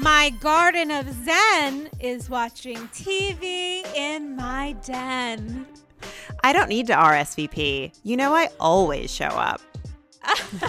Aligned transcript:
My 0.00 0.30
garden 0.30 0.92
of 0.92 1.10
Zen 1.24 1.88
is 1.98 2.30
watching 2.30 2.76
TV 2.88 3.84
in 3.96 4.36
my 4.36 4.76
den. 4.84 5.66
I 6.44 6.52
don't 6.52 6.68
need 6.68 6.86
to 6.86 6.92
RSVP. 6.92 7.92
You 8.04 8.16
know, 8.16 8.32
I 8.32 8.48
always 8.60 9.12
show 9.12 9.26
up. 9.26 9.60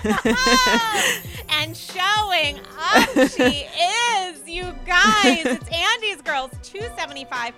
and 1.50 1.78
showing 1.78 2.60
up 2.80 3.10
she 3.30 3.68
is, 4.18 4.48
you 4.48 4.74
guys. 4.88 5.46
It's 5.46 5.70
Andy's 5.70 6.24
Girls 6.24 6.50
275. 6.64 7.54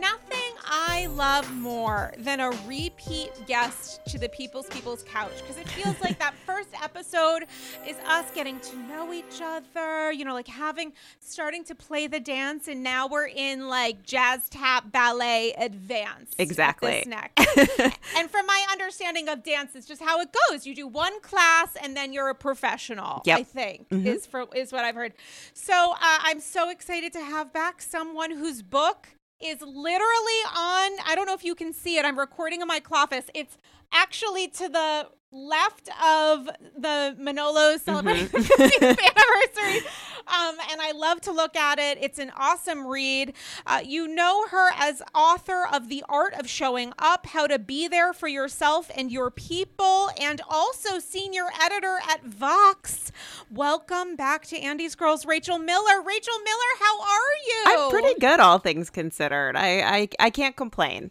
Nothing 0.00 0.38
I 0.64 1.06
love 1.06 1.52
more 1.56 2.12
than 2.18 2.40
a 2.40 2.50
repeat 2.66 3.30
guest 3.46 4.04
to 4.06 4.18
the 4.18 4.28
People's 4.28 4.66
People's 4.66 5.02
Couch 5.02 5.32
because 5.40 5.56
it 5.56 5.68
feels 5.68 5.98
like 6.00 6.18
that 6.18 6.34
first 6.46 6.68
episode 6.82 7.46
is 7.86 7.96
us 8.06 8.30
getting 8.32 8.60
to 8.60 8.76
know 8.76 9.12
each 9.12 9.40
other, 9.42 10.12
you 10.12 10.24
know, 10.24 10.34
like 10.34 10.46
having 10.46 10.92
starting 11.20 11.64
to 11.64 11.74
play 11.74 12.06
the 12.06 12.20
dance, 12.20 12.68
and 12.68 12.82
now 12.82 13.06
we're 13.06 13.28
in 13.28 13.68
like 13.68 14.04
jazz 14.04 14.48
tap 14.50 14.92
ballet 14.92 15.54
advance. 15.54 16.34
Exactly. 16.38 17.02
and 18.16 18.30
from 18.30 18.46
my 18.46 18.66
understanding 18.70 19.28
of 19.28 19.42
dance, 19.42 19.74
it's 19.74 19.86
just 19.86 20.02
how 20.02 20.20
it 20.20 20.28
goes. 20.50 20.66
You 20.66 20.74
do 20.74 20.86
one 20.86 21.20
class 21.20 21.76
and 21.82 21.96
then 21.96 22.12
you're 22.12 22.28
a 22.28 22.34
professional. 22.34 23.22
Yep. 23.24 23.38
I 23.38 23.42
think 23.42 23.88
mm-hmm. 23.88 24.06
is 24.06 24.26
for 24.26 24.46
is 24.54 24.72
what 24.72 24.84
I've 24.84 24.94
heard. 24.94 25.14
So 25.54 25.92
uh, 25.92 25.96
I'm 26.00 26.40
so 26.40 26.70
excited 26.70 27.12
to 27.14 27.20
have 27.20 27.52
back 27.52 27.80
someone 27.80 28.32
whose 28.32 28.62
book 28.62 29.08
is 29.40 29.60
literally 29.60 30.40
on. 30.56 30.90
I 31.06 31.12
don't 31.14 31.26
know 31.26 31.34
if 31.34 31.44
you 31.44 31.54
can 31.54 31.72
see 31.72 31.96
it. 31.96 32.04
I'm 32.04 32.18
recording 32.18 32.60
in 32.60 32.66
my 32.66 32.80
office. 32.90 33.26
It's 33.34 33.56
actually 33.92 34.48
to 34.48 34.68
the 34.68 35.08
left 35.30 35.90
of 36.02 36.48
the 36.76 37.14
Manolo 37.18 37.76
celebrating 37.76 38.28
mm-hmm. 38.28 38.80
the 38.80 38.86
anniversary. 39.60 39.86
Um, 40.26 40.56
and 40.70 40.80
I 40.80 40.92
love 40.92 41.20
to 41.22 41.32
look 41.32 41.56
at 41.56 41.78
it. 41.78 41.98
It's 42.00 42.18
an 42.18 42.32
awesome 42.36 42.86
read. 42.86 43.34
Uh, 43.66 43.80
you 43.84 44.06
know 44.06 44.46
her 44.48 44.70
as 44.76 45.02
author 45.14 45.66
of 45.72 45.88
The 45.88 46.04
Art 46.08 46.34
of 46.34 46.48
Showing 46.48 46.92
Up, 46.98 47.26
How 47.26 47.46
to 47.46 47.58
Be 47.58 47.88
There 47.88 48.12
for 48.12 48.28
Yourself 48.28 48.90
and 48.94 49.10
Your 49.10 49.30
People, 49.30 50.10
and 50.20 50.40
also 50.48 50.98
senior 50.98 51.46
editor 51.62 51.98
at 52.08 52.24
Vox. 52.24 53.10
Welcome 53.50 54.16
back 54.16 54.46
to 54.46 54.58
Andy's 54.58 54.94
Girls, 54.94 55.24
Rachel 55.24 55.58
Miller. 55.58 56.02
Rachel 56.02 56.38
Miller, 56.44 56.72
how 56.78 57.00
are 57.00 57.34
you? 57.46 57.64
I'm 57.66 57.90
pretty 57.90 58.20
good, 58.20 58.40
all 58.40 58.58
things 58.58 58.90
considered. 58.90 59.56
I, 59.56 59.80
I, 59.80 60.08
I 60.20 60.30
can't 60.30 60.56
complain. 60.56 61.10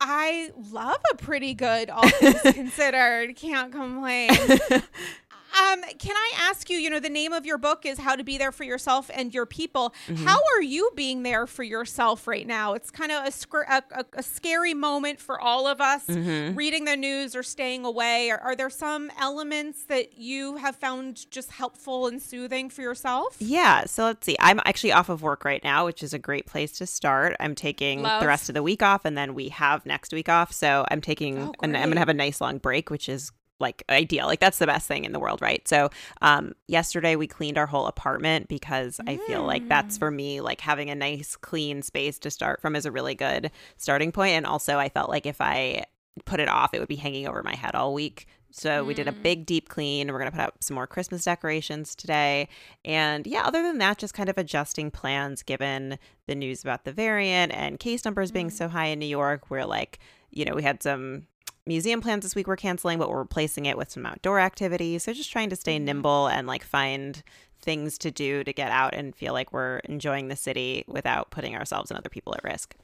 I 0.00 0.50
love 0.72 1.00
a 1.12 1.16
pretty 1.16 1.54
good, 1.54 1.90
all 1.90 2.08
things 2.08 2.40
considered. 2.54 3.36
Can't 3.36 3.70
complain. 3.70 4.30
Um, 5.58 5.82
can 5.98 6.16
I 6.16 6.32
ask 6.38 6.70
you, 6.70 6.76
you 6.76 6.90
know, 6.90 7.00
the 7.00 7.08
name 7.08 7.32
of 7.32 7.44
your 7.44 7.58
book 7.58 7.84
is 7.84 7.98
How 7.98 8.16
to 8.16 8.24
Be 8.24 8.38
There 8.38 8.52
for 8.52 8.64
Yourself 8.64 9.10
and 9.12 9.34
Your 9.34 9.46
People. 9.46 9.94
Mm-hmm. 10.06 10.24
How 10.24 10.38
are 10.54 10.62
you 10.62 10.90
being 10.94 11.22
there 11.22 11.46
for 11.46 11.62
yourself 11.62 12.26
right 12.26 12.46
now? 12.46 12.74
It's 12.74 12.90
kind 12.90 13.12
of 13.12 13.26
a, 13.26 13.82
a, 13.92 14.04
a 14.14 14.22
scary 14.22 14.74
moment 14.74 15.20
for 15.20 15.40
all 15.40 15.66
of 15.66 15.80
us 15.80 16.06
mm-hmm. 16.06 16.54
reading 16.56 16.84
the 16.84 16.96
news 16.96 17.34
or 17.34 17.42
staying 17.42 17.84
away. 17.84 18.30
Are, 18.30 18.38
are, 18.38 18.56
there 18.56 18.70
some 18.70 19.10
elements 19.18 19.84
that 19.84 20.18
you 20.18 20.56
have 20.56 20.76
found 20.76 21.30
just 21.30 21.50
helpful 21.50 22.06
and 22.06 22.20
soothing 22.20 22.70
for 22.70 22.82
yourself? 22.82 23.36
Yeah. 23.38 23.84
So 23.86 24.04
let's 24.04 24.26
see. 24.26 24.36
I'm 24.38 24.60
actually 24.64 24.92
off 24.92 25.08
of 25.08 25.22
work 25.22 25.44
right 25.44 25.62
now, 25.64 25.86
which 25.86 26.02
is 26.02 26.12
a 26.12 26.18
great 26.18 26.46
place 26.46 26.72
to 26.72 26.86
start. 26.86 27.36
I'm 27.40 27.54
taking 27.54 28.02
Love. 28.02 28.20
the 28.20 28.26
rest 28.26 28.48
of 28.48 28.54
the 28.54 28.62
week 28.62 28.82
off 28.82 29.04
and 29.04 29.16
then 29.16 29.34
we 29.34 29.48
have 29.48 29.86
next 29.86 30.12
week 30.12 30.28
off. 30.28 30.52
So 30.52 30.84
I'm 30.90 31.00
taking, 31.00 31.38
oh, 31.38 31.54
and 31.62 31.76
I'm 31.76 31.84
going 31.84 31.94
to 31.94 32.00
have 32.00 32.08
a 32.08 32.14
nice 32.14 32.40
long 32.40 32.58
break, 32.58 32.90
which 32.90 33.08
is 33.08 33.32
like 33.60 33.82
ideal. 33.88 34.26
Like 34.26 34.40
that's 34.40 34.58
the 34.58 34.66
best 34.66 34.88
thing 34.88 35.04
in 35.04 35.12
the 35.12 35.20
world, 35.20 35.40
right? 35.40 35.66
So, 35.68 35.90
um, 36.22 36.54
yesterday 36.66 37.16
we 37.16 37.26
cleaned 37.26 37.58
our 37.58 37.66
whole 37.66 37.86
apartment 37.86 38.48
because 38.48 38.98
mm. 38.98 39.10
I 39.10 39.16
feel 39.26 39.44
like 39.44 39.68
that's 39.68 39.98
for 39.98 40.10
me, 40.10 40.40
like 40.40 40.60
having 40.60 40.90
a 40.90 40.94
nice 40.94 41.36
clean 41.36 41.82
space 41.82 42.18
to 42.20 42.30
start 42.30 42.60
from 42.60 42.74
is 42.76 42.86
a 42.86 42.92
really 42.92 43.14
good 43.14 43.50
starting 43.76 44.12
point. 44.12 44.32
And 44.32 44.46
also, 44.46 44.78
I 44.78 44.88
felt 44.88 45.10
like 45.10 45.26
if 45.26 45.40
I 45.40 45.84
put 46.24 46.40
it 46.40 46.48
off, 46.48 46.74
it 46.74 46.80
would 46.80 46.88
be 46.88 46.96
hanging 46.96 47.26
over 47.26 47.42
my 47.42 47.54
head 47.54 47.74
all 47.74 47.94
week. 47.94 48.26
So 48.50 48.82
mm. 48.82 48.86
we 48.86 48.94
did 48.94 49.08
a 49.08 49.12
mm. 49.12 49.22
big 49.22 49.46
deep 49.46 49.68
clean. 49.68 50.08
We're 50.10 50.18
going 50.18 50.30
to 50.30 50.36
put 50.36 50.44
up 50.44 50.62
some 50.62 50.74
more 50.74 50.86
Christmas 50.86 51.24
decorations 51.24 51.94
today. 51.94 52.48
And 52.84 53.26
yeah, 53.26 53.42
other 53.42 53.62
than 53.62 53.78
that, 53.78 53.98
just 53.98 54.14
kind 54.14 54.28
of 54.28 54.38
adjusting 54.38 54.90
plans 54.90 55.42
given 55.42 55.98
the 56.26 56.34
news 56.34 56.62
about 56.62 56.84
the 56.84 56.92
variant 56.92 57.52
and 57.52 57.78
case 57.78 58.04
numbers 58.04 58.30
mm. 58.30 58.34
being 58.34 58.50
so 58.50 58.68
high 58.68 58.86
in 58.86 58.98
New 58.98 59.06
York. 59.06 59.50
We're 59.50 59.64
like, 59.64 59.98
you 60.30 60.44
know, 60.44 60.54
we 60.54 60.62
had 60.62 60.82
some 60.82 61.26
museum 61.66 62.00
plans 62.00 62.24
this 62.24 62.34
week 62.34 62.46
we're 62.46 62.56
canceling, 62.56 62.98
but 62.98 63.10
we're 63.10 63.18
replacing 63.18 63.66
it 63.66 63.76
with 63.76 63.90
some 63.90 64.06
outdoor 64.06 64.40
activities. 64.40 65.04
So 65.04 65.12
just 65.12 65.32
trying 65.32 65.50
to 65.50 65.56
stay 65.56 65.76
mm-hmm. 65.76 65.86
nimble 65.86 66.26
and 66.26 66.46
like 66.46 66.64
find 66.64 67.22
things 67.62 67.98
to 67.98 68.10
do 68.10 68.42
to 68.44 68.52
get 68.52 68.70
out 68.70 68.94
and 68.94 69.14
feel 69.14 69.32
like 69.32 69.52
we're 69.52 69.78
enjoying 69.80 70.28
the 70.28 70.36
city 70.36 70.84
without 70.86 71.30
putting 71.30 71.54
ourselves 71.54 71.90
and 71.90 71.98
other 71.98 72.08
people 72.08 72.34
at 72.34 72.44
risk. 72.44 72.74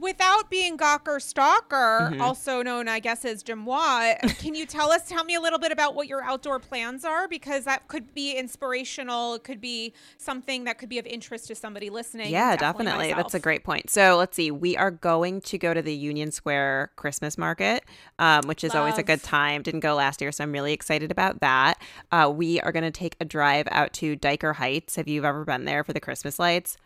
Without 0.00 0.50
being 0.50 0.76
Gawker 0.76 1.20
Stalker, 1.20 2.10
mm-hmm. 2.10 2.20
also 2.20 2.62
known, 2.62 2.88
I 2.88 3.00
guess, 3.00 3.24
as 3.24 3.42
Demois, 3.42 4.16
can 4.38 4.54
you 4.54 4.66
tell 4.66 4.90
us, 4.90 5.08
tell 5.08 5.24
me 5.24 5.34
a 5.34 5.40
little 5.40 5.58
bit 5.58 5.72
about 5.72 5.94
what 5.94 6.08
your 6.08 6.22
outdoor 6.22 6.58
plans 6.58 7.04
are? 7.04 7.28
Because 7.28 7.64
that 7.64 7.88
could 7.88 8.14
be 8.14 8.32
inspirational. 8.32 9.34
It 9.34 9.44
could 9.44 9.60
be 9.60 9.92
something 10.16 10.64
that 10.64 10.78
could 10.78 10.88
be 10.88 10.98
of 10.98 11.06
interest 11.06 11.48
to 11.48 11.54
somebody 11.54 11.90
listening. 11.90 12.30
Yeah, 12.30 12.56
definitely. 12.56 12.84
definitely. 12.84 13.14
That's 13.14 13.34
a 13.34 13.40
great 13.40 13.64
point. 13.64 13.90
So 13.90 14.16
let's 14.16 14.36
see. 14.36 14.50
We 14.50 14.76
are 14.76 14.90
going 14.90 15.40
to 15.42 15.58
go 15.58 15.74
to 15.74 15.82
the 15.82 15.94
Union 15.94 16.30
Square 16.30 16.92
Christmas 16.96 17.36
market, 17.36 17.84
um, 18.18 18.46
which 18.46 18.64
is 18.64 18.74
Love. 18.74 18.80
always 18.80 18.98
a 18.98 19.02
good 19.02 19.22
time. 19.22 19.62
Didn't 19.62 19.80
go 19.80 19.94
last 19.94 20.20
year, 20.20 20.32
so 20.32 20.44
I'm 20.44 20.52
really 20.52 20.72
excited 20.72 21.10
about 21.10 21.40
that. 21.40 21.80
Uh, 22.12 22.32
we 22.34 22.60
are 22.60 22.72
going 22.72 22.84
to 22.84 22.90
take 22.90 23.16
a 23.20 23.24
drive 23.24 23.66
out 23.70 23.92
to 23.94 24.16
Dyker 24.16 24.56
Heights. 24.56 24.96
Have 24.96 25.08
you 25.08 25.24
ever 25.24 25.44
been 25.44 25.64
there 25.64 25.84
for 25.84 25.92
the 25.92 26.00
Christmas 26.00 26.38
lights? 26.38 26.76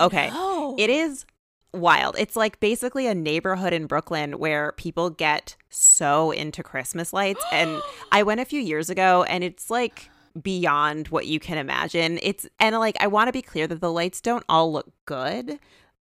Okay. 0.00 0.30
No. 0.30 0.76
It 0.78 0.90
is 0.90 1.24
wild. 1.72 2.16
It's 2.18 2.36
like 2.36 2.60
basically 2.60 3.06
a 3.06 3.14
neighborhood 3.14 3.72
in 3.72 3.86
Brooklyn 3.86 4.38
where 4.38 4.72
people 4.72 5.10
get 5.10 5.56
so 5.68 6.30
into 6.30 6.62
Christmas 6.62 7.12
lights. 7.12 7.44
and 7.52 7.80
I 8.12 8.22
went 8.22 8.40
a 8.40 8.44
few 8.44 8.60
years 8.60 8.90
ago 8.90 9.24
and 9.24 9.44
it's 9.44 9.70
like 9.70 10.10
beyond 10.40 11.08
what 11.08 11.26
you 11.26 11.40
can 11.40 11.58
imagine. 11.58 12.18
It's 12.22 12.46
and 12.58 12.76
like 12.78 12.96
I 13.00 13.06
want 13.06 13.28
to 13.28 13.32
be 13.32 13.42
clear 13.42 13.66
that 13.66 13.80
the 13.80 13.92
lights 13.92 14.20
don't 14.20 14.44
all 14.48 14.72
look 14.72 14.90
good. 15.06 15.58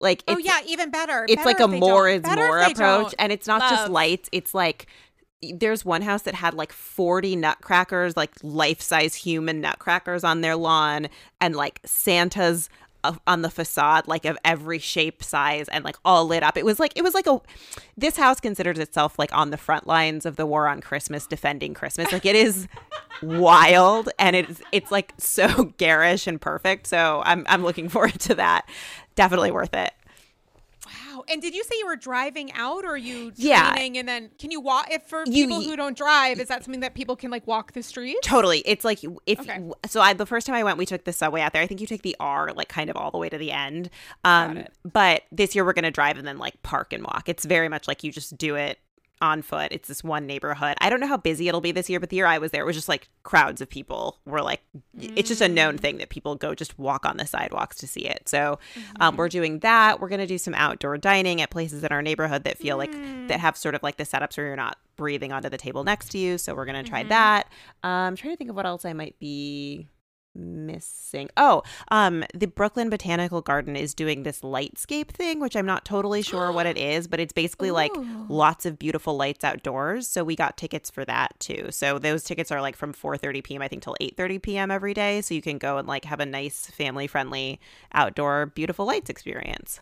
Like 0.01 0.25
Oh 0.27 0.39
yeah, 0.39 0.61
even 0.67 0.91
better. 0.91 1.25
It's 1.29 1.37
better 1.37 1.47
like 1.47 1.61
a 1.61 1.69
more 1.69 2.09
is 2.09 2.25
more 2.25 2.59
approach 2.59 3.15
and 3.19 3.33
it's 3.33 3.47
not 3.47 3.61
Love. 3.61 3.71
just 3.71 3.91
lights, 3.91 4.29
it's 4.33 4.55
like 4.55 4.87
there's 5.55 5.85
one 5.85 6.03
house 6.03 6.23
that 6.23 6.35
had 6.35 6.55
like 6.55 6.73
40 6.73 7.35
nutcrackers, 7.37 8.17
like 8.17 8.31
life 8.43 8.81
size 8.81 9.15
human 9.15 9.61
nutcrackers 9.61 10.23
on 10.23 10.41
their 10.41 10.55
lawn, 10.55 11.09
and 11.41 11.57
like 11.57 11.81
Santa's 11.85 12.69
on 13.27 13.43
the 13.43 13.51
facade 13.51 14.07
like 14.07 14.25
of 14.25 14.39
every 14.45 14.79
shape 14.79 15.23
size 15.23 15.69
and 15.69 15.85
like 15.85 15.97
all 16.05 16.27
lit 16.27 16.43
up. 16.43 16.57
It 16.57 16.65
was 16.65 16.79
like 16.81 16.93
it 16.97 17.03
was 17.03 17.15
like 17.15 17.27
a 17.27 17.41
this 17.97 18.17
house 18.17 18.41
considers 18.41 18.79
itself 18.79 19.19
like 19.19 19.35
on 19.35 19.51
the 19.51 19.57
front 19.57 19.87
lines 19.87 20.27
of 20.27 20.37
the 20.37 20.47
war 20.47 20.69
on 20.69 20.81
christmas 20.81 21.27
defending 21.27 21.75
christmas. 21.75 22.13
Like 22.13 22.27
it 22.27 22.37
is 22.37 22.69
wild 23.23 24.09
and 24.19 24.37
it's 24.37 24.63
it's 24.73 24.91
like 24.91 25.13
so 25.19 25.65
garish 25.77 26.27
and 26.27 26.41
perfect. 26.41 26.87
So 26.87 27.23
i'm 27.25 27.45
i'm 27.49 27.63
looking 27.63 27.89
forward 27.89 28.19
to 28.21 28.35
that. 28.37 28.69
Definitely 29.15 29.51
worth 29.51 29.75
it 29.75 29.93
and 31.29 31.43
did 31.43 31.55
you 31.55 31.65
say 31.65 31.77
you 31.79 31.87
were 31.87 31.97
driving 31.97 32.53
out 32.53 32.85
or 32.85 32.97
you 32.97 33.33
yeah. 33.37 33.75
and 33.77 34.09
then 34.09 34.31
can 34.39 34.51
you 34.51 34.61
walk 34.61 34.89
if 34.91 35.03
for 35.05 35.25
you, 35.27 35.47
people 35.47 35.63
who 35.63 35.77
don't 35.77 35.97
drive, 35.97 36.41
is 36.41 36.49
that 36.49 36.65
something 36.65 36.81
that 36.81 36.95
people 36.95 37.17
can 37.17 37.31
like 37.31 37.47
walk 37.47 37.73
the 37.73 37.83
streets? 37.83 38.27
Totally. 38.27 38.59
It's 38.61 38.85
like 38.85 39.01
if 39.27 39.41
okay. 39.41 39.71
so 39.87 40.01
I 40.01 40.13
the 40.13 40.27
first 40.27 40.47
time 40.47 40.57
I 40.57 40.63
went 40.63 40.79
we 40.79 40.87
took 40.87 41.05
the 41.05 41.13
subway 41.13 41.41
out 41.41 41.53
there. 41.53 41.63
I 41.63 41.67
think 41.67 41.81
you 41.81 41.87
take 41.87 42.03
the 42.03 42.17
R 42.21 42.53
like 42.53 42.69
kind 42.69 42.91
of 42.91 42.97
all 42.97 43.11
the 43.11 43.19
way 43.19 43.29
to 43.29 43.39
the 43.39 43.51
end. 43.51 43.91
Um 44.25 44.65
but 44.85 45.23
this 45.31 45.55
year 45.55 45.65
we're 45.65 45.73
going 45.73 45.85
to 45.85 45.91
drive 45.91 46.19
and 46.19 46.27
then 46.27 46.39
like 46.39 46.63
park 46.63 46.93
and 46.93 47.03
walk. 47.05 47.29
It's 47.29 47.45
very 47.45 47.69
much 47.69 47.89
like 47.89 48.05
you 48.05 48.13
just 48.13 48.37
do 48.37 48.57
it 48.57 48.79
on 49.23 49.41
foot. 49.41 49.69
It's 49.71 49.89
this 49.89 50.05
one 50.05 50.27
neighborhood. 50.27 50.75
I 50.81 50.91
don't 50.91 51.01
know 51.01 51.07
how 51.07 51.17
busy 51.17 51.49
it'll 51.49 51.63
be 51.63 51.73
this 51.73 51.89
year, 51.89 52.01
but 52.01 52.11
the 52.11 52.17
year 52.17 52.27
I 52.27 52.39
was 52.39 52.51
there, 52.51 52.63
it 52.63 52.67
was 52.67 52.77
just 52.77 52.89
like 52.89 53.09
crowds 53.23 53.61
of 53.61 53.71
people 53.71 54.19
were 54.27 54.43
like, 54.43 54.61
mm. 54.75 55.13
it's 55.17 55.29
just 55.29 55.41
a 55.41 55.49
known 55.49 55.79
thing 55.79 55.99
that 55.99 56.11
people 56.11 56.35
go 56.35 56.55
just 56.55 56.79
walk 56.79 57.07
on 57.07 57.17
the 57.17 57.27
sidewalks 57.27 57.77
to 57.77 57.87
see 57.87 58.07
it. 58.07 58.29
So 58.29 58.59
mm-hmm. 58.75 59.01
um, 59.01 59.17
we're 59.17 59.29
doing 59.29 59.61
that. 59.61 60.01
We're 60.01 60.09
going 60.09 60.21
to 60.21 60.27
do 60.27 60.39
some 60.39 60.55
outdoor 60.55 60.99
dining 60.99 61.41
at 61.41 61.51
places 61.51 61.85
in 61.85 61.93
our 61.93 62.03
neighborhood 62.03 62.45
that 62.45 62.59
feel 62.59 62.77
mm. 62.77 62.81
like, 62.81 63.29
that 63.29 63.41
have 63.41 63.57
sort 63.57 63.75
of 63.75 63.83
like 63.83 63.97
the 63.97 64.05
setups 64.05 64.37
where 64.37 64.47
you're 64.47 64.57
not 64.57 64.77
breathing 64.97 65.33
onto 65.33 65.49
the 65.49 65.59
table 65.59 65.85
next 65.85 66.11
to 66.11 66.19
you. 66.19 66.37
So 66.37 66.55
we're 66.55 66.67
going 66.67 66.85
to 66.85 66.89
try 66.89 67.01
mm-hmm. 67.01 67.11
that. 67.11 67.47
Um, 67.83 67.91
I'm 67.91 68.17
trying 68.17 68.33
to 68.35 68.37
think 68.37 68.51
of 68.51 68.57
what 68.57 68.67
else 68.67 68.85
I 68.85 68.93
might 68.93 69.19
be 69.19 69.89
missing. 70.35 71.29
Oh 71.37 71.63
um 71.89 72.25
the 72.35 72.47
brooklyn 72.47 72.91
botanical 72.91 73.41
garden 73.41 73.77
is 73.77 73.95
doing 73.95 74.23
this 74.23 74.41
lightscape 74.41 75.09
thing 75.09 75.41
which 75.41 75.57
i'm 75.57 75.67
not 75.67 75.85
totally 75.85 76.23
sure 76.23 76.53
what 76.53 76.67
it 76.67 76.77
is 76.93 77.07
but 77.07 77.21
it's 77.21 77.33
basically 77.33 77.69
Ooh. 77.69 77.73
like 77.75 77.93
lots 78.29 78.67
of 78.67 78.79
beautiful 78.79 79.17
lights 79.17 79.45
outdoors. 79.45 80.09
So 80.09 80.25
we 80.25 80.37
got 80.37 80.57
tickets 80.57 80.91
for 80.91 81.05
that 81.05 81.39
too. 81.39 81.69
So 81.71 81.99
those 81.99 82.25
tickets 82.25 82.51
are 82.51 82.61
like 82.61 82.77
from 82.77 82.93
4:30 82.93 83.45
p.m 83.45 83.63
i 83.63 83.69
think 83.69 83.83
till 83.83 83.97
8:30 84.01 84.43
p.m 84.43 84.71
every 84.71 84.95
day. 84.95 85.21
So 85.21 85.35
you 85.35 85.43
can 85.43 85.59
go 85.59 85.79
and 85.79 85.87
like 85.87 86.05
have 86.07 86.21
a 86.21 86.27
nice 86.27 86.67
family 86.67 87.07
friendly 87.07 87.61
outdoor 87.93 88.47
beautiful 88.47 88.87
lights 88.87 89.11
experience 89.11 89.81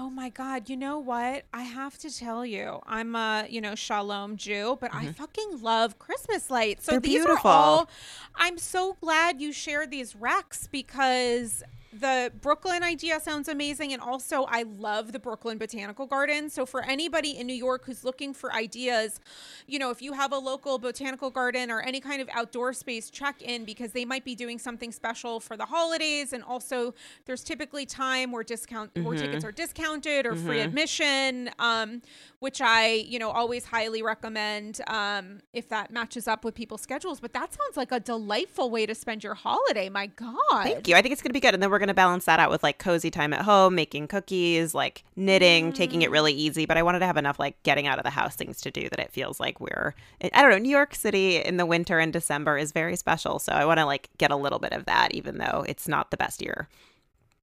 Oh 0.00 0.10
my 0.10 0.28
God. 0.28 0.70
You 0.70 0.76
know 0.76 1.00
what? 1.00 1.42
I 1.52 1.62
have 1.62 1.98
to 1.98 2.16
tell 2.16 2.46
you, 2.46 2.78
I'm 2.86 3.16
a, 3.16 3.46
you 3.50 3.60
know, 3.60 3.74
shalom 3.74 4.36
Jew, 4.36 4.78
but 4.80 4.92
mm-hmm. 4.92 5.08
I 5.08 5.12
fucking 5.12 5.60
love 5.60 5.98
Christmas 5.98 6.50
lights. 6.50 6.84
So 6.84 6.92
They're 6.92 7.00
these 7.00 7.24
beautiful. 7.24 7.50
are 7.50 7.54
all, 7.54 7.90
I'm 8.36 8.58
so 8.58 8.96
glad 9.00 9.40
you 9.40 9.52
shared 9.52 9.90
these 9.90 10.14
recs 10.14 10.70
because 10.70 11.64
the 11.92 12.30
Brooklyn 12.40 12.82
idea 12.82 13.18
sounds 13.18 13.48
amazing. 13.48 13.92
And 13.92 14.02
also, 14.02 14.44
I 14.44 14.64
love 14.64 15.12
the 15.12 15.18
Brooklyn 15.18 15.56
Botanical 15.56 16.06
Garden. 16.06 16.50
So, 16.50 16.66
for 16.66 16.82
anybody 16.82 17.38
in 17.38 17.46
New 17.46 17.54
York 17.54 17.84
who's 17.86 18.04
looking 18.04 18.34
for 18.34 18.52
ideas, 18.52 19.20
you 19.66 19.78
know, 19.78 19.90
if 19.90 20.02
you 20.02 20.12
have 20.12 20.32
a 20.32 20.38
local 20.38 20.78
botanical 20.78 21.30
garden 21.30 21.70
or 21.70 21.80
any 21.80 22.00
kind 22.00 22.20
of 22.20 22.28
outdoor 22.32 22.74
space, 22.74 23.08
check 23.08 23.40
in 23.40 23.64
because 23.64 23.92
they 23.92 24.04
might 24.04 24.24
be 24.24 24.34
doing 24.34 24.58
something 24.58 24.92
special 24.92 25.40
for 25.40 25.56
the 25.56 25.64
holidays. 25.64 26.32
And 26.34 26.44
also, 26.44 26.94
there's 27.24 27.42
typically 27.42 27.86
time 27.86 28.32
where 28.32 28.42
discount 28.42 28.92
mm-hmm. 28.92 29.06
where 29.06 29.16
tickets 29.16 29.44
are 29.44 29.52
discounted 29.52 30.26
or 30.26 30.32
mm-hmm. 30.32 30.46
free 30.46 30.60
admission, 30.60 31.50
um, 31.58 32.02
which 32.40 32.60
I, 32.60 32.92
you 32.92 33.18
know, 33.18 33.30
always 33.30 33.64
highly 33.64 34.02
recommend 34.02 34.82
um, 34.88 35.40
if 35.54 35.70
that 35.70 35.90
matches 35.90 36.28
up 36.28 36.44
with 36.44 36.54
people's 36.54 36.82
schedules. 36.82 37.18
But 37.18 37.32
that 37.32 37.54
sounds 37.54 37.76
like 37.76 37.92
a 37.92 38.00
delightful 38.00 38.70
way 38.70 38.84
to 38.84 38.94
spend 38.94 39.24
your 39.24 39.34
holiday. 39.34 39.88
My 39.88 40.06
God. 40.06 40.64
Thank 40.64 40.86
you. 40.86 40.94
I 40.94 41.00
think 41.00 41.12
it's 41.12 41.22
going 41.22 41.30
to 41.30 41.34
be 41.34 41.40
good. 41.40 41.54
And 41.54 41.62
then 41.62 41.70
we're 41.70 41.77
going 41.78 41.88
to 41.88 41.94
balance 41.94 42.24
that 42.26 42.40
out 42.40 42.50
with 42.50 42.62
like 42.62 42.78
cozy 42.78 43.10
time 43.10 43.32
at 43.32 43.42
home, 43.42 43.74
making 43.74 44.08
cookies, 44.08 44.74
like 44.74 45.04
knitting, 45.16 45.72
mm. 45.72 45.74
taking 45.74 46.02
it 46.02 46.10
really 46.10 46.32
easy. 46.32 46.66
But 46.66 46.76
I 46.76 46.82
wanted 46.82 47.00
to 47.00 47.06
have 47.06 47.16
enough 47.16 47.38
like 47.38 47.62
getting 47.62 47.86
out 47.86 47.98
of 47.98 48.04
the 48.04 48.10
house 48.10 48.36
things 48.36 48.60
to 48.62 48.70
do 48.70 48.88
that 48.88 48.98
it 48.98 49.12
feels 49.12 49.40
like 49.40 49.60
we're, 49.60 49.94
I 50.22 50.42
don't 50.42 50.50
know, 50.50 50.58
New 50.58 50.70
York 50.70 50.94
City 50.94 51.36
in 51.36 51.56
the 51.56 51.66
winter 51.66 51.98
and 51.98 52.12
December 52.12 52.58
is 52.58 52.72
very 52.72 52.96
special. 52.96 53.38
So 53.38 53.52
I 53.52 53.64
want 53.64 53.78
to 53.78 53.86
like 53.86 54.10
get 54.18 54.30
a 54.30 54.36
little 54.36 54.58
bit 54.58 54.72
of 54.72 54.86
that, 54.86 55.14
even 55.14 55.38
though 55.38 55.64
it's 55.68 55.88
not 55.88 56.10
the 56.10 56.16
best 56.16 56.42
year. 56.42 56.68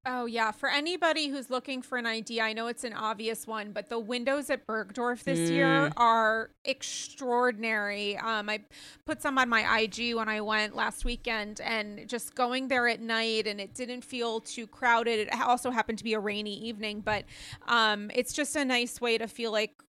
Oh 0.07 0.27
yeah, 0.27 0.51
for 0.51 0.69
anybody 0.69 1.29
who's 1.29 1.49
looking 1.49 1.81
for 1.81 1.97
an 1.97 2.05
idea, 2.05 2.43
I 2.43 2.53
know 2.53 2.67
it's 2.67 2.83
an 2.83 2.93
obvious 2.93 3.47
one, 3.47 3.71
but 3.71 3.89
the 3.89 3.97
windows 3.97 4.51
at 4.51 4.67
Bergdorf 4.67 5.23
this 5.23 5.49
mm. 5.49 5.53
year 5.53 5.91
are 5.97 6.51
extraordinary. 6.63 8.15
Um, 8.17 8.47
I 8.47 8.59
put 9.05 9.23
some 9.23 9.39
on 9.39 9.49
my 9.49 9.79
IG 9.79 10.13
when 10.13 10.29
I 10.29 10.41
went 10.41 10.75
last 10.75 11.05
weekend, 11.05 11.59
and 11.59 12.07
just 12.07 12.35
going 12.35 12.67
there 12.67 12.87
at 12.87 13.01
night, 13.01 13.47
and 13.47 13.59
it 13.59 13.73
didn't 13.73 14.03
feel 14.03 14.41
too 14.41 14.67
crowded. 14.67 15.27
It 15.27 15.41
also 15.41 15.71
happened 15.71 15.97
to 15.97 16.03
be 16.03 16.13
a 16.13 16.19
rainy 16.19 16.55
evening, 16.55 17.01
but 17.01 17.25
um, 17.67 18.11
it's 18.13 18.31
just 18.31 18.55
a 18.55 18.63
nice 18.63 19.01
way 19.01 19.17
to 19.17 19.27
feel 19.27 19.51
like 19.51 19.81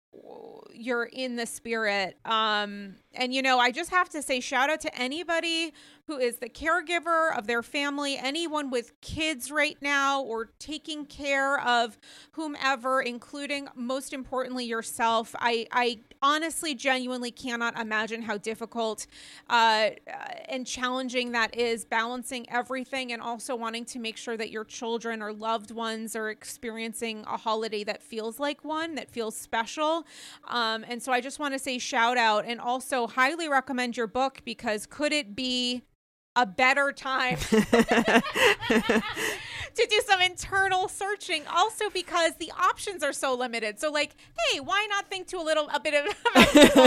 you're 0.74 1.06
in 1.06 1.36
the 1.36 1.46
spirit. 1.46 2.18
Um, 2.26 2.96
and 3.16 3.34
you 3.34 3.42
know, 3.42 3.60
I 3.60 3.72
just 3.72 3.92
have 3.92 4.10
to 4.10 4.22
say, 4.22 4.40
shout 4.40 4.70
out 4.70 4.82
to 4.82 5.02
anybody 5.02 5.74
who 6.08 6.18
is 6.18 6.38
the 6.38 6.50
caregiver 6.50 7.36
of 7.36 7.48
their 7.48 7.64
family, 7.64 8.16
anyone 8.18 8.70
with 8.70 9.00
kids 9.02 9.50
right 9.50 9.78
now, 9.82 10.22
or 10.22 10.52
taking 10.60 11.06
care 11.06 11.60
of 11.60 11.98
whomever, 12.34 13.02
including 13.02 13.68
most 13.76 14.14
importantly 14.14 14.66
yourself. 14.66 15.36
I, 15.40 15.66
I 15.72 16.00
honestly, 16.22 16.76
genuinely 16.76 17.32
cannot 17.32 17.80
imagine 17.80 18.22
how 18.22 18.38
difficult 18.38 19.08
uh, 19.50 19.90
and 20.48 20.66
challenging 20.66 21.32
that 21.32 21.56
is, 21.56 21.86
balancing 21.86 22.48
everything 22.50 23.12
and 23.12 23.22
also 23.22 23.56
wanting 23.56 23.86
to 23.86 24.00
make 24.00 24.18
sure 24.18 24.38
that 24.38 24.52
your 24.52 24.64
children 24.64 25.22
or 25.22 25.34
loved 25.34 25.72
ones 25.72 26.16
are 26.16 26.30
experiencing 26.30 27.24
a 27.28 27.38
holiday 27.38 27.84
that 27.84 28.02
feels 28.02 28.40
like 28.40 28.64
one, 28.64 28.96
that 28.96 29.10
feels 29.10 29.36
special. 29.36 30.06
Um, 30.48 30.86
and 30.88 31.02
so 31.02 31.12
I 31.12 31.22
just 31.22 31.40
want 31.40 31.54
to 31.54 31.60
say 31.60 31.78
shout 31.80 32.18
out 32.18 32.46
and 32.46 32.60
also 32.60 33.05
highly 33.08 33.50
recommend 33.50 33.98
your 33.98 34.08
book 34.08 34.42
because 34.46 34.86
could 34.86 35.14
it 35.14 35.36
be 35.36 35.84
a 36.36 36.46
better 36.46 36.92
time 36.92 37.38
to 37.50 37.62
do 39.76 40.02
some 40.06 40.22
internal 40.22 40.88
searching? 40.88 41.44
Also 41.48 41.90
because 41.90 42.36
the 42.36 42.52
options 42.52 43.04
are 43.04 43.14
so 43.14 43.34
limited. 43.36 43.80
So 43.80 43.92
like 43.92 44.16
hey 44.38 44.60
why 44.60 44.86
not 44.90 45.08
think 45.10 45.28
to 45.28 45.38
a 45.38 45.44
little 45.44 45.70
a 45.74 45.80
bit 45.80 45.94
of 45.94 46.06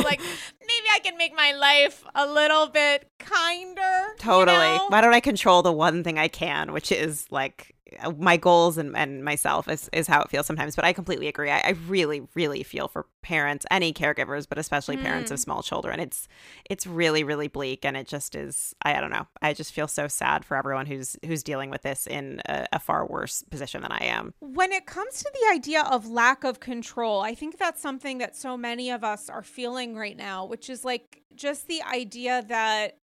like 0.04 0.20
maybe 0.20 0.88
i 0.94 0.98
can 1.02 1.16
make 1.16 1.34
my 1.34 1.52
life 1.52 2.04
a 2.14 2.26
little 2.26 2.66
bit 2.66 3.10
kinder 3.18 4.14
totally. 4.18 4.56
you 4.56 4.76
know? 4.76 4.86
why 4.88 5.00
don't 5.00 5.14
i 5.14 5.20
control 5.20 5.62
the 5.62 5.72
one 5.72 6.04
thing 6.04 6.18
i 6.18 6.28
can 6.28 6.72
which 6.72 6.92
is 6.92 7.26
like 7.30 7.74
my 8.18 8.36
goals 8.36 8.78
and, 8.78 8.96
and 8.96 9.24
myself 9.24 9.68
is, 9.68 9.88
is 9.92 10.06
how 10.06 10.22
it 10.22 10.30
feels 10.30 10.46
sometimes. 10.46 10.76
But 10.76 10.84
I 10.84 10.92
completely 10.92 11.28
agree. 11.28 11.50
I, 11.50 11.58
I 11.58 11.70
really, 11.86 12.22
really 12.34 12.62
feel 12.62 12.88
for 12.88 13.06
parents, 13.22 13.66
any 13.70 13.92
caregivers, 13.92 14.48
but 14.48 14.58
especially 14.58 14.96
mm. 14.96 15.02
parents 15.02 15.30
of 15.30 15.38
mm. 15.38 15.42
small 15.42 15.62
children. 15.62 16.00
It's 16.00 16.28
it's 16.68 16.86
really, 16.86 17.24
really 17.24 17.48
bleak, 17.48 17.84
and 17.84 17.96
it 17.96 18.06
just 18.06 18.34
is. 18.34 18.74
I, 18.82 18.96
I 18.96 19.00
don't 19.00 19.10
know. 19.10 19.26
I 19.42 19.54
just 19.54 19.72
feel 19.72 19.88
so 19.88 20.08
sad 20.08 20.44
for 20.44 20.56
everyone 20.56 20.86
who's 20.86 21.16
who's 21.24 21.42
dealing 21.42 21.70
with 21.70 21.82
this 21.82 22.06
in 22.06 22.40
a, 22.46 22.66
a 22.72 22.78
far 22.78 23.06
worse 23.06 23.42
position 23.50 23.82
than 23.82 23.92
I 23.92 24.04
am. 24.04 24.34
When 24.40 24.72
it 24.72 24.86
comes 24.86 25.22
to 25.22 25.30
the 25.32 25.54
idea 25.54 25.82
of 25.82 26.08
lack 26.08 26.44
of 26.44 26.60
control, 26.60 27.20
I 27.20 27.34
think 27.34 27.58
that's 27.58 27.80
something 27.80 28.18
that 28.18 28.36
so 28.36 28.56
many 28.56 28.90
of 28.90 29.04
us 29.04 29.28
are 29.28 29.42
feeling 29.42 29.94
right 29.94 30.16
now, 30.16 30.44
which 30.44 30.70
is 30.70 30.84
like 30.84 31.22
just 31.34 31.68
the 31.68 31.82
idea 31.82 32.44
that 32.48 32.98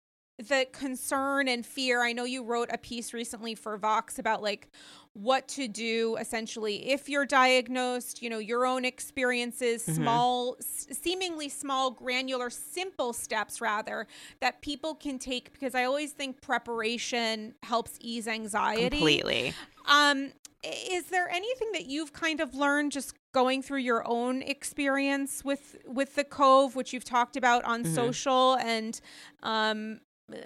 the 0.49 0.67
concern 0.73 1.49
and 1.49 1.65
fear. 1.65 2.03
I 2.03 2.13
know 2.13 2.25
you 2.25 2.43
wrote 2.43 2.69
a 2.73 2.79
piece 2.79 3.13
recently 3.13 3.55
for 3.55 3.77
Vox 3.77 4.19
about 4.19 4.43
like 4.43 4.69
what 5.13 5.49
to 5.49 5.67
do 5.67 6.17
essentially 6.21 6.89
if 6.91 7.09
you're 7.09 7.27
diagnosed, 7.27 8.23
you 8.23 8.31
know, 8.31 8.39
your 8.39 8.65
own 8.65 8.85
experiences, 8.85 9.83
mm-hmm. 9.83 10.03
small, 10.03 10.57
s- 10.61 10.87
seemingly 10.93 11.49
small, 11.49 11.91
granular, 11.91 12.49
simple 12.49 13.13
steps 13.13 13.61
rather 13.61 14.07
that 14.41 14.63
people 14.63 14.95
can 14.95 15.19
take 15.19 15.53
because 15.53 15.75
I 15.75 15.85
always 15.85 16.13
think 16.13 16.41
preparation 16.41 17.55
helps 17.63 17.99
ease 18.01 18.29
anxiety. 18.29 18.89
Completely. 18.91 19.53
Um, 19.87 20.33
is 20.63 21.07
there 21.07 21.29
anything 21.29 21.73
that 21.73 21.87
you've 21.87 22.13
kind 22.13 22.41
of 22.41 22.55
learned 22.55 22.93
just 22.93 23.15
going 23.33 23.63
through 23.63 23.79
your 23.79 24.07
own 24.07 24.43
experience 24.43 25.45
with 25.45 25.79
with 25.87 26.15
the 26.17 26.25
cove 26.25 26.77
which 26.77 26.93
you've 26.93 27.05
talked 27.05 27.37
about 27.37 27.65
on 27.65 27.83
mm-hmm. 27.83 27.95
social 27.95 28.57
and 28.57 29.01
um 29.43 30.01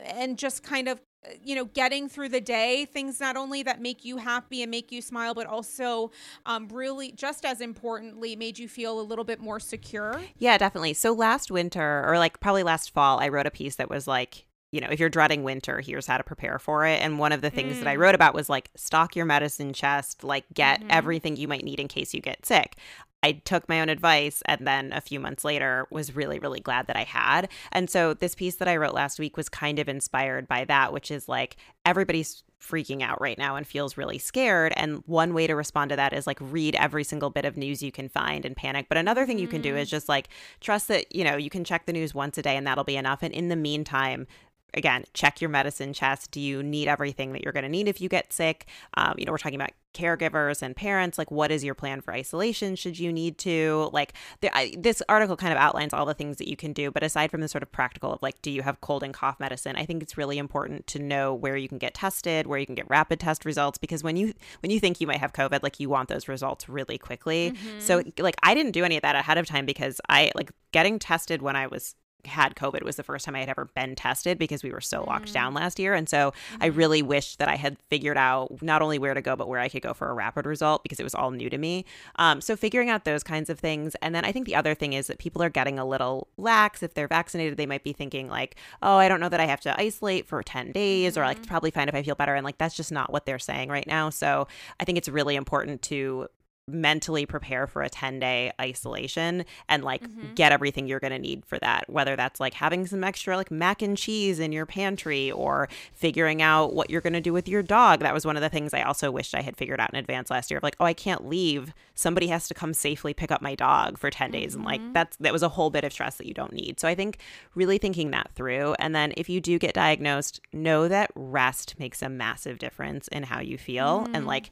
and 0.05 0.39
just 0.39 0.63
kind 0.63 0.89
of 0.89 1.01
you 1.43 1.55
know 1.55 1.65
getting 1.65 2.09
through 2.09 2.29
the 2.29 2.41
day 2.41 2.85
things 2.85 3.19
not 3.19 3.37
only 3.37 3.63
that 3.63 3.81
make 3.81 4.05
you 4.05 4.19
happy 4.19 4.63
and 4.63 4.71
make 4.71 4.93
you 4.93 5.01
smile 5.01 5.35
but 5.35 5.47
also 5.47 6.11
um, 6.47 6.69
really 6.69 7.13
just 7.13 7.45
as 7.45 7.61
importantly 7.61 8.37
made 8.37 8.59
you 8.59 8.69
feel 8.69 9.01
a 9.01 9.03
little 9.03 9.25
bit 9.25 9.41
more 9.41 9.59
secure 9.59 10.21
yeah 10.39 10.59
definitely 10.59 10.93
so 10.93 11.13
last 11.13 11.51
winter 11.51 12.05
or 12.07 12.19
like 12.19 12.41
probably 12.41 12.63
last 12.63 12.93
fall 12.93 13.21
i 13.21 13.29
wrote 13.29 13.47
a 13.47 13.51
piece 13.51 13.77
that 13.77 13.89
was 13.89 14.07
like 14.07 14.47
you 14.75 14.81
know, 14.81 14.89
if 14.91 14.99
you're 14.99 15.09
dreading 15.09 15.45
winter, 15.45 15.81
here's 15.81 16.09
how 16.09 16.17
to 16.17 16.25
prepare 16.25 16.59
for 16.59 16.85
it. 16.85 17.01
And 17.01 17.21
one 17.21 17.31
of 17.31 17.43
the 17.43 17.49
things 17.49 17.77
mm. 17.77 17.79
that 17.79 17.87
I 17.87 17.95
mm. 17.95 18.01
wrote 18.01 18.17
about 18.17 18.35
was 18.35 18.49
like 18.49 18.71
stock 18.75 19.15
your 19.15 19.25
medicine 19.25 19.73
chest, 19.73 20.25
like 20.25 20.47
get 20.53 20.81
mm-hmm. 20.81 20.91
everything 20.91 21.37
you 21.37 21.47
might 21.47 21.63
need 21.63 21.79
in 21.79 21.87
case 21.87 22.13
you 22.13 22.21
get 22.21 22.45
sick. 22.45 22.77
I 23.25 23.41
took 23.47 23.67
my 23.71 23.81
own 23.81 23.89
advice 23.89 24.43
and 24.45 24.67
then 24.67 24.93
a 24.93 25.01
few 25.01 25.19
months 25.19 25.47
later 25.47 25.87
was 25.89 26.15
really, 26.15 26.39
really 26.39 26.61
glad 26.61 26.89
that 26.89 26.97
I 26.97 27.05
had. 27.05 27.49
And 27.73 27.89
so 27.89 28.13
this 28.13 28.35
piece 28.35 28.57
that 28.57 28.69
I 28.69 28.77
wrote 28.77 28.93
last 28.93 29.19
week 29.19 29.39
was 29.39 29.49
kind 29.49 29.79
of 29.79 29.89
inspired 29.89 30.47
by 30.47 30.67
that, 30.67 30.93
which 30.93 31.11
is 31.11 31.27
like 31.27 31.57
everybody's 31.87 32.45
freaking 32.61 33.01
out 33.01 33.19
right 33.23 33.39
now 33.39 33.57
and 33.57 33.67
feels 33.67 33.97
really 33.97 34.19
scared. 34.19 34.75
And 34.77 35.03
one 35.07 35.33
way 35.33 35.47
to 35.47 35.55
respond 35.55 35.89
to 35.89 35.97
that 35.97 36.13
is 36.13 36.27
like 36.27 36.37
read 36.39 36.75
every 36.75 37.03
single 37.03 37.31
bit 37.31 37.47
of 37.47 37.57
news 37.57 37.83
you 37.83 37.91
can 37.91 38.11
find 38.11 38.45
and 38.45 38.55
panic. 38.55 38.91
But 38.91 38.99
another 38.99 39.25
thing 39.25 39.39
you 39.39 39.49
can 39.49 39.63
do 39.63 39.75
is 39.75 39.89
mm. 39.89 39.93
just 39.93 40.07
like 40.07 40.29
trust 40.61 40.89
that, 40.89 41.15
you 41.15 41.25
know, 41.25 41.37
you 41.37 41.49
can 41.49 41.65
check 41.65 41.87
the 41.87 41.95
news 41.95 42.15
once 42.15 42.37
a 42.37 42.43
day 42.43 42.59
and 42.59 42.67
that'll 42.67 42.85
be 42.85 42.99
enough. 42.99 43.23
And 43.23 43.33
in 43.33 43.49
the 43.49 43.57
meantime, 43.57 44.27
again, 44.75 45.05
check 45.15 45.41
your 45.41 45.51
medicine 45.51 45.93
chest. 45.93 46.31
Do 46.31 46.41
you 46.41 46.63
need 46.63 46.89
everything 46.89 47.33
that 47.33 47.43
you're 47.43 47.53
going 47.53 47.65
to 47.65 47.69
need 47.69 47.89
if 47.89 48.01
you 48.01 48.09
get 48.09 48.33
sick? 48.33 48.67
Um, 48.95 49.15
you 49.17 49.25
know, 49.25 49.33
we're 49.33 49.39
talking 49.39 49.61
about 49.61 49.71
caregivers 49.95 50.61
and 50.61 50.75
parents. 50.75 51.17
Like, 51.17 51.31
what 51.31 51.51
is 51.51 51.65
your 51.65 51.75
plan 51.75 52.01
for 52.01 52.13
isolation 52.13 52.75
should 52.75 52.99
you 52.99 53.13
need 53.13 53.39
to? 53.39 53.89
Like, 53.93 54.13
the, 54.41 54.55
I, 54.57 54.75
this 54.77 55.03
article 55.09 55.37
kind 55.37 55.53
of 55.53 55.59
outlines 55.59 55.95
all 55.95 56.05
the 56.05 56.15
things 56.15 56.39
that 56.39 56.49
you 56.49 56.57
can 56.57 56.73
do. 56.73 56.91
But 56.91 57.03
aside 57.03 57.31
from 57.31 57.41
the 57.41 57.49
sort 57.49 57.63
of 57.63 57.71
practical 57.71 58.13
of 58.13 58.21
like, 58.21 58.43
do 58.43 58.51
you 58.51 58.63
have 58.63 58.81
cold 58.81 59.03
and 59.03 59.15
cough 59.15 59.39
medicine? 59.39 59.77
I 59.77 59.87
think 59.87 60.03
it's 60.03 60.19
really 60.19 60.39
important 60.39 60.87
to 60.89 60.99
know 60.99 61.33
where 61.33 61.57
you 61.57 61.69
can 61.69 61.79
get 61.79 61.95
tested, 61.95 62.47
where 62.47 62.59
you 62.59 62.67
can 62.67 62.75
get 62.75 62.91
rapid 62.91 63.21
test 63.21 63.45
results, 63.45 63.79
because 63.79 64.03
when 64.03 64.17
you 64.17 64.35
when 64.61 64.71
you 64.71 64.81
think 64.81 65.01
you 65.01 65.07
might 65.07 65.21
have 65.21 65.33
COVID, 65.33 65.63
like 65.63 65.79
you 65.79 65.89
want 65.89 66.09
those 66.09 66.29
results 66.29 66.69
really 66.69 66.99
quickly. 66.99 67.53
Mm-hmm. 67.53 67.81
So, 67.81 68.03
like, 68.19 68.37
I 68.43 68.55
didn't 68.55 68.73
do 68.73 68.85
any 68.85 68.97
of 68.97 69.03
that 69.03 69.15
ahead 69.15 69.39
of 69.39 69.47
time 69.47 69.67
because 69.67 70.01
I 70.09 70.33
like 70.35 70.51
getting 70.73 70.99
tested 70.99 71.41
when 71.41 71.55
I 71.55 71.69
was 71.69 71.95
had 72.27 72.55
COVID 72.55 72.83
was 72.83 72.97
the 72.97 73.03
first 73.03 73.25
time 73.25 73.35
I 73.35 73.41
had 73.41 73.49
ever 73.49 73.67
been 73.75 73.95
tested 73.95 74.39
because 74.39 74.63
we 74.63 74.71
were 74.71 74.81
so 74.81 75.05
locked 75.05 75.33
down 75.33 75.53
mm. 75.53 75.57
last 75.57 75.79
year. 75.79 75.95
And 75.95 76.09
so 76.09 76.31
mm-hmm. 76.31 76.63
I 76.63 76.67
really 76.67 77.03
wished 77.03 77.39
that 77.39 77.49
I 77.49 77.57
had 77.57 77.79
figured 77.91 78.17
out 78.17 78.63
not 78.63 78.83
only 78.83 78.99
where 78.99 79.15
to 79.15 79.23
go, 79.23 79.37
but 79.37 79.49
where 79.49 79.61
I 79.61 79.69
could 79.69 79.83
go 79.83 79.95
for 79.95 80.09
a 80.09 80.15
rapid 80.15 80.47
result 80.47 80.83
because 80.83 81.01
it 81.01 81.05
was 81.05 81.15
all 81.15 81.31
new 81.31 81.51
to 81.51 81.59
me. 81.59 81.85
Um, 82.17 82.41
so 82.41 82.57
figuring 82.57 82.91
out 82.91 83.05
those 83.05 83.23
kinds 83.23 83.51
of 83.51 83.59
things. 83.59 83.95
And 84.03 84.15
then 84.15 84.25
I 84.25 84.33
think 84.33 84.47
the 84.47 84.57
other 84.57 84.75
thing 84.75 84.93
is 84.93 85.07
that 85.07 85.19
people 85.19 85.43
are 85.43 85.51
getting 85.51 85.79
a 85.79 85.85
little 85.85 86.29
lax. 86.37 86.83
If 86.83 86.95
they're 86.95 87.09
vaccinated, 87.09 87.57
they 87.57 87.67
might 87.67 87.85
be 87.85 87.93
thinking, 87.93 88.29
like, 88.29 88.57
oh, 88.83 88.97
I 88.97 89.09
don't 89.09 89.21
know 89.21 89.29
that 89.29 89.41
I 89.41 89.47
have 89.47 89.61
to 89.63 89.81
isolate 89.81 90.27
for 90.27 90.43
10 90.43 90.73
days 90.73 91.13
mm-hmm. 91.13 91.23
or 91.23 91.27
like, 91.27 91.39
it's 91.39 91.47
probably 91.47 91.71
fine 91.71 91.89
if 91.89 91.95
I 91.95 92.03
feel 92.03 92.15
better. 92.15 92.35
And 92.35 92.45
like, 92.45 92.59
that's 92.59 92.77
just 92.77 92.93
not 92.93 93.13
what 93.13 93.27
they're 93.27 93.39
saying 93.39 93.69
right 93.69 93.87
now. 93.87 94.11
So 94.11 94.49
I 94.81 94.85
think 94.85 94.99
it's 94.99 95.09
really 95.09 95.37
important 95.37 95.83
to 95.83 96.29
mentally 96.67 97.27
prepare 97.27 97.67
for 97.67 97.83
a 97.83 97.91
10 97.91 98.19
day 98.19 98.51
isolation 98.59 99.45
and 99.69 99.85
like 99.85 100.03
mm-hmm. 100.03 100.33
get 100.35 100.51
everything 100.51 100.87
you're 100.87 101.01
going 101.01 101.13
to 101.13 101.19
need 101.19 101.45
for 101.45 101.59
that 101.59 101.85
whether 101.91 102.17
that's 102.17 102.41
like 102.41 102.55
having 102.55 102.87
some 102.87 103.05
extra 103.05 103.37
like 103.37 103.51
mac 103.51 103.83
and 103.83 103.99
cheese 103.99 104.39
in 104.39 104.51
your 104.51 104.65
pantry 104.65 105.31
or 105.31 105.69
figuring 105.93 106.41
out 106.41 106.73
what 106.73 106.89
you're 106.89 107.03
going 107.03 107.13
to 107.13 107.21
do 107.21 107.35
with 107.35 107.49
your 107.49 107.63
dog 107.63 108.01
that 108.01 108.15
was 108.15 108.25
one 108.25 108.35
of 108.35 108.41
the 108.41 108.49
things 108.49 108.73
i 108.73 108.81
also 108.81 109.11
wished 109.11 109.35
i 109.35 109.43
had 109.43 109.57
figured 109.59 109.79
out 109.79 109.93
in 109.93 109.99
advance 109.99 110.31
last 110.31 110.51
year 110.51 110.57
of 110.57 110.63
like 110.63 110.77
oh 110.81 110.87
i 110.87 110.95
can't 110.95 111.27
leave 111.29 111.75
somebody 111.95 112.29
has 112.29 112.49
to 112.49 112.55
come 112.55 112.73
safely 112.73 113.13
pick 113.13 113.31
up 113.31 113.43
my 113.43 113.55
dog 113.55 113.99
for 113.99 114.09
10 114.11 114.31
days 114.31 114.53
mm-hmm. 114.53 114.61
and 114.61 114.65
like 114.65 114.81
mm-hmm. 114.81 114.93
that's 114.95 115.19
that 115.19 115.35
was 115.35 115.43
a 115.43 115.51
whole 115.51 115.69
bit 115.69 115.85
of 115.85 115.93
stress 115.93 116.17
that 116.17 116.27
you 116.27 116.35
don't 116.35 116.55
need 116.55 116.81
so 116.81 116.89
i 116.89 116.95
think 116.95 117.19
really 117.55 117.77
thinking 117.77 118.11
that 118.11 118.31
through 118.35 118.75
and 118.79 118.95
then 118.95 119.13
if 119.19 119.29
you 119.29 119.39
do 119.39 119.59
get 119.59 119.75
diagnosed 119.75 120.41
know 120.55 120.89
that 120.89 121.11
rest 121.15 121.79
makes 121.79 122.01
a 122.01 122.09
massive 122.09 122.59
difference 122.59 123.07
in 123.09 123.23
how 123.23 123.41
you 123.41 123.59
feel 123.59 124.01
mm-hmm. 124.01 124.15
and 124.15 124.27
like 124.27 124.51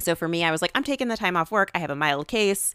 so 0.00 0.14
for 0.14 0.28
me, 0.28 0.44
I 0.44 0.50
was 0.50 0.62
like, 0.62 0.70
I'm 0.74 0.84
taking 0.84 1.08
the 1.08 1.16
time 1.16 1.36
off 1.36 1.50
work. 1.50 1.70
I 1.74 1.78
have 1.78 1.90
a 1.90 1.96
mild 1.96 2.28
case. 2.28 2.74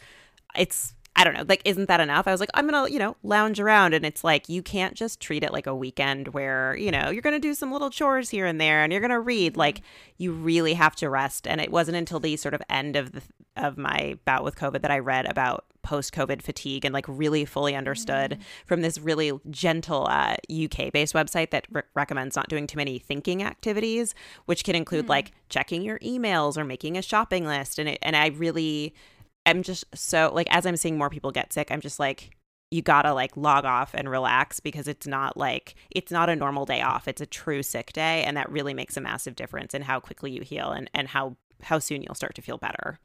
It's 0.56 0.94
I 1.15 1.24
don't 1.24 1.36
know, 1.36 1.46
like, 1.48 1.62
isn't 1.63 1.88
that 1.88 2.00
enough? 2.00 2.27
I 2.27 2.32
was 2.32 2.39
like, 2.39 2.50
I'm 2.55 2.67
gonna, 2.67 2.89
you 2.89 2.98
know, 2.98 3.15
lounge 3.22 3.60
around. 3.60 3.93
And 3.93 4.03
it's 4.03 4.24
like, 4.24 4.50
you 4.50 4.63
can't 4.63 4.96
just 4.96 5.20
treat 5.20 5.43
it 5.43 5.53
like 5.53 5.67
a 5.67 5.75
weekend 5.75 6.29
where, 6.29 6.75
you 6.75 6.89
know, 6.89 7.12
you're 7.12 7.22
gonna 7.22 7.39
do 7.39 7.53
some 7.53 7.72
little 7.72 7.91
chores 7.91 8.29
here 8.29 8.48
and 8.48 8.60
there 8.60 8.84
and 8.84 8.91
you're 8.91 9.01
gonna 9.01 9.20
read. 9.20 9.55
Like, 9.55 9.82
you 10.17 10.32
really 10.32 10.74
have 10.74 10.96
to 10.98 11.10
rest. 11.10 11.48
And 11.48 11.62
it 11.62 11.72
wasn't 11.72 11.98
until 11.98 12.20
the 12.20 12.36
sort 12.36 12.55
of 12.55 12.63
end 12.67 12.96
of 12.96 13.12
the, 13.12 13.22
of 13.55 13.77
my 13.77 14.17
bout 14.25 14.43
with 14.43 14.55
COVID 14.55 14.82
that 14.82 14.89
I 14.89 15.00
read 15.00 15.25
about 15.29 15.65
post 15.84 16.13
COVID 16.13 16.41
fatigue 16.41 16.86
and 16.86 16.93
like 16.93 17.05
really 17.08 17.46
fully 17.46 17.75
understood 17.75 18.32
mm. 18.32 18.39
from 18.65 18.82
this 18.82 18.98
really 18.98 19.34
gentle 19.51 20.08
uh, 20.10 20.36
UK 20.50 20.91
based 20.91 21.13
website 21.13 21.51
that 21.51 21.67
re- 21.70 21.84
recommends 21.93 22.36
not 22.36 22.50
doing 22.50 22.65
too 22.65 22.77
many 22.77 22.98
thinking 22.98 23.43
activities, 23.43 24.15
which 24.46 24.63
can 24.63 24.75
include 24.75 25.05
mm. 25.05 25.10
like 25.10 25.32
checking 25.50 25.84
your 25.84 26.00
emails 26.00 26.58
or 26.58 26.63
making 26.63 26.98
a 26.98 27.01
shopping 27.01 27.46
list. 27.46 27.77
And 27.77 27.89
it, 27.89 28.00
and 28.01 28.15
I 28.15 28.27
really 28.27 28.96
I'm 29.45 29.63
just 29.63 29.85
so 29.93 30.31
like 30.33 30.47
as 30.50 30.65
I'm 30.65 30.77
seeing 30.77 30.97
more 30.97 31.09
people 31.09 31.31
get 31.31 31.53
sick, 31.53 31.71
I'm 31.71 31.81
just 31.81 32.00
like 32.00 32.35
you 32.71 32.81
gotta 32.81 33.13
like 33.13 33.38
log 33.38 33.65
off 33.65 33.93
and 33.93 34.09
relax 34.09 34.59
because 34.59 34.88
it's 34.88 35.05
not 35.05 35.38
like 35.38 35.75
it's 35.91 36.12
not 36.12 36.29
a 36.29 36.35
normal 36.35 36.65
day 36.65 36.81
off. 36.81 37.07
It's 37.07 37.21
a 37.21 37.25
true 37.25 37.62
sick 37.62 37.93
day, 37.93 38.23
and 38.23 38.35
that 38.35 38.51
really 38.51 38.73
makes 38.73 38.97
a 38.97 39.01
massive 39.01 39.35
difference 39.35 39.73
in 39.73 39.83
how 39.83 40.00
quickly 40.00 40.31
you 40.31 40.41
heal 40.41 40.71
and 40.71 40.89
and 40.93 41.09
how 41.09 41.38
how 41.62 41.79
soon 41.79 42.01
you'll 42.01 42.15
start 42.15 42.35
to 42.35 42.41
feel 42.41 42.57
better. 42.57 43.00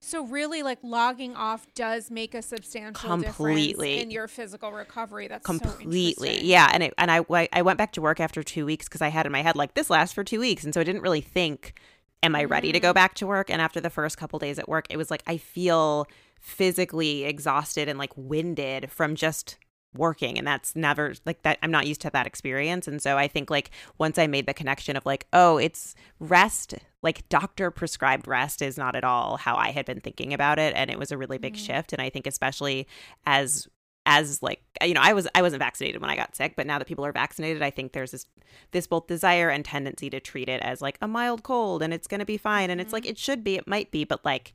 So 0.00 0.24
really, 0.26 0.62
like 0.62 0.78
logging 0.82 1.34
off 1.34 1.66
does 1.74 2.10
make 2.10 2.34
a 2.34 2.42
substantial 2.42 3.08
completely 3.08 3.88
difference 3.88 4.02
in 4.02 4.10
your 4.10 4.28
physical 4.28 4.70
recovery. 4.70 5.28
That's 5.28 5.44
completely, 5.44 6.38
so 6.38 6.44
yeah. 6.44 6.70
And 6.72 6.82
it, 6.84 6.94
and 6.98 7.10
I 7.10 7.24
I 7.52 7.62
went 7.62 7.78
back 7.78 7.92
to 7.92 8.02
work 8.02 8.20
after 8.20 8.42
two 8.42 8.66
weeks 8.66 8.86
because 8.86 9.02
I 9.02 9.08
had 9.08 9.26
in 9.26 9.32
my 9.32 9.42
head 9.42 9.56
like 9.56 9.74
this 9.74 9.90
lasts 9.90 10.14
for 10.14 10.24
two 10.24 10.40
weeks, 10.40 10.64
and 10.64 10.74
so 10.74 10.80
I 10.80 10.84
didn't 10.84 11.02
really 11.02 11.20
think 11.20 11.74
am 12.22 12.34
I 12.34 12.44
ready 12.44 12.72
to 12.72 12.80
go 12.80 12.92
back 12.92 13.14
to 13.14 13.26
work? 13.26 13.50
And 13.50 13.60
after 13.60 13.80
the 13.80 13.90
first 13.90 14.16
couple 14.16 14.38
days 14.38 14.58
at 14.58 14.68
work, 14.68 14.86
it 14.90 14.96
was 14.96 15.10
like 15.10 15.22
I 15.26 15.36
feel 15.36 16.06
physically 16.40 17.24
exhausted 17.24 17.88
and 17.88 17.98
like 17.98 18.12
winded 18.16 18.90
from 18.90 19.14
just 19.14 19.56
working 19.94 20.36
and 20.36 20.46
that's 20.46 20.74
never 20.74 21.14
like 21.24 21.42
that 21.42 21.58
I'm 21.62 21.70
not 21.70 21.86
used 21.86 22.00
to 22.02 22.10
that 22.10 22.26
experience 22.26 22.88
and 22.88 23.00
so 23.00 23.16
I 23.16 23.28
think 23.28 23.48
like 23.48 23.70
once 23.96 24.18
I 24.18 24.26
made 24.26 24.46
the 24.46 24.52
connection 24.52 24.96
of 24.96 25.06
like 25.06 25.26
oh 25.32 25.56
it's 25.56 25.94
rest 26.18 26.74
like 27.02 27.28
doctor 27.28 27.70
prescribed 27.70 28.26
rest 28.26 28.60
is 28.60 28.76
not 28.76 28.96
at 28.96 29.04
all 29.04 29.36
how 29.36 29.54
I 29.54 29.70
had 29.70 29.86
been 29.86 30.00
thinking 30.00 30.34
about 30.34 30.58
it 30.58 30.74
and 30.74 30.90
it 30.90 30.98
was 30.98 31.12
a 31.12 31.16
really 31.16 31.38
big 31.38 31.54
mm-hmm. 31.54 31.64
shift 31.64 31.92
and 31.92 32.02
I 32.02 32.10
think 32.10 32.26
especially 32.26 32.88
as 33.24 33.68
as 34.06 34.42
like 34.42 34.60
you 34.82 34.92
know 34.92 35.00
i 35.02 35.12
was 35.12 35.26
i 35.34 35.40
wasn't 35.40 35.58
vaccinated 35.58 36.00
when 36.00 36.10
i 36.10 36.16
got 36.16 36.36
sick 36.36 36.54
but 36.56 36.66
now 36.66 36.78
that 36.78 36.86
people 36.86 37.04
are 37.06 37.12
vaccinated 37.12 37.62
i 37.62 37.70
think 37.70 37.92
there's 37.92 38.10
this 38.10 38.26
this 38.72 38.86
both 38.86 39.06
desire 39.06 39.48
and 39.48 39.64
tendency 39.64 40.10
to 40.10 40.20
treat 40.20 40.48
it 40.48 40.60
as 40.62 40.82
like 40.82 40.98
a 41.00 41.08
mild 41.08 41.42
cold 41.42 41.82
and 41.82 41.94
it's 41.94 42.06
going 42.06 42.20
to 42.20 42.26
be 42.26 42.36
fine 42.36 42.70
and 42.70 42.80
it's 42.80 42.92
like 42.92 43.04
mm-hmm. 43.04 43.10
it 43.12 43.18
should 43.18 43.42
be 43.42 43.56
it 43.56 43.66
might 43.66 43.90
be 43.90 44.04
but 44.04 44.24
like 44.24 44.54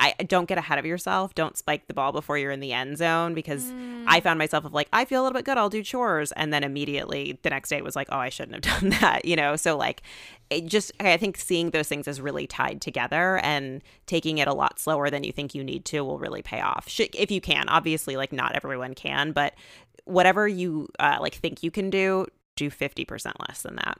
I 0.00 0.14
don't 0.22 0.46
get 0.46 0.56
ahead 0.56 0.78
of 0.78 0.86
yourself. 0.86 1.34
Don't 1.34 1.58
spike 1.58 1.86
the 1.86 1.92
ball 1.92 2.10
before 2.10 2.38
you're 2.38 2.50
in 2.50 2.60
the 2.60 2.72
end 2.72 2.96
zone 2.96 3.34
because 3.34 3.64
mm. 3.64 4.04
I 4.06 4.20
found 4.20 4.38
myself 4.38 4.64
of 4.64 4.72
like, 4.72 4.88
I 4.94 5.04
feel 5.04 5.20
a 5.20 5.24
little 5.24 5.36
bit 5.36 5.44
good. 5.44 5.58
I'll 5.58 5.68
do 5.68 5.82
chores. 5.82 6.32
And 6.32 6.54
then 6.54 6.64
immediately 6.64 7.38
the 7.42 7.50
next 7.50 7.68
day 7.68 7.76
it 7.76 7.84
was 7.84 7.94
like, 7.94 8.08
oh, 8.10 8.16
I 8.16 8.30
shouldn't 8.30 8.64
have 8.64 8.80
done 8.80 8.90
that, 9.00 9.26
you 9.26 9.36
know? 9.36 9.56
So 9.56 9.76
like, 9.76 10.00
it 10.48 10.64
just, 10.64 10.90
I 11.00 11.18
think 11.18 11.36
seeing 11.36 11.70
those 11.70 11.86
things 11.86 12.08
is 12.08 12.18
really 12.18 12.46
tied 12.46 12.80
together 12.80 13.38
and 13.42 13.82
taking 14.06 14.38
it 14.38 14.48
a 14.48 14.54
lot 14.54 14.78
slower 14.78 15.10
than 15.10 15.22
you 15.22 15.32
think 15.32 15.54
you 15.54 15.62
need 15.62 15.84
to 15.86 16.00
will 16.00 16.18
really 16.18 16.42
pay 16.42 16.62
off. 16.62 16.88
If 16.98 17.30
you 17.30 17.42
can, 17.42 17.68
obviously, 17.68 18.16
like 18.16 18.32
not 18.32 18.52
everyone 18.54 18.94
can, 18.94 19.32
but 19.32 19.54
whatever 20.04 20.48
you 20.48 20.88
uh, 20.98 21.18
like 21.20 21.34
think 21.34 21.62
you 21.62 21.70
can 21.70 21.90
do, 21.90 22.26
do 22.56 22.70
50% 22.70 23.32
less 23.48 23.62
than 23.62 23.76
that. 23.76 23.98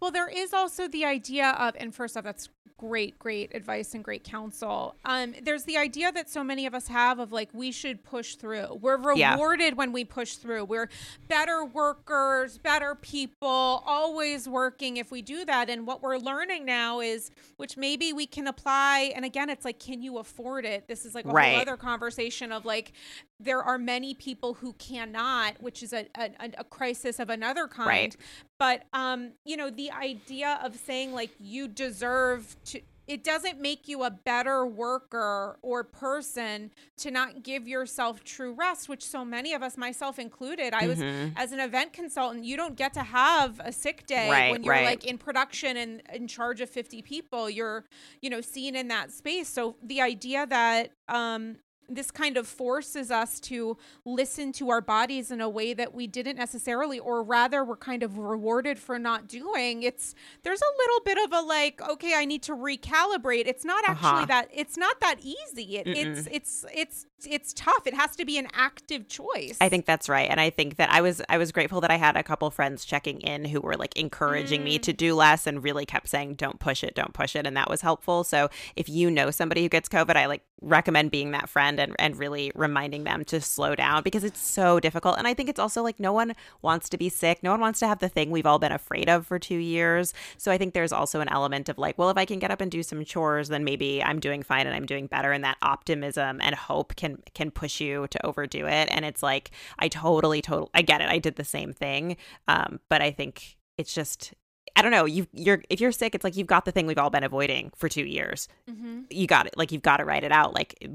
Well, 0.00 0.10
there 0.10 0.28
is 0.28 0.52
also 0.52 0.88
the 0.88 1.04
idea 1.04 1.50
of, 1.50 1.74
and 1.78 1.94
first 1.94 2.16
off, 2.16 2.24
that's 2.24 2.48
great, 2.78 3.18
great 3.18 3.54
advice 3.54 3.94
and 3.94 4.04
great 4.04 4.24
counsel. 4.24 4.94
Um, 5.04 5.34
there's 5.42 5.64
the 5.64 5.76
idea 5.76 6.12
that 6.12 6.28
so 6.28 6.44
many 6.44 6.66
of 6.66 6.74
us 6.74 6.88
have 6.88 7.18
of 7.18 7.32
like 7.32 7.48
we 7.52 7.72
should 7.72 8.04
push 8.04 8.36
through. 8.36 8.78
We're 8.80 8.96
rewarded 8.96 9.72
yeah. 9.72 9.74
when 9.74 9.92
we 9.92 10.04
push 10.04 10.34
through. 10.34 10.64
We're 10.64 10.88
better 11.28 11.64
workers, 11.64 12.58
better 12.58 12.94
people, 12.94 13.82
always 13.86 14.48
working 14.48 14.96
if 14.98 15.10
we 15.10 15.22
do 15.22 15.44
that. 15.44 15.70
And 15.70 15.86
what 15.86 16.02
we're 16.02 16.18
learning 16.18 16.64
now 16.64 17.00
is, 17.00 17.30
which 17.56 17.76
maybe 17.76 18.12
we 18.12 18.26
can 18.26 18.46
apply. 18.46 19.12
And 19.14 19.24
again, 19.24 19.50
it's 19.50 19.64
like, 19.64 19.78
can 19.78 20.02
you 20.02 20.18
afford 20.18 20.64
it? 20.64 20.88
This 20.88 21.04
is 21.04 21.14
like 21.14 21.24
a 21.24 21.28
right. 21.28 21.52
whole 21.52 21.62
other 21.62 21.76
conversation 21.76 22.52
of 22.52 22.64
like, 22.64 22.92
there 23.38 23.62
are 23.62 23.78
many 23.78 24.14
people 24.14 24.54
who 24.54 24.72
cannot, 24.74 25.60
which 25.60 25.82
is 25.82 25.92
a, 25.92 26.06
a, 26.16 26.30
a 26.58 26.64
crisis 26.64 27.18
of 27.18 27.28
another 27.28 27.68
kind. 27.68 27.86
Right. 27.86 28.16
But 28.58 28.84
um, 28.92 29.32
you 29.44 29.56
know, 29.56 29.70
the 29.70 29.90
idea 29.90 30.58
of 30.64 30.76
saying 30.76 31.12
like 31.12 31.30
you 31.38 31.68
deserve 31.68 32.55
to 32.66 32.80
it 33.06 33.22
doesn't 33.22 33.60
make 33.60 33.86
you 33.86 34.02
a 34.02 34.10
better 34.10 34.66
worker 34.66 35.58
or 35.62 35.84
person 35.84 36.72
to 36.96 37.08
not 37.08 37.44
give 37.44 37.68
yourself 37.68 38.24
true 38.24 38.52
rest, 38.52 38.88
which 38.88 39.04
so 39.04 39.24
many 39.24 39.54
of 39.54 39.62
us, 39.62 39.76
myself 39.78 40.18
included, 40.18 40.74
I 40.74 40.88
was 40.88 40.98
Mm-hmm. 40.98 41.34
as 41.36 41.52
an 41.52 41.60
event 41.60 41.92
consultant, 41.92 42.44
you 42.44 42.56
don't 42.56 42.74
get 42.74 42.94
to 42.94 43.04
have 43.04 43.60
a 43.60 43.70
sick 43.70 44.06
day 44.08 44.28
Right, 44.28 44.50
when 44.50 44.64
you're 44.64 44.74
right. 44.74 44.84
like 44.86 45.04
in 45.04 45.18
production 45.18 45.76
and 45.76 46.02
in 46.12 46.26
charge 46.26 46.60
of 46.60 46.68
50 46.68 47.00
people. 47.02 47.48
You're, 47.48 47.84
you 48.22 48.28
know, 48.28 48.40
seen 48.40 48.74
in 48.74 48.88
that 48.88 49.12
space. 49.12 49.48
So 49.48 49.76
the 49.84 50.00
idea 50.00 50.44
that 50.48 50.90
um 51.08 51.58
this 51.88 52.10
kind 52.10 52.36
of 52.36 52.46
forces 52.46 53.10
us 53.10 53.38
to 53.40 53.76
listen 54.04 54.52
to 54.52 54.70
our 54.70 54.80
bodies 54.80 55.30
in 55.30 55.40
a 55.40 55.48
way 55.48 55.72
that 55.74 55.94
we 55.94 56.06
didn't 56.06 56.36
necessarily 56.36 56.98
or 56.98 57.22
rather 57.22 57.64
we're 57.64 57.76
kind 57.76 58.02
of 58.02 58.18
rewarded 58.18 58.78
for 58.78 58.98
not 58.98 59.28
doing 59.28 59.82
it's 59.82 60.14
there's 60.42 60.60
a 60.60 60.72
little 60.78 61.00
bit 61.04 61.18
of 61.24 61.32
a 61.32 61.40
like 61.46 61.80
okay 61.88 62.14
i 62.16 62.24
need 62.24 62.42
to 62.42 62.52
recalibrate 62.52 63.46
it's 63.46 63.64
not 63.64 63.84
actually 63.88 64.06
Uh-huh. 64.08 64.26
that 64.26 64.48
it's 64.52 64.76
not 64.76 65.00
that 65.00 65.16
easy 65.20 65.76
it, 65.78 65.86
it's 65.86 66.28
it's 66.30 66.64
it's 66.74 67.06
it's 67.28 67.52
tough 67.54 67.86
it 67.86 67.94
has 67.94 68.14
to 68.16 68.24
be 68.24 68.36
an 68.38 68.46
active 68.52 69.08
choice 69.08 69.56
I 69.60 69.68
think 69.70 69.86
that's 69.86 70.08
right. 70.08 70.28
And 70.30 70.38
I 70.38 70.50
think 70.50 70.76
that 70.76 70.90
I 70.90 71.00
was 71.00 71.22
I 71.28 71.38
was 71.38 71.50
grateful 71.50 71.80
that 71.80 71.90
I 71.90 71.96
had 71.96 72.14
a 72.16 72.22
couple 72.22 72.50
friends 72.50 72.84
checking 72.84 73.20
in 73.22 73.46
who 73.46 73.60
were 73.60 73.74
like 73.76 73.96
encouraging 73.96 74.62
me 74.62 74.78
Mm. 74.78 74.82
to 74.82 74.92
do 74.92 75.14
less 75.14 75.46
and 75.46 75.64
really 75.64 75.86
kept 75.86 76.08
saying 76.08 76.34
don't 76.34 76.60
push 76.60 76.84
it, 76.84 76.94
don't 76.94 77.14
push 77.14 77.34
it 77.34 77.46
and 77.46 77.56
that 77.56 77.70
was 77.70 77.80
helpful. 77.80 78.22
So 78.22 78.48
if 78.76 78.88
you 78.88 79.10
know 79.10 79.30
somebody 79.30 79.62
who 79.62 79.68
gets 79.70 79.88
COVID, 79.88 80.14
I 80.16 80.26
like 80.26 80.42
recommend 80.62 81.10
being 81.10 81.32
that 81.32 81.48
friend 81.48 81.78
and 81.78 81.94
and 81.98 82.18
really 82.18 82.50
reminding 82.54 83.04
them 83.04 83.24
to 83.24 83.40
slow 83.40 83.74
down 83.74 84.02
because 84.02 84.24
it's 84.24 84.40
so 84.40 84.80
difficult. 84.80 85.18
And 85.18 85.26
I 85.26 85.34
think 85.34 85.48
it's 85.48 85.60
also 85.60 85.82
like 85.82 86.00
no 86.00 86.12
one 86.12 86.34
wants 86.62 86.88
to 86.90 86.96
be 86.96 87.08
sick. 87.08 87.42
No 87.42 87.50
one 87.50 87.60
wants 87.60 87.78
to 87.80 87.86
have 87.86 87.98
the 87.98 88.08
thing 88.08 88.30
we've 88.30 88.46
all 88.46 88.58
been 88.58 88.72
afraid 88.72 89.08
of 89.08 89.26
for 89.26 89.38
2 89.38 89.54
years. 89.54 90.14
So 90.38 90.50
I 90.50 90.58
think 90.58 90.74
there's 90.74 90.92
also 90.92 91.20
an 91.20 91.28
element 91.28 91.68
of 91.68 91.78
like, 91.78 91.98
well, 91.98 92.10
if 92.10 92.16
I 92.16 92.24
can 92.24 92.38
get 92.38 92.50
up 92.50 92.60
and 92.60 92.70
do 92.70 92.82
some 92.82 93.04
chores, 93.04 93.48
then 93.48 93.64
maybe 93.64 94.02
I'm 94.02 94.20
doing 94.20 94.42
fine 94.42 94.66
and 94.66 94.74
I'm 94.74 94.86
doing 94.86 95.06
better 95.06 95.32
and 95.32 95.44
that 95.44 95.58
optimism 95.62 96.40
and 96.42 96.54
hope 96.54 96.96
can 96.96 97.18
can 97.34 97.50
push 97.50 97.80
you 97.80 98.06
to 98.10 98.26
overdo 98.26 98.66
it 98.66 98.88
and 98.90 99.04
it's 99.04 99.22
like 99.22 99.50
I 99.78 99.88
totally 99.88 100.42
totally 100.42 100.70
I 100.74 100.82
get 100.82 101.00
it. 101.00 101.08
I 101.08 101.18
did 101.18 101.36
the 101.36 101.44
same 101.44 101.72
thing. 101.72 102.16
Um 102.48 102.80
but 102.88 103.02
I 103.02 103.10
think 103.10 103.56
it's 103.78 103.94
just 103.94 104.32
I 104.76 104.82
don't 104.82 104.90
know. 104.90 105.06
You 105.06 105.26
you're 105.32 105.62
if 105.70 105.80
you're 105.80 105.90
sick, 105.90 106.14
it's 106.14 106.22
like 106.22 106.36
you've 106.36 106.46
got 106.46 106.66
the 106.66 106.72
thing 106.72 106.86
we've 106.86 106.98
all 106.98 107.10
been 107.10 107.24
avoiding 107.24 107.72
for 107.74 107.88
2 107.88 108.04
years. 108.04 108.46
mm-hmm. 108.70 109.00
You 109.10 109.26
got 109.26 109.46
it. 109.46 109.56
Like 109.56 109.72
you've 109.72 109.82
got 109.82 109.96
to 109.96 110.04
write 110.04 110.22
it 110.22 110.32
out. 110.32 110.54
Like 110.54 110.86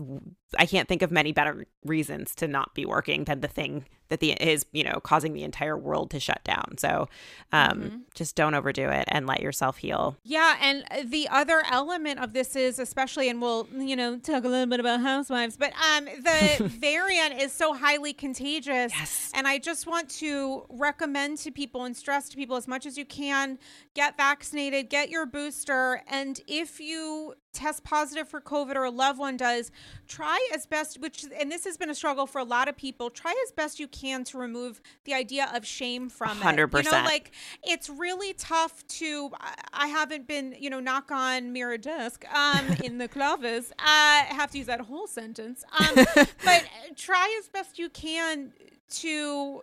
I 0.58 0.68
can't 0.68 0.88
think 0.88 1.02
of 1.02 1.12
many 1.12 1.32
better 1.32 1.66
reasons 1.84 2.36
to 2.36 2.48
not 2.48 2.76
be 2.76 2.86
working 2.86 3.24
than 3.24 3.42
the 3.42 3.48
thing 3.48 3.86
that 4.12 4.20
the 4.20 4.34
is, 4.34 4.66
you 4.72 4.84
know, 4.84 5.00
causing 5.02 5.34
the 5.34 5.42
entire 5.44 5.76
world 5.76 6.12
to 6.12 6.20
shut 6.20 6.44
down. 6.44 6.78
So, 6.78 7.10
um 7.52 8.04
just 8.14 8.36
don't 8.36 8.54
overdo 8.54 8.90
it 8.90 9.06
and 9.08 9.26
let 9.26 9.42
yourself 9.42 9.78
heal. 9.78 10.18
Yeah, 10.24 10.58
and 10.62 10.84
the 11.10 11.28
other 11.30 11.64
element 11.72 12.20
of 12.20 12.34
this 12.34 12.56
is 12.56 12.78
especially, 12.78 13.30
and 13.30 13.42
we'll 13.42 13.68
you 13.74 13.96
know 13.96 14.18
talk 14.20 14.44
a 14.44 14.48
little 14.48 14.68
bit 14.68 14.80
about 14.80 15.00
housewives, 15.02 15.58
but 15.58 15.72
um, 15.96 16.06
the 16.06 16.68
variant 16.80 17.42
is 17.42 17.52
so 17.54 17.74
highly 17.74 18.14
contagious, 18.14 18.92
Yes. 18.94 19.32
and 19.34 19.48
I 19.48 19.58
just 19.58 19.88
want 19.88 20.10
to 20.20 20.66
recommend 20.70 21.38
to 21.40 21.52
people 21.52 21.86
and 21.86 21.96
stress 21.96 22.28
to 22.30 22.36
people 22.38 22.58
as 22.58 22.68
much 22.68 22.86
as 22.86 22.98
you 22.98 23.06
can 23.06 23.58
get 23.96 24.18
vaccinated, 24.18 24.90
get 24.90 25.10
your 25.10 25.26
booster, 25.26 26.02
and 26.08 26.40
if 26.48 26.80
you 26.80 27.34
test 27.54 27.84
positive 27.84 28.28
for 28.28 28.42
COVID 28.42 28.76
or 28.76 28.84
a 28.84 28.92
loved 28.92 29.20
one 29.20 29.38
does, 29.38 29.72
try 30.08 30.40
as 30.54 30.66
best, 30.66 31.00
which, 31.00 31.26
and 31.40 31.52
this 31.52 31.66
has 31.66 31.78
been 31.78 31.90
a 31.90 31.96
struggle 31.96 32.26
for 32.26 32.40
a 32.40 32.44
lot 32.44 32.68
of 32.68 32.78
people, 32.78 33.10
try 33.10 33.34
as 33.46 33.52
best 33.52 33.80
you 33.80 33.88
can 33.88 34.24
to 34.26 34.38
remove 34.38 34.82
the 35.06 35.14
idea 35.14 35.50
of 35.54 35.66
shame 35.66 36.10
from 36.10 36.38
it. 36.38 36.42
You 36.86 36.92
know, 36.92 36.98
100%. 36.98 37.06
like 37.06 37.32
it's 37.64 37.90
really 37.90 38.34
tough 38.34 38.86
to, 38.88 39.32
I- 39.74 39.88
haven't 39.88 40.26
been, 40.28 40.56
you 40.58 40.70
know, 40.70 40.80
knock 40.80 41.12
on 41.12 41.52
mirror 41.52 41.78
desk 41.78 42.26
um, 42.34 42.66
in 42.84 42.98
the 42.98 43.08
clavas. 43.08 43.72
Uh, 43.72 43.76
I 43.84 44.26
have 44.30 44.52
to 44.52 44.58
use 44.58 44.68
that 44.68 44.82
whole 44.82 45.06
sentence. 45.08 45.64
Um, 45.80 46.06
but 46.46 46.66
try 46.96 47.38
as 47.40 47.50
best 47.50 47.78
you 47.78 47.90
can 47.90 48.54
to 48.92 49.62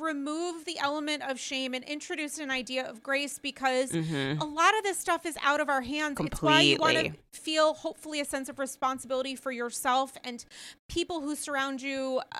remove 0.00 0.64
the 0.64 0.78
element 0.78 1.22
of 1.22 1.38
shame 1.38 1.74
and 1.74 1.84
introduce 1.84 2.38
an 2.38 2.50
idea 2.50 2.88
of 2.88 3.02
grace 3.02 3.38
because 3.38 3.92
a 3.94 4.44
lot 4.44 4.76
of 4.76 4.82
this 4.84 4.98
stuff 4.98 5.24
is 5.26 5.36
out 5.42 5.60
of 5.60 5.68
our 5.68 5.82
hands. 5.82 6.18
It's 6.20 6.42
why 6.42 6.60
you 6.62 6.78
want 6.78 6.96
to 6.96 7.12
feel 7.32 7.74
hopefully 7.74 8.20
a 8.20 8.24
sense 8.24 8.48
of 8.48 8.58
responsibility 8.58 9.34
for 9.36 9.52
yourself 9.52 10.16
and 10.24 10.44
people 10.88 11.20
who 11.20 11.34
surround 11.36 11.82
you. 11.82 12.20
Uh, 12.32 12.38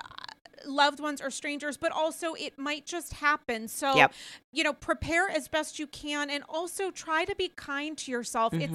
loved 0.65 0.99
ones 0.99 1.21
or 1.21 1.29
strangers 1.29 1.77
but 1.77 1.91
also 1.91 2.33
it 2.33 2.57
might 2.57 2.83
just 2.85 3.13
happen 3.13 3.67
so 3.67 3.95
Yep. 3.95 4.11
you 4.51 4.63
know 4.63 4.73
prepare 4.73 5.29
as 5.29 5.47
best 5.47 5.77
you 5.77 5.85
can 5.85 6.31
and 6.31 6.43
also 6.49 6.89
try 6.89 7.25
to 7.25 7.35
be 7.35 7.47
kind 7.47 7.95
to 7.99 8.11
yourself 8.11 8.53
it's 8.53 8.73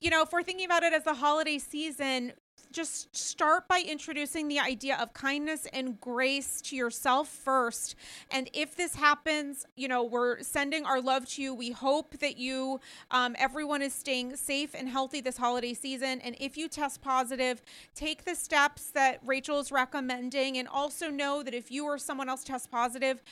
you 0.00 0.10
know 0.10 0.22
if 0.22 0.32
we're 0.32 0.42
thinking 0.42 0.66
about 0.66 0.82
it 0.82 0.92
as 0.92 1.04
the 1.04 1.14
holiday 1.14 1.58
season 1.58 2.32
just 2.72 3.14
start 3.16 3.66
by 3.68 3.82
introducing 3.86 4.48
the 4.48 4.58
idea 4.58 4.96
of 4.96 5.12
kindness 5.12 5.66
and 5.72 6.00
grace 6.00 6.60
to 6.62 6.76
yourself 6.76 7.28
first. 7.28 7.96
And 8.30 8.48
if 8.52 8.76
this 8.76 8.94
happens, 8.94 9.66
you 9.76 9.88
know, 9.88 10.04
we're 10.04 10.40
sending 10.42 10.84
our 10.84 11.00
love 11.00 11.26
to 11.30 11.42
you. 11.42 11.54
We 11.54 11.70
hope 11.70 12.18
that 12.18 12.36
you, 12.36 12.80
um, 13.10 13.34
everyone 13.38 13.82
is 13.82 13.92
staying 13.92 14.36
safe 14.36 14.74
and 14.74 14.88
healthy 14.88 15.20
this 15.20 15.36
holiday 15.36 15.74
season. 15.74 16.20
And 16.20 16.36
if 16.40 16.56
you 16.56 16.68
test 16.68 17.00
positive, 17.00 17.62
take 17.94 18.24
the 18.24 18.34
steps 18.34 18.90
that 18.92 19.20
Rachel 19.24 19.58
is 19.58 19.72
recommending. 19.72 20.58
And 20.58 20.68
also 20.68 21.10
know 21.10 21.42
that 21.42 21.54
if 21.54 21.70
you 21.70 21.84
or 21.84 21.98
someone 21.98 22.28
else 22.28 22.44
tests 22.44 22.66
positive, 22.66 23.22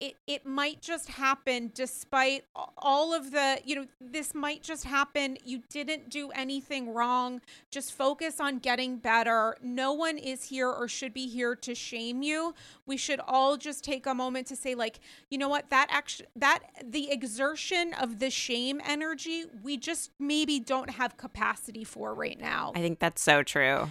it, 0.00 0.16
it 0.26 0.46
might 0.46 0.80
just 0.80 1.08
happen 1.08 1.70
despite 1.74 2.44
all 2.76 3.14
of 3.14 3.30
the 3.30 3.60
you 3.64 3.76
know 3.76 3.86
this 4.00 4.34
might 4.34 4.62
just 4.62 4.84
happen. 4.84 5.36
You 5.44 5.62
didn't 5.68 6.10
do 6.10 6.30
anything 6.30 6.92
wrong. 6.92 7.40
Just 7.70 7.92
focus 7.92 8.40
on 8.40 8.58
getting 8.58 8.96
better. 8.98 9.56
No 9.62 9.92
one 9.92 10.18
is 10.18 10.44
here 10.44 10.68
or 10.68 10.88
should 10.88 11.14
be 11.14 11.28
here 11.28 11.54
to 11.56 11.74
shame 11.74 12.22
you. 12.22 12.54
We 12.86 12.96
should 12.96 13.20
all 13.26 13.56
just 13.56 13.84
take 13.84 14.06
a 14.06 14.14
moment 14.14 14.46
to 14.48 14.56
say 14.56 14.74
like 14.74 15.00
you 15.30 15.38
know 15.38 15.48
what? 15.48 15.70
That 15.70 15.86
actually 15.90 16.26
that 16.36 16.60
the 16.84 17.10
exertion 17.10 17.94
of 17.94 18.18
the 18.18 18.30
shame 18.30 18.80
energy 18.84 19.44
we 19.62 19.76
just 19.76 20.10
maybe 20.18 20.60
don't 20.60 20.90
have 20.90 21.16
capacity 21.16 21.84
for 21.84 22.14
right 22.14 22.38
now. 22.40 22.72
I 22.74 22.80
think 22.80 22.98
that's 22.98 23.22
so 23.22 23.42
true. 23.42 23.88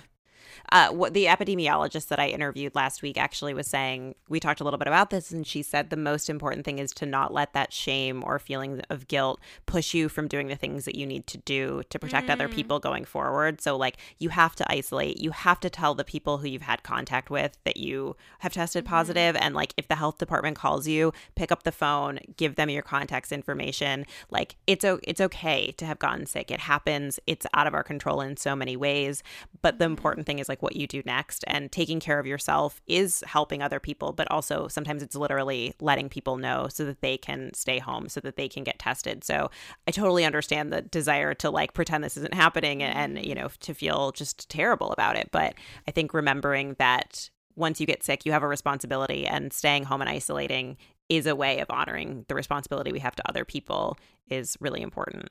Uh, 0.72 0.90
what 0.90 1.14
the 1.14 1.26
epidemiologist 1.26 2.08
that 2.08 2.20
I 2.20 2.28
interviewed 2.28 2.76
last 2.76 3.02
week 3.02 3.18
actually 3.18 3.54
was 3.54 3.68
saying, 3.68 4.16
we 4.30 4.40
talked 4.40 4.62
a 4.62 4.64
little 4.64 4.78
bit 4.78 4.88
about 4.88 5.10
this, 5.10 5.32
and 5.32 5.46
she 5.46 5.62
said 5.62 5.90
the 5.90 5.98
most 5.98 6.30
important 6.30 6.66
thing 6.66 6.80
is 6.80 6.92
to 6.94 7.06
not 7.06 7.34
let 7.34 7.54
that 7.54 7.74
shame 7.74 8.24
or 8.26 8.40
feeling 8.40 8.82
of 8.90 9.08
guilt 9.08 9.40
push 9.66 9.94
you 9.94 10.10
from 10.10 10.28
doing 10.28 10.48
the 10.48 10.56
things 10.56 10.86
that 10.86 10.96
you 10.96 11.06
need 11.06 11.28
to 11.28 11.38
do 11.38 11.84
to 11.90 12.00
protect 12.00 12.30
other 12.30 12.48
mm. 12.48 12.54
people 12.54 12.80
going 12.80 13.06
forward. 13.06 13.62
So, 13.62 13.76
like, 13.78 13.98
you 14.18 14.30
have 14.30 14.56
to 14.56 14.72
isolate, 14.72 15.20
you 15.20 15.32
have 15.32 15.60
to 15.62 15.70
tell 15.70 15.96
the 15.96 16.04
people 16.04 16.38
who 16.38 16.48
you've 16.48 16.62
had 16.62 16.84
contact 16.84 17.30
with 17.30 17.58
that 17.64 17.78
you 17.78 18.16
have 18.40 18.54
tested 18.54 18.86
mm-hmm. 18.86 18.94
positive, 18.94 19.36
and 19.36 19.56
like, 19.56 19.74
if 19.78 19.88
the 19.88 19.96
health 19.96 20.18
department 20.18 20.58
calls 20.58 20.88
you, 20.88 21.14
pick 21.36 21.52
up 21.52 21.64
the 21.64 21.72
phone, 21.72 22.20
give 22.38 22.56
them 22.56 22.70
your 22.70 22.82
contacts 22.82 23.32
information. 23.32 24.06
Like, 24.30 24.56
it's 24.68 24.86
o- 24.86 25.00
it's 25.04 25.22
okay 25.22 25.72
to 25.74 25.86
have 25.86 26.00
gotten 26.00 26.26
sick. 26.26 26.52
It 26.52 26.62
happens. 26.62 27.20
It's 27.28 27.46
out 27.54 27.68
of 27.68 27.74
our 27.74 27.84
control 27.84 28.22
in 28.22 28.38
so 28.38 28.56
many 28.56 28.76
ways. 28.76 29.24
But 29.62 29.80
the 29.80 29.86
mm-hmm. 29.86 29.94
important 29.94 30.28
thing 30.28 30.40
is 30.40 30.43
like 30.50 30.62
what 30.62 30.76
you 30.76 30.88
do 30.88 31.02
next, 31.06 31.44
and 31.48 31.72
taking 31.72 32.00
care 32.00 32.20
of 32.20 32.26
yourself 32.26 32.82
is 32.88 33.24
helping 33.28 33.62
other 33.62 33.80
people. 33.80 34.14
But 34.14 34.30
also 34.32 34.68
sometimes 34.68 35.04
it's 35.04 35.16
literally 35.16 35.74
letting 35.80 36.10
people 36.10 36.38
know 36.38 36.68
so 36.70 36.86
that 36.86 37.02
they 37.02 37.18
can 37.18 37.54
stay 37.54 37.80
home, 37.80 38.10
so 38.10 38.20
that 38.22 38.36
they 38.36 38.48
can 38.48 38.64
get 38.64 38.80
tested. 38.80 39.24
So 39.24 39.50
I 39.88 39.92
totally 39.92 40.26
understand 40.26 40.72
the 40.72 40.82
desire 40.82 41.34
to 41.36 41.50
like 41.50 41.74
pretend 41.74 42.04
this 42.04 42.18
isn't 42.18 42.34
happening 42.34 42.84
and, 42.84 43.18
and 43.18 43.26
you 43.26 43.36
know 43.36 43.50
to 43.62 43.74
feel 43.74 44.12
just 44.12 44.50
terrible 44.50 44.92
about 44.92 45.18
it. 45.18 45.30
But 45.32 45.56
I 45.88 45.92
think 45.92 46.14
remembering 46.14 46.76
that 46.80 47.30
once 47.56 47.80
you 47.80 47.86
get 47.86 48.04
sick, 48.04 48.26
you 48.26 48.32
have 48.32 48.44
a 48.44 48.48
responsibility, 48.48 49.28
and 49.28 49.54
staying 49.54 49.84
home 49.84 50.02
and 50.02 50.10
isolating 50.10 50.78
is 51.10 51.28
a 51.28 51.36
way 51.36 51.60
of 51.60 51.70
honoring 51.70 52.26
the 52.28 52.36
responsibility 52.36 52.92
we 52.92 53.00
have 53.00 53.16
to 53.16 53.30
other 53.30 53.46
people 53.46 53.98
is 54.30 54.58
really 54.60 54.82
important. 54.82 55.30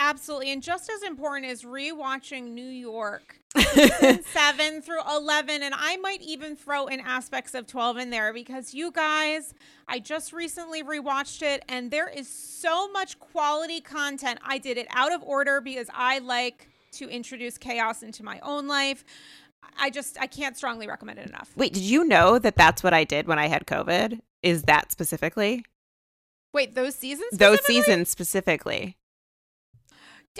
Absolutely. 0.00 0.52
And 0.52 0.62
just 0.62 0.90
as 0.90 1.02
important 1.02 1.50
is 1.50 1.62
rewatching 1.62 2.50
New 2.52 2.68
York 2.68 3.38
7 3.56 4.82
through 4.82 5.00
11 5.08 5.62
and 5.62 5.74
I 5.76 5.96
might 5.98 6.20
even 6.22 6.56
throw 6.56 6.86
in 6.86 7.00
aspects 7.00 7.54
of 7.54 7.66
12 7.66 7.98
in 7.98 8.10
there 8.10 8.32
because 8.32 8.74
you 8.74 8.90
guys, 8.90 9.54
I 9.86 10.00
just 10.00 10.32
recently 10.32 10.82
rewatched 10.82 11.42
it 11.42 11.64
and 11.68 11.90
there 11.90 12.08
is 12.08 12.28
so 12.28 12.90
much 12.90 13.18
quality 13.18 13.80
content. 13.80 14.40
I 14.44 14.58
did 14.58 14.78
it 14.78 14.86
out 14.90 15.12
of 15.12 15.22
order 15.22 15.60
because 15.60 15.88
I 15.94 16.18
like 16.18 16.68
to 16.92 17.08
introduce 17.08 17.58
chaos 17.58 18.02
into 18.02 18.22
my 18.24 18.40
own 18.42 18.66
life. 18.66 19.04
I 19.78 19.90
just 19.90 20.18
I 20.20 20.26
can't 20.26 20.56
strongly 20.56 20.86
recommend 20.86 21.18
it 21.18 21.28
enough. 21.28 21.50
Wait, 21.56 21.72
did 21.72 21.82
you 21.82 22.04
know 22.04 22.38
that 22.38 22.56
that's 22.56 22.82
what 22.82 22.94
I 22.94 23.04
did 23.04 23.26
when 23.26 23.38
I 23.38 23.48
had 23.48 23.66
COVID? 23.66 24.20
Is 24.42 24.64
that 24.64 24.92
specifically? 24.92 25.64
Wait, 26.52 26.74
those 26.74 26.94
seasons? 26.94 27.30
Those 27.32 27.64
seasons 27.64 28.08
specifically. 28.08 28.96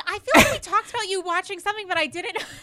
I 0.07 0.19
feel 0.19 0.33
like 0.43 0.53
we 0.53 0.59
talked 0.59 0.91
about 0.91 1.09
you 1.09 1.21
watching 1.21 1.61
something 1.61 1.87
but 1.87 1.97
I 1.97 2.07
didn't 2.07 2.37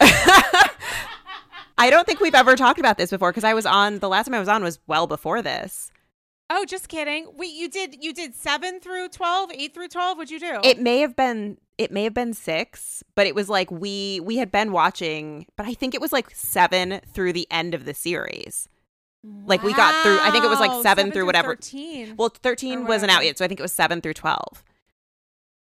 I 1.78 1.90
don't 1.90 2.06
think 2.06 2.20
we've 2.20 2.34
ever 2.34 2.54
talked 2.56 2.78
about 2.78 2.98
this 2.98 3.10
before 3.10 3.30
because 3.30 3.44
I 3.44 3.54
was 3.54 3.66
on 3.66 3.98
the 3.98 4.08
last 4.08 4.26
time 4.26 4.34
I 4.34 4.38
was 4.38 4.48
on 4.48 4.62
was 4.62 4.78
well 4.86 5.06
before 5.06 5.42
this. 5.42 5.90
Oh, 6.50 6.66
just 6.66 6.88
kidding. 6.88 7.28
Wait, 7.34 7.54
you 7.54 7.68
did 7.68 7.96
you 8.04 8.12
did 8.12 8.34
seven 8.34 8.78
through 8.78 9.08
12, 9.08 9.52
8 9.52 9.74
through 9.74 9.88
twelve. 9.88 10.18
What'd 10.18 10.30
you 10.30 10.38
do? 10.38 10.60
It 10.62 10.78
may 10.78 10.98
have 10.98 11.16
been 11.16 11.56
it 11.78 11.90
may 11.90 12.04
have 12.04 12.14
been 12.14 12.34
six, 12.34 13.02
but 13.14 13.26
it 13.26 13.34
was 13.34 13.48
like 13.48 13.70
we 13.70 14.20
we 14.20 14.36
had 14.36 14.52
been 14.52 14.70
watching, 14.70 15.46
but 15.56 15.66
I 15.66 15.74
think 15.74 15.94
it 15.94 16.00
was 16.00 16.12
like 16.12 16.30
seven 16.30 17.00
through 17.12 17.32
the 17.32 17.46
end 17.50 17.74
of 17.74 17.86
the 17.86 17.94
series. 17.94 18.68
Wow. 19.24 19.44
Like 19.46 19.62
we 19.62 19.72
got 19.72 20.02
through. 20.02 20.18
I 20.20 20.30
think 20.30 20.44
it 20.44 20.48
was 20.48 20.60
like 20.60 20.70
seven, 20.70 20.82
seven 20.82 21.04
through, 21.06 21.12
through 21.12 21.26
whatever. 21.26 21.54
13. 21.56 22.16
Well, 22.16 22.28
thirteen 22.28 22.86
wasn't 22.86 23.12
out 23.12 23.24
yet, 23.24 23.38
so 23.38 23.44
I 23.44 23.48
think 23.48 23.58
it 23.58 23.62
was 23.62 23.72
seven 23.72 24.00
through 24.00 24.14
twelve. 24.14 24.62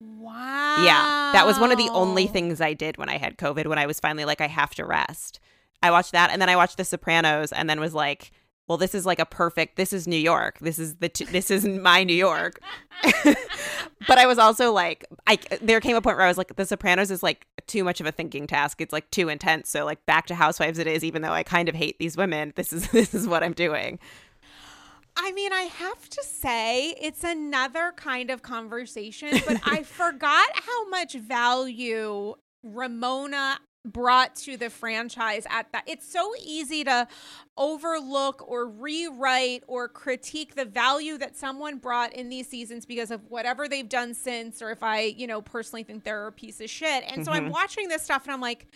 Wow. 0.00 0.84
Yeah, 0.84 1.30
that 1.32 1.46
was 1.46 1.58
one 1.58 1.72
of 1.72 1.78
the 1.78 1.88
only 1.90 2.26
things 2.26 2.60
I 2.60 2.74
did 2.74 2.98
when 2.98 3.08
I 3.08 3.16
had 3.16 3.38
COVID. 3.38 3.66
When 3.66 3.78
I 3.78 3.86
was 3.86 3.98
finally 4.00 4.24
like, 4.24 4.40
I 4.40 4.46
have 4.46 4.74
to 4.74 4.84
rest. 4.84 5.40
I 5.82 5.90
watched 5.90 6.12
that, 6.12 6.30
and 6.30 6.40
then 6.40 6.48
I 6.48 6.56
watched 6.56 6.76
The 6.76 6.84
Sopranos, 6.84 7.52
and 7.52 7.68
then 7.68 7.80
was 7.80 7.94
like, 7.94 8.32
well, 8.68 8.78
this 8.78 8.94
is 8.94 9.06
like 9.06 9.18
a 9.18 9.26
perfect. 9.26 9.76
This 9.76 9.92
is 9.92 10.08
New 10.08 10.18
York. 10.18 10.58
This 10.58 10.78
is 10.78 10.96
the. 10.96 11.08
T- 11.08 11.24
this 11.24 11.50
is 11.50 11.64
my 11.66 12.04
New 12.04 12.14
York. 12.14 12.60
but 14.08 14.18
I 14.18 14.26
was 14.26 14.38
also 14.38 14.72
like, 14.72 15.04
I 15.26 15.38
there 15.62 15.80
came 15.80 15.96
a 15.96 16.00
point 16.00 16.16
where 16.16 16.26
I 16.26 16.28
was 16.28 16.38
like, 16.38 16.56
The 16.56 16.66
Sopranos 16.66 17.10
is 17.10 17.22
like 17.22 17.46
too 17.66 17.84
much 17.84 18.00
of 18.00 18.06
a 18.06 18.12
thinking 18.12 18.46
task. 18.46 18.80
It's 18.80 18.92
like 18.92 19.10
too 19.10 19.28
intense. 19.28 19.70
So 19.70 19.84
like 19.84 20.04
back 20.06 20.26
to 20.26 20.34
Housewives, 20.34 20.78
it 20.78 20.86
is. 20.86 21.04
Even 21.04 21.22
though 21.22 21.32
I 21.32 21.42
kind 21.42 21.68
of 21.68 21.74
hate 21.74 21.98
these 21.98 22.16
women, 22.16 22.52
this 22.56 22.72
is 22.72 22.88
this 22.90 23.14
is 23.14 23.28
what 23.28 23.42
I'm 23.42 23.52
doing. 23.52 23.98
I 25.16 25.32
mean, 25.32 25.52
I 25.52 25.62
have 25.62 26.08
to 26.10 26.22
say, 26.24 26.94
it's 27.00 27.24
another 27.24 27.92
kind 27.96 28.30
of 28.30 28.42
conversation, 28.42 29.40
but 29.46 29.60
I 29.64 29.82
forgot 29.82 30.48
how 30.54 30.88
much 30.88 31.14
value 31.14 32.34
Ramona 32.62 33.58
brought 33.86 34.34
to 34.34 34.56
the 34.56 34.68
franchise 34.68 35.46
at 35.48 35.70
that. 35.72 35.84
It's 35.86 36.10
so 36.10 36.32
easy 36.44 36.84
to 36.84 37.06
overlook 37.56 38.46
or 38.46 38.68
rewrite 38.68 39.62
or 39.68 39.88
critique 39.88 40.54
the 40.54 40.64
value 40.64 41.16
that 41.18 41.36
someone 41.36 41.78
brought 41.78 42.12
in 42.12 42.28
these 42.28 42.48
seasons 42.48 42.84
because 42.84 43.10
of 43.10 43.22
whatever 43.28 43.68
they've 43.68 43.88
done 43.88 44.12
since, 44.12 44.60
or 44.60 44.70
if 44.70 44.82
I, 44.82 45.02
you 45.02 45.26
know, 45.26 45.40
personally 45.40 45.84
think 45.84 46.04
they're 46.04 46.26
a 46.26 46.32
piece 46.32 46.60
of 46.60 46.68
shit. 46.68 47.04
And 47.04 47.12
mm-hmm. 47.12 47.22
so 47.22 47.32
I'm 47.32 47.44
mm-hmm. 47.44 47.52
watching 47.52 47.88
this 47.88 48.02
stuff 48.02 48.24
and 48.24 48.32
I'm 48.32 48.40
like, 48.40 48.66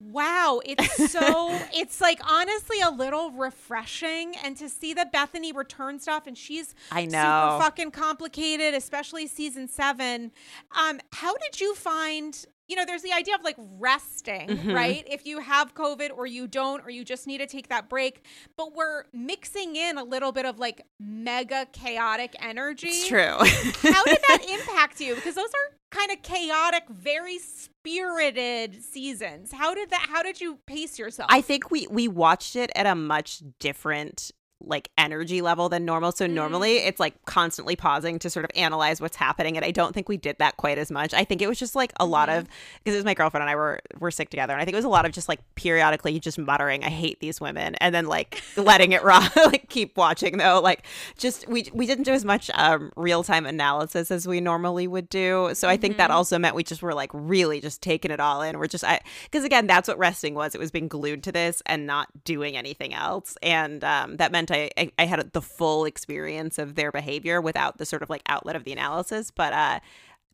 Wow, 0.00 0.60
it's 0.64 1.10
so 1.10 1.58
it's 1.72 2.00
like 2.00 2.20
honestly 2.28 2.80
a 2.80 2.90
little 2.90 3.32
refreshing 3.32 4.34
and 4.44 4.56
to 4.56 4.68
see 4.68 4.94
the 4.94 5.06
Bethany 5.12 5.52
return 5.52 5.98
stuff 5.98 6.26
and 6.26 6.38
she's 6.38 6.74
I 6.92 7.06
know 7.06 7.08
super 7.08 7.64
fucking 7.64 7.90
complicated, 7.90 8.74
especially 8.74 9.26
season 9.26 9.68
7. 9.68 10.30
Um 10.76 11.00
how 11.12 11.34
did 11.36 11.60
you 11.60 11.74
find 11.74 12.46
you 12.68 12.76
know, 12.76 12.84
there's 12.84 13.02
the 13.02 13.12
idea 13.12 13.34
of 13.34 13.42
like 13.42 13.56
resting, 13.58 14.48
mm-hmm. 14.48 14.72
right? 14.72 15.02
If 15.10 15.26
you 15.26 15.40
have 15.40 15.74
COVID 15.74 16.10
or 16.14 16.26
you 16.26 16.46
don't, 16.46 16.84
or 16.84 16.90
you 16.90 17.02
just 17.02 17.26
need 17.26 17.38
to 17.38 17.46
take 17.46 17.68
that 17.68 17.88
break. 17.88 18.22
But 18.58 18.74
we're 18.74 19.04
mixing 19.12 19.74
in 19.74 19.96
a 19.96 20.04
little 20.04 20.32
bit 20.32 20.44
of 20.44 20.58
like 20.58 20.82
mega 21.00 21.66
chaotic 21.72 22.36
energy. 22.40 22.88
It's 22.88 23.08
true. 23.08 23.20
How 23.20 24.04
did 24.04 24.18
that 24.28 24.44
impact 24.50 25.00
you? 25.00 25.14
Because 25.14 25.34
those 25.34 25.48
are 25.48 25.77
kind 25.90 26.10
of 26.10 26.22
chaotic, 26.22 26.84
very 26.88 27.38
spirited 27.38 28.82
seasons. 28.82 29.52
How 29.52 29.74
did 29.74 29.90
that 29.90 30.06
how 30.08 30.22
did 30.22 30.40
you 30.40 30.58
pace 30.66 30.98
yourself? 30.98 31.28
I 31.32 31.40
think 31.40 31.70
we 31.70 31.86
we 31.90 32.08
watched 32.08 32.56
it 32.56 32.70
at 32.74 32.86
a 32.86 32.94
much 32.94 33.42
different 33.58 34.30
like 34.60 34.90
energy 34.98 35.40
level 35.40 35.68
than 35.68 35.84
normal. 35.84 36.10
So 36.12 36.26
mm. 36.26 36.32
normally 36.32 36.78
it's 36.78 36.98
like 36.98 37.24
constantly 37.26 37.76
pausing 37.76 38.18
to 38.18 38.30
sort 38.30 38.44
of 38.44 38.50
analyze 38.56 39.00
what's 39.00 39.16
happening. 39.16 39.56
And 39.56 39.64
I 39.64 39.70
don't 39.70 39.94
think 39.94 40.08
we 40.08 40.16
did 40.16 40.36
that 40.38 40.56
quite 40.56 40.78
as 40.78 40.90
much. 40.90 41.14
I 41.14 41.24
think 41.24 41.40
it 41.40 41.48
was 41.48 41.58
just 41.58 41.76
like 41.76 41.92
a 41.92 42.02
mm-hmm. 42.02 42.12
lot 42.12 42.28
of 42.28 42.48
because 42.78 42.94
it 42.94 42.98
was 42.98 43.04
my 43.04 43.14
girlfriend 43.14 43.42
and 43.42 43.50
I 43.50 43.54
were 43.54 43.80
were 44.00 44.10
sick 44.10 44.30
together. 44.30 44.52
And 44.52 44.60
I 44.60 44.64
think 44.64 44.74
it 44.74 44.78
was 44.78 44.84
a 44.84 44.90
lot 44.90 45.06
of 45.06 45.12
just 45.12 45.28
like 45.28 45.40
periodically 45.54 46.18
just 46.18 46.38
muttering, 46.38 46.82
I 46.82 46.88
hate 46.88 47.20
these 47.20 47.40
women, 47.40 47.76
and 47.76 47.94
then 47.94 48.06
like 48.06 48.42
letting 48.56 48.92
it 48.92 49.04
run, 49.04 49.30
like 49.36 49.68
keep 49.68 49.96
watching 49.96 50.38
though. 50.38 50.60
Like 50.60 50.84
just 51.16 51.46
we 51.48 51.68
we 51.72 51.86
didn't 51.86 52.04
do 52.04 52.12
as 52.12 52.24
much 52.24 52.50
um, 52.54 52.92
real 52.96 53.22
time 53.22 53.46
analysis 53.46 54.10
as 54.10 54.26
we 54.26 54.40
normally 54.40 54.88
would 54.88 55.08
do. 55.08 55.50
So 55.54 55.68
I 55.68 55.76
think 55.76 55.94
mm-hmm. 55.94 55.98
that 55.98 56.10
also 56.10 56.38
meant 56.38 56.56
we 56.56 56.64
just 56.64 56.82
were 56.82 56.94
like 56.94 57.10
really 57.12 57.60
just 57.60 57.80
taking 57.80 58.10
it 58.10 58.18
all 58.18 58.42
in. 58.42 58.58
We're 58.58 58.66
just 58.66 58.84
I 58.84 59.00
because 59.24 59.44
again, 59.44 59.68
that's 59.68 59.86
what 59.86 59.98
resting 59.98 60.34
was. 60.34 60.54
It 60.54 60.58
was 60.58 60.72
being 60.72 60.88
glued 60.88 61.22
to 61.24 61.32
this 61.32 61.62
and 61.66 61.86
not 61.86 62.24
doing 62.24 62.56
anything 62.56 62.92
else. 62.92 63.36
And 63.40 63.84
um, 63.84 64.16
that 64.16 64.32
meant 64.32 64.47
I, 64.50 64.70
I, 64.76 64.92
I 64.98 65.06
had 65.06 65.32
the 65.32 65.42
full 65.42 65.84
experience 65.84 66.58
of 66.58 66.74
their 66.74 66.92
behavior 66.92 67.40
without 67.40 67.78
the 67.78 67.86
sort 67.86 68.02
of 68.02 68.10
like 68.10 68.22
outlet 68.26 68.56
of 68.56 68.64
the 68.64 68.72
analysis. 68.72 69.30
But 69.30 69.52
uh, 69.52 69.80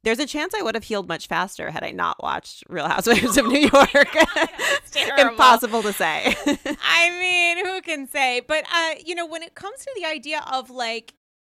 there's 0.03 0.19
a 0.19 0.27
chance 0.27 0.55
I 0.55 0.63
would 0.63 0.75
have 0.75 0.85
healed 0.85 1.09
much 1.09 1.27
faster 1.27 1.71
had 1.71 1.83
I 1.83 1.91
not 1.91 2.23
watched 2.23 2.65
Real 2.69 2.89
Housewives 2.89 3.37
of 3.37 3.47
New 3.47 3.69
York. 3.73 4.17
Impossible 5.19 5.83
to 5.83 5.93
say. 5.93 6.35
I 6.83 7.19
mean, 7.19 7.67
who 7.67 7.81
can 7.81 8.07
say? 8.07 8.41
But 8.47 8.65
uh, 8.73 8.95
you 9.05 9.15
know, 9.15 9.27
when 9.27 9.43
it 9.43 9.55
comes 9.55 9.81
to 9.81 9.91
the 9.97 10.07
idea 10.07 10.43
of 10.53 10.71
like 10.71 11.15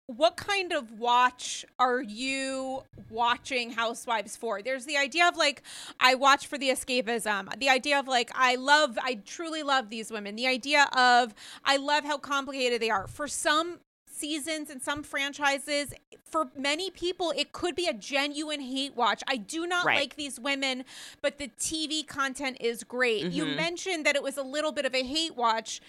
what 0.09 0.39
kind 0.39 0.73
of 0.73 0.99
watch 0.99 1.67
are 1.79 2.01
you 2.01 2.83
watching 3.11 3.71
Housewives 3.73 4.37
for? 4.37 4.63
There's 4.63 4.87
the 4.87 4.97
idea 4.97 5.29
of 5.29 5.37
like, 5.37 5.63
I 6.01 6.15
watch 6.15 6.47
for 6.47 6.57
the 6.57 6.71
escapism. 6.71 7.55
The 7.59 7.69
idea 7.69 7.99
of 7.99 8.09
like, 8.09 8.31
I 8.35 8.55
love, 8.55 8.99
I 9.03 9.19
truly 9.27 9.63
love 9.63 9.91
these 9.91 10.11
women. 10.11 10.35
The 10.35 10.47
idea 10.47 10.89
of, 10.97 11.35
I 11.63 11.77
love 11.77 12.05
how 12.05 12.17
complicated 12.17 12.81
they 12.81 12.89
are. 12.89 13.07
For 13.07 13.29
some 13.29 13.81
seasons 14.19 14.71
and 14.71 14.83
some 14.83 15.03
franchises, 15.03 15.95
for 16.25 16.49
many 16.57 16.91
people, 16.91 17.33
it 17.37 17.53
could 17.53 17.75
be 17.75 17.87
a 17.87 17.95
genuine 17.95 18.61
hate 18.61 18.95
watch. 18.97 19.23
I 19.27 19.37
do 19.37 19.67
not 19.67 19.85
right. 19.85 19.99
like 19.99 20.17
these 20.17 20.39
women, 20.39 20.85
but 21.23 21.39
the 21.39 21.49
TV 21.59 22.07
content 22.07 22.59
is 22.61 22.85
great. 22.85 23.25
Mm-hmm. 23.25 23.33
You 23.33 23.47
mentioned 23.47 24.07
that 24.07 24.17
it 24.17 24.23
was 24.23 24.37
a 24.37 24.43
little 24.43 24.73
bit 24.73 24.85
of 24.85 24.95
a 24.95 25.03
hate 25.03 25.37
watch. 25.37 25.81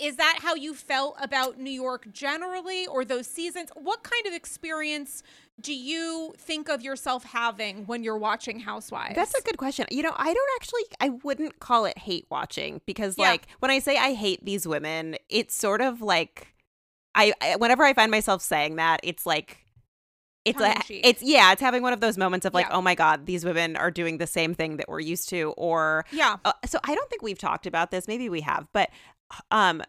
Is 0.00 0.16
that 0.16 0.38
how 0.40 0.54
you 0.54 0.74
felt 0.74 1.16
about 1.20 1.58
New 1.58 1.70
York 1.70 2.10
generally 2.12 2.86
or 2.86 3.04
those 3.04 3.26
seasons? 3.26 3.70
What 3.76 4.02
kind 4.02 4.26
of 4.26 4.32
experience 4.32 5.22
do 5.60 5.72
you 5.72 6.34
think 6.36 6.68
of 6.68 6.82
yourself 6.82 7.24
having 7.24 7.86
when 7.86 8.02
you're 8.02 8.18
watching 8.18 8.58
Housewives? 8.58 9.14
That's 9.14 9.34
a 9.34 9.42
good 9.42 9.56
question. 9.56 9.86
You 9.90 10.02
know, 10.02 10.12
I 10.16 10.34
don't 10.34 10.50
actually 10.56 10.82
I 11.00 11.10
wouldn't 11.22 11.60
call 11.60 11.84
it 11.84 11.96
hate 11.98 12.26
watching 12.30 12.80
because 12.86 13.16
yeah. 13.16 13.30
like 13.30 13.46
when 13.60 13.70
I 13.70 13.78
say 13.78 13.96
I 13.96 14.14
hate 14.14 14.44
these 14.44 14.66
women, 14.66 15.16
it's 15.28 15.54
sort 15.54 15.80
of 15.80 16.02
like 16.02 16.53
I, 17.14 17.32
I 17.40 17.56
whenever 17.56 17.84
I 17.84 17.92
find 17.92 18.10
myself 18.10 18.42
saying 18.42 18.76
that, 18.76 19.00
it's 19.02 19.26
like 19.26 19.64
it's 20.44 20.60
a, 20.60 20.74
it's 20.90 21.22
yeah, 21.22 21.52
it's 21.52 21.60
having 21.62 21.82
one 21.82 21.94
of 21.94 22.00
those 22.00 22.18
moments 22.18 22.44
of 22.44 22.52
like, 22.52 22.66
yeah. 22.66 22.76
oh 22.76 22.82
my 22.82 22.94
god, 22.94 23.24
these 23.24 23.44
women 23.44 23.76
are 23.76 23.90
doing 23.90 24.18
the 24.18 24.26
same 24.26 24.54
thing 24.54 24.76
that 24.76 24.88
we're 24.88 25.00
used 25.00 25.28
to, 25.30 25.54
or 25.56 26.04
yeah. 26.12 26.36
Uh, 26.44 26.52
so 26.66 26.78
I 26.84 26.94
don't 26.94 27.08
think 27.08 27.22
we've 27.22 27.38
talked 27.38 27.66
about 27.66 27.90
this. 27.90 28.06
Maybe 28.06 28.28
we 28.28 28.42
have, 28.42 28.66
but 28.72 28.90
um, 29.50 29.82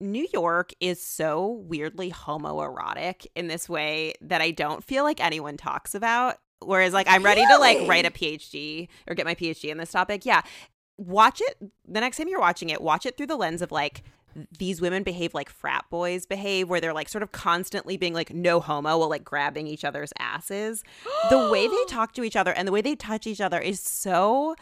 New 0.00 0.26
York 0.32 0.72
is 0.80 1.02
so 1.02 1.62
weirdly 1.66 2.10
homoerotic 2.10 3.26
in 3.34 3.48
this 3.48 3.68
way 3.68 4.14
that 4.22 4.40
I 4.40 4.50
don't 4.50 4.82
feel 4.82 5.04
like 5.04 5.22
anyone 5.22 5.56
talks 5.56 5.94
about. 5.94 6.36
Whereas, 6.60 6.92
like, 6.92 7.06
I'm 7.08 7.22
ready 7.22 7.42
really? 7.42 7.54
to 7.54 7.60
like 7.60 7.88
write 7.88 8.06
a 8.06 8.10
PhD 8.10 8.88
or 9.06 9.14
get 9.14 9.26
my 9.26 9.34
PhD 9.34 9.70
in 9.70 9.78
this 9.78 9.92
topic. 9.92 10.24
Yeah, 10.24 10.42
watch 10.96 11.40
it 11.40 11.58
the 11.86 12.00
next 12.00 12.16
time 12.16 12.28
you're 12.28 12.40
watching 12.40 12.70
it. 12.70 12.80
Watch 12.80 13.04
it 13.04 13.16
through 13.16 13.26
the 13.26 13.36
lens 13.36 13.62
of 13.62 13.70
like 13.70 14.02
these 14.58 14.80
women 14.80 15.02
behave 15.02 15.34
like 15.34 15.50
frat 15.50 15.84
boys 15.90 16.26
behave, 16.26 16.68
where 16.68 16.80
they're 16.80 16.92
like 16.94 17.08
sort 17.08 17.22
of 17.22 17.32
constantly 17.32 17.96
being 17.96 18.14
like 18.14 18.32
no 18.32 18.60
homo 18.60 18.98
while 18.98 19.08
like 19.08 19.24
grabbing 19.24 19.66
each 19.66 19.84
other's 19.84 20.12
asses. 20.18 20.84
the 21.30 21.48
way 21.50 21.66
they 21.66 21.84
talk 21.88 22.12
to 22.14 22.24
each 22.24 22.36
other 22.36 22.52
and 22.52 22.66
the 22.66 22.72
way 22.72 22.80
they 22.80 22.94
touch 22.94 23.26
each 23.26 23.40
other 23.40 23.58
is 23.58 23.80
so 23.80 24.54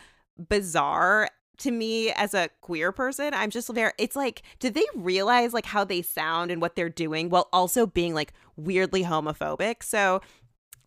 bizarre 0.49 1.29
to 1.59 1.71
me 1.71 2.11
as 2.13 2.35
a 2.35 2.51
queer 2.61 2.93
person 2.93 3.33
i'm 3.33 3.49
just 3.49 3.73
there 3.75 3.95
it's 3.97 4.15
like 4.15 4.43
did 4.59 4.75
they 4.75 4.85
realize 4.95 5.55
like 5.55 5.65
how 5.65 5.85
they 5.85 6.03
sound 6.03 6.51
and 6.51 6.61
what 6.61 6.77
they're 6.77 6.91
doing 6.91 7.31
while 7.31 7.49
also 7.51 7.87
being 7.87 8.13
like 8.13 8.35
weirdly 8.57 9.03
homophobic 9.03 9.83
so 9.83 10.21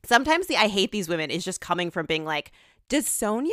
sometimes 0.05 0.45
the 0.45 0.55
i 0.55 0.67
hate 0.67 0.91
these 0.91 1.09
women 1.09 1.31
is 1.31 1.43
just 1.43 1.59
coming 1.59 1.89
from 1.89 2.05
being 2.05 2.23
like 2.23 2.51
does 2.87 3.05
Sonja 3.05 3.49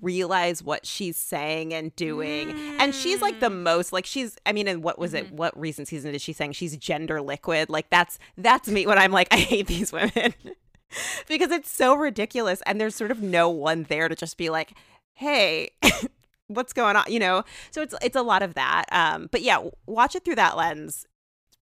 realize 0.00 0.62
what 0.62 0.86
she's 0.86 1.16
saying 1.16 1.72
and 1.72 1.94
doing. 1.96 2.48
Mm. 2.48 2.76
And 2.78 2.94
she's 2.94 3.22
like 3.22 3.40
the 3.40 3.48
mm. 3.48 3.62
most 3.62 3.92
like 3.92 4.06
she's 4.06 4.36
I 4.44 4.52
mean 4.52 4.68
and 4.68 4.82
what 4.82 4.98
was 4.98 5.12
mm-hmm. 5.12 5.26
it 5.26 5.32
what 5.32 5.58
recent 5.58 5.88
season 5.88 6.14
is 6.14 6.22
she 6.22 6.32
saying 6.32 6.52
she's 6.52 6.76
gender 6.76 7.20
liquid? 7.20 7.70
Like 7.70 7.90
that's 7.90 8.18
that's 8.36 8.68
me 8.68 8.86
when 8.86 8.98
I'm 8.98 9.12
like 9.12 9.28
I 9.32 9.36
hate 9.36 9.66
these 9.66 9.92
women. 9.92 10.34
because 11.28 11.50
it's 11.50 11.70
so 11.70 11.94
ridiculous 11.94 12.62
and 12.66 12.80
there's 12.80 12.94
sort 12.94 13.10
of 13.10 13.22
no 13.22 13.48
one 13.48 13.84
there 13.84 14.08
to 14.08 14.14
just 14.14 14.36
be 14.36 14.50
like, 14.50 14.72
"Hey, 15.14 15.70
what's 16.46 16.72
going 16.72 16.96
on?" 16.96 17.04
you 17.08 17.18
know. 17.18 17.44
So 17.70 17.82
it's 17.82 17.94
it's 18.02 18.16
a 18.16 18.22
lot 18.22 18.42
of 18.42 18.54
that. 18.54 18.84
Um 18.92 19.28
but 19.30 19.42
yeah, 19.42 19.62
watch 19.86 20.14
it 20.14 20.24
through 20.24 20.36
that 20.36 20.56
lens. 20.56 21.06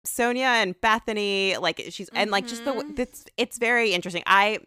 Sonja 0.07 0.39
and 0.39 0.81
Bethany, 0.81 1.57
like 1.59 1.79
she's 1.91 2.09
mm-hmm. 2.09 2.17
and 2.17 2.31
like 2.31 2.47
just 2.47 2.65
the 2.65 2.73
mm-hmm. 2.73 3.01
it's 3.01 3.25
it's 3.37 3.59
very 3.59 3.93
interesting. 3.93 4.23
I 4.27 4.61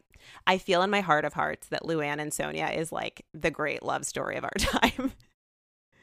I 0.48 0.58
feel 0.58 0.82
in 0.82 0.90
my 0.90 1.02
heart 1.02 1.26
of 1.26 1.34
hearts 1.34 1.68
that 1.68 1.84
Luann 1.84 2.20
and 2.20 2.32
Sonja 2.32 2.76
is 2.76 2.92
like 2.92 3.26
the 3.34 3.52
great 3.52 3.84
love 3.84 4.06
story 4.06 4.38
of 4.38 4.44
our 4.44 4.52
time. 4.58 5.14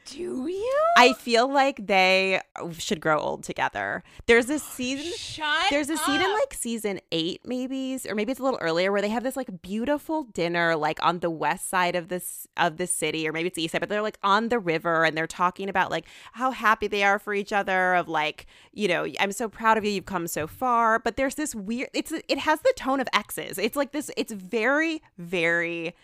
Do 0.05 0.47
you? 0.47 0.79
I 0.97 1.13
feel 1.13 1.51
like 1.51 1.87
they 1.87 2.41
uh, 2.55 2.71
should 2.71 2.99
grow 2.99 3.19
old 3.19 3.43
together. 3.43 4.03
There's 4.25 4.49
a 4.49 4.55
oh, 4.55 4.57
season. 4.57 5.13
Shut 5.15 5.65
there's 5.69 5.89
a 5.89 5.93
up. 5.93 5.99
scene 5.99 6.21
in 6.21 6.33
like 6.33 6.53
season 6.53 6.99
eight, 7.11 7.41
maybe, 7.45 7.99
or 8.09 8.15
maybe 8.15 8.31
it's 8.31 8.39
a 8.39 8.43
little 8.43 8.59
earlier, 8.61 8.91
where 8.91 9.01
they 9.01 9.09
have 9.09 9.23
this 9.23 9.37
like 9.37 9.61
beautiful 9.61 10.23
dinner, 10.23 10.75
like 10.75 11.03
on 11.03 11.19
the 11.19 11.29
west 11.29 11.69
side 11.69 11.95
of 11.95 12.07
this 12.07 12.47
of 12.57 12.77
the 12.77 12.87
city, 12.87 13.27
or 13.27 13.31
maybe 13.31 13.47
it's 13.47 13.55
the 13.55 13.63
east 13.63 13.71
side, 13.73 13.79
but 13.79 13.89
they're 13.89 14.01
like 14.01 14.17
on 14.23 14.49
the 14.49 14.59
river 14.59 15.05
and 15.05 15.17
they're 15.17 15.27
talking 15.27 15.69
about 15.69 15.91
like 15.91 16.05
how 16.33 16.51
happy 16.51 16.87
they 16.87 17.03
are 17.03 17.19
for 17.19 17.33
each 17.33 17.53
other. 17.53 17.93
Of 17.93 18.07
like, 18.07 18.47
you 18.73 18.87
know, 18.87 19.07
I'm 19.19 19.31
so 19.31 19.47
proud 19.47 19.77
of 19.77 19.85
you. 19.85 19.91
You've 19.91 20.05
come 20.05 20.27
so 20.27 20.47
far. 20.47 20.99
But 20.99 21.15
there's 21.15 21.35
this 21.35 21.55
weird. 21.55 21.89
It's 21.93 22.11
it 22.11 22.39
has 22.39 22.61
the 22.61 22.73
tone 22.75 22.99
of 22.99 23.07
exes. 23.13 23.57
It's 23.57 23.75
like 23.75 23.91
this. 23.91 24.11
It's 24.17 24.33
very 24.33 25.01
very 25.17 25.95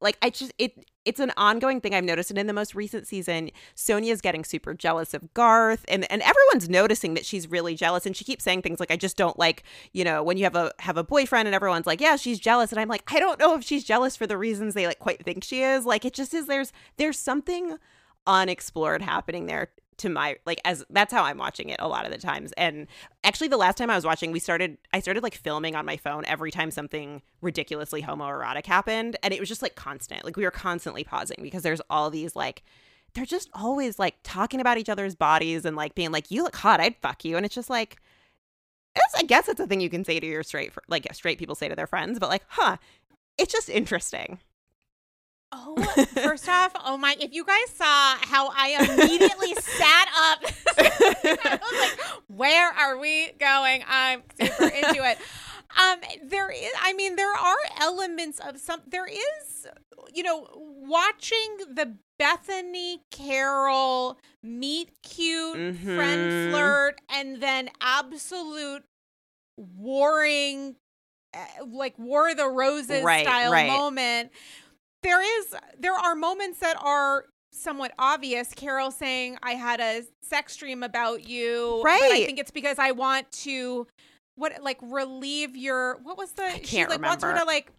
like 0.00 0.16
I 0.22 0.30
just 0.30 0.52
it 0.58 0.86
it's 1.04 1.18
an 1.18 1.32
ongoing 1.36 1.80
thing 1.80 1.94
I've 1.94 2.04
noticed 2.04 2.30
and 2.30 2.38
in 2.38 2.46
the 2.46 2.52
most 2.52 2.74
recent 2.74 3.06
season 3.06 3.50
Sonja's 3.74 4.20
getting 4.20 4.44
super 4.44 4.74
jealous 4.74 5.12
of 5.12 5.32
Garth 5.34 5.84
and 5.88 6.10
and 6.10 6.22
everyone's 6.22 6.68
noticing 6.68 7.14
that 7.14 7.26
she's 7.26 7.50
really 7.50 7.74
jealous 7.74 8.06
and 8.06 8.16
she 8.16 8.24
keeps 8.24 8.44
saying 8.44 8.62
things 8.62 8.78
like 8.78 8.92
I 8.92 8.96
just 8.96 9.16
don't 9.16 9.38
like 9.38 9.64
you 9.92 10.04
know 10.04 10.22
when 10.22 10.36
you 10.36 10.44
have 10.44 10.54
a 10.54 10.72
have 10.78 10.96
a 10.96 11.04
boyfriend 11.04 11.48
and 11.48 11.54
everyone's 11.54 11.86
like 11.86 12.00
yeah 12.00 12.16
she's 12.16 12.38
jealous 12.38 12.70
and 12.70 12.80
I'm 12.80 12.88
like 12.88 13.02
I 13.12 13.18
don't 13.18 13.40
know 13.40 13.54
if 13.56 13.64
she's 13.64 13.82
jealous 13.82 14.16
for 14.16 14.26
the 14.26 14.38
reasons 14.38 14.74
they 14.74 14.86
like 14.86 15.00
quite 15.00 15.24
think 15.24 15.42
she 15.42 15.62
is 15.62 15.84
like 15.84 16.04
it 16.04 16.14
just 16.14 16.32
is 16.32 16.46
there's 16.46 16.72
there's 16.96 17.18
something 17.18 17.78
unexplored 18.26 19.02
happening 19.02 19.46
there 19.46 19.70
to 19.98 20.08
my 20.08 20.36
like 20.44 20.60
as 20.64 20.84
that's 20.90 21.12
how 21.12 21.24
I'm 21.24 21.38
watching 21.38 21.70
it 21.70 21.80
a 21.80 21.88
lot 21.88 22.04
of 22.04 22.12
the 22.12 22.18
times. 22.18 22.52
And 22.56 22.86
actually 23.24 23.48
the 23.48 23.56
last 23.56 23.78
time 23.78 23.90
I 23.90 23.94
was 23.94 24.04
watching, 24.04 24.32
we 24.32 24.40
started 24.40 24.78
I 24.92 25.00
started 25.00 25.22
like 25.22 25.34
filming 25.34 25.74
on 25.74 25.86
my 25.86 25.96
phone 25.96 26.24
every 26.26 26.50
time 26.50 26.70
something 26.70 27.22
ridiculously 27.40 28.02
homoerotic 28.02 28.66
happened 28.66 29.16
and 29.22 29.32
it 29.32 29.40
was 29.40 29.48
just 29.48 29.62
like 29.62 29.74
constant. 29.74 30.24
Like 30.24 30.36
we 30.36 30.44
were 30.44 30.50
constantly 30.50 31.04
pausing 31.04 31.38
because 31.40 31.62
there's 31.62 31.80
all 31.88 32.10
these 32.10 32.36
like 32.36 32.62
they're 33.14 33.24
just 33.24 33.48
always 33.54 33.98
like 33.98 34.16
talking 34.22 34.60
about 34.60 34.76
each 34.76 34.90
other's 34.90 35.14
bodies 35.14 35.64
and 35.64 35.76
like 35.76 35.94
being 35.94 36.12
like 36.12 36.30
you 36.30 36.42
look 36.42 36.56
hot, 36.56 36.80
I'd 36.80 36.96
fuck 36.96 37.24
you 37.24 37.36
and 37.36 37.46
it's 37.46 37.54
just 37.54 37.70
like 37.70 37.96
it's, 38.94 39.14
I 39.14 39.22
guess 39.22 39.48
it's 39.48 39.60
a 39.60 39.66
thing 39.66 39.80
you 39.80 39.90
can 39.90 40.04
say 40.04 40.20
to 40.20 40.26
your 40.26 40.42
straight 40.42 40.72
like 40.88 41.06
straight 41.14 41.38
people 41.38 41.54
say 41.54 41.68
to 41.68 41.76
their 41.76 41.86
friends, 41.86 42.18
but 42.18 42.28
like, 42.28 42.44
huh, 42.48 42.76
it's 43.38 43.52
just 43.52 43.68
interesting. 43.68 44.40
Oh, 45.58 45.74
first 46.14 46.48
off, 46.48 46.72
oh 46.84 46.98
my! 46.98 47.16
If 47.18 47.32
you 47.32 47.44
guys 47.44 47.70
saw 47.70 48.16
how 48.20 48.50
I 48.54 48.76
immediately 48.78 49.54
sat 49.58 50.08
up, 50.14 50.44
I 50.78 51.58
was 51.62 51.80
like, 51.80 52.22
"Where 52.28 52.70
are 52.70 52.98
we 52.98 53.32
going?" 53.38 53.82
I'm 53.88 54.22
super 54.38 54.64
into 54.64 55.08
it. 55.08 55.18
Um, 55.78 55.98
there 56.24 56.50
is, 56.50 56.70
I 56.82 56.92
mean, 56.92 57.16
there 57.16 57.32
are 57.32 57.56
elements 57.80 58.38
of 58.40 58.58
some. 58.58 58.82
There 58.86 59.06
is, 59.06 59.66
you 60.12 60.22
know, 60.22 60.46
watching 60.54 61.56
the 61.74 61.96
Bethany 62.18 63.00
Carole 63.10 64.18
meet 64.42 64.90
cute 65.02 65.56
mm-hmm. 65.56 65.96
friend 65.96 66.50
flirt, 66.52 67.00
and 67.10 67.40
then 67.40 67.70
absolute 67.80 68.84
warring, 69.56 70.76
eh, 71.32 71.46
like 71.66 71.98
War 71.98 72.30
of 72.30 72.36
the 72.36 72.48
Roses 72.48 73.02
right, 73.02 73.24
style 73.24 73.52
right. 73.52 73.68
moment 73.68 74.32
there 75.06 75.38
is 75.38 75.54
there 75.78 75.94
are 75.94 76.14
moments 76.14 76.58
that 76.58 76.76
are 76.80 77.26
somewhat 77.52 77.92
obvious. 77.98 78.52
Carole 78.54 78.90
saying, 78.90 79.38
"I 79.42 79.52
had 79.52 79.80
a 79.80 80.02
sex 80.22 80.56
dream 80.56 80.82
about 80.82 81.28
you," 81.28 81.82
right? 81.82 82.00
But 82.00 82.12
I 82.12 82.26
think 82.26 82.38
it's 82.38 82.50
because 82.50 82.78
I 82.78 82.90
want 82.90 83.30
to 83.44 83.86
what 84.34 84.52
like 84.62 84.78
relieve 84.82 85.56
your 85.56 85.98
what 86.02 86.18
was 86.18 86.32
the 86.32 86.44
I 86.44 86.50
can't 86.50 86.66
she 86.66 86.78
like 86.78 86.88
remember. 86.88 87.06
wants 87.08 87.24
her 87.24 87.38
to 87.38 87.44
like 87.44 87.72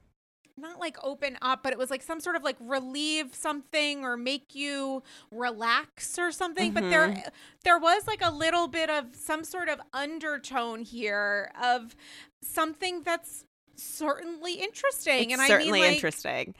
not 0.60 0.80
like 0.80 0.98
open 1.04 1.38
up, 1.42 1.62
but 1.62 1.72
it 1.72 1.78
was 1.78 1.92
like 1.92 2.02
some 2.02 2.20
sort 2.20 2.36
of 2.36 2.44
like 2.44 2.56
relieve 2.60 3.36
something 3.36 4.04
or 4.04 4.18
make 4.18 4.56
you 4.56 5.04
relax 5.32 6.18
or 6.18 6.32
something. 6.32 6.74
Mm-hmm. 6.74 6.86
But 6.86 6.90
there 6.90 7.10
mm-hmm. 7.10 7.30
there 7.64 7.78
was 7.78 8.08
like 8.08 8.22
a 8.24 8.32
little 8.32 8.68
bit 8.68 8.90
of 8.90 9.16
some 9.16 9.44
sort 9.44 9.70
of 9.70 9.80
undertone 9.94 10.82
here 10.82 11.52
of 11.62 11.96
something 12.42 13.04
that's 13.04 13.44
certainly 13.76 14.54
interesting. 14.56 15.32
It's 15.32 15.40
and 15.40 15.48
certainly 15.48 15.80
I 15.80 15.82
mean, 15.82 15.82
like, 15.84 15.96
interesting. 15.96 16.56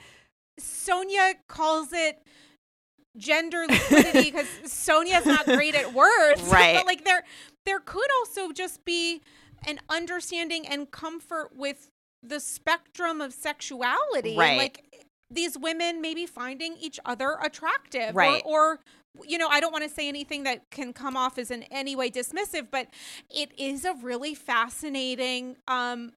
Sonja 0.60 1.36
calls 1.48 1.90
it 1.92 2.22
gender 3.18 3.66
liquidity 3.68 4.32
because 4.32 4.48
Sonja's 4.66 5.26
not 5.26 5.46
great 5.46 5.76
at 5.76 5.94
words. 5.94 6.42
Right. 6.48 6.76
but 6.76 6.86
like 6.86 7.04
there 7.04 7.24
there 7.66 7.80
could 7.80 8.10
also 8.20 8.52
just 8.52 8.86
be 8.86 9.22
an 9.66 9.80
understanding 9.90 10.66
and 10.68 10.90
comfort 10.90 11.50
with 11.56 11.90
the 12.24 12.40
spectrum 12.40 13.22
of 13.22 13.34
sexuality. 13.34 14.38
Right. 14.38 14.58
like 14.58 14.84
these 15.30 15.58
women 15.58 16.02
maybe 16.02 16.26
finding 16.26 16.76
each 16.80 17.00
other 17.06 17.38
attractive. 17.44 18.16
Right. 18.16 18.42
Or, 18.46 18.74
or 18.74 18.80
you 19.26 19.38
know, 19.38 19.48
I 19.48 19.60
don't 19.60 19.72
want 19.72 19.84
to 19.84 19.90
say 19.90 20.08
anything 20.08 20.44
that 20.44 20.70
can 20.70 20.94
come 20.94 21.18
off 21.18 21.38
as 21.38 21.52
in 21.52 21.64
any 21.64 21.96
way 21.96 22.10
dismissive, 22.10 22.68
but 22.72 22.88
it 23.30 23.52
is 23.58 23.84
a 23.84 23.94
really 23.96 24.36
fascinating 24.36 25.58
um 25.68 26.14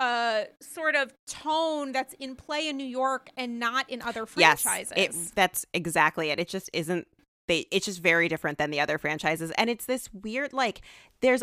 uh 0.00 0.44
sort 0.60 0.94
of 0.94 1.12
tone 1.26 1.92
that's 1.92 2.14
in 2.14 2.36
play 2.36 2.68
in 2.68 2.76
New 2.76 2.86
York 2.86 3.30
and 3.36 3.58
not 3.58 3.88
in 3.88 4.02
other 4.02 4.26
franchises. 4.26 4.92
Yes, 4.96 5.14
it, 5.14 5.34
that's 5.34 5.66
exactly 5.72 6.30
it. 6.30 6.38
It 6.38 6.48
just 6.48 6.68
isn't 6.72 7.06
they 7.48 7.66
it's 7.70 7.86
just 7.86 8.02
very 8.02 8.28
different 8.28 8.58
than 8.58 8.70
the 8.70 8.80
other 8.80 8.98
franchises 8.98 9.50
and 9.52 9.70
it's 9.70 9.86
this 9.86 10.08
weird 10.12 10.52
like 10.52 10.80
there's 11.20 11.42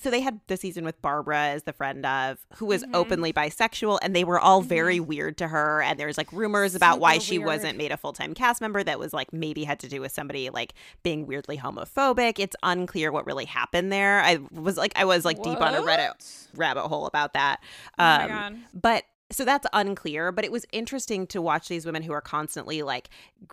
so 0.00 0.10
they 0.10 0.20
had 0.20 0.40
the 0.46 0.56
season 0.56 0.84
with 0.84 1.00
Barbara 1.02 1.48
as 1.48 1.64
the 1.64 1.72
friend 1.72 2.04
of 2.06 2.38
who 2.56 2.66
was 2.66 2.82
mm-hmm. 2.82 2.94
openly 2.94 3.32
bisexual 3.32 3.98
and 4.02 4.14
they 4.14 4.24
were 4.24 4.38
all 4.38 4.62
very 4.62 4.98
mm-hmm. 4.98 5.06
weird 5.06 5.38
to 5.38 5.48
her 5.48 5.82
and 5.82 5.98
there's 5.98 6.18
like 6.18 6.32
rumors 6.32 6.72
Super 6.72 6.84
about 6.84 7.00
why 7.00 7.18
she 7.18 7.38
weird. 7.38 7.46
wasn't 7.46 7.78
made 7.78 7.92
a 7.92 7.96
full-time 7.96 8.34
cast 8.34 8.60
member 8.60 8.82
that 8.82 8.98
was 8.98 9.12
like 9.12 9.32
maybe 9.32 9.64
had 9.64 9.80
to 9.80 9.88
do 9.88 10.00
with 10.00 10.12
somebody 10.12 10.50
like 10.50 10.74
being 11.02 11.26
weirdly 11.26 11.58
homophobic 11.58 12.38
it's 12.38 12.56
unclear 12.62 13.12
what 13.12 13.26
really 13.26 13.44
happened 13.44 13.92
there 13.92 14.20
i 14.20 14.38
was 14.52 14.76
like 14.76 14.92
i 14.96 15.04
was 15.04 15.24
like 15.24 15.38
what? 15.38 15.44
deep 15.44 15.60
on 15.60 15.74
a 15.74 15.80
reddit 15.80 16.46
rabbit 16.54 16.86
hole 16.86 17.06
about 17.06 17.32
that 17.34 17.60
um, 17.98 18.64
but 18.74 19.04
so 19.30 19.44
that's 19.44 19.66
unclear 19.72 20.32
but 20.32 20.44
it 20.44 20.52
was 20.52 20.66
interesting 20.72 21.26
to 21.26 21.40
watch 21.40 21.68
these 21.68 21.86
women 21.86 22.02
who 22.02 22.12
are 22.12 22.20
constantly 22.20 22.82
like 22.82 23.08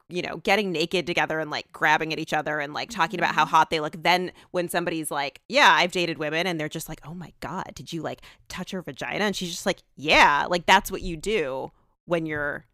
you 0.10 0.22
know 0.22 0.38
getting 0.38 0.72
naked 0.72 1.06
together 1.06 1.40
and 1.40 1.52
like 1.52 1.72
grabbing 1.72 2.12
at 2.12 2.20
each 2.20 2.34
other 2.34 2.60
and 2.60 2.74
like 2.74 2.90
talking 2.90 3.20
about 3.20 3.36
how 3.36 3.44
mm-hmm. 3.44 3.56
hot 3.56 3.70
they 3.70 3.80
look 3.80 3.96
then 4.02 4.32
when 4.52 4.68
somebody's 4.70 5.12
like 5.12 5.42
yeah 5.48 5.74
i've 5.74 5.92
dated 5.92 6.18
women 6.18 6.48
and 6.48 6.60
they're 6.60 6.70
just 6.70 6.90
like 6.90 7.02
oh 7.06 7.14
my 7.14 7.32
god 7.40 7.72
did 7.76 7.94
you 7.94 8.02
like 8.02 8.22
touch 8.50 8.72
her 8.72 8.82
vagina 8.82 9.26
and 9.26 9.36
she's 9.36 9.52
just 9.52 9.66
like 9.66 9.82
yeah 9.96 10.46
like 10.50 10.66
that's 10.66 10.92
what 10.92 11.02
you 11.02 11.16
do 11.16 11.72
when 12.06 12.26
you're 12.26 12.66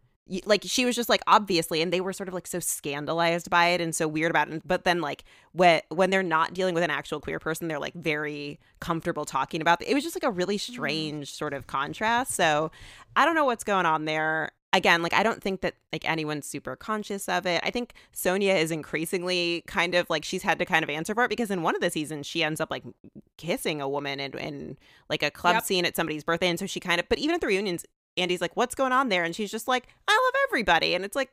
like 0.46 0.62
she 0.64 0.84
was 0.86 0.96
just 0.96 1.08
like 1.08 1.20
obviously 1.26 1.82
and 1.82 1.92
they 1.92 2.00
were 2.00 2.12
sort 2.12 2.28
of 2.28 2.34
like 2.34 2.46
so 2.46 2.58
scandalized 2.58 3.50
by 3.50 3.68
it 3.68 3.80
and 3.80 3.94
so 3.94 4.08
weird 4.08 4.30
about 4.30 4.48
it 4.48 4.62
but 4.64 4.84
then 4.84 5.00
like 5.00 5.22
when 5.52 5.82
when 5.90 6.08
they're 6.08 6.22
not 6.22 6.54
dealing 6.54 6.74
with 6.74 6.82
an 6.82 6.90
actual 6.90 7.20
queer 7.20 7.38
person 7.38 7.68
they're 7.68 7.78
like 7.78 7.94
very 7.94 8.58
comfortable 8.80 9.24
talking 9.24 9.60
about 9.60 9.82
it. 9.82 9.88
it 9.88 9.94
was 9.94 10.02
just 10.02 10.16
like 10.16 10.24
a 10.24 10.30
really 10.30 10.56
mm. 10.56 10.60
strange 10.60 11.30
sort 11.30 11.52
of 11.52 11.66
contrast 11.66 12.32
so 12.32 12.70
i 13.16 13.24
don't 13.24 13.34
know 13.34 13.44
what's 13.44 13.64
going 13.64 13.84
on 13.84 14.06
there 14.06 14.50
again 14.72 15.02
like 15.02 15.12
i 15.12 15.22
don't 15.22 15.42
think 15.42 15.60
that 15.60 15.74
like 15.92 16.08
anyone's 16.08 16.46
super 16.46 16.74
conscious 16.74 17.28
of 17.28 17.44
it 17.44 17.60
i 17.62 17.70
think 17.70 17.92
Sonja 18.14 18.58
is 18.58 18.70
increasingly 18.70 19.62
kind 19.66 19.94
of 19.94 20.08
like 20.08 20.24
she's 20.24 20.42
had 20.42 20.58
to 20.58 20.64
kind 20.64 20.82
of 20.82 20.88
answer 20.88 21.14
for 21.14 21.24
it 21.24 21.28
because 21.28 21.50
in 21.50 21.62
one 21.62 21.74
of 21.74 21.82
the 21.82 21.90
seasons 21.90 22.26
she 22.26 22.42
ends 22.42 22.62
up 22.62 22.70
like 22.70 22.82
kissing 23.36 23.82
a 23.82 23.88
woman 23.88 24.20
in, 24.20 24.32
in 24.38 24.78
like 25.10 25.22
a 25.22 25.30
club 25.30 25.56
yep. 25.56 25.64
scene 25.64 25.84
at 25.84 25.94
somebody's 25.94 26.24
birthday 26.24 26.48
and 26.48 26.58
so 26.58 26.66
she 26.66 26.80
kind 26.80 26.98
of 26.98 27.08
but 27.10 27.18
even 27.18 27.34
at 27.34 27.42
the 27.42 27.46
reunions 27.46 27.84
Andy's 28.16 28.40
like, 28.40 28.56
"What's 28.56 28.74
going 28.74 28.92
on 28.92 29.08
there?" 29.08 29.24
And 29.24 29.34
she's 29.34 29.50
just 29.50 29.68
like, 29.68 29.88
"I 30.08 30.12
love 30.12 30.40
everybody." 30.48 30.94
And 30.94 31.04
it's 31.04 31.16
like, 31.16 31.30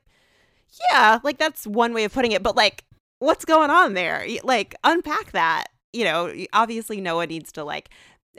yeah, 0.90 1.20
like 1.22 1.38
that's 1.38 1.66
one 1.66 1.92
way 1.92 2.04
of 2.04 2.12
putting 2.12 2.32
it, 2.32 2.42
but 2.42 2.56
like, 2.56 2.84
what's 3.18 3.44
going 3.44 3.70
on 3.70 3.94
there? 3.94 4.26
Like, 4.42 4.74
unpack 4.84 5.32
that. 5.32 5.66
You 5.92 6.04
know, 6.04 6.32
obviously, 6.52 7.00
no 7.00 7.16
one 7.16 7.28
needs 7.28 7.52
to 7.52 7.64
like 7.64 7.90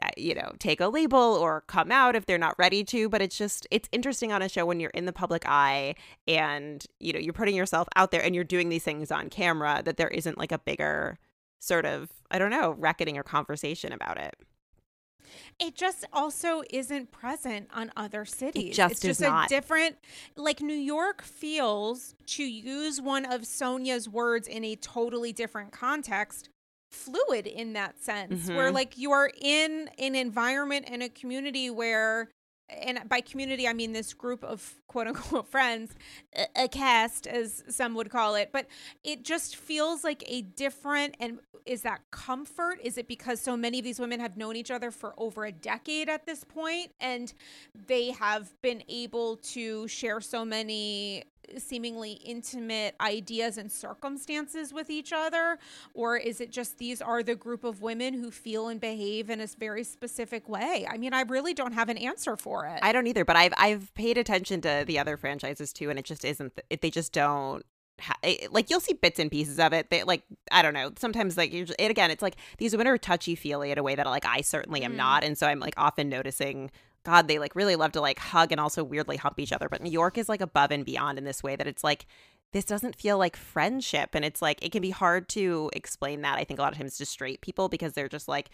uh, 0.02 0.10
you 0.18 0.34
know 0.34 0.54
take 0.58 0.82
a 0.82 0.88
label 0.88 1.20
or 1.20 1.62
come 1.68 1.92
out 1.92 2.16
if 2.16 2.26
they're 2.26 2.40
not 2.40 2.58
ready 2.58 2.84
to 2.84 3.08
but 3.10 3.22
it's 3.22 3.38
just 3.38 3.68
it's 3.70 3.88
interesting 3.92 4.32
on 4.32 4.42
a 4.42 4.50
show 4.50 4.66
when 4.66 4.80
you're 4.80 4.90
in 4.90 5.06
the 5.06 5.14
public 5.14 5.44
eye 5.46 5.94
and 6.28 6.88
you 7.00 7.14
know 7.14 7.20
you're 7.20 7.32
putting 7.32 7.56
yourself 7.56 7.88
out 7.96 8.10
there 8.10 8.24
and 8.24 8.34
you're 8.34 8.44
doing 8.44 8.70
these 8.70 8.84
things 8.84 9.12
on 9.12 9.30
camera 9.30 9.84
that 9.86 9.98
there 9.98 10.08
isn't 10.08 10.36
like 10.36 10.52
a 10.52 10.58
bigger 10.58 11.20
sort 11.60 11.86
of 11.86 12.10
i 12.32 12.40
don't 12.40 12.50
know 12.50 12.72
reckoning 12.80 13.20
or 13.20 13.24
conversation 13.24 13.94
about 13.94 14.18
it 14.18 14.34
it 15.60 15.76
just 15.76 16.06
also 16.14 16.64
isn't 16.70 17.12
present 17.12 17.70
on 17.74 17.92
other 17.96 18.26
cities. 18.26 18.72
It 18.72 18.74
just 18.74 18.92
it's 18.94 19.02
just 19.02 19.22
not. 19.22 19.46
a 19.46 19.50
different 19.50 19.98
like 20.36 20.62
New 20.62 20.74
York 20.74 21.22
feels 21.22 22.16
to 22.28 22.44
use 22.44 23.02
one 23.02 23.26
of 23.26 23.42
Sonja's 23.42 24.08
words 24.10 24.48
in 24.48 24.64
a 24.64 24.76
totally 24.76 25.34
different 25.34 25.72
context 25.72 26.50
fluid 26.92 27.48
in 27.48 27.74
that 27.74 28.00
sense 28.02 28.46
mm-hmm. 28.46 28.56
where 28.56 28.72
like 28.72 28.98
you 28.98 29.12
are 29.12 29.32
in 29.42 29.90
an 29.98 30.16
environment 30.16 30.86
and 30.90 31.02
a 31.02 31.10
community 31.10 31.70
where 31.70 32.30
and 32.70 33.00
by 33.08 33.22
community 33.22 33.68
I 33.68 33.74
mean 33.74 33.94
this 33.94 34.14
group 34.14 34.44
of 34.44 34.76
quote 34.88 35.08
unquote 35.08 35.48
friends, 35.48 35.94
a, 36.56 36.68
cast 36.68 37.28
as 37.28 37.64
some 37.70 37.94
would 37.96 38.10
call 38.10 38.36
it, 38.36 38.50
but 38.52 38.68
it 39.04 39.24
just 39.24 39.56
feels 39.56 40.04
like 40.04 40.24
a 40.28 40.42
different 40.42 41.16
and 41.20 41.40
is 41.66 41.84
that 41.84 42.02
comfort? 42.12 42.80
Is 42.84 42.98
it 42.98 43.08
because 43.08 43.40
so 43.40 43.56
many 43.56 43.80
of 43.80 43.86
these 43.86 44.00
women 44.00 44.20
have 44.20 44.36
known 44.36 44.58
each 44.58 44.70
other 44.70 44.92
for 44.92 45.14
over 45.18 45.46
a 45.46 45.52
decade 45.52 46.10
at 46.10 46.26
this 46.26 46.44
point 46.44 46.92
and 47.00 47.34
they 47.88 48.12
have 48.12 48.54
been 48.62 48.84
able 48.90 49.38
to 49.38 49.88
share 49.88 50.20
so 50.20 50.44
many 50.44 51.24
seemingly 51.58 52.14
intimate 52.14 52.96
ideas 53.02 53.58
and 53.58 53.72
circumstances 53.72 54.74
with 54.74 54.90
each 54.90 55.12
other? 55.14 55.58
Or 55.94 56.18
is 56.18 56.42
it 56.42 56.52
just 56.52 56.78
these 56.78 57.02
are 57.02 57.24
the 57.24 57.36
group 57.36 57.64
of 57.64 57.82
women 57.82 58.14
who 58.14 58.32
feel 58.32 58.68
and 58.68 58.80
behave 58.80 59.30
in 59.30 59.42
a 59.42 59.48
very 59.58 59.84
specific 59.84 60.48
way? 60.50 60.88
I 60.90 60.98
mean, 60.98 61.14
I 61.14 61.22
really 61.22 61.54
don't 61.54 61.74
have 61.74 61.90
an 61.90 61.98
answer 61.98 62.36
for 62.36 62.66
it. 62.66 62.80
I 62.82 62.92
don't 62.92 63.08
either, 63.08 63.26
but 63.26 63.36
I've 63.36 63.54
I've 63.58 63.94
paid 63.94 64.18
attention 64.18 64.62
to 64.62 64.84
the 64.86 65.00
other 65.00 65.18
franchises 65.18 65.74
too, 65.74 65.90
and 65.90 66.00
it 66.00 66.06
just 66.06 66.26
isn't. 66.26 66.60
They 66.82 66.90
just 66.90 67.14
don't 67.14 67.64
like 68.52 68.70
you'll 68.70 68.80
see 68.80 68.94
bits 68.94 69.20
and 69.20 69.30
pieces 69.30 69.60
of 69.60 69.74
it. 69.74 69.90
They 69.90 70.04
like 70.04 70.24
I 70.52 70.62
don't 70.62 70.74
know. 70.74 70.92
Sometimes 70.98 71.38
like 71.38 71.52
just, 71.52 71.76
it 71.78 71.92
again. 71.92 72.12
It's 72.12 72.22
like 72.22 72.36
these 72.58 72.74
women 72.74 72.88
are 72.88 72.98
touchy 72.98 73.36
feely 73.36 73.72
in 73.72 73.78
a 73.78 73.84
way 73.84 73.96
that 73.96 74.06
like 74.06 74.26
I 74.26 74.42
certainly 74.42 74.84
am 74.84 74.94
mm. 74.94 74.98
not, 74.98 75.24
and 75.24 75.38
so 75.38 75.48
I'm 75.48 75.60
like 75.60 75.76
often 75.78 76.10
noticing. 76.10 76.72
God, 77.04 77.28
they 77.28 77.40
like 77.40 77.56
really 77.56 77.76
love 77.76 77.92
to 77.94 78.02
like 78.02 78.20
hug 78.20 78.52
and 78.52 78.62
also 78.62 78.84
weirdly 78.84 79.18
hump 79.18 79.40
each 79.40 79.52
other. 79.52 79.70
But 79.70 79.82
New 79.82 79.92
York 79.92 80.18
is 80.18 80.30
like 80.30 80.42
above 80.42 80.72
and 80.72 80.86
beyond 80.86 81.18
in 81.18 81.24
this 81.24 81.44
way 81.44 81.56
that 81.56 81.68
it's 81.68 81.84
like 81.84 82.06
this 82.52 82.66
doesn't 82.66 82.96
feel 82.96 83.18
like 83.18 83.36
friendship, 83.36 84.12
and 84.14 84.24
it's 84.24 84.42
like 84.42 84.64
it 84.64 84.72
can 84.72 84.82
be 84.82 84.92
hard 84.92 85.28
to 85.30 85.70
explain 85.74 86.22
that. 86.22 86.38
I 86.38 86.44
think 86.44 86.60
a 86.60 86.64
lot 86.64 86.72
of 86.72 86.78
times 86.78 86.98
to 86.98 87.06
straight 87.06 87.42
people 87.42 87.70
because 87.70 87.94
they're 87.94 88.10
just 88.10 88.28
like 88.28 88.50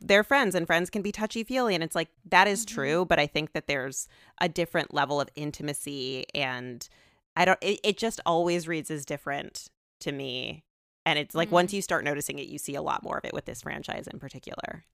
they're 0.00 0.24
friends 0.24 0.54
and 0.56 0.66
friends 0.66 0.90
can 0.90 1.00
be 1.00 1.12
touchy 1.12 1.44
feely 1.44 1.72
and 1.72 1.84
it's 1.84 1.94
like 1.94 2.08
that 2.28 2.48
is 2.48 2.66
mm-hmm. 2.66 2.74
true 2.74 3.04
but 3.04 3.20
i 3.20 3.26
think 3.28 3.52
that 3.52 3.68
there's 3.68 4.08
a 4.40 4.48
different 4.48 4.92
level 4.92 5.20
of 5.20 5.28
intimacy 5.36 6.26
and 6.34 6.88
I 7.36 7.44
don't 7.44 7.58
it, 7.60 7.80
it 7.84 7.98
just 7.98 8.20
always 8.26 8.66
reads 8.66 8.90
as 8.90 9.04
different 9.04 9.68
to 10.00 10.10
me. 10.10 10.64
And 11.04 11.18
it's 11.18 11.34
like 11.34 11.48
mm-hmm. 11.48 11.54
once 11.54 11.72
you 11.72 11.82
start 11.82 12.02
noticing 12.02 12.38
it, 12.38 12.48
you 12.48 12.58
see 12.58 12.74
a 12.74 12.82
lot 12.82 13.04
more 13.04 13.18
of 13.18 13.24
it 13.24 13.34
with 13.34 13.44
this 13.44 13.62
franchise 13.62 14.08
in 14.10 14.18
particular. 14.18 14.84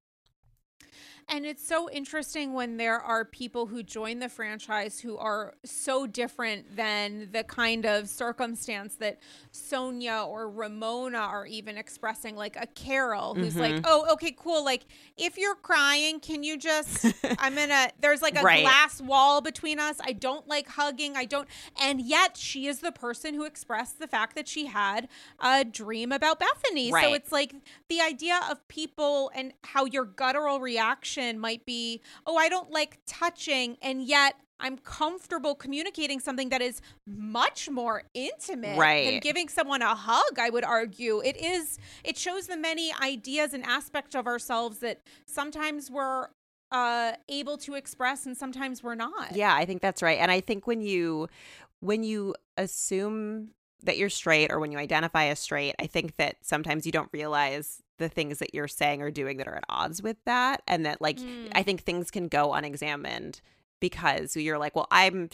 And 1.32 1.46
it's 1.46 1.66
so 1.66 1.88
interesting 1.90 2.52
when 2.52 2.76
there 2.76 3.00
are 3.00 3.24
people 3.24 3.64
who 3.64 3.82
join 3.82 4.18
the 4.18 4.28
franchise 4.28 5.00
who 5.00 5.16
are 5.16 5.54
so 5.64 6.06
different 6.06 6.76
than 6.76 7.30
the 7.32 7.42
kind 7.42 7.86
of 7.86 8.10
circumstance 8.10 8.96
that 8.96 9.18
Sonja 9.50 10.26
or 10.26 10.50
Ramona 10.50 11.16
are 11.16 11.46
even 11.46 11.78
expressing, 11.78 12.36
like 12.36 12.56
a 12.56 12.66
Carole 12.66 13.34
who's 13.34 13.54
mm-hmm. 13.54 13.76
like, 13.76 13.84
oh, 13.86 14.12
okay, 14.12 14.36
cool. 14.38 14.62
Like, 14.62 14.82
if 15.16 15.38
you're 15.38 15.54
crying, 15.54 16.20
can 16.20 16.42
you 16.44 16.58
just, 16.58 17.06
I'm 17.38 17.54
gonna, 17.54 17.88
there's 17.98 18.20
like 18.20 18.38
a 18.38 18.42
right. 18.42 18.60
glass 18.60 19.00
wall 19.00 19.40
between 19.40 19.80
us. 19.80 19.96
I 20.04 20.12
don't 20.12 20.46
like 20.46 20.68
hugging. 20.68 21.16
I 21.16 21.24
don't, 21.24 21.48
and 21.80 22.02
yet 22.02 22.36
she 22.36 22.66
is 22.66 22.80
the 22.80 22.92
person 22.92 23.32
who 23.32 23.44
expressed 23.44 24.00
the 24.00 24.06
fact 24.06 24.36
that 24.36 24.48
she 24.48 24.66
had 24.66 25.08
a 25.40 25.64
dream 25.64 26.12
about 26.12 26.38
Bethenny. 26.38 26.92
Right. 26.92 27.04
So 27.06 27.14
it's 27.14 27.32
like 27.32 27.54
the 27.88 28.02
idea 28.02 28.38
of 28.50 28.68
people 28.68 29.30
and 29.34 29.54
how 29.62 29.86
your 29.86 30.04
guttural 30.04 30.60
reaction 30.60 31.21
reaction 31.22 31.40
might 31.40 31.64
be, 31.64 32.00
oh, 32.26 32.36
I 32.36 32.48
don't 32.48 32.70
like 32.70 32.98
touching, 33.06 33.76
and 33.82 34.02
yet 34.02 34.34
I'm 34.60 34.78
comfortable 34.78 35.54
communicating 35.54 36.20
something 36.20 36.50
that 36.50 36.62
is 36.62 36.80
much 37.06 37.68
more 37.68 38.04
intimate 38.14 38.78
right. 38.78 39.06
than 39.06 39.20
giving 39.20 39.48
someone 39.48 39.82
a 39.82 39.94
hug, 39.94 40.38
I 40.38 40.50
would 40.50 40.64
argue. 40.64 41.20
It 41.20 41.36
is 41.36 41.78
it 42.04 42.16
shows 42.16 42.46
the 42.46 42.56
many 42.56 42.92
ideas 43.02 43.54
and 43.54 43.64
aspects 43.64 44.14
of 44.14 44.26
ourselves 44.26 44.78
that 44.78 45.00
sometimes 45.26 45.90
we're 45.90 46.28
uh 46.70 47.12
able 47.28 47.58
to 47.58 47.74
express 47.74 48.24
and 48.24 48.36
sometimes 48.36 48.84
we're 48.84 48.94
not. 48.94 49.34
Yeah, 49.34 49.52
I 49.52 49.64
think 49.64 49.82
that's 49.82 50.00
right. 50.00 50.18
And 50.18 50.30
I 50.30 50.40
think 50.40 50.68
when 50.68 50.80
you 50.80 51.28
when 51.80 52.04
you 52.04 52.36
assume 52.56 53.48
that 53.82 53.98
you're 53.98 54.10
straight 54.10 54.52
or 54.52 54.60
when 54.60 54.70
you 54.70 54.78
identify 54.78 55.24
as 55.24 55.40
straight, 55.40 55.74
I 55.80 55.88
think 55.88 56.16
that 56.18 56.36
sometimes 56.42 56.86
you 56.86 56.92
don't 56.92 57.10
realize 57.12 57.82
the 58.02 58.08
things 58.08 58.38
that 58.38 58.54
you're 58.54 58.68
saying 58.68 59.00
or 59.00 59.10
doing 59.10 59.38
that 59.38 59.48
are 59.48 59.56
at 59.56 59.64
odds 59.68 60.02
with 60.02 60.16
that 60.26 60.62
and 60.66 60.84
that 60.84 61.00
like 61.00 61.18
mm. 61.18 61.48
i 61.52 61.62
think 61.62 61.80
things 61.80 62.10
can 62.10 62.28
go 62.28 62.52
unexamined 62.52 63.40
because 63.80 64.36
you're 64.36 64.58
like 64.58 64.76
well 64.76 64.88
i'm 64.90 65.28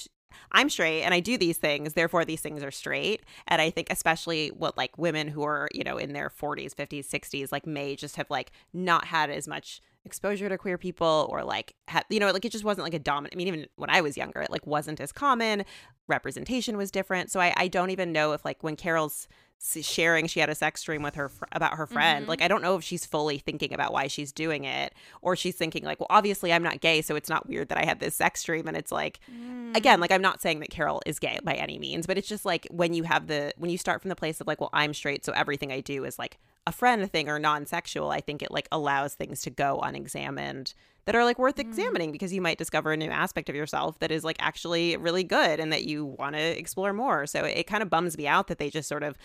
I'm 0.52 0.68
straight 0.68 1.02
and 1.02 1.14
I 1.14 1.20
do 1.20 1.38
these 1.38 1.56
things, 1.56 1.94
therefore 1.94 2.24
these 2.24 2.40
things 2.40 2.62
are 2.62 2.70
straight. 2.70 3.22
And 3.46 3.60
I 3.60 3.70
think 3.70 3.88
especially 3.90 4.48
what 4.48 4.76
like 4.76 4.96
women 4.98 5.28
who 5.28 5.42
are, 5.42 5.68
you 5.72 5.84
know, 5.84 5.96
in 5.96 6.12
their 6.12 6.30
40s, 6.30 6.74
50s, 6.74 7.08
60s 7.08 7.52
like 7.52 7.66
may 7.66 7.96
just 7.96 8.16
have 8.16 8.30
like 8.30 8.52
not 8.72 9.06
had 9.06 9.30
as 9.30 9.48
much 9.48 9.80
exposure 10.04 10.48
to 10.48 10.56
queer 10.56 10.78
people 10.78 11.28
or 11.30 11.44
like 11.44 11.74
had, 11.88 12.04
you 12.08 12.20
know, 12.20 12.30
like 12.30 12.44
it 12.44 12.52
just 12.52 12.64
wasn't 12.64 12.84
like 12.84 12.94
a 12.94 12.98
dominant. 12.98 13.34
I 13.34 13.36
mean 13.36 13.48
even 13.48 13.66
when 13.76 13.90
I 13.90 14.00
was 14.00 14.16
younger, 14.16 14.40
it 14.40 14.50
like 14.50 14.66
wasn't 14.66 15.00
as 15.00 15.12
common. 15.12 15.64
Representation 16.06 16.76
was 16.76 16.90
different. 16.90 17.30
So 17.30 17.40
I 17.40 17.52
I 17.56 17.68
don't 17.68 17.90
even 17.90 18.12
know 18.12 18.32
if 18.32 18.44
like 18.44 18.62
when 18.62 18.76
Carole's 18.76 19.28
sharing 19.60 20.26
she 20.26 20.40
had 20.40 20.48
a 20.48 20.54
sex 20.54 20.82
dream 20.82 21.02
with 21.02 21.16
her 21.16 21.28
fr- 21.28 21.44
about 21.52 21.74
her 21.74 21.86
friend 21.86 22.22
mm-hmm. 22.22 22.30
like 22.30 22.42
i 22.42 22.48
don't 22.48 22.62
know 22.62 22.76
if 22.76 22.84
she's 22.84 23.04
fully 23.04 23.38
thinking 23.38 23.72
about 23.72 23.92
why 23.92 24.06
she's 24.06 24.32
doing 24.32 24.64
it 24.64 24.94
or 25.20 25.34
she's 25.34 25.56
thinking 25.56 25.84
like 25.84 25.98
well 25.98 26.06
obviously 26.10 26.52
i'm 26.52 26.62
not 26.62 26.80
gay 26.80 27.02
so 27.02 27.16
it's 27.16 27.28
not 27.28 27.48
weird 27.48 27.68
that 27.68 27.76
i 27.76 27.84
had 27.84 27.98
this 27.98 28.14
sex 28.14 28.42
dream 28.44 28.68
and 28.68 28.76
it's 28.76 28.92
like 28.92 29.18
mm. 29.30 29.76
again 29.76 30.00
like 30.00 30.12
i'm 30.12 30.22
not 30.22 30.40
saying 30.40 30.60
that 30.60 30.70
carole 30.70 31.02
is 31.06 31.18
gay 31.18 31.38
by 31.42 31.54
any 31.54 31.78
means 31.78 32.06
but 32.06 32.16
it's 32.16 32.28
just 32.28 32.44
like 32.44 32.68
when 32.70 32.94
you 32.94 33.02
have 33.02 33.26
the 33.26 33.52
when 33.56 33.70
you 33.70 33.76
start 33.78 34.00
from 34.00 34.08
the 34.08 34.16
place 34.16 34.40
of 34.40 34.46
like 34.46 34.60
well 34.60 34.70
i'm 34.72 34.94
straight 34.94 35.24
so 35.24 35.32
everything 35.32 35.72
i 35.72 35.80
do 35.80 36.04
is 36.04 36.18
like 36.18 36.38
a 36.66 36.72
friend 36.72 37.10
thing 37.10 37.28
or 37.28 37.38
non-sexual 37.38 38.10
i 38.10 38.20
think 38.20 38.42
it 38.42 38.52
like 38.52 38.68
allows 38.70 39.14
things 39.14 39.42
to 39.42 39.50
go 39.50 39.80
unexamined 39.80 40.72
that 41.08 41.14
are 41.14 41.24
like 41.24 41.38
worth 41.38 41.56
mm. 41.56 41.60
examining 41.60 42.12
because 42.12 42.34
you 42.34 42.42
might 42.42 42.58
discover 42.58 42.92
a 42.92 42.96
new 42.96 43.08
aspect 43.08 43.48
of 43.48 43.56
yourself 43.56 43.98
that 44.00 44.10
is 44.10 44.24
like 44.24 44.36
actually 44.40 44.94
really 44.98 45.24
good 45.24 45.58
and 45.58 45.72
that 45.72 45.84
you 45.84 46.04
want 46.04 46.34
to 46.34 46.58
explore 46.58 46.92
more. 46.92 47.26
So 47.26 47.46
it 47.46 47.66
kind 47.66 47.82
of 47.82 47.88
bums 47.88 48.18
me 48.18 48.26
out 48.26 48.48
that 48.48 48.58
they 48.58 48.68
just 48.68 48.90
sort 48.90 49.02
of 49.02 49.16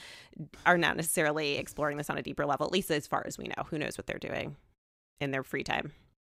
are 0.65 0.77
not 0.77 0.95
necessarily 0.95 1.57
exploring 1.57 1.97
this 1.97 2.09
on 2.09 2.17
a 2.17 2.21
deeper 2.21 2.45
level, 2.45 2.65
at 2.65 2.71
least 2.71 2.89
as 2.89 3.05
far 3.05 3.21
as 3.27 3.37
we 3.37 3.49
know. 3.49 3.65
Who 3.69 3.77
knows 3.77 3.97
what 3.97 4.07
they're 4.07 4.17
doing 4.17 4.55
in 5.19 5.31
their 5.31 5.43
free 5.43 5.65
time? 5.65 5.91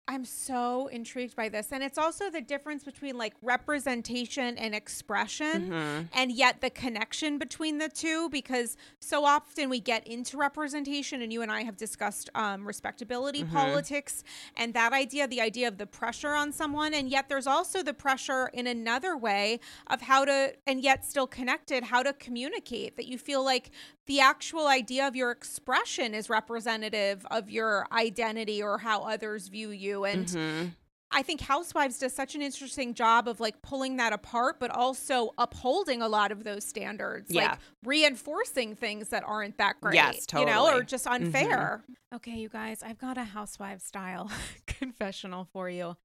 I'm 0.09 0.25
so 0.25 0.87
intrigued 0.87 1.35
by 1.35 1.49
this. 1.49 1.71
And 1.71 1.83
it's 1.83 1.99
also 1.99 2.31
the 2.31 2.41
difference 2.41 2.83
between 2.83 3.15
like 3.15 3.35
representation 3.43 4.57
and 4.57 4.73
expression, 4.73 5.69
mm-hmm. 5.69 6.01
and 6.13 6.31
yet 6.31 6.61
the 6.61 6.71
connection 6.71 7.37
between 7.37 7.77
the 7.77 7.89
two, 7.89 8.27
because 8.31 8.75
so 8.99 9.23
often 9.23 9.69
we 9.69 9.79
get 9.79 10.07
into 10.07 10.35
representation, 10.35 11.21
and 11.21 11.31
you 11.31 11.43
and 11.43 11.51
I 11.51 11.61
have 11.61 11.77
discussed 11.77 12.31
um, 12.33 12.65
respectability 12.65 13.43
mm-hmm. 13.43 13.55
politics 13.55 14.23
and 14.57 14.73
that 14.73 14.93
idea, 14.93 15.27
the 15.27 15.41
idea 15.41 15.67
of 15.67 15.77
the 15.77 15.85
pressure 15.85 16.33
on 16.33 16.51
someone. 16.51 16.95
And 16.95 17.07
yet 17.07 17.29
there's 17.29 17.47
also 17.47 17.83
the 17.83 17.93
pressure 17.93 18.49
in 18.51 18.65
another 18.65 19.15
way 19.15 19.59
of 19.87 20.01
how 20.01 20.25
to, 20.25 20.55
and 20.65 20.81
yet 20.81 21.05
still 21.05 21.27
connected, 21.27 21.83
how 21.83 22.01
to 22.01 22.13
communicate 22.13 22.95
that 22.97 23.05
you 23.05 23.19
feel 23.19 23.45
like 23.45 23.69
the 24.09 24.19
actual 24.19 24.67
idea 24.67 25.07
of 25.07 25.15
your 25.15 25.29
expression 25.29 26.15
is 26.15 26.31
representative 26.31 27.25
of 27.29 27.47
your 27.51 27.85
identity 27.91 28.61
or 28.61 28.79
how 28.79 29.03
others 29.03 29.47
view 29.47 29.69
you 29.69 30.03
and 30.03 30.25
mm-hmm. 30.25 30.67
I 31.11 31.23
think 31.23 31.41
Housewives 31.41 31.97
does 31.97 32.13
such 32.13 32.35
an 32.35 32.43
interesting 32.43 32.93
job 32.93 33.27
of 33.27 33.39
like 33.39 33.63
pulling 33.63 33.97
that 33.97 34.13
apart, 34.13 34.59
but 34.59 34.69
also 34.69 35.31
upholding 35.39 36.03
a 36.03 36.07
lot 36.07 36.31
of 36.31 36.43
those 36.43 36.63
standards, 36.63 37.31
yeah. 37.31 37.49
like 37.49 37.59
reinforcing 37.83 38.75
things 38.75 39.09
that 39.09 39.23
aren't 39.25 39.57
that 39.57 39.81
great, 39.81 39.95
yes, 39.95 40.27
totally. 40.27 40.51
you 40.51 40.55
know, 40.55 40.71
or 40.71 40.83
just 40.83 41.07
unfair. 41.07 41.81
Mm-hmm. 41.83 42.15
Okay, 42.17 42.37
you 42.37 42.47
guys, 42.47 42.83
I've 42.83 42.99
got 42.99 43.17
a 43.17 43.23
housewife 43.23 43.81
style 43.81 44.29
confessional 44.67 45.47
for 45.51 45.67
you. 45.67 45.95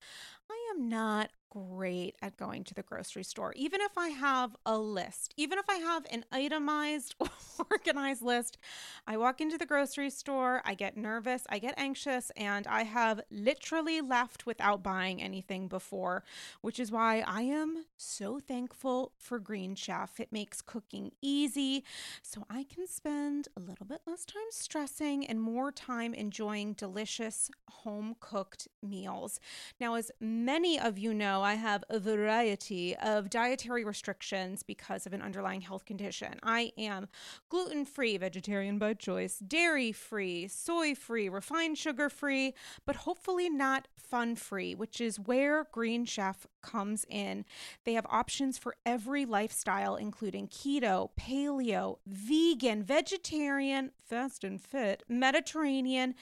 I 0.51 0.73
am 0.75 0.89
not 0.89 1.31
great 1.55 2.17
at 2.21 2.37
going 2.37 2.65
to 2.65 2.75
the 2.75 2.83
grocery 2.83 3.23
store. 3.23 3.53
Even 3.57 3.81
if 3.81 3.97
I 3.97 4.09
have 4.09 4.57
a 4.67 4.77
list, 4.77 5.35
even 5.37 5.59
if 5.59 5.69
I 5.69 5.77
have 5.77 6.05
an 6.11 6.25
itemized, 6.33 7.15
organized 7.71 8.23
list, 8.23 8.59
I 9.07 9.17
walk 9.17 9.41
into 9.41 9.57
the 9.57 9.67
grocery 9.67 10.11
store, 10.11 10.63
I 10.65 10.75
get 10.75 10.97
nervous, 10.97 11.47
I 11.49 11.59
get 11.59 11.75
anxious, 11.77 12.33
and 12.37 12.67
I 12.67 12.83
have 12.83 13.21
literally 13.31 14.01
left 14.01 14.47
without 14.47 14.83
buying 14.83 15.23
anything 15.23 15.69
before, 15.69 16.25
which 16.61 16.81
is 16.81 16.91
why 16.91 17.23
I 17.27 17.43
am 17.43 17.85
so 17.97 18.41
thankful 18.41 19.13
for 19.17 19.39
Green 19.39 19.75
Chef. 19.77 20.19
It 20.19 20.33
makes 20.33 20.61
cooking 20.61 21.13
easy, 21.23 21.85
so 22.23 22.45
I 22.51 22.65
can 22.65 22.89
spend 22.89 23.49
a 23.57 23.61
little 23.61 23.87
bit 23.87 24.01
less 24.07 24.25
time 24.25 24.43
stressing 24.51 25.27
and 25.27 25.41
more 25.41 25.71
time 25.71 26.15
enjoying 26.15 26.73
delicious 26.73 27.51
home 27.69 28.17
cooked 28.19 28.67
meals. 28.83 29.39
Now, 29.79 29.95
as 29.95 30.11
many 30.21 30.81
of 30.81 30.99
you 30.99 31.15
know, 31.15 31.44
I 31.45 31.55
have 31.55 31.85
a 31.89 31.99
variety 31.99 32.97
of 32.97 33.31
dietary 33.31 33.85
restrictions 33.85 34.63
because 34.63 35.07
of 35.07 35.13
an 35.13 35.23
underlying 35.23 35.61
health 35.61 35.85
condition. 35.85 36.41
I 36.43 36.73
am 36.77 37.09
gluten 37.49 37.85
free, 37.85 38.17
vegetarian 38.17 38.79
by 38.79 38.95
choice, 38.95 39.39
dairy 39.39 39.93
free, 39.93 40.49
soy 40.49 40.95
free, 40.95 41.29
refined 41.29 41.79
sugar 41.79 42.09
free, 42.09 42.55
but 42.87 42.97
hopefully 42.97 43.49
not 43.51 43.89
fun 43.97 44.37
free, 44.37 44.75
which 44.75 45.01
is 45.01 45.21
where 45.21 45.67
Green 45.71 46.05
Chef 46.05 46.47
comes 46.63 47.05
in. 47.09 47.45
They 47.85 47.93
have 47.93 48.07
options 48.09 48.59
for 48.59 48.77
every 48.87 49.27
lifestyle, 49.27 49.97
including 49.97 50.49
keto, 50.49 51.11
paleo, 51.19 51.99
vegan, 52.07 52.83
vegetarian, 52.83 53.91
fast 54.03 54.45
and 54.45 54.61
fit, 54.61 55.03
Mediterranean, 55.09 56.15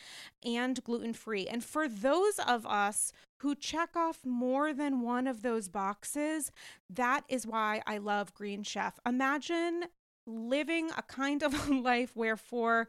and 0.45 0.83
gluten 0.85 1.13
free. 1.13 1.47
And 1.47 1.65
for 1.65 1.89
those 1.89 2.39
of 2.39 2.67
us 2.67 3.13
who 3.43 3.57
check 3.57 3.97
off 3.97 4.25
more 4.25 4.73
than 4.73 5.01
one 5.01 5.27
of 5.27 5.43
those 5.43 5.69
boxes, 5.69 6.53
that 6.89 7.25
is 7.29 7.45
why 7.45 7.83
I 7.87 7.99
love 7.99 8.33
Green 8.35 8.63
Chef. 8.63 9.01
Imagine 9.05 9.87
living 10.27 10.91
a 10.97 11.03
kind 11.03 11.43
of 11.43 11.69
life 11.83 12.13
where 12.15 12.37
for 12.37 12.87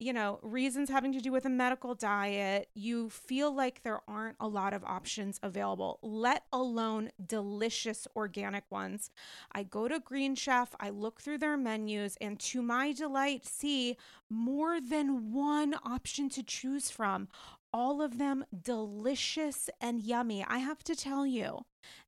you 0.00 0.12
know 0.12 0.40
reasons 0.42 0.90
having 0.90 1.12
to 1.12 1.20
do 1.20 1.30
with 1.30 1.44
a 1.44 1.48
medical 1.48 1.94
diet 1.94 2.68
you 2.74 3.08
feel 3.08 3.54
like 3.54 3.84
there 3.84 4.00
aren't 4.08 4.36
a 4.40 4.48
lot 4.48 4.74
of 4.74 4.82
options 4.82 5.38
available 5.44 6.00
let 6.02 6.42
alone 6.52 7.08
delicious 7.24 8.08
organic 8.16 8.64
ones 8.68 9.10
i 9.52 9.62
go 9.62 9.86
to 9.86 10.00
green 10.00 10.34
chef 10.34 10.74
i 10.80 10.90
look 10.90 11.20
through 11.20 11.38
their 11.38 11.56
menus 11.56 12.16
and 12.20 12.40
to 12.40 12.60
my 12.60 12.92
delight 12.92 13.46
see 13.46 13.96
more 14.28 14.80
than 14.80 15.32
one 15.32 15.74
option 15.84 16.28
to 16.28 16.42
choose 16.42 16.90
from 16.90 17.28
all 17.72 18.02
of 18.02 18.18
them 18.18 18.44
delicious 18.62 19.70
and 19.80 20.02
yummy. 20.02 20.44
I 20.46 20.58
have 20.58 20.84
to 20.84 20.94
tell 20.94 21.26
you, 21.26 21.64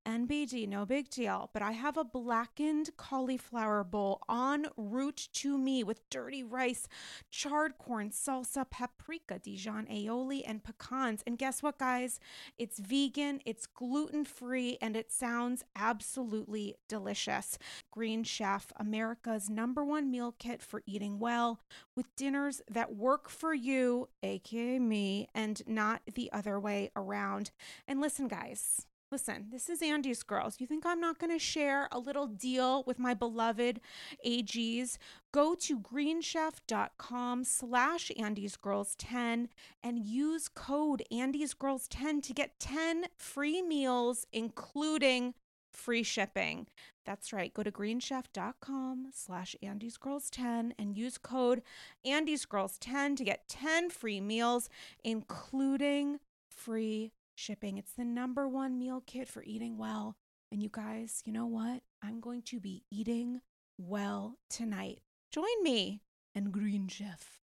NBD, 0.06 0.68
no 0.68 0.84
big 0.84 1.08
deal, 1.08 1.50
but 1.52 1.62
I 1.62 1.72
have 1.72 1.96
a 1.96 2.04
blackened 2.04 2.90
cauliflower 2.96 3.82
bowl 3.84 4.20
en 4.28 4.66
route 4.76 5.28
to 5.34 5.56
me 5.56 5.82
with 5.82 6.08
dirty 6.10 6.42
rice, 6.42 6.86
charred 7.30 7.78
corn, 7.78 8.10
salsa, 8.10 8.68
paprika, 8.68 9.38
Dijon 9.38 9.86
aioli, 9.86 10.42
and 10.46 10.62
pecans. 10.62 11.22
And 11.26 11.38
guess 11.38 11.62
what, 11.62 11.78
guys? 11.78 12.20
It's 12.58 12.78
vegan, 12.78 13.40
it's 13.46 13.66
gluten 13.66 14.24
free, 14.24 14.76
and 14.80 14.94
it 14.96 15.10
sounds 15.10 15.64
absolutely 15.74 16.74
delicious. 16.88 17.58
Green 17.90 18.24
Chef, 18.24 18.72
America's 18.76 19.48
number 19.48 19.84
one 19.84 20.10
meal 20.10 20.34
kit 20.38 20.62
for 20.62 20.82
eating 20.86 21.18
well, 21.18 21.60
with 21.96 22.14
dinners 22.16 22.60
that 22.70 22.94
work 22.94 23.28
for 23.28 23.54
you, 23.54 24.08
aka 24.22 24.78
me, 24.78 25.28
and 25.34 25.62
not 25.66 26.02
the 26.14 26.30
other 26.32 26.60
way 26.60 26.90
around. 26.94 27.50
And 27.88 28.00
listen, 28.00 28.28
guys. 28.28 28.86
Listen, 29.12 29.46
this 29.52 29.68
is 29.68 29.80
Andy's 29.80 30.22
Girls. 30.22 30.60
You 30.60 30.66
think 30.66 30.84
I'm 30.84 31.00
not 31.00 31.18
going 31.18 31.30
to 31.30 31.38
share 31.38 31.88
a 31.92 31.98
little 31.98 32.26
deal 32.26 32.82
with 32.84 32.98
my 32.98 33.14
beloved 33.14 33.80
AGs? 34.26 34.98
Go 35.32 35.54
to 35.54 35.78
greenchef.com 35.78 37.44
slash 37.44 38.10
Andy's 38.18 38.56
Girls 38.56 38.94
10 38.98 39.50
and 39.82 39.98
use 40.04 40.48
code 40.48 41.04
Andy's 41.12 41.54
Girls 41.54 41.86
10 41.88 42.22
to 42.22 42.32
get 42.32 42.58
10 42.58 43.04
free 43.16 43.62
meals, 43.62 44.26
including 44.32 45.34
free 45.70 46.02
shipping. 46.02 46.66
That's 47.04 47.32
right. 47.32 47.52
Go 47.52 47.62
to 47.62 47.70
greenchef.com 47.70 49.10
slash 49.12 49.54
Andy's 49.62 49.96
Girls 49.96 50.30
10 50.30 50.74
and 50.78 50.96
use 50.96 51.18
code 51.18 51.62
Andy's 52.04 52.46
Girls 52.46 52.78
10 52.78 53.16
to 53.16 53.24
get 53.24 53.48
10 53.48 53.90
free 53.90 54.20
meals, 54.20 54.68
including 55.04 56.18
free 56.48 57.12
shipping. 57.34 57.78
It's 57.78 57.92
the 57.92 58.04
number 58.04 58.48
one 58.48 58.78
meal 58.78 59.02
kit 59.06 59.28
for 59.28 59.42
eating 59.44 59.76
well. 59.78 60.16
And 60.52 60.62
you 60.62 60.68
guys, 60.70 61.22
you 61.24 61.32
know 61.32 61.46
what? 61.46 61.82
I'm 62.02 62.20
going 62.20 62.42
to 62.42 62.60
be 62.60 62.84
eating 62.90 63.40
well 63.78 64.38
tonight. 64.48 65.00
Join 65.32 65.62
me 65.62 66.02
and 66.34 66.52
Green 66.52 66.88
Chef. 66.88 67.40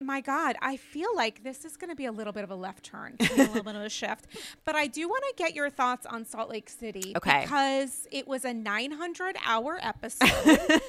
My 0.00 0.20
God, 0.20 0.56
I 0.60 0.76
feel 0.76 1.14
like 1.14 1.44
this 1.44 1.64
is 1.64 1.76
going 1.76 1.88
to 1.88 1.94
be 1.94 2.04
a 2.04 2.12
little 2.12 2.32
bit 2.32 2.42
of 2.42 2.50
a 2.50 2.56
left 2.56 2.84
turn, 2.84 3.16
a 3.20 3.34
little 3.36 3.62
bit 3.62 3.76
of 3.76 3.82
a 3.82 3.88
shift. 3.88 4.26
But 4.64 4.74
I 4.74 4.88
do 4.88 5.08
want 5.08 5.22
to 5.28 5.34
get 5.42 5.54
your 5.54 5.70
thoughts 5.70 6.04
on 6.04 6.24
Salt 6.24 6.50
Lake 6.50 6.68
City 6.68 7.14
okay. 7.16 7.42
because 7.42 8.06
it 8.10 8.26
was 8.26 8.44
a 8.44 8.52
900 8.52 9.36
hour 9.46 9.78
episode. 9.80 10.28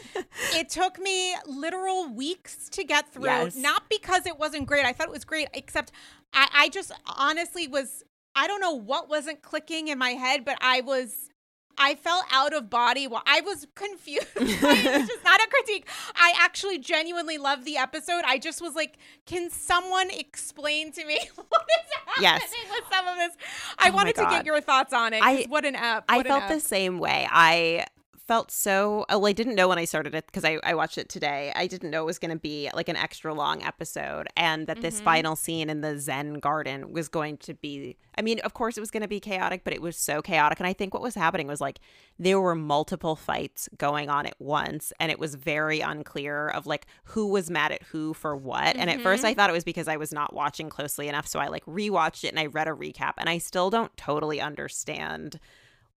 it 0.55 0.69
took 0.69 0.99
me 0.99 1.36
literal 1.45 2.09
weeks 2.09 2.67
to 2.69 2.84
get 2.84 3.13
through, 3.13 3.26
yes. 3.26 3.55
not 3.55 3.84
because 3.89 4.26
it 4.26 4.39
wasn't 4.39 4.65
great. 4.65 4.86
I 4.86 4.91
thought 4.91 5.07
it 5.07 5.13
was 5.13 5.26
great, 5.26 5.49
except 5.53 5.91
I, 6.34 6.49
I 6.53 6.69
just 6.69 6.91
honestly 7.05 7.67
was 7.67 8.03
I 8.36 8.47
don't 8.47 8.59
know 8.59 8.73
what 8.73 9.09
wasn't 9.09 9.41
clicking 9.41 9.88
in 9.88 9.97
my 9.97 10.11
head, 10.11 10.45
but 10.45 10.57
I 10.61 10.81
was 10.81 11.29
I 11.77 11.95
felt 11.95 12.25
out 12.31 12.53
of 12.53 12.69
body. 12.69 13.07
Well, 13.07 13.23
I 13.25 13.41
was 13.41 13.67
confused. 13.75 14.27
it's 14.36 15.07
just 15.07 15.23
not 15.23 15.41
a 15.41 15.47
critique. 15.47 15.88
I 16.15 16.33
actually 16.39 16.79
genuinely 16.79 17.38
love 17.38 17.65
the 17.65 17.77
episode. 17.77 18.23
I 18.25 18.38
just 18.38 18.61
was 18.61 18.75
like, 18.75 18.97
can 19.25 19.49
someone 19.49 20.09
explain 20.09 20.91
to 20.93 21.05
me 21.05 21.19
what 21.36 21.65
is 21.69 21.91
happening 22.05 22.23
yes. 22.23 22.53
with 22.71 22.83
some 22.91 23.07
of 23.07 23.17
this? 23.17 23.36
I 23.79 23.89
oh 23.89 23.93
wanted 23.93 24.15
to 24.15 24.23
get 24.23 24.45
your 24.45 24.61
thoughts 24.61 24.93
on 24.93 25.13
it. 25.13 25.21
I, 25.23 25.45
what 25.49 25.65
an 25.65 25.75
app. 25.75 26.05
I 26.07 26.23
felt 26.23 26.47
the 26.47 26.59
same 26.59 26.99
way. 26.99 27.27
I 27.29 27.86
felt 28.28 28.51
so 28.51 29.05
oh, 29.09 29.19
well, 29.19 29.30
I 29.30 29.34
didn't 29.34 29.55
know 29.55 29.67
when 29.67 29.78
I 29.78 29.86
started 29.86 30.15
it 30.15 30.26
because 30.26 30.43
I, 30.43 30.59
I 30.63 30.73
watched 30.73 30.97
it 30.97 31.09
today. 31.09 31.51
I 31.55 31.67
didn't 31.67 31.91
know 31.91 32.03
it 32.03 32.05
was 32.05 32.19
going 32.19 32.32
to 32.32 32.39
be 32.39 32.69
like 32.73 32.89
an 32.89 32.95
extra 32.95 33.34
long 33.34 33.61
episode 33.63 34.28
and 34.36 34.67
that 34.67 34.82
this 34.82 34.95
mm-hmm. 34.95 35.05
final 35.05 35.36
scene 35.36 35.69
in 35.69 35.82
the 35.82 35.99
Zen 35.99 36.36
garden 36.36 36.91
was 36.91 37.07
going 37.07 37.38
to 37.38 37.53
be 37.53 37.97
I 38.17 38.21
mean, 38.21 38.39
of 38.39 38.53
course 38.53 38.78
it 38.78 38.80
was 38.80 38.91
going 38.91 39.01
to 39.01 39.09
be 39.09 39.19
chaotic, 39.19 39.65
but 39.65 39.73
it 39.73 39.82
was 39.82 39.97
so 39.97 40.21
chaotic 40.21 40.59
and 40.59 40.67
I 40.67 40.73
think 40.73 40.93
what 40.93 41.03
was 41.03 41.15
happening 41.15 41.47
was 41.47 41.61
like 41.61 41.80
there 42.17 42.39
were 42.39 42.55
multiple 42.55 43.15
fights 43.15 43.69
going 43.78 44.09
on 44.09 44.26
at 44.26 44.36
once 44.39 44.91
and 44.99 45.11
it 45.11 45.19
was 45.19 45.36
very 45.36 45.82
unclear 45.82 46.47
of 46.47 46.65
like 46.65 46.88
who 47.05 47.28
was 47.28 47.49
mad 47.49 47.71
at 47.71 47.84
who 47.84 48.13
for 48.13 48.36
what. 48.36 48.63
Mm-hmm. 48.63 48.80
And 48.80 48.89
at 48.89 49.01
first 49.01 49.23
I 49.23 49.32
mm-hmm. 49.32 49.39
thought 49.39 49.49
it 49.49 49.53
was 49.53 49.63
because 49.63 49.88
I 49.88 49.97
was 49.97 50.11
not 50.11 50.34
watching 50.34 50.69
closely 50.69 51.07
enough, 51.07 51.28
so 51.28 51.39
I 51.39 51.47
like 51.47 51.65
rewatched 51.65 52.23
it 52.23 52.30
and 52.30 52.39
I 52.39 52.47
read 52.47 52.67
a 52.67 52.71
recap 52.71 53.13
and 53.17 53.30
I 53.30 53.38
still 53.38 53.69
don't 53.69 53.95
totally 53.97 54.41
understand 54.41 55.39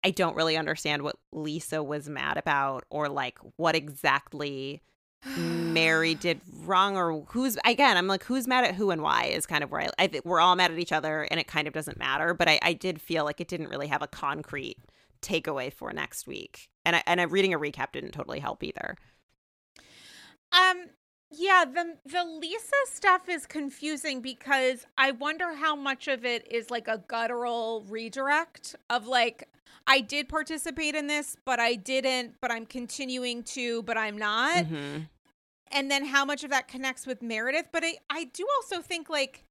I 0.06 0.12
don't 0.12 0.36
really 0.36 0.56
understand 0.56 1.02
what 1.02 1.16
Lisa 1.32 1.82
was 1.82 2.08
mad 2.08 2.38
about 2.38 2.86
or 2.92 3.10
like 3.10 3.40
what 3.58 3.76
exactly 3.76 4.84
Mary 5.36 6.14
did 6.28 6.42
wrong 6.60 6.96
or 6.96 7.24
who's 7.30 7.58
again 7.66 7.98
I'm 7.98 8.06
like 8.06 8.24
who's 8.24 8.48
mad 8.48 8.66
at 8.66 8.76
who 8.76 8.92
and 8.92 9.02
why 9.02 9.26
is 9.26 9.48
kind 9.48 9.64
of 9.64 9.72
where 9.72 9.82
I, 9.82 9.90
I 9.98 10.06
think 10.06 10.24
we're 10.24 10.40
all 10.40 10.56
mad 10.56 10.72
at 10.72 10.78
each 10.78 10.92
other 10.92 11.24
and 11.32 11.40
it 11.40 11.48
kind 11.48 11.68
of 11.68 11.74
doesn't 11.74 11.98
matter 11.98 12.36
but 12.36 12.48
I, 12.48 12.60
I 12.62 12.74
did 12.74 13.02
feel 13.02 13.26
like 13.26 13.42
it 13.42 13.48
didn't 13.48 13.70
really 13.70 13.88
have 13.88 14.04
a 14.04 14.08
concrete 14.08 14.78
takeaway 15.24 15.74
for 15.74 15.92
next 15.92 16.28
week 16.28 16.70
and 16.86 16.98
I, 16.98 17.04
and 17.08 17.20
I, 17.20 17.24
reading 17.24 17.56
a 17.56 17.60
recap 17.60 17.92
didn't 17.92 18.12
totally 18.12 18.40
help 18.40 18.64
either. 18.64 18.98
Um 20.52 20.86
yeah, 21.32 21.66
the 21.66 21.98
the 22.06 22.24
Lisa 22.24 22.76
stuff 22.86 23.28
is 23.30 23.46
confusing 23.46 24.22
because 24.22 24.86
I 24.98 25.12
wonder 25.12 25.56
how 25.56 25.76
much 25.76 26.08
of 26.08 26.24
it 26.26 26.52
is 26.52 26.70
like 26.70 26.88
a 26.88 27.04
guttural 27.08 27.86
redirect 27.90 28.76
of 28.90 29.08
like 29.08 29.48
I 29.88 30.02
did 30.02 30.30
participate 30.30 30.96
in 30.96 31.08
this, 31.08 31.36
but 31.46 31.60
I 31.60 31.76
didn't, 31.76 32.36
but 32.42 32.52
I'm 32.52 32.66
continuing 32.66 33.44
to, 33.44 33.84
but 33.84 33.98
I'm 33.98 34.18
not. 34.18 34.66
Mm-hmm. 34.66 35.04
And 35.72 35.92
then 35.92 36.06
how 36.06 36.26
much 36.26 36.44
of 36.44 36.50
that 36.52 36.68
connects 36.68 37.06
with 37.06 37.22
Meredith. 37.22 37.68
But 37.72 37.84
I, 37.84 37.98
I 38.10 38.26
do 38.26 38.48
also 38.58 38.82
think, 38.82 39.10
like, 39.10 39.44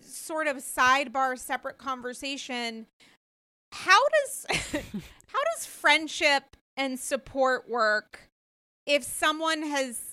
sort 0.00 0.46
of 0.46 0.58
sidebar, 0.58 1.38
separate 1.38 1.78
conversation. 1.78 2.86
How 3.72 4.00
does 4.08 4.46
how 4.72 5.40
does 5.54 5.66
friendship 5.66 6.56
and 6.76 6.98
support 6.98 7.68
work 7.68 8.28
if 8.86 9.02
someone 9.02 9.62
has 9.62 10.05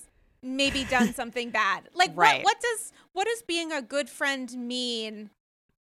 maybe 0.44 0.84
done 0.84 1.14
something 1.14 1.50
bad? 1.50 1.88
Like 1.94 2.12
right. 2.14 2.44
what 2.44 2.54
what 2.54 2.60
does 2.60 2.92
what 3.12 3.26
does 3.26 3.42
being 3.42 3.72
a 3.72 3.82
good 3.82 4.08
friend 4.08 4.52
mean 4.52 5.30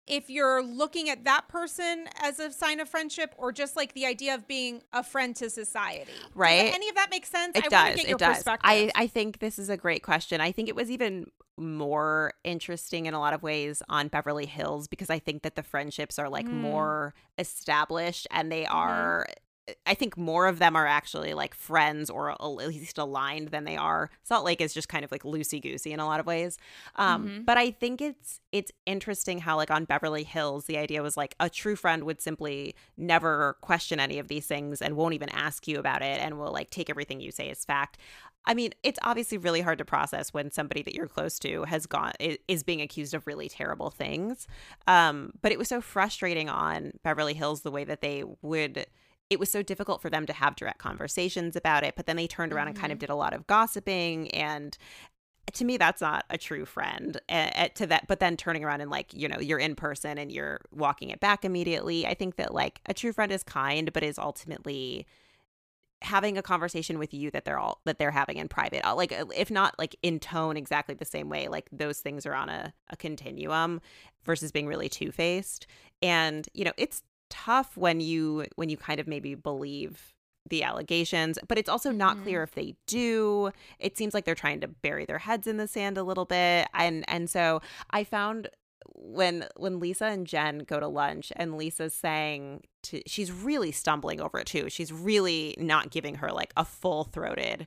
if 0.07 0.29
you're 0.29 0.63
looking 0.63 1.09
at 1.09 1.25
that 1.25 1.49
person 1.49 2.09
as 2.21 2.39
a 2.39 2.51
sign 2.51 2.81
of 2.81 2.89
friendship 2.89 3.35
or 3.39 3.53
just 3.53 3.77
like 3.77 3.95
the 3.95 4.05
idea 4.05 4.35
of 4.35 4.49
being 4.49 4.83
a 4.93 5.03
friend 5.03 5.37
to 5.37 5.49
society. 5.49 6.11
Right. 6.35 6.67
Does 6.67 6.75
any 6.75 6.89
of 6.89 6.97
that 6.97 7.09
make 7.11 7.25
sense? 7.25 7.57
It 7.57 7.67
I 7.67 7.69
does. 7.69 8.05
it 8.05 8.19
does. 8.19 8.43
I, 8.47 8.91
I 8.95 9.07
think 9.07 9.39
this 9.39 9.59
is 9.59 9.69
a 9.69 9.77
great 9.77 10.03
question. 10.03 10.41
I 10.41 10.51
think 10.51 10.69
it 10.69 10.75
was 10.75 10.91
even 10.91 11.27
more 11.57 12.33
interesting 12.43 13.07
in 13.07 13.15
a 13.15 13.21
lot 13.21 13.33
of 13.33 13.43
ways 13.43 13.83
on 13.89 14.09
Beverly 14.09 14.47
Hills 14.47 14.89
because 14.89 15.11
I 15.11 15.19
think 15.19 15.43
that 15.43 15.55
the 15.55 15.63
friendships 15.63 16.19
are 16.19 16.29
like 16.29 16.47
mm. 16.47 16.53
more 16.53 17.15
established 17.39 18.27
and 18.31 18.51
they 18.51 18.65
mm-hmm. 18.65 18.77
are 18.77 19.27
I 19.87 19.95
think 19.95 20.17
more 20.17 20.47
of 20.47 20.59
them 20.59 20.75
are 20.75 20.87
actually 20.87 21.35
like 21.35 21.55
friends 21.55 22.11
or 22.11 22.31
at 22.31 22.45
least 22.45 22.99
aligned 22.99 23.49
than 23.49 23.65
they 23.65 23.77
are. 23.77 24.11
Salt 24.25 24.45
Lake 24.45 24.61
is 24.61 24.75
just 24.75 24.89
kind 24.89 25.05
of 25.05 25.13
like 25.13 25.23
loosey 25.23 25.63
goosey 25.63 25.93
in 25.93 26.01
a 26.01 26.07
lot 26.07 26.19
of 26.19 26.27
ways. 26.27 26.59
Um, 26.97 27.29
mm-hmm. 27.29 27.43
But 27.43 27.59
I 27.59 27.71
think 27.71 28.01
it's 28.01 28.41
it's 28.51 28.73
interesting 28.87 29.39
how 29.39 29.57
like 29.57 29.71
on 29.71 29.85
Beverly 29.85 30.25
Hills, 30.25 30.65
the 30.65 30.79
idea 30.79 31.03
was 31.03 31.17
like 31.17 31.37
a 31.39 31.49
true 31.49 31.77
friend 31.77 32.05
would 32.05 32.21
simply 32.21 32.75
never 32.97 33.57
question 33.61 34.01
any 34.01 34.19
of 34.19 34.29
these 34.29 34.47
things 34.47 34.83
and 34.83 34.97
won't 34.97 35.15
even 35.15 35.29
ask 35.29 35.69
you 35.69 35.79
about 35.79 36.03
it 36.03 36.21
and 36.21 36.39
will 36.39 36.53
like 36.53 36.71
take 36.71 36.91
everything 36.91 37.21
you 37.21 37.31
say 37.31 37.49
as 37.49 37.65
fact. 37.65 37.99
I 38.45 38.55
mean, 38.55 38.73
it's 38.83 38.99
obviously 39.03 39.39
really 39.39 39.61
hard 39.61 39.79
to 39.79 39.85
process 39.85 40.35
when 40.35 40.51
somebody 40.51 40.83
that 40.83 40.95
you're 40.95 41.07
close 41.07 41.39
to 41.41 41.63
has 41.65 41.87
gone 41.87 42.13
is 42.19 42.65
being 42.65 42.81
accused 42.81 43.15
of 43.15 43.27
really 43.27 43.49
terrible 43.49 43.91
things. 43.91 44.49
Um, 44.89 45.33
but 45.43 45.53
it 45.53 45.59
was 45.59 45.69
so 45.69 45.81
frustrating 45.81 46.49
on 46.49 46.93
Beverly 47.05 47.35
Hills 47.35 47.61
the 47.63 47.71
way 47.71 47.85
that 47.85 48.01
they 48.01 48.25
would 48.43 48.87
it 49.31 49.39
was 49.39 49.51
so 49.51 49.62
difficult 49.62 50.03
for 50.03 50.11
them 50.11 50.27
to 50.27 50.33
have 50.33 50.57
direct 50.57 50.79
conversations 50.79 51.57
about 51.57 51.85
it. 51.85 51.95
But 51.97 52.07
then 52.07 52.16
they 52.16 52.27
turned 52.27 52.53
around 52.53 52.66
mm-hmm. 52.66 52.70
and 52.70 52.79
kind 52.79 52.93
of 52.93 52.97
mm-hmm. 52.97 53.07
did 53.07 53.11
a 53.11 53.16
lot 53.16 53.33
of 53.33 53.47
gossiping 53.47 54.31
and 54.31 54.77
to 55.53 55.64
me 55.64 55.77
that's 55.77 56.01
not 56.01 56.25
a 56.31 56.39
true 56.39 56.64
friend 56.64 57.20
uh, 57.29 57.68
to 57.75 57.87
that 57.87 58.07
but 58.07 58.20
then 58.20 58.37
turning 58.37 58.64
around 58.64 58.81
and 58.81 58.91
like 58.91 59.12
you 59.12 59.29
know 59.29 59.39
you're 59.41 59.59
in 59.59 59.75
person 59.75 60.16
and 60.18 60.31
you're 60.31 60.61
walking 60.70 61.11
it 61.11 61.20
back 61.20 61.45
immediately 61.45 62.07
i 62.07 62.14
think 62.14 62.37
that 62.37 62.55
like 62.55 62.81
a 62.87 62.95
true 62.95 63.12
friend 63.12 63.33
is 63.33 63.43
kind 63.43 63.93
but 63.93 64.03
is 64.03 64.18
ultimately 64.18 65.07
having 66.01 66.37
a 66.37 66.43
conversation 66.43 66.99
with 66.99 67.14
you 67.14 67.31
that 67.31 67.45
they're 67.45 67.59
all 67.59 67.81
that 67.85 67.99
they're 67.99 68.11
having 68.11 68.37
in 68.37 68.49
private 68.49 68.83
like 68.97 69.12
if 69.37 69.51
not 69.51 69.79
like 69.79 69.97
in 70.03 70.18
tone 70.18 70.57
exactly 70.57 70.95
the 70.95 71.05
same 71.05 71.29
way 71.29 71.49
like 71.49 71.68
those 71.70 72.01
things 72.01 72.27
are 72.27 72.35
on 72.35 72.49
a, 72.49 72.73
a 72.91 72.97
continuum 72.97 73.81
versus 74.25 74.53
being 74.53 74.66
really 74.66 74.89
two-faced 74.89 75.66
and 76.03 76.49
you 76.55 76.64
know 76.64 76.73
it's 76.77 77.03
tough 77.33 77.76
when 77.76 78.01
you 78.01 78.45
when 78.57 78.68
you 78.68 78.76
kind 78.76 79.01
of 79.01 79.09
maybe 79.09 79.35
believe 79.35 80.12
the 80.51 80.62
allegations, 80.62 81.39
but 81.49 81.57
it's 81.57 81.68
also 81.68 81.91
not 81.91 82.16
Mm-hmm. 82.16 82.24
clear 82.24 82.43
if 82.43 82.53
they 82.53 82.74
do. 82.87 83.51
It 83.78 83.97
seems 83.97 84.12
like 84.12 84.24
they're 84.24 84.35
trying 84.35 84.61
to 84.61 84.68
bury 84.68 85.05
their 85.07 85.18
heads 85.20 85.47
in 85.47 85.57
the 85.57 85.66
sand 85.66 85.97
a 85.97 86.03
little 86.03 86.24
bit. 86.26 86.68
And 86.74 87.05
and 87.09 87.30
so 87.30 87.62
I 87.91 88.05
found 88.05 88.49
when 88.95 89.47
when 89.57 89.78
Lisa 89.80 90.07
and 90.07 90.26
Jen 90.26 90.59
go 90.61 90.78
to 90.80 90.89
lunch 90.89 91.33
and 91.37 91.57
Lisa's 91.57 91.95
saying 91.95 92.62
to 92.85 93.01
she's 93.07 93.30
really 93.33 93.72
stumbling 93.72 94.20
over 94.20 94.41
it 94.41 94.47
too. 94.47 94.68
She's 94.68 94.93
really 94.93 95.55
not 95.59 95.91
giving 95.91 96.16
her 96.16 96.30
like 96.33 96.53
a 96.57 96.64
full 96.64 97.05
throated, 97.05 97.66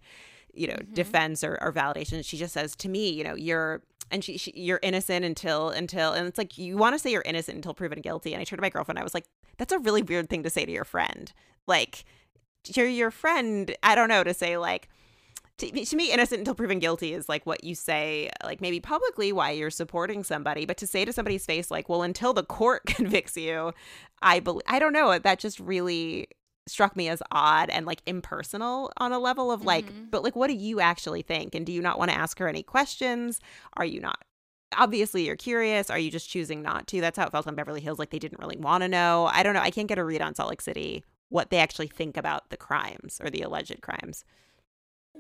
you 0.55 0.67
know, 0.67 0.75
Mhm. 0.75 0.93
defense 0.93 1.43
or, 1.43 1.57
or 1.61 1.71
validation. 1.73 2.23
She 2.25 2.37
just 2.37 2.53
says 2.53 2.75
to 2.77 2.89
me, 2.89 3.09
you 3.09 3.23
know, 3.23 3.35
you're 3.35 3.81
and 4.11 4.23
she, 4.23 4.37
she 4.37 4.51
you're 4.55 4.79
innocent 4.83 5.25
until 5.25 5.69
until 5.69 6.13
and 6.13 6.27
it's 6.27 6.37
like 6.37 6.57
you 6.57 6.77
want 6.77 6.93
to 6.93 6.99
say 6.99 7.11
you're 7.11 7.23
innocent 7.25 7.55
until 7.55 7.73
proven 7.73 8.01
guilty. 8.01 8.33
And 8.33 8.41
I 8.41 8.43
turned 8.43 8.59
to 8.59 8.61
my 8.61 8.69
girlfriend, 8.69 8.99
I 8.99 9.03
was 9.03 9.13
like, 9.13 9.25
that's 9.57 9.73
a 9.73 9.79
really 9.79 10.01
weird 10.03 10.29
thing 10.29 10.43
to 10.43 10.49
say 10.49 10.65
to 10.65 10.71
your 10.71 10.85
friend. 10.85 11.31
Like 11.67 12.05
you're 12.73 12.87
your 12.87 13.11
friend, 13.11 13.75
I 13.83 13.95
don't 13.95 14.09
know, 14.09 14.23
to 14.23 14.33
say 14.33 14.57
like 14.57 14.89
to, 15.57 15.71
to 15.71 15.95
me 15.95 16.11
innocent 16.11 16.39
until 16.39 16.53
proven 16.55 16.79
guilty 16.79 17.13
is 17.13 17.29
like 17.29 17.45
what 17.45 17.63
you 17.63 17.75
say 17.75 18.29
like 18.43 18.59
maybe 18.59 18.79
publicly 18.81 19.31
why 19.31 19.51
you're 19.51 19.69
supporting 19.69 20.21
somebody 20.23 20.65
but 20.65 20.75
to 20.77 20.85
say 20.85 21.05
to 21.05 21.13
somebody's 21.13 21.45
face 21.45 21.71
like 21.71 21.87
well 21.87 22.01
until 22.03 22.33
the 22.33 22.43
court 22.43 22.81
convicts 22.87 23.37
you 23.37 23.71
i 24.21 24.41
believe 24.41 24.63
i 24.67 24.79
don't 24.79 24.91
know 24.91 25.17
that 25.17 25.39
just 25.39 25.57
really 25.61 26.27
struck 26.67 26.95
me 26.95 27.07
as 27.09 27.21
odd 27.31 27.69
and 27.69 27.85
like 27.85 28.01
impersonal 28.05 28.91
on 28.97 29.11
a 29.11 29.19
level 29.19 29.51
of 29.51 29.63
like 29.63 29.85
Mhm. 29.85 30.09
but 30.11 30.23
like 30.23 30.35
what 30.35 30.47
do 30.47 30.53
you 30.53 30.79
actually 30.79 31.21
think? 31.21 31.53
And 31.55 31.65
do 31.65 31.71
you 31.71 31.81
not 31.81 31.99
want 31.99 32.11
to 32.11 32.17
ask 32.17 32.39
her 32.39 32.47
any 32.47 32.63
questions? 32.63 33.39
Are 33.73 33.85
you 33.85 33.99
not 33.99 34.19
obviously 34.77 35.25
you're 35.25 35.35
curious. 35.37 35.89
Are 35.89 35.99
you 35.99 36.11
just 36.11 36.29
choosing 36.29 36.61
not 36.61 36.87
to? 36.87 36.99
That's 36.99 37.17
how 37.17 37.25
it 37.25 37.31
felt 37.31 37.47
on 37.47 37.55
beverly 37.55 37.79
hills 37.81 37.99
like 37.99 38.09
they 38.09 38.19
didn't 38.19 38.39
really 38.39 38.57
want 38.57 38.81
to 38.81 38.87
know. 38.89 39.29
I 39.31 39.41
don't 39.43 39.53
know. 39.53 39.61
I 39.61 39.71
can't 39.71 39.87
get 39.87 39.97
a 39.99 40.03
read 40.03 40.21
on 40.21 40.35
salt 40.35 40.49
lake 40.49 40.59
city 40.61 41.03
what 41.29 41.49
they 41.49 41.57
actually 41.59 41.87
think 41.87 42.17
about 42.17 42.49
the 42.49 42.57
crimes 42.57 43.19
or 43.23 43.29
the 43.29 43.41
alleged 43.41 43.81
crimes 43.81 44.25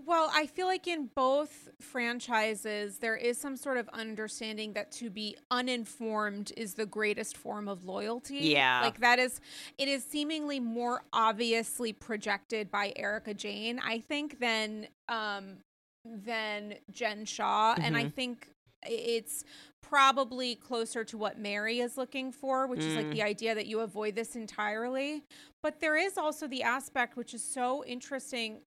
Well, 0.05 0.29
I 0.33 0.45
feel 0.45 0.67
like 0.67 0.87
in 0.87 1.09
both 1.15 1.69
franchises, 1.79 2.97
there 2.99 3.15
is 3.15 3.37
some 3.37 3.55
sort 3.55 3.77
of 3.77 3.87
understanding 3.89 4.73
that 4.73 4.91
to 4.93 5.09
be 5.09 5.37
uninformed 5.49 6.51
is 6.57 6.73
the 6.73 6.85
greatest 6.85 7.37
form 7.37 7.67
of 7.67 7.85
loyalty. 7.85 8.35
Yeah. 8.39 8.81
Like 8.81 8.99
that 8.99 9.19
is, 9.19 9.39
it 9.77 9.87
is 9.87 10.03
seemingly 10.03 10.59
more 10.59 11.03
obviously 11.13 11.93
projected 11.93 12.69
by 12.69 12.91
Erika 12.95 13.33
Jayne, 13.33 13.79
I 13.79 13.99
think, 13.99 14.39
than, 14.39 14.87
um, 15.07 15.57
than 16.03 16.75
Jen 16.91 17.25
Shah. 17.25 17.75
And 17.81 17.95
I 17.95 18.05
Mhm. 18.05 18.13
think 18.13 18.49
it's 18.87 19.43
probably 19.81 20.55
closer 20.55 21.03
to 21.03 21.17
what 21.17 21.37
Mary 21.39 21.79
is 21.79 21.95
looking 21.95 22.31
for, 22.31 22.65
which 22.65 22.79
is 22.79 22.95
like 22.95 23.05
Mm. 23.05 23.11
the 23.13 23.21
idea 23.21 23.53
that 23.53 23.67
you 23.67 23.81
avoid 23.81 24.15
this 24.15 24.35
entirely. 24.35 25.23
But 25.61 25.79
there 25.79 25.95
is 25.95 26.17
also 26.17 26.47
the 26.47 26.63
aspect 26.63 27.15
which 27.17 27.33
is 27.35 27.43
so 27.43 27.83
interesting, 27.85 28.61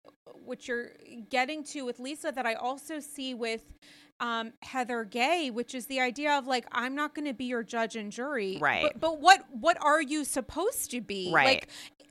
which 0.45 0.67
you're 0.67 0.91
getting 1.29 1.63
to 1.65 1.81
with 1.85 1.99
Lisa, 1.99 2.31
that 2.31 2.45
I 2.45 2.53
also 2.53 2.99
see 2.99 3.33
with 3.33 3.73
um, 4.19 4.53
Heather 4.63 5.03
Gay, 5.03 5.49
which 5.51 5.73
is 5.75 5.85
the 5.87 5.99
idea 5.99 6.37
of 6.37 6.45
like 6.47 6.65
I'm 6.71 6.95
not 6.95 7.13
going 7.15 7.25
to 7.27 7.33
be 7.33 7.45
your 7.45 7.63
judge 7.63 7.95
and 7.95 8.11
jury, 8.11 8.57
Right. 8.59 8.83
But, 8.83 8.99
but 8.99 9.19
what 9.19 9.45
what 9.51 9.77
are 9.81 10.01
you 10.01 10.23
supposed 10.23 10.91
to 10.91 11.01
be? 11.01 11.31
Right. 11.33 11.45
Like, 11.45 11.67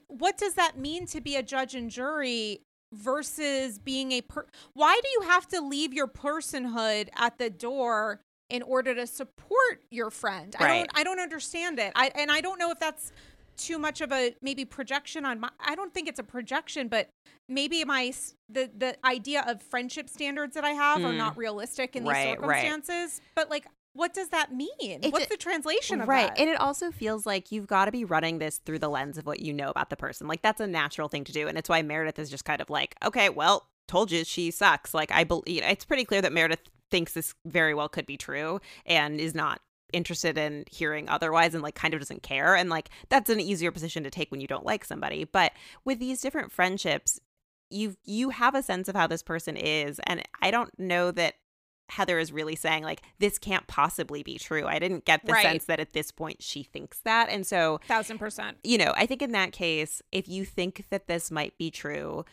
what 0.09 0.37
does 0.39 0.55
that 0.55 0.79
mean 0.79 1.07
to 1.07 1.21
be 1.21 1.35
a 1.37 1.43
judge 1.43 1.75
and 1.75 1.91
jury? 1.91 2.61
Versus 2.97 3.79
being 3.79 4.13
a 4.13 4.21
per 4.21 4.47
why 4.75 4.99
do 5.03 5.09
you 5.11 5.29
have 5.29 5.47
to 5.47 5.61
leave 5.61 5.93
your 5.93 6.07
personhood 6.09 7.09
at 7.17 7.39
the 7.39 7.51
door 7.51 8.21
in 8.51 8.63
order 8.63 8.95
to 8.95 9.07
support 9.07 9.83
your 9.91 10.11
friend 10.11 10.55
i 10.59 10.67
don't 10.79 10.91
i 10.95 11.05
don't 11.05 11.21
understand 11.21 11.79
it 11.79 11.93
i 11.95 12.11
and 12.15 12.31
i 12.31 12.41
don't 12.41 12.59
know 12.59 12.71
if 12.71 12.79
that's 12.79 13.13
too 13.57 13.79
much 13.79 14.01
of 14.01 14.13
a 14.13 14.35
maybe 14.43 14.65
projection 14.65 15.25
on 15.25 15.41
my 15.41 15.49
i 15.61 15.75
don't 15.75 15.93
think 15.95 16.09
it's 16.09 16.19
a 16.19 16.23
projection 16.25 16.89
but 16.89 17.09
maybe 17.49 17.85
my 17.85 18.13
the 18.49 18.71
the 18.77 18.97
idea 19.07 19.45
of 19.47 19.63
friendship 19.63 20.09
standards 20.09 20.55
that 20.55 20.65
i 20.65 20.71
have 20.71 21.05
are 21.05 21.13
Mm. 21.13 21.17
not 21.19 21.37
realistic 21.37 21.97
in 21.97 22.03
these 22.05 22.13
Right, 22.13 22.41
right. 22.41 22.63
circumstances 22.63 23.21
but 23.35 23.51
like 23.51 23.67
what 23.97 24.13
does 24.15 24.29
that 24.29 24.53
mean 24.53 24.69
It's 24.81 25.13
what's 25.13 25.27
a- 25.27 25.31
the 25.31 25.37
translation 25.37 26.01
of 26.01 26.09
right 26.09 26.23
that 26.29 26.31
Right. 26.31 26.39
and 26.41 26.51
it 26.51 26.61
also 26.61 26.91
feels 26.91 27.27
like 27.27 27.51
you've 27.53 27.67
got 27.67 27.87
to 27.87 27.93
be 27.93 28.05
running 28.05 28.39
this 28.39 28.59
through 28.59 28.79
the 28.81 28.89
lens 28.89 29.19
of 29.19 29.27
what 29.27 29.41
you 29.41 29.53
know 29.53 29.71
about 29.71 29.91
the 29.91 29.97
person 29.97 30.27
like 30.29 30.43
that's 30.43 30.61
a 30.61 30.67
natural 30.67 31.09
thing 31.09 31.25
to 31.25 31.33
do 31.33 31.49
and 31.49 31.57
it's 31.59 31.69
why 31.69 31.83
meredith 31.83 32.19
is 32.19 32.31
just 32.31 32.45
kind 32.45 32.61
of 32.61 32.69
like 32.71 32.95
okay 33.05 33.29
well 33.29 33.69
told 33.89 34.11
you 34.11 34.25
she 34.25 34.51
sucks 34.51 34.93
like 34.95 35.11
i 35.13 35.25
believe 35.25 35.63
it's 35.65 35.85
pretty 35.85 36.05
clear 36.05 36.21
that 36.21 36.33
meredith 36.33 36.61
thinks 36.91 37.13
this 37.15 37.35
very 37.45 37.75
well 37.75 37.89
could 37.89 38.07
be 38.07 38.17
true 38.17 38.61
and 38.85 39.21
is 39.21 39.35
not 39.35 39.61
interested 39.93 40.37
in 40.37 40.65
hearing 40.71 41.09
otherwise 41.09 41.55
and 41.55 41.63
like 41.63 41.75
kind 41.77 41.95
of 41.95 42.01
doesn't 42.01 42.23
care 42.23 42.55
and 42.57 42.69
like 42.69 42.91
that's 43.09 43.31
an 43.31 43.39
easier 43.41 43.71
position 43.71 44.03
to 44.03 44.11
take 44.11 44.31
when 44.31 44.41
you 44.41 44.47
don't 44.49 44.67
like 44.67 44.85
somebody 44.85 45.25
but 45.25 45.53
with 45.85 45.99
these 46.01 46.21
different 46.21 46.51
friendships 46.53 47.21
you 47.71 47.97
you 48.05 48.31
have 48.31 48.55
a 48.55 48.63
sense 48.63 48.89
of 48.89 48.95
how 48.97 49.07
this 49.07 49.23
person 49.23 49.57
is 49.57 50.01
and 50.07 50.23
i 50.43 50.51
don't 50.51 50.77
know 50.79 51.11
that 51.13 51.35
Heather 51.89 52.19
is 52.19 52.33
really 52.33 52.57
saying 52.57 52.83
like 52.83 53.03
this 53.19 53.39
can't 53.39 53.67
possibly 53.67 54.23
be 54.23 54.39
true. 54.39 54.67
I 54.67 54.79
didn't 54.79 55.05
get 55.05 55.25
the 55.25 55.33
Right. 55.33 55.43
sense 55.43 55.65
that 55.67 55.81
at 55.81 55.93
this 55.93 56.11
point 56.11 56.43
she 56.43 56.63
thinks 56.63 57.01
that. 57.01 57.29
And 57.29 57.47
so, 57.47 57.81
thousand 57.87 58.19
percent 58.19 58.59
you 58.65 58.79
know, 58.79 58.93
I 58.97 59.07
think 59.07 59.23
in 59.23 59.33
that 59.33 59.53
case, 59.53 60.03
if 60.13 60.29
you 60.29 60.45
think 60.45 60.85
that 60.91 61.07
this 61.07 61.31
might 61.31 61.57
be 61.59 61.71
true, 61.71 62.25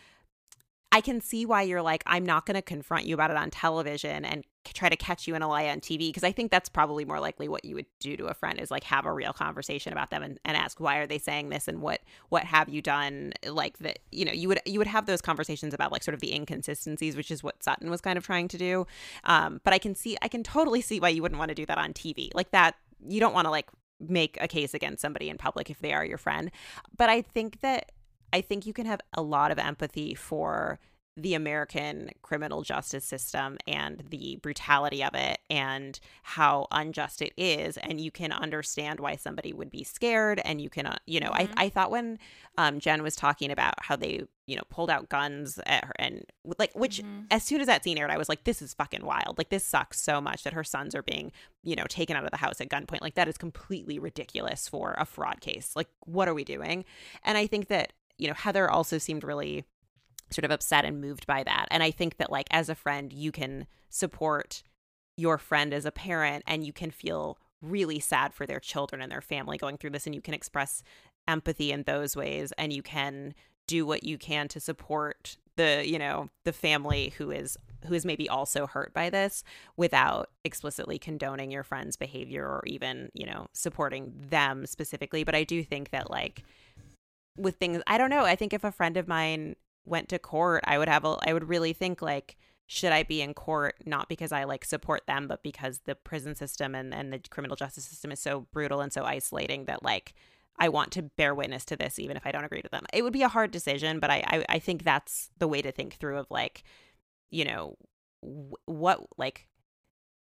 I 0.94 1.02
can 1.02 1.22
see 1.22 1.44
why 1.48 1.64
you're 1.64 1.82
like 1.82 2.04
I'm 2.06 2.24
not 2.24 2.46
going 2.46 2.54
to 2.54 2.62
confront 2.62 3.06
you 3.06 3.16
about 3.16 3.32
it 3.32 3.38
on 3.38 3.50
television 3.50 4.24
and 4.24 4.46
try 4.64 4.90
to 4.90 4.96
catch 4.96 5.28
you 5.28 5.34
in 5.34 5.42
a 5.42 5.48
lie 5.48 5.68
on 5.68 5.80
TV 5.80 6.10
because 6.10 6.24
I 6.24 6.32
think 6.32 6.52
that's 6.52 6.70
probably 6.70 7.04
more 7.04 7.20
likely 7.20 7.48
what 7.48 7.66
you 7.66 7.74
would 7.76 7.88
do 8.00 8.16
to 8.16 8.28
a 8.28 8.34
friend 8.36 8.60
is 8.60 8.70
like 8.70 8.84
have 8.86 9.06
a 9.08 9.12
real 9.12 9.34
conversation 9.34 9.92
about 9.92 10.12
them 10.12 10.22
and, 10.22 10.40
and 10.46 10.56
ask 10.56 10.80
why 10.80 10.98
are 10.98 11.08
they 11.08 11.18
saying 11.18 11.50
this 11.50 11.68
and 11.68 11.82
what 11.82 12.02
what 12.30 12.44
have 12.44 12.70
you 12.70 12.80
done? 12.80 13.34
Like 13.44 13.80
that 13.80 14.00
you 14.12 14.24
know 14.24 14.32
you 14.32 14.48
would 14.48 14.60
you 14.68 14.78
would 14.78 14.88
have 14.88 15.08
those 15.08 15.20
conversations 15.20 15.74
about 15.74 15.92
like 15.92 16.04
sort 16.04 16.14
of 16.14 16.22
the 16.22 16.32
inconsistencies 16.32 17.16
which 17.16 17.32
is 17.32 17.42
what 17.42 17.64
Sutton 17.64 17.90
was 17.90 18.00
kind 18.00 18.18
of 18.18 18.24
trying 18.24 18.48
to 18.50 18.58
do. 18.60 18.86
Um 19.24 19.62
but 19.64 19.74
I 19.74 19.80
can 19.80 19.96
see 19.96 20.16
I 20.22 20.28
can 20.28 20.44
totally 20.44 20.82
see 20.82 21.00
why 21.00 21.10
you 21.10 21.24
wouldn't 21.24 21.40
want 21.40 21.50
to 21.50 21.56
do 21.56 21.66
that 21.66 21.80
on 21.80 21.94
TV 21.94 22.30
like 22.36 22.52
that 22.52 22.76
you 23.04 23.20
don't 23.20 23.34
want 23.34 23.46
to 23.46 23.52
like 23.52 23.68
make 24.00 24.38
a 24.40 24.48
case 24.48 24.76
against 24.76 25.02
somebody 25.02 25.30
in 25.30 25.38
public 25.38 25.72
if 25.72 25.80
they 25.80 25.94
are 25.94 26.06
your 26.06 26.18
friend. 26.20 26.52
But 26.96 27.10
I 27.10 27.24
think 27.24 27.62
that 27.62 27.92
I 28.34 28.42
think 28.42 28.66
you 28.66 28.74
can 28.74 28.86
have 28.86 29.00
a 29.14 29.22
lot 29.22 29.52
of 29.52 29.60
empathy 29.60 30.16
for 30.16 30.80
the 31.16 31.36
American 31.36 32.10
criminal 32.24 32.64
justice 32.64 33.06
system 33.06 33.60
and 33.68 34.04
the 34.10 34.40
brutality 34.42 35.04
of 35.04 35.14
it 35.14 35.38
and 35.48 36.00
how 36.24 36.66
unjust 36.72 37.22
it 37.22 37.34
is. 37.38 37.78
And 37.78 38.02
you 38.02 38.10
can 38.10 38.32
understand 38.32 39.00
why 39.00 39.18
somebody 39.18 39.54
would 39.54 39.70
be 39.70 39.84
scared. 39.84 40.42
And 40.44 40.60
you 40.60 40.72
can, 40.72 40.88
uh, 40.88 40.98
you 41.06 41.20
know, 41.20 41.30
Mhm. 41.30 41.52
I, 41.56 41.66
I 41.66 41.70
thought 41.70 41.92
when 41.92 42.18
um, 42.58 42.80
Jen 42.80 43.04
was 43.04 43.16
talking 43.16 43.52
about 43.52 43.76
how 43.84 43.96
they, 43.96 44.24
you 44.48 44.56
know, 44.56 44.64
pulled 44.72 44.90
out 44.90 45.08
guns 45.10 45.60
at 45.68 45.86
her 45.86 45.94
and 46.00 46.26
like, 46.58 46.74
which 46.74 47.04
Mhm. 47.04 47.28
as 47.30 47.44
soon 47.44 47.62
as 47.62 47.68
that 47.68 47.84
scene 47.84 48.00
aired, 48.00 48.10
I 48.10 48.18
was 48.18 48.28
like, 48.28 48.44
this 48.44 48.60
is 48.64 48.74
fucking 48.74 49.06
wild. 49.06 49.38
Like, 49.38 49.50
this 49.50 49.64
sucks 49.64 50.02
so 50.02 50.20
much 50.20 50.44
that 50.46 50.54
her 50.54 50.64
sons 50.64 50.96
are 50.96 51.04
being, 51.04 51.32
you 51.62 51.76
know, 51.76 51.86
taken 51.88 52.16
out 52.18 52.26
of 52.26 52.32
the 52.32 52.38
house 52.38 52.60
at 52.60 52.70
gunpoint. 52.70 53.02
Like, 53.02 53.14
that 53.14 53.28
is 53.28 53.38
completely 53.38 54.00
ridiculous 54.00 54.68
for 54.68 54.96
a 54.98 55.06
fraud 55.06 55.42
case. 55.42 55.76
Like, 55.76 55.90
what 56.08 56.28
are 56.28 56.34
we 56.34 56.44
doing? 56.44 56.86
And 57.24 57.38
I 57.38 57.46
think 57.46 57.68
that, 57.68 57.94
you 58.24 58.30
know, 58.30 58.34
Heather 58.34 58.72
also 58.72 58.98
seemed 58.98 59.26
really 59.26 59.66
sort 60.32 60.46
of 60.46 60.52
upset 60.52 60.86
and 60.86 61.02
moved 61.02 61.28
by 61.28 61.44
that. 61.44 61.68
And 61.70 61.84
I 61.84 61.92
think 61.92 62.16
that, 62.18 62.32
like, 62.32 62.48
as 62.52 62.70
a 62.70 62.76
friend, 62.76 63.12
you 63.12 63.34
can 63.34 63.68
support 63.90 64.64
your 65.18 65.38
friend 65.38 65.74
as 65.74 65.86
a 65.86 65.92
parent 65.92 66.44
and 66.48 66.66
you 66.66 66.72
can 66.72 66.90
feel 66.90 67.38
really 67.62 68.00
sad 68.00 68.34
for 68.34 68.46
their 68.46 68.62
children 68.62 69.02
and 69.02 69.12
their 69.12 69.22
family 69.22 69.58
going 69.58 69.78
through 69.78 69.90
this 69.90 70.06
and 70.06 70.16
you 70.16 70.22
can 70.22 70.34
express 70.34 70.84
empathy 71.28 71.72
in 71.72 71.84
those 71.84 72.16
ways 72.16 72.52
and 72.58 72.74
you 72.74 72.82
can 72.82 73.34
do 73.68 73.86
what 73.86 74.04
you 74.04 74.18
can 74.18 74.48
to 74.48 74.60
support 74.60 75.38
the 75.56 75.84
you 75.86 76.00
know 76.00 76.30
the 76.44 76.52
family 76.52 77.14
who 77.18 77.32
is 77.32 77.58
who 77.86 77.94
is 77.94 78.06
maybe 78.06 78.28
also 78.28 78.66
hurt 78.66 78.94
by 78.94 79.10
this 79.10 79.44
without 79.78 80.30
explicitly 80.44 80.98
condoning 80.98 81.52
your 81.52 81.64
friend's 81.64 81.96
behavior 81.96 82.44
or 82.44 82.64
even 82.66 83.10
you 83.14 83.26
know 83.26 83.46
supporting 83.54 84.12
them 84.30 84.66
specifically 84.66 85.24
but 85.24 85.36
i 85.36 85.44
do 85.44 85.64
think 85.64 85.92
that 85.92 86.10
like 86.10 86.44
with 87.38 87.56
things 87.58 87.82
i 87.88 87.98
don't 87.98 88.10
know 88.10 88.26
i 88.26 88.36
think 88.36 88.54
if 88.54 88.64
a 88.64 88.72
friend 88.72 88.98
of 88.98 89.08
mine 89.08 89.56
went 89.86 90.10
to 90.10 90.20
court 90.20 90.64
i 90.66 90.78
would 90.78 90.88
have 90.88 91.06
a 91.06 91.18
i 91.26 91.34
would 91.34 91.50
really 91.50 91.74
think 91.74 92.02
like 92.02 92.38
should 92.68 92.92
i 92.92 93.04
be 93.04 93.22
in 93.22 93.34
court 93.34 93.76
not 93.86 94.08
because 94.08 94.32
i 94.32 94.44
like 94.44 94.64
support 94.64 95.06
them 95.08 95.28
but 95.28 95.44
because 95.44 95.82
the 95.86 95.96
prison 95.96 96.36
system 96.36 96.76
and, 96.76 96.94
and 96.94 97.12
the 97.12 97.20
criminal 97.30 97.56
justice 97.56 97.86
system 97.86 98.12
is 98.12 98.20
so 98.20 98.42
brutal 98.52 98.82
and 98.82 98.94
so 98.94 99.04
isolating 99.04 99.66
that 99.66 99.84
like 99.84 100.14
i 100.60 100.70
want 100.70 100.92
to 100.92 101.02
bear 101.02 101.34
witness 101.34 101.66
to 101.66 101.76
this 101.76 102.00
even 102.00 102.16
if 102.16 102.26
i 102.26 102.32
don't 102.32 102.46
agree 102.46 102.62
with 102.62 102.72
them. 102.72 102.86
It 102.94 103.02
would 103.02 103.14
be 103.14 103.24
a 103.24 103.28
hard 103.28 103.52
decision 103.52 104.00
but 104.00 104.10
i 104.10 104.24
i, 104.28 104.46
I 104.50 104.60
think 104.60 104.84
that's 104.84 105.30
the 105.40 105.48
way 105.48 105.62
to 105.62 105.72
think 105.72 105.96
through 105.96 106.18
of 106.18 106.28
like 106.30 106.64
you 107.32 107.46
know 107.46 107.76
what 108.66 109.02
like 109.18 109.48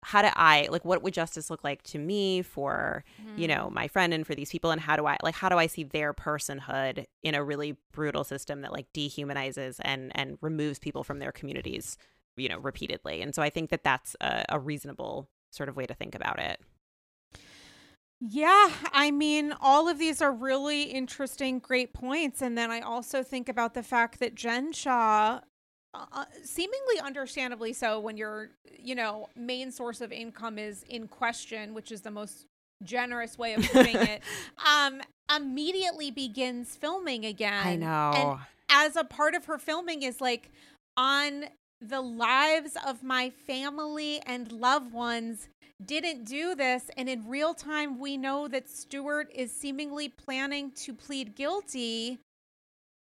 how 0.09 0.23
do 0.23 0.29
i 0.37 0.67
like 0.71 0.87
what 0.87 1.03
would 1.03 1.13
justice 1.13 1.51
look 1.51 1.63
like 1.63 1.83
to 1.83 1.99
me 1.99 2.41
for 2.41 3.05
you 3.37 3.47
know 3.47 3.69
mm. 3.69 3.75
my 3.75 3.87
friend 3.89 4.15
and 4.15 4.27
for 4.27 4.35
these 4.35 4.51
people? 4.51 4.71
And 4.71 4.81
how 4.81 4.97
do 4.97 5.07
i 5.07 5.19
like 5.23 5.35
how 5.35 5.51
do 5.51 5.59
i 5.59 5.67
see 5.67 5.85
their 5.85 6.15
personhood 6.15 7.05
in 7.23 7.35
a 7.35 7.45
really 7.45 7.77
brutal 7.93 8.25
system 8.25 8.63
that 8.63 8.73
like 8.73 8.87
dehumanizes 8.95 9.79
and 9.83 10.11
and 10.15 10.39
removes 10.41 10.79
people 10.79 11.05
from 11.05 11.19
their 11.19 11.31
communities 11.33 11.99
you 12.37 12.49
know 12.49 12.59
repeatedly? 12.59 13.21
And 13.21 13.35
so 13.35 13.43
i 13.43 13.51
think 13.51 13.69
that 13.69 13.85
that's 13.85 14.17
a, 14.23 14.45
a 14.49 14.59
reasonable 14.59 15.29
sort 15.51 15.69
of 15.69 15.77
way 15.77 15.85
to 15.85 15.95
think 15.95 16.15
about 16.15 16.39
it. 16.39 16.59
Yeah, 18.21 18.71
I 18.93 19.11
mean, 19.13 19.55
all 19.61 19.89
of 19.89 19.99
these 19.99 20.21
are 20.21 20.33
really 20.33 20.85
interesting, 20.85 21.61
great 21.61 21.93
points. 21.93 22.43
And 22.43 22.59
then 22.59 22.71
I 22.71 22.81
also 22.81 23.23
think 23.23 23.49
about 23.49 23.75
the 23.75 23.83
fact 23.83 24.19
that 24.19 24.35
Jen 24.35 24.73
Shah, 24.73 25.41
uh, 25.95 26.07
uh 26.13 26.25
seemingly 26.45 27.01
understandably 27.03 27.73
so, 27.73 28.01
when 28.01 28.17
your, 28.17 28.51
you 28.79 28.95
know, 28.95 29.29
main 29.37 29.71
source 29.71 30.01
of 30.01 30.13
income 30.13 30.59
is 30.59 30.85
in 30.89 31.09
question, 31.09 31.75
which 31.75 31.93
is 31.93 32.03
the 32.03 32.11
most 32.11 32.47
generous 32.83 33.39
way 33.39 33.55
of 33.55 33.63
putting 33.71 33.97
it, 33.97 34.23
um, 34.67 35.01
immediately 35.35 36.11
begins 36.11 36.77
filming 36.77 37.25
again. 37.25 37.67
I 37.67 37.77
know. 37.77 38.13
And 38.15 38.39
as 38.71 38.97
a 38.97 39.05
part 39.05 39.35
of 39.35 39.47
her 39.47 39.59
filming 39.59 40.03
is 40.03 40.21
like 40.21 40.51
on 40.97 41.45
the 41.81 42.01
lives 42.01 42.77
of 42.87 43.03
my 43.03 43.31
family 43.31 44.21
and 44.27 44.51
loved 44.51 44.93
ones 44.93 45.49
didn't 45.85 46.25
do 46.25 46.55
this. 46.55 46.91
And 46.97 47.09
in 47.09 47.29
real 47.29 47.55
time, 47.55 47.99
we 47.99 48.17
know 48.17 48.49
that 48.49 48.69
Stuart 48.69 49.31
is 49.35 49.53
seemingly 49.53 50.09
planning 50.09 50.73
to 50.73 50.93
plead 50.93 51.37
guilty. 51.37 52.19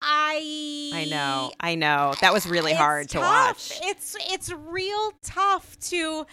I 0.02 0.92
I 0.94 1.06
know. 1.06 1.52
I 1.60 1.76
know. 1.76 2.14
That 2.22 2.34
was 2.34 2.48
really 2.48 2.74
hard 2.74 3.10
tough. 3.10 3.22
to 3.22 3.28
watch. 3.28 3.80
It's 3.84 4.16
it's 4.32 4.52
real 4.52 5.12
tough 5.22 5.78
to 5.90 6.26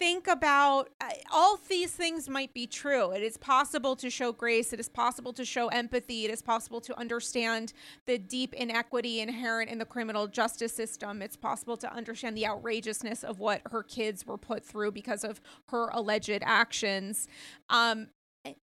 think 0.00 0.26
about 0.26 0.88
uh, 1.02 1.10
all 1.30 1.60
these 1.68 1.90
things 1.92 2.26
might 2.26 2.54
be 2.54 2.66
true. 2.66 3.10
It 3.12 3.22
is 3.22 3.36
possible 3.36 3.94
to 3.96 4.08
show 4.08 4.32
grace, 4.32 4.72
it 4.72 4.80
is 4.80 4.88
possible 4.88 5.34
to 5.34 5.44
show 5.44 5.68
empathy, 5.68 6.24
it 6.24 6.30
is 6.30 6.40
possible 6.40 6.80
to 6.80 6.98
understand 6.98 7.74
the 8.06 8.16
deep 8.16 8.54
inequity 8.54 9.20
inherent 9.20 9.70
in 9.70 9.76
the 9.76 9.84
criminal 9.84 10.26
justice 10.26 10.74
system. 10.74 11.20
It's 11.20 11.36
possible 11.36 11.76
to 11.76 11.92
understand 11.92 12.34
the 12.34 12.46
outrageousness 12.46 13.22
of 13.22 13.40
what 13.40 13.60
her 13.70 13.82
kids 13.82 14.24
were 14.24 14.38
put 14.38 14.64
through 14.64 14.92
because 14.92 15.22
of 15.22 15.38
her 15.66 15.90
alleged 15.92 16.42
actions. 16.42 17.28
Um, 17.68 18.08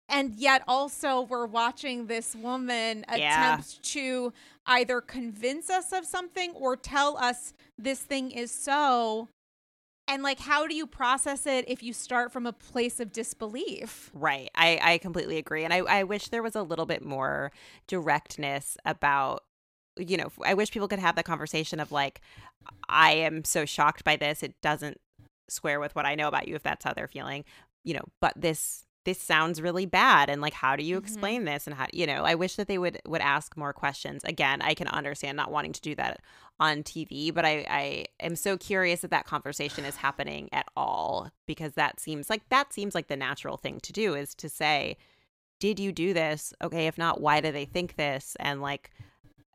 and 0.08 0.34
yet 0.34 0.62
also 0.66 1.22
we're 1.22 1.46
watching 1.46 2.06
this 2.06 2.34
woman 2.34 3.04
yeah. 3.14 3.54
attempt 3.54 3.82
to 3.82 4.32
either 4.66 5.00
convince 5.00 5.68
us 5.70 5.92
of 5.92 6.06
something 6.06 6.52
or 6.52 6.76
tell 6.76 7.16
us 7.18 7.52
this 7.78 8.00
thing 8.00 8.30
is 8.30 8.50
so. 8.50 9.28
And 10.08 10.22
like 10.22 10.38
how 10.38 10.66
do 10.66 10.74
you 10.74 10.86
process 10.86 11.46
it 11.46 11.64
if 11.68 11.82
you 11.82 11.92
start 11.92 12.32
from 12.32 12.46
a 12.46 12.52
place 12.52 13.00
of 13.00 13.12
disbelief? 13.12 14.10
Right. 14.14 14.50
I 14.54 14.78
i 14.82 14.98
completely 14.98 15.36
agree. 15.36 15.64
And 15.64 15.74
i 15.74 15.78
i 15.78 16.04
wish 16.04 16.28
there 16.28 16.42
was 16.42 16.56
a 16.56 16.62
little 16.62 16.86
bit 16.86 17.04
more 17.04 17.50
directness 17.86 18.76
about 18.84 19.42
you 19.98 20.16
know 20.16 20.30
i 20.44 20.54
wish 20.54 20.70
people 20.70 20.88
could 20.88 20.98
have 20.98 21.16
the 21.16 21.22
conversation 21.22 21.80
of 21.80 21.90
like 21.90 22.20
i 22.88 23.12
am 23.12 23.44
so 23.44 23.64
shocked 23.64 24.04
by 24.04 24.16
this. 24.16 24.42
It 24.42 24.54
doesn't 24.62 25.00
square 25.48 25.80
with 25.80 25.94
what 25.94 26.06
i 26.06 26.14
know 26.14 26.28
about 26.28 26.48
you 26.48 26.54
if 26.54 26.62
that's 26.62 26.84
how 26.84 26.94
they're 26.94 27.08
feeling. 27.08 27.44
You 27.84 27.94
know 27.94 28.04
but 28.20 28.32
this 28.36 28.85
this 29.06 29.22
sounds 29.22 29.62
really 29.62 29.86
bad 29.86 30.28
and 30.28 30.42
like 30.42 30.52
how 30.52 30.74
do 30.74 30.82
you 30.82 30.96
mm-hmm. 30.96 31.04
explain 31.04 31.40
mm-hmm. 31.40 31.54
this 31.54 31.66
and 31.66 31.76
how 31.76 31.86
you 31.92 32.06
know 32.06 32.24
i 32.24 32.34
wish 32.34 32.56
that 32.56 32.66
they 32.66 32.76
would 32.76 33.00
would 33.06 33.20
ask 33.22 33.56
more 33.56 33.72
questions 33.72 34.22
again 34.24 34.60
i 34.60 34.74
can 34.74 34.88
understand 34.88 35.36
not 35.36 35.50
wanting 35.50 35.72
to 35.72 35.80
do 35.80 35.94
that 35.94 36.20
on 36.58 36.82
tv 36.82 37.32
but 37.32 37.44
i 37.44 37.64
i 37.70 38.04
am 38.20 38.34
so 38.36 38.58
curious 38.58 39.00
that 39.00 39.10
that 39.10 39.24
conversation 39.24 39.84
is 39.84 39.96
happening 39.96 40.48
at 40.52 40.66
all 40.76 41.30
because 41.46 41.72
that 41.74 42.00
seems 42.00 42.28
like 42.28 42.46
that 42.48 42.72
seems 42.72 42.94
like 42.94 43.06
the 43.06 43.16
natural 43.16 43.56
thing 43.56 43.78
to 43.80 43.92
do 43.92 44.14
is 44.14 44.34
to 44.34 44.48
say 44.48 44.96
did 45.60 45.78
you 45.78 45.92
do 45.92 46.12
this 46.12 46.52
okay 46.60 46.88
if 46.88 46.98
not 46.98 47.20
why 47.20 47.40
do 47.40 47.52
they 47.52 47.64
think 47.64 47.94
this 47.94 48.36
and 48.40 48.60
like 48.60 48.90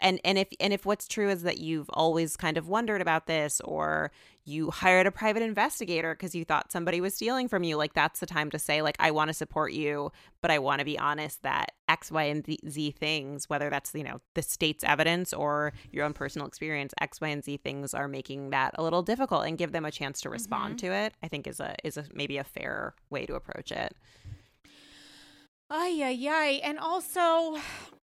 and 0.02 0.20
and 0.26 0.38
if 0.38 0.50
and 0.60 0.74
if 0.74 0.86
what's 0.86 1.08
true 1.08 1.30
is 1.30 1.44
that 1.44 1.60
you've 1.60 1.90
always 1.92 2.36
kind 2.36 2.58
of 2.58 2.68
wondered 2.68 3.02
about 3.02 3.28
this 3.28 3.62
or 3.62 4.12
you 4.44 4.72
hired 4.72 5.06
a 5.06 5.12
private 5.12 5.44
investigator 5.44 6.16
because 6.16 6.34
you 6.34 6.44
thought 6.44 6.72
somebody 6.72 7.00
was 7.00 7.14
stealing 7.14 7.48
from 7.48 7.64
you 7.64 7.78
like 7.78 7.94
that's 7.94 8.20
the 8.20 8.26
time 8.26 8.50
to 8.50 8.58
say 8.58 8.82
like 8.82 8.96
i 9.00 9.12
want 9.12 9.28
to 9.30 9.34
support 9.34 9.72
you 9.72 10.12
but 10.42 10.50
i 10.50 10.58
want 10.58 10.80
to 10.80 10.86
be 10.86 10.98
honest 10.98 11.44
that 11.44 11.72
x 11.88 12.12
y 12.12 12.24
and 12.24 12.46
z 12.68 12.92
things 12.92 13.50
whether 13.50 13.70
that's 13.70 13.94
you 13.94 14.04
know 14.04 14.20
the 14.34 14.42
state's 14.42 14.84
evidence 14.84 15.32
or 15.32 15.74
your 15.92 16.04
own 16.04 16.14
personal 16.14 16.48
experience 16.48 16.94
x 17.00 17.22
y 17.22 17.28
and 17.28 17.44
z 17.44 17.58
things 17.58 17.94
are 17.94 18.08
making 18.08 18.50
that 18.50 18.72
a 18.76 18.84
little 18.84 19.04
difficult 19.04 19.46
and 19.46 19.58
give 19.58 19.72
them 19.72 19.86
a 19.86 19.92
chance 19.92 20.20
to 20.20 20.30
respond 20.30 20.76
mm-hmm. 20.76 20.88
to 20.88 20.94
it 20.94 21.14
i 21.22 21.28
think 21.28 21.46
is 21.46 21.60
a 21.60 21.76
is 21.84 21.98
a 21.98 22.06
maybe 22.14 22.38
a 22.38 22.44
fair 22.44 22.96
way 23.10 23.26
to 23.26 23.36
approach 23.36 23.72
it 23.72 23.96
Ay, 25.74 26.02
ay, 26.04 26.28
ay. 26.30 26.62
And 26.66 26.78
also, 26.78 27.58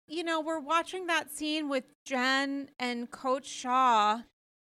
you 0.08 0.24
know, 0.24 0.40
we're 0.40 0.60
watching 0.60 1.08
that 1.08 1.32
scene 1.32 1.68
with 1.68 1.86
Jen 2.06 2.70
and 2.78 3.10
Coach 3.10 3.48
Shah. 3.48 4.22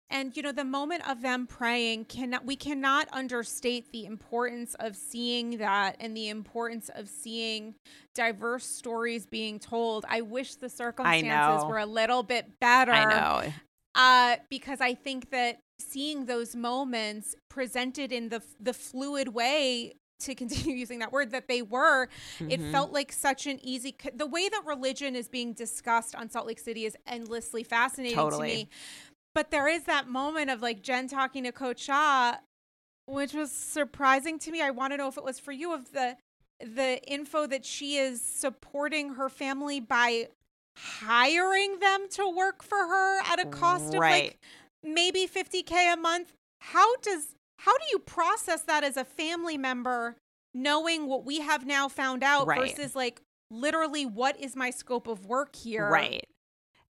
And 0.09 0.37
you 0.37 0.43
know, 0.43 0.53
the 0.53 0.63
moment 0.63 1.09
of 1.09 1.21
them 1.21 1.45
praying 1.45 2.05
cannot 2.05 2.45
we 2.45 2.55
cannot 2.55 3.09
understate 3.11 3.91
the 3.91 4.05
importance 4.05 4.75
of 4.79 4.95
seeing 4.95 5.57
that 5.57 5.97
and 5.99 6.15
the 6.15 6.29
importance 6.29 6.89
of 6.95 7.09
seeing 7.09 7.75
diverse 8.13 8.65
stories 8.65 9.25
being 9.25 9.59
told. 9.59 10.05
I 10.07 10.21
wish 10.21 10.55
the 10.55 10.69
circumstances 10.69 11.65
were 11.65 11.79
a 11.79 11.85
little 11.85 12.23
bit 12.23 12.59
better. 12.61 12.93
I 12.93 13.43
know. 13.43 13.53
Uh, 13.95 14.35
because 14.49 14.79
I 14.79 14.93
think 14.93 15.31
that 15.31 15.59
seeing 15.79 16.27
those 16.27 16.55
moments 16.55 17.35
presented 17.49 18.13
in 18.13 18.29
the 18.29 18.41
the 18.59 18.73
fluid 18.73 19.29
way 19.29 19.95
to 20.19 20.35
continue 20.35 20.75
using 20.75 20.99
that 20.99 21.11
word 21.11 21.31
that 21.31 21.47
they 21.47 21.61
were 21.61 22.07
mm-hmm. 22.39 22.51
it 22.51 22.61
felt 22.71 22.91
like 22.91 23.11
such 23.11 23.47
an 23.47 23.59
easy 23.61 23.95
the 24.13 24.25
way 24.25 24.49
that 24.49 24.61
religion 24.65 25.15
is 25.15 25.27
being 25.27 25.53
discussed 25.53 26.15
on 26.15 26.29
Salt 26.29 26.47
Lake 26.47 26.59
City 26.59 26.85
is 26.85 26.95
endlessly 27.07 27.63
fascinating 27.63 28.15
totally. 28.15 28.49
to 28.49 28.55
me 28.55 28.69
but 29.33 29.51
there 29.51 29.67
is 29.67 29.83
that 29.83 30.07
moment 30.07 30.49
of 30.49 30.61
like 30.61 30.81
Jen 30.81 31.07
talking 31.07 31.43
to 31.43 31.51
Coach 31.51 31.81
shah 31.81 32.35
which 33.07 33.33
was 33.33 33.51
surprising 33.51 34.39
to 34.39 34.51
me 34.51 34.61
I 34.61 34.71
want 34.71 34.93
to 34.93 34.97
know 34.97 35.07
if 35.07 35.17
it 35.17 35.23
was 35.23 35.39
for 35.39 35.51
you 35.51 35.73
of 35.73 35.91
the 35.91 36.17
the 36.59 37.01
info 37.05 37.45
that 37.47 37.65
she 37.65 37.97
is 37.97 38.21
supporting 38.21 39.15
her 39.15 39.27
family 39.27 39.79
by 39.79 40.29
hiring 40.77 41.79
them 41.79 42.07
to 42.11 42.27
work 42.27 42.63
for 42.63 42.77
her 42.77 43.19
at 43.31 43.39
a 43.39 43.45
cost 43.45 43.93
right. 43.93 43.93
of 43.93 44.23
like 44.25 44.39
maybe 44.83 45.27
50k 45.27 45.93
a 45.93 45.97
month 45.97 46.33
how 46.59 46.95
does 46.97 47.35
how 47.57 47.77
do 47.77 47.83
you 47.91 47.99
process 47.99 48.61
that 48.63 48.83
as 48.83 48.97
a 48.97 49.05
family 49.05 49.57
member 49.57 50.17
knowing 50.53 51.07
what 51.07 51.25
we 51.25 51.41
have 51.41 51.65
now 51.65 51.87
found 51.89 52.23
out 52.23 52.47
right. 52.47 52.75
versus 52.75 52.95
like 52.95 53.21
literally 53.51 54.05
what 54.05 54.39
is 54.39 54.55
my 54.55 54.69
scope 54.69 55.07
of 55.07 55.25
work 55.25 55.55
here? 55.55 55.89
Right. 55.89 56.25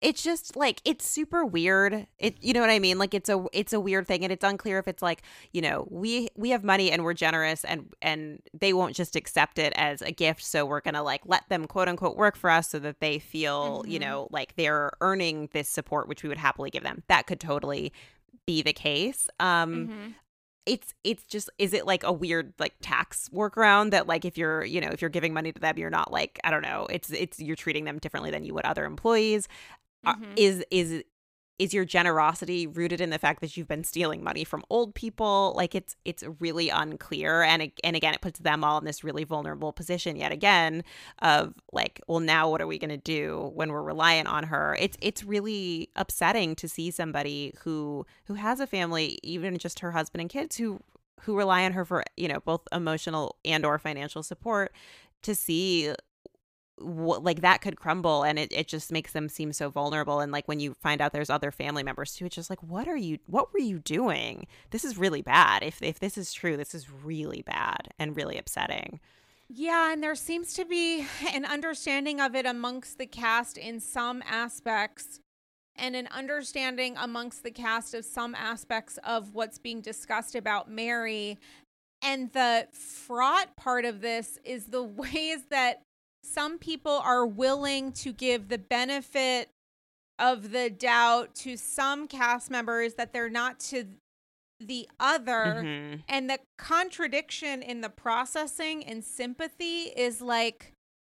It's 0.01 0.21
just 0.21 0.57
like 0.57 0.83
it's 0.85 1.07
super 1.07 1.45
weird. 1.45 2.09
It 2.19 2.37
you 2.41 2.53
know 2.53 2.61
what 2.61 2.71
i 2.71 2.81
mean? 2.81 2.99
Like 2.99 3.15
it's 3.15 3.29
a 3.29 3.45
it's 3.53 3.73
a 3.73 3.79
weird 3.79 4.09
thing 4.09 4.25
and 4.25 4.33
it's 4.33 4.43
unclear 4.43 4.81
if 4.81 4.89
it's 4.89 5.01
like 5.01 5.23
you 5.53 5.63
know 5.63 5.87
we 5.91 6.29
we 6.37 6.51
have 6.51 6.65
money 6.65 6.91
and 6.91 7.05
we're 7.05 7.15
generous 7.15 7.65
and 7.65 7.95
and 8.03 8.41
they 8.53 8.73
won't 8.73 8.97
just 8.97 9.15
accept 9.15 9.61
it 9.61 9.73
as 9.77 10.03
a 10.03 10.11
gift 10.11 10.43
so 10.43 10.67
we're 10.67 10.81
gonna 10.81 11.05
like 11.05 11.23
let 11.25 11.49
them 11.49 11.67
quote 11.67 11.87
unquote 11.87 12.17
work 12.17 12.37
for 12.37 12.51
us 12.51 12.69
so 12.69 12.81
that 12.81 12.99
they 12.99 13.21
feel 13.21 13.83
mm-hmm. 13.83 13.93
you 13.93 14.01
know 14.01 14.27
like 14.33 14.57
they're 14.57 14.91
earning 15.01 15.49
this 15.53 15.69
support 15.69 16.09
which 16.09 16.25
we 16.25 16.29
would 16.29 16.39
happily 16.39 16.71
give 16.71 16.83
them. 16.83 17.05
That 17.07 17.29
could 17.29 17.39
totally 17.39 17.93
be 18.45 18.61
the 18.61 18.73
case. 18.73 19.29
Um 19.39 19.87
mm-hmm 19.87 20.09
it's 20.67 20.95
it's 21.03 21.25
just 21.25 21.51
is 21.59 21.73
it 21.73 21.87
like 21.87 22.05
a 22.05 22.13
weird 22.13 22.53
like 22.59 22.75
tax 22.81 23.29
workaround 23.33 23.91
that 23.91 24.07
like 24.07 24.25
if 24.25 24.39
you're 24.39 24.65
you 24.65 24.81
know 24.81 24.89
if 24.89 25.01
you're 25.03 25.11
giving 25.11 25.35
money 25.35 25.53
to 25.53 25.61
them 25.61 25.77
you're 25.77 25.91
not 25.91 26.13
like 26.13 26.39
i 26.45 26.51
don't 26.51 26.63
know 26.63 26.87
it's 26.89 27.11
it's 27.11 27.41
you're 27.41 27.57
treating 27.57 27.85
them 27.85 27.99
differently 27.99 28.31
than 28.31 28.45
you 28.45 28.55
would 28.55 28.65
other 28.65 28.85
employees 28.85 29.49
uh, 30.05 30.15
mm-hmm. 30.15 30.33
is 30.37 30.65
is 30.71 31.03
is 31.63 31.73
your 31.73 31.85
generosity 31.85 32.67
rooted 32.67 33.01
in 33.01 33.11
the 33.11 33.21
fact 33.21 33.41
that 33.41 33.57
you've 33.57 33.69
been 33.69 33.85
stealing 33.85 34.25
money 34.25 34.43
from 34.43 34.65
old 34.69 34.97
people? 34.97 35.55
Like 35.57 35.77
it's 35.77 35.95
it's 36.05 36.25
really 36.41 36.71
unclear. 36.71 37.43
And 37.43 37.71
and 37.85 37.95
again 37.95 38.15
it 38.15 38.21
puts 38.21 38.41
them 38.41 38.65
all 38.65 38.79
in 38.79 38.85
this 38.85 39.05
really 39.05 39.23
vulnerable 39.23 39.73
position 39.73 40.17
yet 40.17 40.33
again 40.33 40.83
of 41.21 41.55
like 41.73 42.01
well 42.09 42.19
now 42.19 42.51
what 42.51 42.61
are 42.61 42.67
we 42.67 42.81
going 42.81 42.91
to 42.91 42.97
do 42.97 43.53
when 43.55 43.71
we're 43.71 43.83
reliant 43.83 44.27
on 44.27 44.43
her? 44.45 44.77
It's 44.81 44.97
it's 45.01 45.23
really 45.23 45.89
upsetting 45.95 46.57
to 46.57 46.69
see 46.69 46.91
somebody 46.91 47.55
who 47.63 48.07
who 48.25 48.35
has 48.35 48.59
a 48.59 48.67
family 48.67 49.21
even 49.23 49.57
just 49.57 49.79
her 49.79 49.93
husband 49.93 50.21
and 50.21 50.31
kids 50.31 50.57
who 50.57 50.81
who 51.21 51.37
rely 51.37 51.65
on 51.65 51.75
her 51.75 51.85
for 51.85 52.03
you 52.17 52.27
know 52.27 52.41
both 52.41 52.63
emotional 52.73 53.37
and 53.45 53.65
or 53.65 53.79
financial 53.79 54.25
support 54.25 54.73
to 55.23 55.37
see 55.37 55.95
like 56.79 57.43
that 57.43 57.61
could 57.61 57.77
crumble 57.77 58.23
and 58.23 58.39
it, 58.39 58.53
it 58.53 58.67
just 58.67 58.91
makes 58.91 59.13
them 59.13 59.29
seem 59.29 59.53
so 59.53 59.69
vulnerable 59.69 60.21
and 60.21 60.33
like 60.33 60.49
when 60.49 60.61
you 60.61 60.75
find 60.75 61.01
out 61.01 61.13
there's 61.13 61.31
other 61.31 61.51
family 61.51 61.83
members 61.83 62.15
too 62.15 62.27
it's 62.27 62.35
just 62.35 62.51
like 62.51 62.63
what 62.63 62.89
are 62.89 62.97
you 62.97 63.19
what 63.27 63.53
were 63.53 63.61
you 63.61 63.79
doing? 63.79 64.47
This 64.71 64.85
is 64.85 64.97
really 64.97 65.23
bad. 65.23 65.63
If 65.63 65.83
if 65.83 66.01
this 66.01 66.17
is 66.17 66.33
true 66.33 66.57
this 66.57 66.75
is 66.75 66.91
really 66.91 67.43
bad 67.43 67.89
and 67.99 68.17
really 68.17 68.39
upsetting. 68.39 69.01
Yeah 69.49 69.93
and 69.93 70.03
there 70.03 70.15
seems 70.15 70.55
to 70.55 70.65
be 70.65 71.07
an 71.33 71.45
understanding 71.45 72.21
of 72.21 72.35
it 72.35 72.47
amongst 72.47 72.99
the 72.99 73.07
cast 73.07 73.59
in 73.59 73.79
some 73.79 74.23
aspects 74.27 75.21
and 75.77 75.97
an 75.97 76.09
understanding 76.09 76.97
amongst 76.99 77.43
the 77.43 77.51
cast 77.51 77.95
of 77.95 78.05
some 78.05 78.35
aspects 78.35 78.99
of 79.05 79.35
what's 79.35 79.59
being 79.59 79.81
discussed 79.81 80.35
about 80.35 80.71
Mary 80.71 81.39
and 82.03 82.33
the 82.33 82.67
fraught 82.73 83.57
part 83.57 83.85
of 83.85 84.01
this 84.01 84.39
is 84.45 84.67
the 84.67 84.83
ways 84.83 85.45
that 85.51 85.83
some 86.23 86.59
people 86.59 87.01
are 87.05 87.27
willing 87.27 87.93
to 87.93 88.13
give 88.13 88.49
the 88.49 88.59
benefit 88.59 89.51
of 90.19 90.53
the 90.53 90.71
doubt 90.71 91.35
to 91.35 91.57
some 91.57 92.07
cast 92.07 92.51
members 92.51 92.95
that 92.95 93.13
they're 93.13 93.31
not 93.31 93.59
to 93.59 93.85
the 94.61 94.89
other 95.01 95.63
mm-hmm. 95.65 95.97
and 96.09 96.31
the 96.31 96.39
contradiction 96.57 97.63
in 97.63 97.81
the 97.81 97.89
processing 97.89 98.85
and 98.85 99.03
sympathy 99.05 99.91
is 99.97 100.21
like 100.21 100.72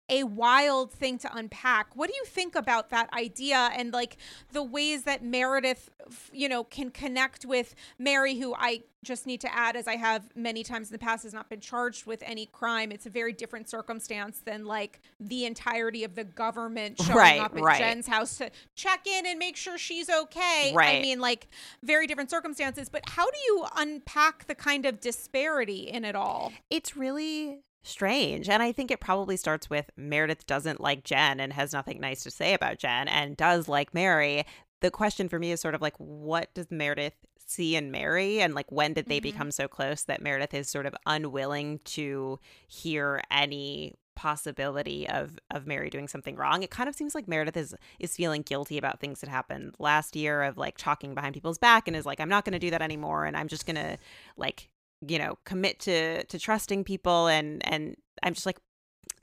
a 0.10 0.24
wild 0.24 0.92
thing 0.92 1.18
to 1.20 1.36
unpack. 1.36 1.96
What 1.96 2.10
do 2.10 2.16
you 2.16 2.26
think 2.26 2.56
about 2.56 2.90
that 2.90 3.12
idea 3.14 3.72
and 3.76 3.92
like 3.92 4.18
the 4.52 4.64
ways 4.64 5.04
that 5.04 5.24
Meredith, 5.24 5.90
you 6.32 6.48
know, 6.48 6.64
can 6.64 6.92
connect 6.92 7.46
with 7.46 7.74
Mary, 7.98 8.36
who 8.36 8.54
I 8.54 8.84
just 9.04 9.26
need 9.26 9.42
to 9.42 9.56
add, 9.56 9.76
as 9.76 9.88
I 9.88 9.96
have 9.96 10.36
many 10.36 10.64
times 10.64 10.90
in 10.90 10.94
the 10.94 11.00
past, 11.00 11.24
has 11.24 11.34
not 11.34 11.50
been 11.50 11.60
charged 11.60 12.06
with 12.06 12.24
any 12.26 12.48
crime. 12.48 12.92
It's 12.92 13.06
a 13.06 13.10
very 13.10 13.34
different 13.34 13.70
circumstance 13.70 14.42
than 14.44 14.66
like 14.66 15.00
the 15.20 15.46
entirety 15.46 16.04
of 16.04 16.16
the 16.16 16.24
government 16.24 17.02
showing 17.02 17.18
right, 17.18 17.42
up 17.42 17.56
at 17.56 17.62
right. 17.62 17.78
Jen's 17.78 18.08
house 18.08 18.38
to 18.38 18.50
check 18.76 19.08
in 19.08 19.26
and 19.26 19.40
make 19.40 19.56
sure 19.56 19.78
she's 19.78 20.10
okay. 20.10 20.72
Right. 20.76 20.98
I 20.98 21.02
mean, 21.02 21.20
like 21.20 21.48
very 21.84 22.08
different 22.08 22.30
circumstances. 22.30 22.90
But 22.90 23.04
how 23.08 23.26
do 23.26 23.38
you 23.46 23.66
unpack 23.76 24.48
the 24.48 24.56
kind 24.56 24.86
of 24.86 25.00
disparity 25.00 25.90
in 25.90 26.04
it 26.04 26.16
all? 26.16 26.52
It's 26.70 26.98
really 26.98 27.60
strange. 27.86 28.50
And 28.50 28.62
I 28.62 28.72
think 28.72 28.92
it 28.92 29.00
probably 29.00 29.38
starts 29.38 29.70
with 29.70 29.90
Meredith 29.96 30.46
doesn't 30.46 30.82
like 30.82 31.04
Jen 31.04 31.40
and 31.40 31.54
has 31.54 31.74
nothing 31.74 32.00
nice 32.00 32.24
to 32.24 32.32
say 32.32 32.54
about 32.54 32.80
Jen 32.80 33.08
and 33.08 33.38
does 33.38 33.68
like 33.68 33.94
Mary. 33.94 34.46
The 34.82 34.92
question 34.92 35.30
for 35.30 35.40
me 35.40 35.52
is 35.52 35.62
sort 35.62 35.76
of 35.76 35.82
like, 35.82 35.96
what 35.98 36.54
does 36.54 36.72
Meredith 36.72 37.16
see 37.46 37.76
in 37.76 37.92
Mary? 37.92 38.42
And 38.42 38.56
like, 38.56 38.72
when 38.72 38.94
did 38.94 39.06
they 39.08 39.18
mm-hmm. 39.18 39.24
become 39.24 39.52
so 39.52 39.68
close 39.68 40.04
that 40.04 40.22
Meredith 40.22 40.54
is 40.54 40.70
sort 40.70 40.86
of 40.86 40.96
unwilling 41.06 41.80
to 41.86 42.40
hear 42.68 43.22
any 43.32 43.94
possibility 44.16 45.08
of 45.10 45.38
of 45.52 45.68
Mary 45.68 45.90
doing 45.90 46.08
something 46.08 46.36
wrong. 46.36 46.64
It 46.64 46.72
kind 46.72 46.88
of 46.88 46.96
seems 46.96 47.14
like 47.14 47.28
Meredith 47.28 47.58
is 47.58 47.76
is 48.00 48.16
feeling 48.16 48.42
guilty 48.42 48.78
about 48.78 49.00
things 49.00 49.20
that 49.20 49.30
happened 49.30 49.76
last 49.78 50.16
year 50.16 50.42
of 50.44 50.58
like 50.58 50.78
talking 50.78 51.14
behind 51.14 51.34
people's 51.34 51.58
back 51.58 51.88
and 51.88 51.96
is 51.96 52.06
like 52.06 52.20
I'm 52.20 52.30
not 52.30 52.46
going 52.46 52.54
to 52.54 52.60
do 52.60 52.72
that 52.72 52.82
anymore 52.82 53.26
and 53.26 53.36
I'm 53.36 53.50
just 53.50 53.66
going 53.66 53.76
to 53.76 53.98
like 54.38 54.70
you 55.08 55.20
know 55.20 55.38
commit 55.46 55.80
to 55.80 56.24
to 56.26 56.40
trusting 56.40 56.84
people 56.84 57.28
and 57.28 57.66
and 57.70 57.96
i'm 58.24 58.34
just 58.34 58.46
like 58.46 58.60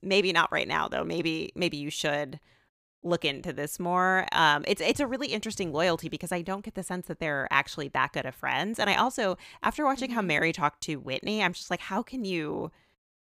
maybe 0.02 0.32
not 0.32 0.52
right 0.52 0.68
now 0.68 0.88
though. 0.88 1.04
Maybe 1.04 1.52
maybe 1.54 1.76
you 1.76 1.90
should 1.90 2.40
look 3.04 3.24
into 3.24 3.52
this 3.52 3.80
more. 3.80 4.26
Um 4.32 4.64
it's 4.66 4.80
it's 4.80 5.00
a 5.00 5.06
really 5.06 5.28
interesting 5.28 5.72
loyalty 5.72 6.08
because 6.08 6.32
i 6.32 6.42
don't 6.42 6.64
get 6.64 6.74
the 6.74 6.82
sense 6.82 7.06
that 7.06 7.18
they're 7.18 7.48
actually 7.50 7.88
that 7.88 8.12
good 8.12 8.26
of 8.26 8.34
friends. 8.34 8.78
And 8.78 8.90
i 8.90 8.94
also 8.94 9.36
after 9.62 9.84
watching 9.84 10.10
how 10.10 10.20
mm-hmm. 10.20 10.28
mary 10.28 10.52
talked 10.52 10.82
to 10.82 10.96
whitney 10.96 11.42
i'm 11.42 11.52
just 11.52 11.70
like 11.70 11.80
how 11.80 12.02
can 12.02 12.24
you 12.24 12.70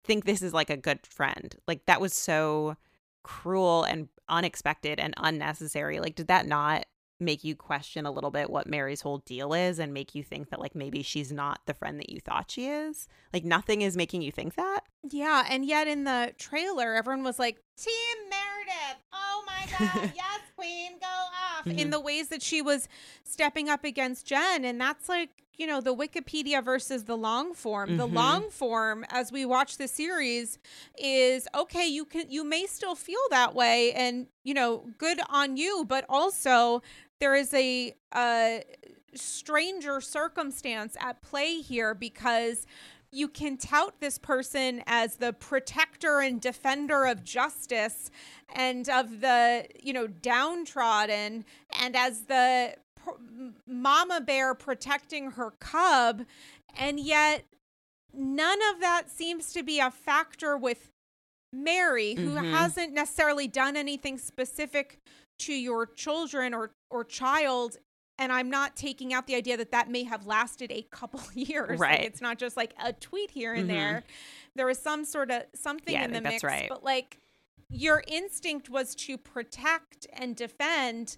think 0.04 0.24
this 0.24 0.42
is 0.42 0.52
like 0.52 0.70
a 0.70 0.76
good 0.76 1.06
friend? 1.06 1.54
Like 1.68 1.86
that 1.86 2.00
was 2.00 2.12
so 2.14 2.76
cruel 3.22 3.84
and 3.84 4.08
unexpected 4.28 4.98
and 4.98 5.14
unnecessary. 5.16 6.00
Like 6.00 6.16
did 6.16 6.28
that 6.28 6.46
not 6.46 6.86
make 7.22 7.44
you 7.44 7.54
question 7.54 8.06
a 8.06 8.10
little 8.10 8.30
bit 8.30 8.50
what 8.50 8.66
Mary's 8.66 9.00
whole 9.00 9.18
deal 9.18 9.54
is 9.54 9.78
and 9.78 9.94
make 9.94 10.14
you 10.14 10.22
think 10.22 10.50
that 10.50 10.60
like 10.60 10.74
maybe 10.74 11.02
she's 11.02 11.32
not 11.32 11.60
the 11.66 11.74
friend 11.74 11.98
that 11.98 12.10
you 12.10 12.20
thought 12.20 12.50
she 12.50 12.66
is. 12.66 13.08
Like 13.32 13.44
nothing 13.44 13.82
is 13.82 13.96
making 13.96 14.22
you 14.22 14.32
think 14.32 14.54
that. 14.54 14.80
Yeah, 15.08 15.46
and 15.48 15.64
yet 15.64 15.88
in 15.88 16.04
the 16.04 16.32
trailer 16.38 16.94
everyone 16.94 17.24
was 17.24 17.38
like 17.38 17.62
Team 17.76 18.16
Meredith. 18.28 19.02
Oh 19.12 19.42
my 19.46 19.66
god, 19.78 20.12
yes, 20.14 20.40
queen, 20.56 20.92
go 21.00 21.06
off 21.06 21.64
mm-hmm. 21.64 21.78
in 21.78 21.90
the 21.90 22.00
ways 22.00 22.28
that 22.28 22.42
she 22.42 22.62
was 22.62 22.88
stepping 23.24 23.68
up 23.68 23.84
against 23.84 24.26
Jen 24.26 24.64
and 24.64 24.80
that's 24.80 25.08
like 25.08 25.30
you 25.56 25.66
know 25.66 25.80
the 25.80 25.94
wikipedia 25.94 26.64
versus 26.64 27.04
the 27.04 27.16
long 27.16 27.54
form 27.54 27.90
mm-hmm. 27.90 27.98
the 27.98 28.06
long 28.06 28.50
form 28.50 29.04
as 29.10 29.30
we 29.30 29.44
watch 29.44 29.76
the 29.76 29.86
series 29.86 30.58
is 30.98 31.46
okay 31.54 31.86
you 31.86 32.04
can 32.04 32.30
you 32.30 32.44
may 32.44 32.66
still 32.66 32.94
feel 32.94 33.20
that 33.30 33.54
way 33.54 33.92
and 33.92 34.26
you 34.44 34.54
know 34.54 34.84
good 34.98 35.20
on 35.28 35.56
you 35.56 35.84
but 35.86 36.04
also 36.08 36.82
there 37.22 37.36
is 37.36 37.54
a, 37.54 37.94
a 38.16 38.64
stranger 39.14 40.00
circumstance 40.00 40.96
at 41.00 41.22
play 41.22 41.60
here 41.60 41.94
because 41.94 42.66
you 43.12 43.28
can 43.28 43.56
tout 43.56 43.94
this 44.00 44.18
person 44.18 44.82
as 44.88 45.16
the 45.16 45.32
protector 45.32 46.18
and 46.18 46.40
defender 46.40 47.04
of 47.04 47.22
justice 47.22 48.10
and 48.56 48.88
of 48.88 49.20
the 49.20 49.64
you 49.80 49.92
know 49.92 50.08
downtrodden 50.08 51.44
and 51.80 51.94
as 51.94 52.22
the 52.22 52.74
mama 53.68 54.20
bear 54.20 54.52
protecting 54.52 55.30
her 55.30 55.52
cub 55.60 56.22
and 56.76 56.98
yet 56.98 57.44
none 58.12 58.58
of 58.74 58.80
that 58.80 59.08
seems 59.08 59.52
to 59.52 59.62
be 59.62 59.78
a 59.78 59.92
factor 59.92 60.56
with 60.56 60.90
Mary 61.52 62.14
who 62.14 62.30
mm-hmm. 62.30 62.50
hasn't 62.52 62.92
necessarily 62.92 63.46
done 63.46 63.76
anything 63.76 64.18
specific 64.18 64.98
to 65.38 65.52
your 65.52 65.86
children 65.86 66.54
or 66.54 66.70
or 66.92 67.04
child 67.04 67.78
and 68.18 68.32
I'm 68.32 68.50
not 68.50 68.76
taking 68.76 69.12
out 69.12 69.26
the 69.26 69.34
idea 69.34 69.56
that 69.56 69.72
that 69.72 69.90
may 69.90 70.04
have 70.04 70.26
lasted 70.26 70.70
a 70.70 70.82
couple 70.90 71.20
years. 71.34 71.78
Right. 71.78 72.00
Like 72.00 72.06
it's 72.06 72.20
not 72.20 72.38
just 72.38 72.56
like 72.56 72.74
a 72.82 72.92
tweet 72.92 73.30
here 73.30 73.52
and 73.52 73.68
mm-hmm. 73.68 73.76
there. 73.76 74.04
There 74.54 74.66
was 74.66 74.78
some 74.78 75.04
sort 75.04 75.30
of 75.30 75.42
something 75.54 75.94
yeah, 75.94 76.04
in 76.04 76.12
the 76.12 76.20
mix. 76.20 76.44
Right. 76.44 76.68
But 76.68 76.84
like 76.84 77.18
your 77.68 78.04
instinct 78.06 78.68
was 78.68 78.94
to 78.94 79.16
protect 79.16 80.06
and 80.12 80.36
defend. 80.36 81.16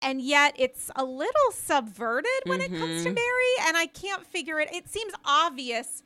And 0.00 0.20
yet 0.20 0.54
it's 0.58 0.90
a 0.96 1.04
little 1.04 1.52
subverted 1.52 2.30
when 2.46 2.60
mm-hmm. 2.60 2.74
it 2.74 2.78
comes 2.78 3.02
to 3.02 3.10
mm-hmm. 3.10 3.14
Mary. 3.14 3.68
And 3.68 3.76
I 3.76 3.86
can't 3.86 4.24
figure 4.24 4.58
it. 4.58 4.72
It 4.72 4.88
seems 4.88 5.12
obvious 5.24 6.02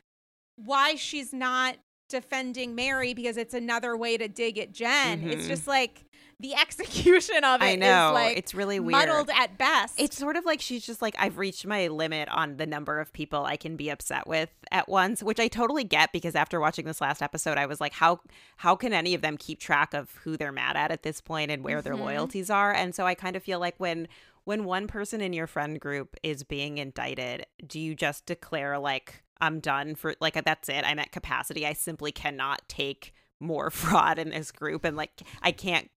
why 0.57 0.95
she's 0.95 1.31
not 1.31 1.77
defending 2.09 2.73
Mary 2.73 3.13
because 3.13 3.37
it's 3.37 3.53
another 3.53 3.95
way 3.95 4.17
to 4.17 4.27
dig 4.27 4.57
at 4.57 4.71
Jen. 4.71 5.19
Mm-hmm. 5.19 5.29
It's 5.29 5.47
just 5.47 5.67
like 5.67 6.03
the 6.39 6.55
execution 6.59 7.43
of 7.43 7.61
it 7.61 7.65
I 7.65 7.75
know. 7.75 8.11
Like 8.13 8.37
it's 8.37 8.53
really 8.53 8.79
weird. 8.79 9.07
muddled 9.07 9.29
at 9.33 9.57
best. 9.57 9.99
It's 9.99 10.17
sort 10.17 10.35
of 10.35 10.45
like 10.45 10.61
she's 10.61 10.85
just 10.85 11.01
like, 11.01 11.15
I've 11.17 11.37
reached 11.37 11.65
my 11.65 11.87
limit 11.87 12.29
on 12.29 12.57
the 12.57 12.65
number 12.65 12.99
of 12.99 13.11
people 13.13 13.45
I 13.45 13.57
can 13.57 13.75
be 13.75 13.89
upset 13.89 14.27
with 14.27 14.49
at 14.71 14.87
once, 14.87 15.23
which 15.23 15.39
I 15.39 15.47
totally 15.47 15.83
get 15.83 16.11
because 16.11 16.35
after 16.35 16.59
watching 16.59 16.85
this 16.85 17.01
last 17.01 17.21
episode, 17.21 17.57
I 17.57 17.65
was 17.65 17.81
like, 17.81 17.93
how 17.93 18.21
how 18.57 18.75
can 18.75 18.93
any 18.93 19.13
of 19.13 19.21
them 19.21 19.37
keep 19.37 19.59
track 19.59 19.93
of 19.93 20.11
who 20.23 20.37
they're 20.37 20.51
mad 20.51 20.75
at 20.75 20.91
at 20.91 21.03
this 21.03 21.21
point 21.21 21.51
and 21.51 21.63
where 21.63 21.77
mm-hmm. 21.77 21.83
their 21.83 21.95
loyalties 21.95 22.49
are? 22.49 22.71
And 22.71 22.93
so 22.93 23.05
I 23.05 23.15
kind 23.15 23.35
of 23.35 23.43
feel 23.43 23.59
like 23.59 23.75
when 23.77 24.07
when 24.43 24.63
one 24.63 24.87
person 24.87 25.19
in 25.21 25.33
your 25.33 25.47
friend 25.47 25.79
group 25.79 26.15
is 26.23 26.43
being 26.43 26.77
indicted, 26.77 27.45
do 27.65 27.79
you 27.79 27.95
just 27.95 28.25
declare 28.25 28.79
like 28.79 29.23
I'm 29.41 29.59
done 29.59 29.95
for 29.95 30.15
like 30.19 30.41
that's 30.43 30.69
it. 30.69 30.83
I'm 30.85 30.99
at 30.99 31.11
capacity. 31.11 31.65
I 31.65 31.73
simply 31.73 32.11
cannot 32.11 32.67
take 32.67 33.13
more 33.39 33.69
fraud 33.71 34.19
in 34.19 34.29
this 34.29 34.51
group 34.51 34.83
and 34.83 34.95
like 34.97 35.21
I 35.41 35.51
can't 35.51 35.89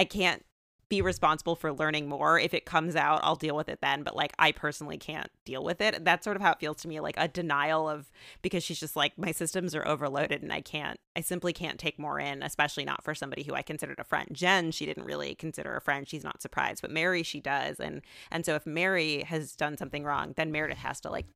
I 0.00 0.04
can't 0.04 0.42
be 0.88 1.02
responsible 1.02 1.54
for 1.54 1.74
learning 1.74 2.08
more. 2.08 2.38
If 2.38 2.54
it 2.54 2.64
comes 2.64 2.96
out, 2.96 3.20
I'll 3.22 3.36
deal 3.36 3.54
with 3.54 3.68
it 3.68 3.80
then. 3.82 4.02
But 4.02 4.16
like, 4.16 4.32
I 4.38 4.50
personally 4.50 4.96
can't 4.96 5.28
deal 5.44 5.62
with 5.62 5.82
it. 5.82 6.06
That's 6.06 6.24
sort 6.24 6.36
of 6.36 6.42
how 6.42 6.52
it 6.52 6.58
feels 6.58 6.78
to 6.78 6.88
me 6.88 7.00
like 7.00 7.16
a 7.18 7.28
denial 7.28 7.86
of 7.86 8.10
because 8.40 8.64
she's 8.64 8.80
just 8.80 8.96
like, 8.96 9.18
my 9.18 9.30
systems 9.30 9.74
are 9.74 9.86
overloaded 9.86 10.42
and 10.42 10.54
I 10.54 10.62
can't, 10.62 10.98
I 11.14 11.20
simply 11.20 11.52
can't 11.52 11.78
take 11.78 11.98
more 11.98 12.18
in, 12.18 12.42
especially 12.42 12.86
not 12.86 13.04
for 13.04 13.14
somebody 13.14 13.42
who 13.42 13.52
I 13.52 13.60
considered 13.60 14.00
a 14.00 14.04
friend. 14.04 14.28
Jen, 14.32 14.70
she 14.70 14.86
didn't 14.86 15.04
really 15.04 15.34
consider 15.34 15.76
a 15.76 15.82
friend. 15.82 16.08
She's 16.08 16.24
not 16.24 16.40
surprised. 16.40 16.80
But 16.80 16.90
Mary, 16.90 17.22
she 17.22 17.40
does. 17.40 17.78
And, 17.78 18.00
and 18.30 18.46
so 18.46 18.54
if 18.54 18.64
Mary 18.64 19.24
has 19.24 19.54
done 19.54 19.76
something 19.76 20.02
wrong, 20.02 20.32
then 20.38 20.50
Meredith 20.50 20.78
has 20.78 20.98
to 21.02 21.10
like 21.10 21.26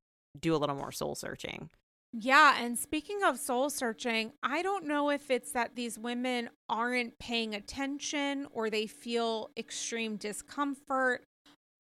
do 0.41 0.55
a 0.55 0.57
little 0.57 0.75
more 0.75 0.91
soul 0.91 1.15
searching. 1.15 1.69
Yeah, 2.17 2.63
and 2.63 2.79
speaking 2.79 3.25
of 3.25 3.41
soul 3.41 3.71
searching, 3.71 4.35
I 4.41 4.63
don't 4.63 4.87
know 4.87 5.11
if 5.11 5.33
it's 5.33 5.51
that 5.51 5.75
these 5.75 5.99
women 5.99 6.49
aren't 6.69 7.19
paying 7.19 7.57
attention 7.57 8.47
or 8.53 8.71
they 8.71 8.87
feel 8.87 9.51
extreme 9.57 10.15
discomfort, 10.15 11.25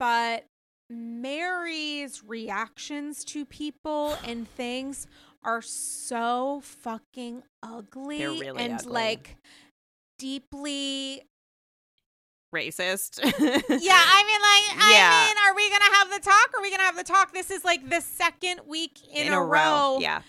but 0.00 0.44
Mary's 0.90 2.24
reactions 2.24 3.24
to 3.26 3.46
people 3.46 4.18
and 4.26 4.48
things 4.48 5.06
are 5.44 5.62
so 5.62 6.60
fucking 6.64 7.44
ugly 7.62 8.18
really 8.18 8.48
and 8.48 8.80
ugly. 8.80 8.92
like 8.92 9.36
deeply 10.18 11.22
racist. 12.54 13.18
yeah, 13.22 13.30
I 13.30 14.22
mean, 14.24 14.40
like, 14.78 14.90
yeah. 14.90 15.10
I 15.12 15.26
mean, 15.26 15.36
are 15.46 15.54
we 15.54 15.70
gonna 15.70 15.96
have 15.96 16.10
the 16.10 16.20
talk? 16.20 16.50
Are 16.56 16.62
we 16.62 16.70
gonna 16.70 16.84
have 16.84 16.96
the 16.96 17.04
talk? 17.04 17.32
This 17.32 17.50
is 17.50 17.64
like 17.64 17.88
the 17.90 18.00
second 18.00 18.60
week 18.66 19.00
in, 19.12 19.26
in 19.26 19.32
a, 19.32 19.40
a 19.40 19.44
row. 19.44 19.94
row. 19.94 19.98
Yeah. 20.00 20.22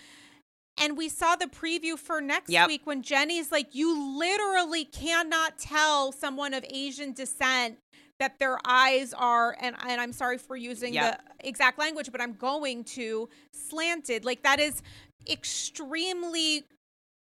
And 0.78 0.96
we 0.96 1.08
saw 1.08 1.36
the 1.36 1.46
preview 1.46 1.98
for 1.98 2.20
next 2.20 2.50
yep. 2.50 2.68
week 2.68 2.82
when 2.84 3.02
Jennie's 3.02 3.50
like, 3.50 3.74
you 3.74 4.18
literally 4.18 4.84
cannot 4.84 5.58
tell 5.58 6.12
someone 6.12 6.52
of 6.52 6.64
Asian 6.68 7.12
descent 7.12 7.78
that 8.18 8.38
their 8.38 8.58
eyes 8.64 9.14
are, 9.14 9.56
and, 9.60 9.74
and 9.86 10.00
I'm 10.00 10.12
sorry 10.12 10.38
for 10.38 10.54
using 10.54 10.92
yep. 10.92 11.22
the 11.40 11.48
exact 11.48 11.78
language, 11.78 12.12
but 12.12 12.20
I'm 12.20 12.34
going 12.34 12.84
to 12.84 13.28
slanted. 13.52 14.24
Like, 14.26 14.42
that 14.42 14.60
is 14.60 14.82
extremely 15.28 16.64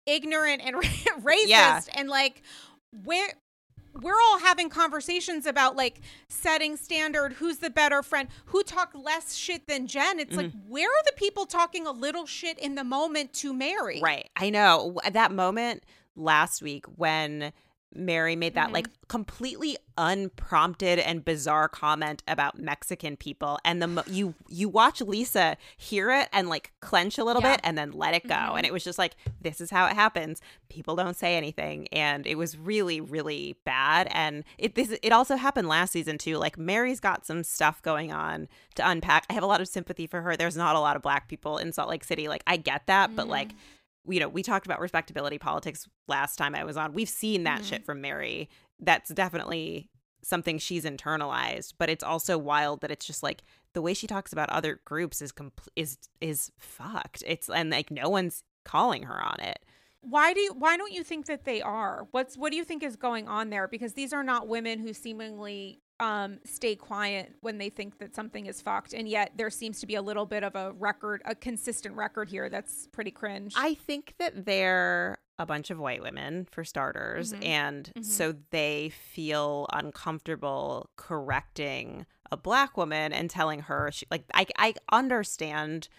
ignorant 0.07 0.61
and 0.63 0.75
racist. 1.23 1.47
Yeah. 1.47 1.81
And 1.95 2.09
like, 2.09 2.41
where 3.03 3.27
we're 4.01 4.19
all 4.29 4.39
having 4.39 4.69
conversations 4.69 5.45
about 5.45 5.75
like 5.75 6.01
setting 6.27 6.77
standard, 6.77 7.33
who's 7.33 7.57
the 7.57 7.69
better 7.69 8.03
friend, 8.03 8.29
who 8.45 8.63
talked 8.63 8.95
less 8.95 9.35
shit 9.35 9.67
than 9.67 9.87
Jen. 9.87 10.19
It's 10.19 10.31
mm-hmm. 10.31 10.37
like, 10.37 10.51
where 10.67 10.89
are 10.89 11.03
the 11.05 11.13
people 11.15 11.45
talking 11.45 11.87
a 11.87 11.91
little 11.91 12.25
shit 12.25 12.59
in 12.59 12.75
the 12.75 12.83
moment 12.83 13.33
to 13.33 13.53
Mary? 13.53 14.01
Right. 14.01 14.29
I 14.35 14.49
know. 14.49 14.99
That 15.09 15.31
moment 15.31 15.83
last 16.15 16.61
week 16.61 16.85
when 16.95 17.53
Mary 17.95 18.35
made 18.35 18.55
that 18.55 18.65
mm-hmm. 18.65 18.75
like 18.75 18.87
completely 19.07 19.77
unprompted 19.97 20.99
and 20.99 21.23
bizarre 21.23 21.69
comment 21.69 22.21
about 22.27 22.59
Mexican 22.59 23.15
people 23.15 23.57
and 23.63 23.81
the 23.81 23.87
mo- 23.87 24.03
you 24.07 24.33
you 24.49 24.67
watch 24.67 24.99
Lisa 25.01 25.55
hear 25.77 26.11
it 26.11 26.27
and 26.33 26.49
like 26.49 26.73
clench 26.81 27.17
a 27.17 27.23
little 27.23 27.41
yeah. 27.41 27.53
bit 27.53 27.61
and 27.63 27.77
then 27.77 27.91
let 27.91 28.13
it 28.13 28.27
go 28.27 28.33
mm-hmm. 28.33 28.57
and 28.57 28.65
it 28.65 28.73
was 28.73 28.83
just 28.83 28.97
like 28.97 29.15
this 29.41 29.61
is 29.61 29.71
how 29.71 29.85
it 29.85 29.93
happens 29.93 30.41
people 30.69 30.95
don't 30.95 31.15
say 31.15 31.37
anything 31.37 31.87
and 31.89 32.27
it 32.27 32.35
was 32.35 32.57
really 32.57 32.99
really 32.99 33.55
bad 33.63 34.07
and 34.11 34.43
it 34.57 34.75
this 34.75 34.97
it 35.01 35.11
also 35.11 35.37
happened 35.37 35.67
last 35.67 35.91
season 35.91 36.17
too 36.17 36.37
like 36.37 36.57
Mary's 36.57 36.99
got 36.99 37.25
some 37.25 37.43
stuff 37.43 37.81
going 37.81 38.11
on 38.11 38.47
to 38.75 38.87
unpack 38.87 39.25
I 39.29 39.33
have 39.33 39.43
a 39.43 39.47
lot 39.47 39.61
of 39.61 39.67
sympathy 39.67 40.07
for 40.07 40.21
her 40.21 40.35
there's 40.35 40.57
not 40.57 40.75
a 40.75 40.79
lot 40.79 40.95
of 40.95 41.01
black 41.01 41.29
people 41.29 41.57
in 41.57 41.71
Salt 41.71 41.89
Lake 41.89 42.03
City 42.03 42.27
like 42.27 42.43
I 42.45 42.57
get 42.57 42.87
that 42.87 43.07
mm-hmm. 43.07 43.15
but 43.15 43.27
like 43.27 43.49
mm-hmm 43.49 43.57
you 44.07 44.19
know, 44.19 44.29
we 44.29 44.43
talked 44.43 44.65
about 44.65 44.79
respectability 44.79 45.37
politics 45.37 45.87
last 46.07 46.37
time 46.37 46.55
I 46.55 46.63
was 46.63 46.77
on. 46.77 46.93
We've 46.93 47.09
seen 47.09 47.43
that 47.43 47.59
mm-hmm. 47.59 47.67
shit 47.67 47.85
from 47.85 48.01
Mary. 48.01 48.49
That's 48.79 49.09
definitely 49.09 49.89
something 50.23 50.57
she's 50.57 50.85
internalized, 50.85 51.73
but 51.77 51.89
it's 51.89 52.03
also 52.03 52.37
wild 52.37 52.81
that 52.81 52.91
it's 52.91 53.05
just 53.05 53.23
like 53.23 53.43
the 53.73 53.81
way 53.81 53.93
she 53.93 54.07
talks 54.07 54.33
about 54.33 54.49
other 54.49 54.81
groups 54.85 55.21
is 55.21 55.31
compl- 55.31 55.67
is 55.75 55.97
is 56.21 56.51
fucked. 56.57 57.23
It's 57.27 57.49
and 57.49 57.69
like 57.69 57.91
no 57.91 58.09
one's 58.09 58.43
calling 58.63 59.03
her 59.03 59.23
on 59.23 59.39
it. 59.39 59.59
Why 60.01 60.33
do 60.33 60.39
you, 60.39 60.53
why 60.53 60.77
don't 60.77 60.93
you 60.93 61.03
think 61.03 61.25
that 61.25 61.45
they 61.45 61.61
are? 61.61 62.07
What's 62.11 62.37
what 62.37 62.51
do 62.51 62.57
you 62.57 62.63
think 62.63 62.83
is 62.83 62.95
going 62.95 63.27
on 63.27 63.49
there? 63.49 63.67
Because 63.67 63.93
these 63.93 64.13
are 64.13 64.23
not 64.23 64.47
women 64.47 64.79
who 64.79 64.93
seemingly 64.93 65.81
um, 65.99 66.39
stay 66.43 66.75
quiet 66.75 67.33
when 67.41 67.57
they 67.57 67.69
think 67.69 67.99
that 67.99 68.15
something 68.15 68.45
is 68.45 68.61
fucked. 68.61 68.93
And 68.93 69.07
yet 69.07 69.31
there 69.35 69.49
seems 69.49 69.79
to 69.79 69.87
be 69.87 69.95
a 69.95 70.01
little 70.01 70.25
bit 70.25 70.43
of 70.43 70.55
a 70.55 70.71
record, 70.73 71.21
a 71.25 71.35
consistent 71.35 71.95
record 71.95 72.29
here 72.29 72.49
that's 72.49 72.87
pretty 72.91 73.11
cringe. 73.11 73.53
I 73.55 73.75
think 73.75 74.15
that 74.19 74.45
they're 74.45 75.17
a 75.37 75.45
bunch 75.45 75.69
of 75.69 75.79
white 75.79 76.01
women, 76.01 76.47
for 76.51 76.63
starters. 76.63 77.33
Mm-hmm. 77.33 77.43
And 77.43 77.83
mm-hmm. 77.85 78.03
so 78.03 78.35
they 78.51 78.91
feel 79.11 79.67
uncomfortable 79.73 80.89
correcting 80.95 82.05
a 82.31 82.37
black 82.37 82.77
woman 82.77 83.13
and 83.13 83.29
telling 83.29 83.61
her, 83.61 83.91
she, 83.91 84.05
like, 84.09 84.23
I, 84.33 84.47
I 84.57 84.73
understand 84.91 85.89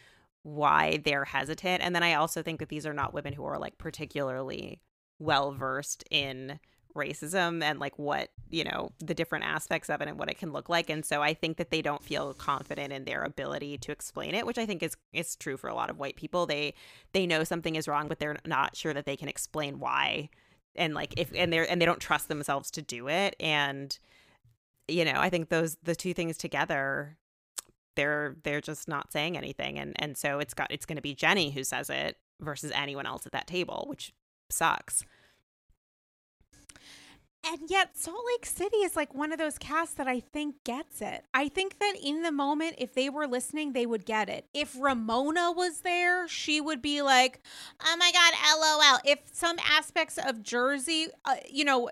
why 0.42 1.01
they're 1.05 1.24
hesitant. 1.24 1.82
And 1.82 1.94
then 1.94 2.03
I 2.03 2.14
also 2.14 2.42
think 2.42 2.61
that 2.61 2.68
these 2.68 2.86
are 2.86 2.94
not 2.94 3.12
women 3.12 3.32
who 3.32 3.44
are 3.44 3.59
like 3.59 3.78
particularly 3.78 4.80
well 5.18 5.53
versed 5.53 6.05
in 6.11 6.61
racism 6.97 7.62
and 7.62 7.78
like 7.78 7.99
what 7.99 8.30
you 8.51 8.64
know 8.64 8.90
the 8.99 9.14
different 9.14 9.44
aspects 9.44 9.88
of 9.90 10.01
it 10.01 10.09
and 10.09 10.18
what 10.18 10.30
it 10.30 10.38
can 10.38 10.53
look 10.53 10.68
like 10.68 10.90
and 10.90 11.05
so 11.05 11.22
i 11.22 11.34
think 11.34 11.57
that 11.57 11.70
they 11.70 11.82
don't 11.82 12.03
feel 12.03 12.34
confident 12.34 12.92
in 12.92 13.05
their 13.05 13.22
ability 13.22 13.78
to 13.78 13.92
explain 13.92 14.34
it 14.34 14.47
which 14.47 14.59
i 14.59 14.66
think 14.66 14.82
is 14.82 14.97
is 15.12 15.36
true 15.36 15.57
for 15.57 15.68
a 15.68 15.74
lot 15.74 15.90
of 15.90 15.99
white 15.99 16.16
people. 16.16 16.47
They 16.47 16.74
they 17.12 17.26
know 17.26 17.44
something 17.44 17.76
is 17.76 17.88
wrong 17.88 18.09
but 18.09 18.18
they're 18.18 18.36
not 18.44 18.76
sure 18.76 18.92
that 18.92 19.07
they 19.07 19.16
can 19.16 19.28
explain 19.28 19.78
why 19.78 20.28
and 20.74 20.94
like 20.94 21.14
if 21.18 21.30
and 21.34 21.53
they're 21.53 21.68
and 21.70 21.80
they 21.80 21.86
don't 21.86 22.01
trust 22.01 22.28
themselves 22.28 22.70
to 22.72 22.82
do 22.82 23.09
it 23.09 23.34
and 23.40 23.99
you 24.88 25.05
know 25.05 25.14
i 25.16 25.30
think 25.30 25.49
those 25.49 25.76
the 25.82 25.94
two 25.94 26.14
things 26.14 26.36
together 26.36 27.16
they're 27.97 28.36
they're 28.42 28.61
just 28.61 28.88
not 28.88 29.12
saying 29.12 29.36
anything 29.36 29.78
and 29.78 29.94
and 29.99 30.16
so 30.16 30.38
it's 30.38 30.55
got 30.55 30.70
it's 30.70 30.86
going 30.86 30.97
to 30.97 31.03
be 31.03 31.14
jennie 31.14 31.51
who 31.51 31.64
says 31.64 31.88
it 31.90 32.16
versus 32.40 32.70
anyone 32.74 33.07
else 33.07 33.26
at 33.26 33.32
that 33.32 33.47
table 33.47 33.86
which 33.88 34.12
sucks 34.51 35.05
and 37.47 37.61
yet 37.68 37.97
Salt 37.97 38.24
Lake 38.32 38.44
City 38.44 38.78
is 38.78 38.97
like 38.97 39.14
one 39.14 39.32
of 39.32 39.38
those 39.38 39.59
casts 39.59 39.94
that 39.94 40.09
I 40.09 40.20
think 40.20 40.57
gets 40.64 41.01
it. 41.01 41.24
I 41.32 41.49
think 41.49 41.78
that 41.78 41.94
in 42.03 42.22
the 42.22 42.32
moment, 42.32 42.74
if 42.78 42.94
they 42.94 43.09
were 43.09 43.26
listening, 43.26 43.72
they 43.72 43.86
would 43.86 44.05
get 44.05 44.28
it. 44.28 44.47
If 44.53 44.76
Ramona 44.78 45.53
was 45.53 45.80
there, 45.80 46.26
she 46.26 46.61
would 46.61 46.82
be 46.82 47.03
like, 47.03 47.40
"Oh 47.84 47.97
my 47.97 48.11
god, 48.12 48.34
lol." 48.59 48.99
If 49.05 49.20
some 49.32 49.59
aspects 49.64 50.18
of 50.18 50.42
Jersey, 50.42 51.09
uh, 51.24 51.36
you 51.49 51.64
know, 51.64 51.90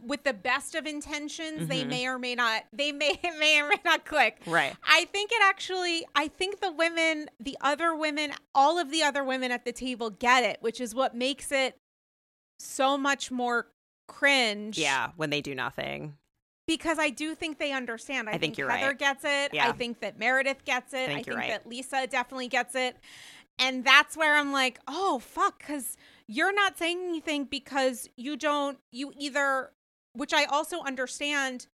with 0.00 0.24
the 0.24 0.32
best 0.32 0.74
of 0.74 0.86
intentions, 0.86 1.60
mm-hmm. 1.60 1.68
they 1.68 1.84
may 1.84 2.06
or 2.06 2.18
may 2.18 2.34
not, 2.34 2.64
they 2.72 2.92
may 2.92 3.18
may 3.38 3.60
or 3.60 3.68
may 3.68 3.80
not 3.84 4.04
click. 4.04 4.40
Right. 4.46 4.74
I 4.88 5.04
think 5.06 5.30
it 5.32 5.42
actually. 5.42 6.06
I 6.14 6.28
think 6.28 6.60
the 6.60 6.72
women, 6.72 7.28
the 7.38 7.56
other 7.60 7.94
women, 7.94 8.32
all 8.54 8.78
of 8.78 8.90
the 8.90 9.02
other 9.02 9.22
women 9.22 9.50
at 9.50 9.64
the 9.64 9.72
table 9.72 10.10
get 10.10 10.44
it, 10.44 10.58
which 10.60 10.80
is 10.80 10.94
what 10.94 11.14
makes 11.14 11.52
it 11.52 11.76
so 12.58 12.96
much 12.96 13.30
more 13.30 13.66
cringe. 14.06 14.78
Yeah, 14.78 15.10
when 15.16 15.30
they 15.30 15.40
do 15.40 15.54
nothing. 15.54 16.14
Because 16.66 16.98
I 16.98 17.10
do 17.10 17.34
think 17.34 17.58
they 17.58 17.72
understand. 17.72 18.28
I, 18.28 18.32
I 18.32 18.34
think, 18.34 18.42
think, 18.42 18.58
you're 18.58 18.70
Heather 18.70 18.88
right. 18.88 18.98
gets 18.98 19.24
it. 19.24 19.54
Yeah. 19.54 19.68
I 19.68 19.72
think 19.72 20.00
that 20.00 20.18
Meredith 20.18 20.64
gets 20.64 20.92
it. 20.92 20.96
I 20.96 21.06
think, 21.06 21.18
I 21.18 21.22
think 21.22 21.36
right. 21.36 21.50
that 21.50 21.66
Lisa 21.68 22.06
definitely 22.08 22.48
gets 22.48 22.74
it. 22.74 22.96
And 23.58 23.84
that's 23.84 24.16
where 24.16 24.34
I'm 24.36 24.52
like, 24.52 24.80
oh, 24.88 25.20
fuck. 25.20 25.60
Because 25.60 25.96
you're 26.26 26.52
not 26.52 26.76
saying 26.76 27.00
anything 27.08 27.44
because 27.44 28.08
you 28.16 28.36
don't, 28.36 28.78
you 28.90 29.12
either, 29.16 29.70
which 30.12 30.32
I 30.32 30.44
also 30.46 30.80
understand 30.82 31.68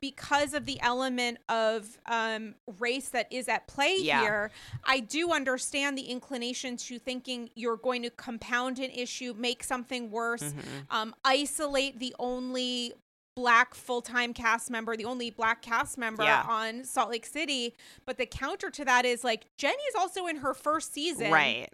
because 0.00 0.54
of 0.54 0.66
the 0.66 0.80
element 0.80 1.38
of 1.48 1.98
um, 2.06 2.54
race 2.78 3.08
that 3.10 3.32
is 3.32 3.48
at 3.48 3.66
play 3.66 3.96
yeah. 4.00 4.20
here, 4.20 4.50
I 4.84 5.00
do 5.00 5.32
understand 5.32 5.96
the 5.96 6.02
inclination 6.02 6.76
to 6.78 6.98
thinking 6.98 7.50
you're 7.54 7.76
going 7.76 8.02
to 8.02 8.10
compound 8.10 8.78
an 8.78 8.90
issue, 8.90 9.34
make 9.36 9.62
something 9.64 10.10
worse, 10.10 10.42
mm-hmm. 10.42 10.60
um, 10.90 11.14
isolate 11.24 11.98
the 11.98 12.14
only 12.18 12.92
black 13.34 13.74
full-time 13.74 14.32
cast 14.32 14.70
member, 14.70 14.96
the 14.96 15.04
only 15.04 15.30
black 15.30 15.60
cast 15.62 15.98
member 15.98 16.22
yeah. 16.22 16.44
on 16.48 16.84
Salt 16.84 17.10
Lake 17.10 17.26
City. 17.26 17.74
But 18.06 18.16
the 18.16 18.26
counter 18.26 18.70
to 18.70 18.84
that 18.84 19.04
is 19.04 19.24
like 19.24 19.46
Jennie's 19.58 19.94
also 19.98 20.26
in 20.26 20.36
her 20.36 20.54
first 20.54 20.92
season. 20.92 21.30
Right. 21.30 21.68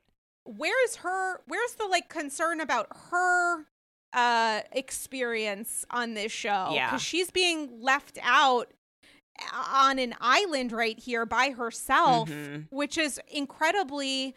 Where's 0.45 0.97
her 0.97 1.41
where's 1.47 1.75
the 1.75 1.87
like 1.87 2.09
concern 2.09 2.61
about 2.61 2.89
her 3.11 3.67
uh 4.13 4.61
experience 4.73 5.85
on 5.91 6.15
this 6.15 6.33
show 6.33 6.71
yeah 6.73 6.87
because 6.87 7.03
she's 7.03 7.31
being 7.31 7.71
left 7.81 8.19
out 8.23 8.73
on 9.71 9.99
an 9.99 10.15
island 10.21 10.73
right 10.73 10.99
here 10.99 11.25
by 11.25 11.51
herself 11.51 12.29
mm-hmm. 12.29 12.63
which 12.71 12.99
is 12.99 13.21
incredibly 13.29 14.35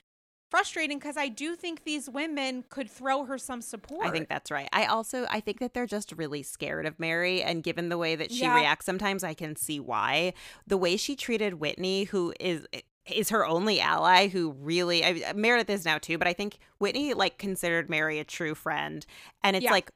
frustrating 0.55 0.97
because 0.97 1.17
I 1.17 1.28
do 1.28 1.55
think 1.55 1.84
these 1.84 2.09
women 2.09 2.63
could 2.69 2.89
throw 2.89 3.26
her 3.26 3.38
some 3.38 3.61
support. 3.61 4.07
I 4.07 4.11
think 4.11 4.30
that's 4.30 4.49
right. 4.49 4.69
I 4.71 4.86
also 4.86 5.26
I 5.30 5.41
think 5.41 5.59
that 5.59 5.73
they're 5.73 5.86
just 5.86 6.13
really 6.13 6.43
scared 6.43 6.86
of 6.86 6.97
Mary 6.97 7.43
and 7.43 7.61
given 7.61 7.89
the 7.89 7.97
way 7.97 8.15
that 8.15 8.32
she 8.32 8.43
yeah. 8.43 8.55
reacts 8.55 8.86
sometimes 8.86 9.23
I 9.23 9.34
can 9.34 9.57
see 9.57 9.80
why. 9.80 10.34
The 10.65 10.78
way 10.78 10.95
she 10.95 11.15
treated 11.15 11.55
Whitney 11.55 12.05
who 12.05 12.34
is 12.39 12.67
is 13.12 13.30
her 13.30 13.45
only 13.45 13.80
ally 13.80 14.28
who 14.28 14.51
really 14.60 15.06
I, 15.06 15.34
Meredith 15.34 15.70
is 15.70 15.86
now 15.86 15.97
too, 15.97 16.18
but 16.18 16.28
I 16.28 16.34
think 16.34 16.60
Whitney 16.80 17.14
like 17.14 17.38
considered 17.38 17.89
Mary 17.89 18.20
a 18.20 18.24
true 18.24 18.56
friend, 18.56 19.06
and 19.43 19.56
it's 19.56 19.64
yeah. 19.64 19.72
like 19.72 19.91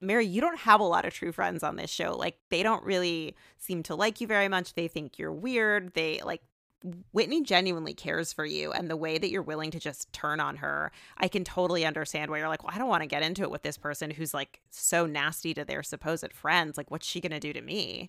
Mary, 0.00 0.26
you 0.26 0.40
don't 0.40 0.58
have 0.60 0.80
a 0.80 0.84
lot 0.84 1.04
of 1.04 1.12
true 1.12 1.32
friends 1.32 1.62
on 1.62 1.76
this 1.76 1.90
show. 1.90 2.16
Like 2.16 2.38
they 2.48 2.62
don't 2.62 2.84
really 2.84 3.34
seem 3.58 3.82
to 3.84 3.94
like 3.94 4.20
you 4.20 4.26
very 4.26 4.48
much. 4.48 4.74
They 4.74 4.88
think 4.88 5.18
you're 5.18 5.32
weird. 5.32 5.92
They 5.94 6.20
like 6.24 6.42
Whitney 7.12 7.42
genuinely 7.42 7.92
cares 7.92 8.32
for 8.32 8.46
you 8.46 8.72
and 8.72 8.88
the 8.88 8.96
way 8.96 9.18
that 9.18 9.30
you're 9.30 9.42
willing 9.42 9.70
to 9.72 9.78
just 9.78 10.10
turn 10.12 10.40
on 10.40 10.56
her, 10.56 10.90
I 11.18 11.28
can 11.28 11.44
totally 11.44 11.84
understand 11.84 12.30
why 12.30 12.38
you're 12.38 12.48
like, 12.48 12.64
well, 12.64 12.74
I 12.74 12.78
don't 12.78 12.88
want 12.88 13.02
to 13.02 13.06
get 13.06 13.22
into 13.22 13.42
it 13.42 13.50
with 13.50 13.62
this 13.62 13.76
person 13.76 14.10
who's 14.10 14.32
like 14.32 14.60
so 14.70 15.04
nasty 15.04 15.52
to 15.54 15.64
their 15.64 15.82
supposed 15.82 16.32
friends. 16.32 16.78
Like, 16.78 16.90
what's 16.90 17.06
she 17.06 17.20
going 17.20 17.32
to 17.32 17.40
do 17.40 17.52
to 17.52 17.60
me? 17.60 18.08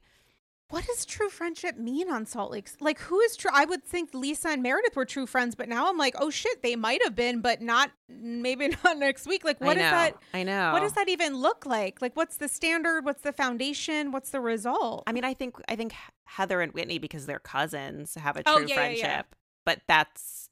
What 0.71 0.85
does 0.85 1.05
true 1.05 1.29
friendship 1.29 1.77
mean 1.77 2.09
on 2.09 2.25
Salt 2.25 2.51
Lake? 2.51 2.69
Like, 2.79 2.99
who 2.99 3.19
is 3.19 3.35
true? 3.35 3.51
I 3.53 3.65
would 3.65 3.83
think 3.83 4.13
Lisa 4.13 4.49
and 4.49 4.63
Meredith 4.63 4.95
were 4.95 5.05
true 5.05 5.25
friends, 5.25 5.53
but 5.53 5.67
now 5.67 5.89
I'm 5.89 5.97
like, 5.97 6.15
oh 6.17 6.29
shit, 6.29 6.63
they 6.63 6.75
might 6.75 7.03
have 7.03 7.13
been, 7.13 7.41
but 7.41 7.61
not 7.61 7.91
maybe 8.07 8.69
not 8.83 8.97
next 8.97 9.27
week. 9.27 9.43
Like, 9.43 9.59
what 9.59 9.77
is 9.77 9.83
that? 9.83 10.15
I 10.33 10.43
know. 10.43 10.71
What 10.71 10.79
does 10.79 10.93
that 10.93 11.09
even 11.09 11.35
look 11.35 11.65
like? 11.65 12.01
Like, 12.01 12.15
what's 12.15 12.37
the 12.37 12.47
standard? 12.47 13.03
What's 13.03 13.21
the 13.21 13.33
foundation? 13.33 14.11
What's 14.11 14.29
the 14.29 14.39
result? 14.39 15.03
I 15.05 15.11
mean, 15.11 15.25
I 15.25 15.33
think 15.33 15.57
I 15.67 15.75
think 15.75 15.93
Heather 16.25 16.61
and 16.61 16.71
Whitney, 16.71 16.99
because 16.99 17.25
they're 17.25 17.39
cousins, 17.39 18.15
have 18.15 18.37
a 18.37 18.43
oh, 18.45 18.57
true 18.57 18.65
oh, 18.65 18.67
yeah, 18.67 18.75
friendship. 18.75 19.03
Yeah, 19.03 19.17
yeah. 19.17 19.23
But 19.65 19.81
that's, 19.87 20.49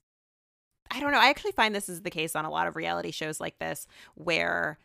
I 0.92 1.00
don't 1.00 1.12
know. 1.12 1.20
I 1.20 1.30
actually 1.30 1.54
find 1.54 1.74
this 1.74 1.90
is 1.90 2.02
the 2.02 2.12
case 2.12 2.36
on 2.36 2.46
a 2.46 2.52
lot 2.52 2.68
of 2.68 2.76
reality 2.76 3.12
shows 3.12 3.40
like 3.40 3.58
this, 3.60 3.88
where 4.16 4.78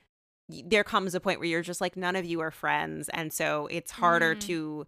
there 0.49 0.85
comes 0.85 1.14
a 1.14 1.20
point 1.20 1.41
where 1.41 1.49
you're 1.49 1.62
just 1.62 1.80
like, 1.80 1.97
none 1.97 2.16
of 2.16 2.24
you 2.24 2.41
are 2.41 2.51
friends, 2.51 3.09
and 3.09 3.32
so 3.32 3.66
it's 3.70 3.91
harder 3.91 4.35
mm. 4.35 4.41
to 4.43 4.87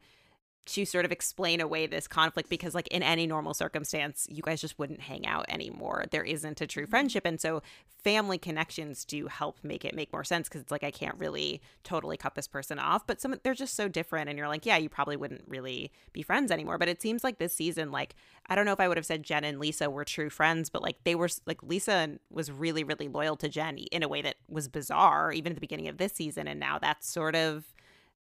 to 0.67 0.85
sort 0.85 1.05
of 1.05 1.13
explain 1.13 1.61
away 1.61 1.87
this 1.87 2.07
conflict 2.07 2.49
because 2.49 2.75
like 2.75 2.89
in 2.89 3.03
any 3.03 3.27
normal 3.27 3.55
circumstance 3.55 4.27
you 4.29 4.43
guys 4.43 4.61
just 4.61 4.79
wouldn't 4.79 5.01
hang 5.01 5.27
out 5.27 5.47
anymore. 5.49 6.05
There 6.11 6.25
isn't 6.25 6.61
a 6.61 6.67
true 6.67 6.85
mm-hmm. 6.85 6.91
friendship. 6.91 7.25
And 7.25 7.41
so 7.41 7.63
family 8.03 8.39
connections 8.39 9.05
do 9.05 9.27
help 9.27 9.59
make 9.63 9.85
it 9.85 9.95
make 9.95 10.13
more 10.13 10.23
sense 10.23 10.49
because 10.49 10.61
it's 10.61 10.71
like 10.71 10.85
i 10.85 10.93
can't 10.93 11.19
really 11.19 11.61
totally 11.83 12.17
cut 12.17 12.35
this 12.35 12.49
person 12.49 12.79
off. 12.79 13.07
But 13.07 13.21
some 13.21 13.35
they're 13.43 13.55
just 13.55 13.75
so 13.75 13.89
different 13.89 14.29
and 14.29 14.39
you're 14.39 14.49
like 14.49 14.67
yeah 14.67 14.77
you 14.77 14.89
probably 14.89 15.17
wouldn't 15.17 15.45
really 15.47 15.93
be 16.13 16.23
friends 16.23 16.51
anymore. 16.51 16.79
But 16.79 16.89
it 16.89 17.01
seems 17.01 17.25
like 17.25 17.39
this 17.39 17.55
season 17.55 17.91
like 17.91 18.15
i 18.49 18.55
don't 18.55 18.65
know 18.65 18.73
if 18.73 18.81
i 18.81 18.89
would 18.89 18.97
have 18.97 19.07
said 19.07 19.23
jen 19.23 19.45
and 19.45 19.59
lisa 19.59 19.91
were 19.91 20.05
true 20.05 20.31
friends 20.31 20.71
but 20.71 20.83
like 20.83 20.97
they 21.05 21.15
were 21.15 21.29
like 21.47 21.63
lisa 21.63 22.11
was 22.31 22.51
really 22.51 22.85
really 22.85 23.09
loyal 23.09 23.37
to 23.37 23.49
jen 23.49 23.79
in 23.79 24.03
a 24.03 24.09
way 24.09 24.23
that 24.23 24.37
was 24.49 24.69
bizarre 24.69 25.33
even 25.33 25.53
at 25.53 25.57
the 25.57 25.61
beginning 25.61 25.89
of 25.89 25.99
this 25.99 26.13
season. 26.13 26.49
And 26.49 26.59
now 26.59 26.79
that's 26.79 27.09
sort 27.09 27.37
of 27.37 27.73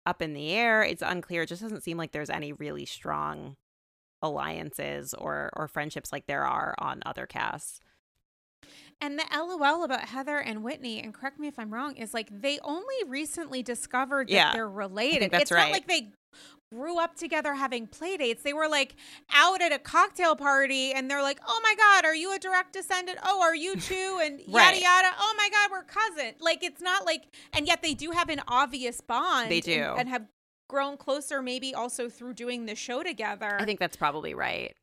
up 0.05 0.21
in 0.21 0.33
the 0.33 0.51
air. 0.51 0.83
It's 0.83 1.01
unclear. 1.01 1.43
It 1.43 1.47
just 1.49 1.61
doesn't 1.61 1.81
seem 1.83 1.97
like 1.97 2.11
there's 2.11 2.29
any 2.29 2.53
really 2.53 2.85
strong 2.85 3.55
alliances 4.21 5.13
or 5.15 5.49
or 5.55 5.67
friendships 5.67 6.11
like 6.11 6.27
there 6.27 6.45
are 6.45 6.75
on 6.77 7.01
other 7.05 7.25
casts. 7.25 7.79
And 9.03 9.17
the 9.17 9.25
LOL 9.35 9.83
about 9.83 10.01
Heather 10.09 10.37
and 10.37 10.63
Whitney, 10.63 11.01
and 11.01 11.11
correct 11.11 11.39
me 11.39 11.47
if 11.47 11.57
I'm 11.57 11.73
wrong, 11.73 11.95
is 11.95 12.13
like 12.13 12.29
they 12.31 12.59
only 12.63 12.95
recently 13.07 13.63
discovered 13.63 14.27
that 14.27 14.33
Yeah. 14.33 14.51
they're 14.53 14.69
related. 14.69 15.31
that's 15.31 15.43
it's 15.43 15.51
right. 15.51 15.63
not 15.63 15.71
like 15.71 15.87
they 15.87 16.11
grew 16.73 16.97
up 16.99 17.15
together 17.15 17.53
having 17.53 17.85
play 17.85 18.15
dates. 18.17 18.43
They 18.43 18.53
were 18.53 18.67
like 18.69 18.95
out 19.33 19.61
at 19.61 19.71
a 19.73 19.79
cocktail 19.79 20.35
party 20.35 20.93
and 20.93 21.09
they're 21.11 21.21
like, 21.21 21.39
Oh 21.45 21.59
my 21.63 21.75
God, 21.75 22.05
are 22.05 22.15
you 22.15 22.33
a 22.33 22.39
direct 22.39 22.73
descendant? 22.73 23.19
Oh, 23.23 23.41
are 23.41 23.55
you 23.55 23.75
too? 23.79 24.19
And 24.23 24.39
yada 24.39 24.51
Right. 24.71 24.81
yada. 24.81 25.09
Oh 25.19 25.33
my 25.37 25.49
God, 25.49 25.69
we're 25.71 25.83
cousins. 25.83 26.35
Like 26.39 26.63
it's 26.63 26.81
not 26.81 27.05
like 27.05 27.23
and 27.53 27.67
yet 27.67 27.81
they 27.81 27.93
do 27.93 28.11
have 28.11 28.29
an 28.29 28.41
obvious 28.47 29.01
bond. 29.01 29.51
They 29.51 29.59
do. 29.61 29.95
And, 29.97 30.07
have 30.09 30.25
grown 30.69 30.95
closer 30.95 31.41
maybe 31.41 31.75
also 31.75 32.07
through 32.07 32.33
doing 32.33 32.65
the 32.65 32.75
show 32.75 33.03
together. 33.03 33.57
I 33.59 33.65
think 33.65 33.77
that's 33.79 33.97
probably 33.97 34.33
right. 34.33 34.73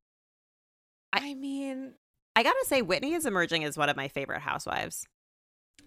I 1.15 1.33
mean, 1.33 1.95
I 2.37 2.43
gotta 2.43 2.65
say, 2.67 2.83
Whitney 2.83 3.15
is 3.15 3.25
emerging 3.25 3.65
as 3.65 3.79
one 3.79 3.89
of 3.89 3.97
my 3.97 4.09
favorite 4.09 4.41
housewives. 4.41 5.07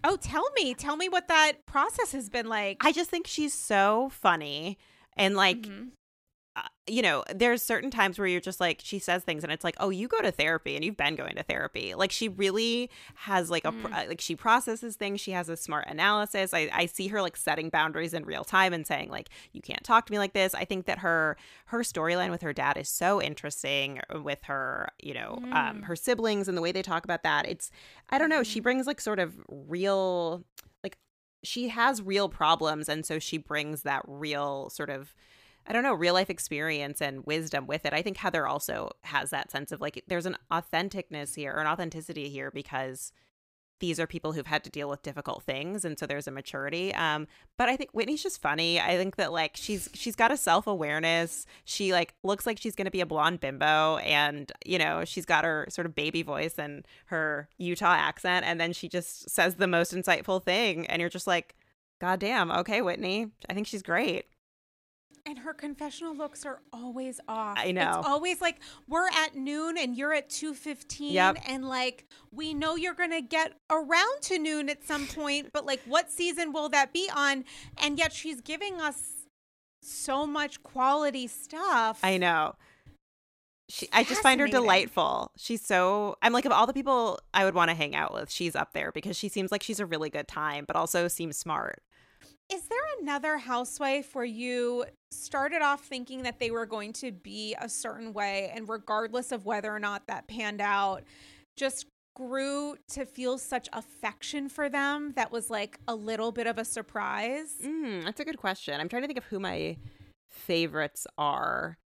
oh 0.02 0.16
tell 0.16 0.50
me. 0.56 0.74
Tell 0.74 0.96
me 0.96 1.08
what 1.08 1.28
that 1.28 1.64
process 1.66 2.10
has 2.10 2.28
been 2.28 2.48
like. 2.48 2.78
I 2.84 2.90
just 2.90 3.08
think 3.10 3.28
she's 3.28 3.54
so 3.54 4.10
funny 4.12 4.78
and 5.16 5.36
like 5.36 5.58
Mhm. 5.58 5.88
uh, 6.54 6.60
you 6.86 7.00
know, 7.00 7.24
there's 7.34 7.62
certain 7.62 7.90
times 7.90 8.18
where 8.18 8.28
you're 8.28 8.38
just 8.38 8.60
like, 8.60 8.78
she 8.84 8.98
says 8.98 9.22
things 9.24 9.42
and 9.42 9.50
it's 9.50 9.64
like, 9.64 9.74
oh, 9.80 9.88
you 9.88 10.06
go 10.06 10.20
to 10.20 10.30
therapy 10.30 10.76
and 10.76 10.84
you've 10.84 10.98
been 10.98 11.14
going 11.16 11.34
to 11.34 11.42
therapy. 11.42 11.94
Like 11.94 12.10
she 12.10 12.28
really 12.28 12.90
has 13.14 13.50
like 13.50 13.64
a, 13.64 13.72
Mm. 13.72 14.08
like 14.08 14.20
she 14.20 14.36
processes 14.36 14.96
things. 14.96 15.18
She 15.22 15.30
has 15.30 15.48
a 15.48 15.56
smart 15.56 15.86
analysis. 15.88 16.52
I, 16.52 16.68
I 16.70 16.84
see 16.84 17.08
her 17.08 17.22
like 17.22 17.38
setting 17.38 17.70
boundaries 17.70 18.12
in 18.12 18.26
real 18.26 18.44
time 18.44 18.74
and 18.74 18.86
saying 18.86 19.08
like, 19.08 19.30
you 19.52 19.62
can't 19.62 19.82
talk 19.82 20.04
to 20.04 20.12
me 20.12 20.18
like 20.18 20.34
this. 20.34 20.54
I 20.54 20.66
think 20.66 20.84
that 20.84 20.98
her, 20.98 21.38
her 21.66 21.78
storyline 21.78 22.30
with 22.30 22.42
her 22.42 22.52
dad 22.52 22.76
is 22.76 22.90
so 22.90 23.22
interesting 23.22 24.02
uh, 24.14 24.20
with 24.20 24.42
her, 24.44 24.90
you 25.02 25.14
know, 25.14 25.38
um, 25.52 25.78
Mm. 25.80 25.84
her 25.84 25.96
siblings 25.96 26.48
and 26.48 26.58
the 26.58 26.60
way 26.62 26.70
they 26.72 26.82
talk 26.82 27.04
about 27.04 27.22
that. 27.22 27.48
It's, 27.48 27.70
I 28.10 28.18
don't 28.18 28.28
know. 28.28 28.42
She 28.42 28.60
Mhm. 28.60 28.64
brings 28.64 28.86
like 28.86 29.00
sort 29.00 29.20
of 29.20 29.32
real, 29.48 30.44
she 31.42 31.68
has 31.68 32.02
real 32.02 32.28
problems. 32.28 32.88
And 32.88 33.04
so 33.04 33.18
she 33.18 33.38
brings 33.38 33.82
that 33.82 34.02
real 34.06 34.70
sort 34.70 34.90
of, 34.90 35.14
I 35.66 35.72
don't 35.72 35.82
know, 35.82 35.94
real 35.94 36.14
life 36.14 36.30
experience 36.30 37.00
and 37.00 37.26
wisdom 37.26 37.66
with 37.66 37.84
it. 37.84 37.92
I 37.92 38.02
think 38.02 38.16
Heather 38.16 38.46
also 38.46 38.90
has 39.02 39.30
that 39.30 39.50
sense 39.50 39.72
of 39.72 39.80
like 39.80 40.02
there's 40.06 40.26
an 40.26 40.36
authenticness 40.50 41.34
here 41.34 41.52
or 41.52 41.60
an 41.60 41.66
authenticity 41.66 42.28
here 42.28 42.50
because 42.50 43.12
these 43.82 43.98
are 43.98 44.06
people 44.06 44.32
who've 44.32 44.46
had 44.46 44.62
to 44.62 44.70
deal 44.70 44.88
with 44.88 45.02
difficult 45.02 45.42
things 45.42 45.84
and 45.84 45.98
so 45.98 46.06
there's 46.06 46.28
a 46.28 46.30
maturity. 46.30 46.94
Um 46.94 47.26
but 47.58 47.68
I 47.68 47.76
think 47.76 47.90
Whitney's 47.90 48.22
just 48.22 48.40
funny. 48.40 48.80
I 48.80 48.96
think 48.96 49.16
that 49.16 49.32
like 49.32 49.56
she's 49.56 49.88
she's 49.92 50.14
got 50.14 50.30
a 50.30 50.36
self-awareness. 50.36 51.46
She 51.64 51.92
like 51.92 52.14
looks 52.22 52.46
like 52.46 52.58
she's 52.58 52.76
going 52.76 52.84
to 52.84 52.92
be 52.92 53.00
a 53.00 53.06
blonde 53.06 53.40
bimbo 53.40 53.96
and 53.98 54.52
you 54.64 54.78
know, 54.78 55.04
she's 55.04 55.26
got 55.26 55.44
her 55.44 55.66
sort 55.68 55.86
of 55.86 55.96
baby 55.96 56.22
voice 56.22 56.54
and 56.58 56.86
her 57.06 57.48
Utah 57.58 57.94
accent 57.94 58.46
and 58.46 58.60
then 58.60 58.72
she 58.72 58.88
just 58.88 59.28
says 59.28 59.56
the 59.56 59.66
most 59.66 59.92
insightful 59.92 60.40
thing 60.40 60.86
and 60.86 61.00
you're 61.00 61.10
just 61.10 61.26
like 61.26 61.56
God 62.00 62.20
damn, 62.20 62.50
okay, 62.50 62.82
Whitney. 62.82 63.28
I 63.48 63.54
think 63.54 63.66
she's 63.66 63.82
great. 63.82 64.26
And 65.24 65.38
her 65.38 65.54
confessional 65.54 66.16
looks 66.16 66.44
are 66.44 66.60
always 66.72 67.20
off. 67.28 67.56
I 67.56 67.70
know. 67.70 67.98
It's 67.98 68.08
always 68.08 68.40
like 68.40 68.56
we're 68.88 69.06
at 69.08 69.36
noon 69.36 69.78
and 69.78 69.96
you're 69.96 70.12
at 70.12 70.28
2:15 70.28 71.12
Yep. 71.12 71.36
and 71.46 71.64
like 71.68 72.06
we 72.32 72.52
know 72.54 72.74
you're 72.74 72.94
going 72.94 73.12
to 73.12 73.22
get 73.22 73.52
around 73.70 74.22
to 74.22 74.38
noon 74.38 74.68
at 74.68 74.84
some 74.84 75.06
point, 75.06 75.50
but 75.52 75.64
like 75.64 75.80
what 75.86 76.10
season 76.10 76.52
will 76.52 76.68
that 76.70 76.92
be 76.92 77.08
on? 77.14 77.44
And 77.78 77.98
yet 77.98 78.12
she's 78.12 78.40
giving 78.40 78.80
us 78.80 79.26
so 79.80 80.26
much 80.26 80.62
quality 80.64 81.28
stuff. 81.28 82.00
I 82.02 82.18
know. 82.18 82.54
She, 83.68 83.88
I 83.92 84.04
just 84.04 84.22
find 84.22 84.40
her 84.40 84.48
delightful. 84.48 85.30
She's 85.38 85.64
so. 85.64 86.16
I'm 86.20 86.32
like 86.32 86.44
of 86.44 86.52
all 86.52 86.66
the 86.66 86.74
people 86.74 87.20
I 87.32 87.44
would 87.44 87.54
want 87.54 87.70
to 87.70 87.74
hang 87.74 87.94
out 87.94 88.12
with, 88.12 88.30
she's 88.30 88.54
up 88.56 88.72
there 88.74 88.90
because 88.92 89.16
she 89.16 89.28
seems 89.28 89.50
like 89.52 89.62
she's 89.62 89.80
a 89.80 89.86
really 89.86 90.10
good 90.10 90.28
time, 90.28 90.64
but 90.66 90.76
also 90.76 91.08
seems 91.08 91.36
smart. 91.38 91.80
Is 92.50 92.62
there 92.68 92.78
another 93.00 93.38
housewife 93.38 94.14
where 94.14 94.24
you 94.24 94.84
started 95.10 95.62
off 95.62 95.84
thinking 95.84 96.22
that 96.22 96.38
they 96.38 96.50
were 96.50 96.66
going 96.66 96.92
to 96.94 97.10
be 97.12 97.56
a 97.60 97.68
certain 97.68 98.12
way 98.12 98.52
and 98.54 98.68
regardless 98.68 99.32
of 99.32 99.46
whether 99.46 99.74
or 99.74 99.78
not 99.78 100.06
that 100.06 100.26
panned 100.28 100.60
out, 100.60 101.02
just 101.56 101.86
grew 102.14 102.76
to 102.88 103.06
feel 103.06 103.38
such 103.38 103.70
affection 103.72 104.48
for 104.48 104.68
them 104.68 105.12
that 105.16 105.32
was 105.32 105.48
like 105.48 105.78
a 105.88 105.94
little 105.94 106.30
bit 106.30 106.46
of 106.46 106.58
a 106.58 106.64
surprise? 106.64 107.54
Mm, 107.64 108.04
that's 108.04 108.20
a 108.20 108.24
good 108.24 108.36
question. 108.36 108.78
I'm 108.78 108.88
trying 108.88 109.02
to 109.02 109.08
think 109.08 109.18
of 109.18 109.24
who 109.24 109.40
my 109.40 109.78
favorites 110.30 111.06
are. 111.16 111.78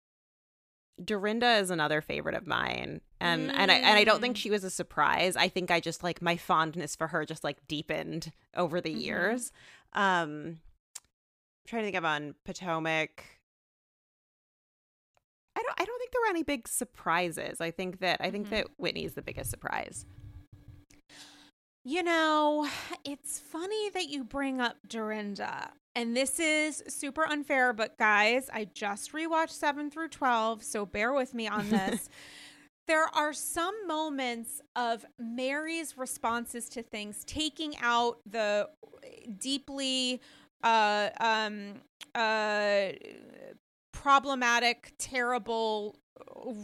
Dorinda 1.05 1.57
is 1.59 1.71
another 1.71 2.01
favorite 2.01 2.35
of 2.35 2.47
mine, 2.47 3.03
and 3.21 3.53
and 3.53 3.71
I 3.71 3.75
and 3.75 3.99
I 3.99 4.05
don't 4.05 4.21
think 4.23 4.35
Mm. 4.37 4.41
she 4.41 4.51
was 4.51 4.65
a 4.65 4.71
surprise. 4.71 5.37
I 5.37 5.47
think 5.49 5.71
I 5.71 5.79
just 5.79 6.03
like 6.03 6.23
my 6.23 6.39
fondness 6.39 6.97
for 6.97 7.09
her 7.09 7.27
just 7.27 7.45
like 7.45 7.59
deepened 7.69 8.33
over 8.57 8.81
the 8.81 8.95
Mhm. 8.95 9.03
years. 9.03 9.53
Um, 9.97 10.59
I'm 10.59 11.67
trying 11.67 11.83
to 11.83 11.87
think 11.87 11.97
of 11.97 12.05
on 12.05 12.35
Potomac. 12.45 13.25
I 15.57 15.63
don't. 15.63 15.75
I 15.81 15.85
don't 15.85 15.99
think 15.99 16.13
there 16.13 16.21
were 16.23 16.31
any 16.31 16.43
big 16.43 16.69
surprises. 16.69 17.61
I 17.61 17.71
think 17.71 18.01
that 18.01 18.21
I 18.21 18.31
think 18.31 18.47
Mhm. 18.49 18.51
that 18.51 18.67
Whitney's 18.79 19.15
the 19.15 19.23
biggest 19.23 19.51
surprise. 19.51 20.05
You 21.85 22.03
know, 22.03 22.69
it's 23.05 23.39
funny 23.39 23.91
that 23.91 24.09
you 24.09 24.25
bring 24.25 24.61
up 24.61 24.77
Dorinda. 24.87 25.73
And 25.95 26.15
this 26.17 26.39
is 26.39 26.83
super 26.89 27.25
unfair, 27.25 27.73
but 27.73 27.97
guys, 27.97 28.51
I 28.53 28.65
just 28.67 29.13
rewatched 29.13 29.51
7 29.51 29.91
through 29.91 30.09
12, 30.09 30.63
so 30.63 30.85
bear 30.85 31.13
with 31.15 31.33
me 31.33 31.47
on 31.49 31.71
this. 31.71 32.11
there 32.89 33.07
are 33.15 33.33
some 33.33 33.87
moments 33.87 34.61
of 34.75 35.07
Mary's 35.19 35.97
responses 35.97 36.69
to 36.71 36.83
things, 36.83 37.25
taking 37.25 37.77
out 37.79 38.19
the 38.27 38.69
deeply 39.39 40.21
uh, 40.63 41.11
um, 41.21 41.75
uh, 42.15 42.89
problematic, 43.93 44.93
terrible, 44.99 45.97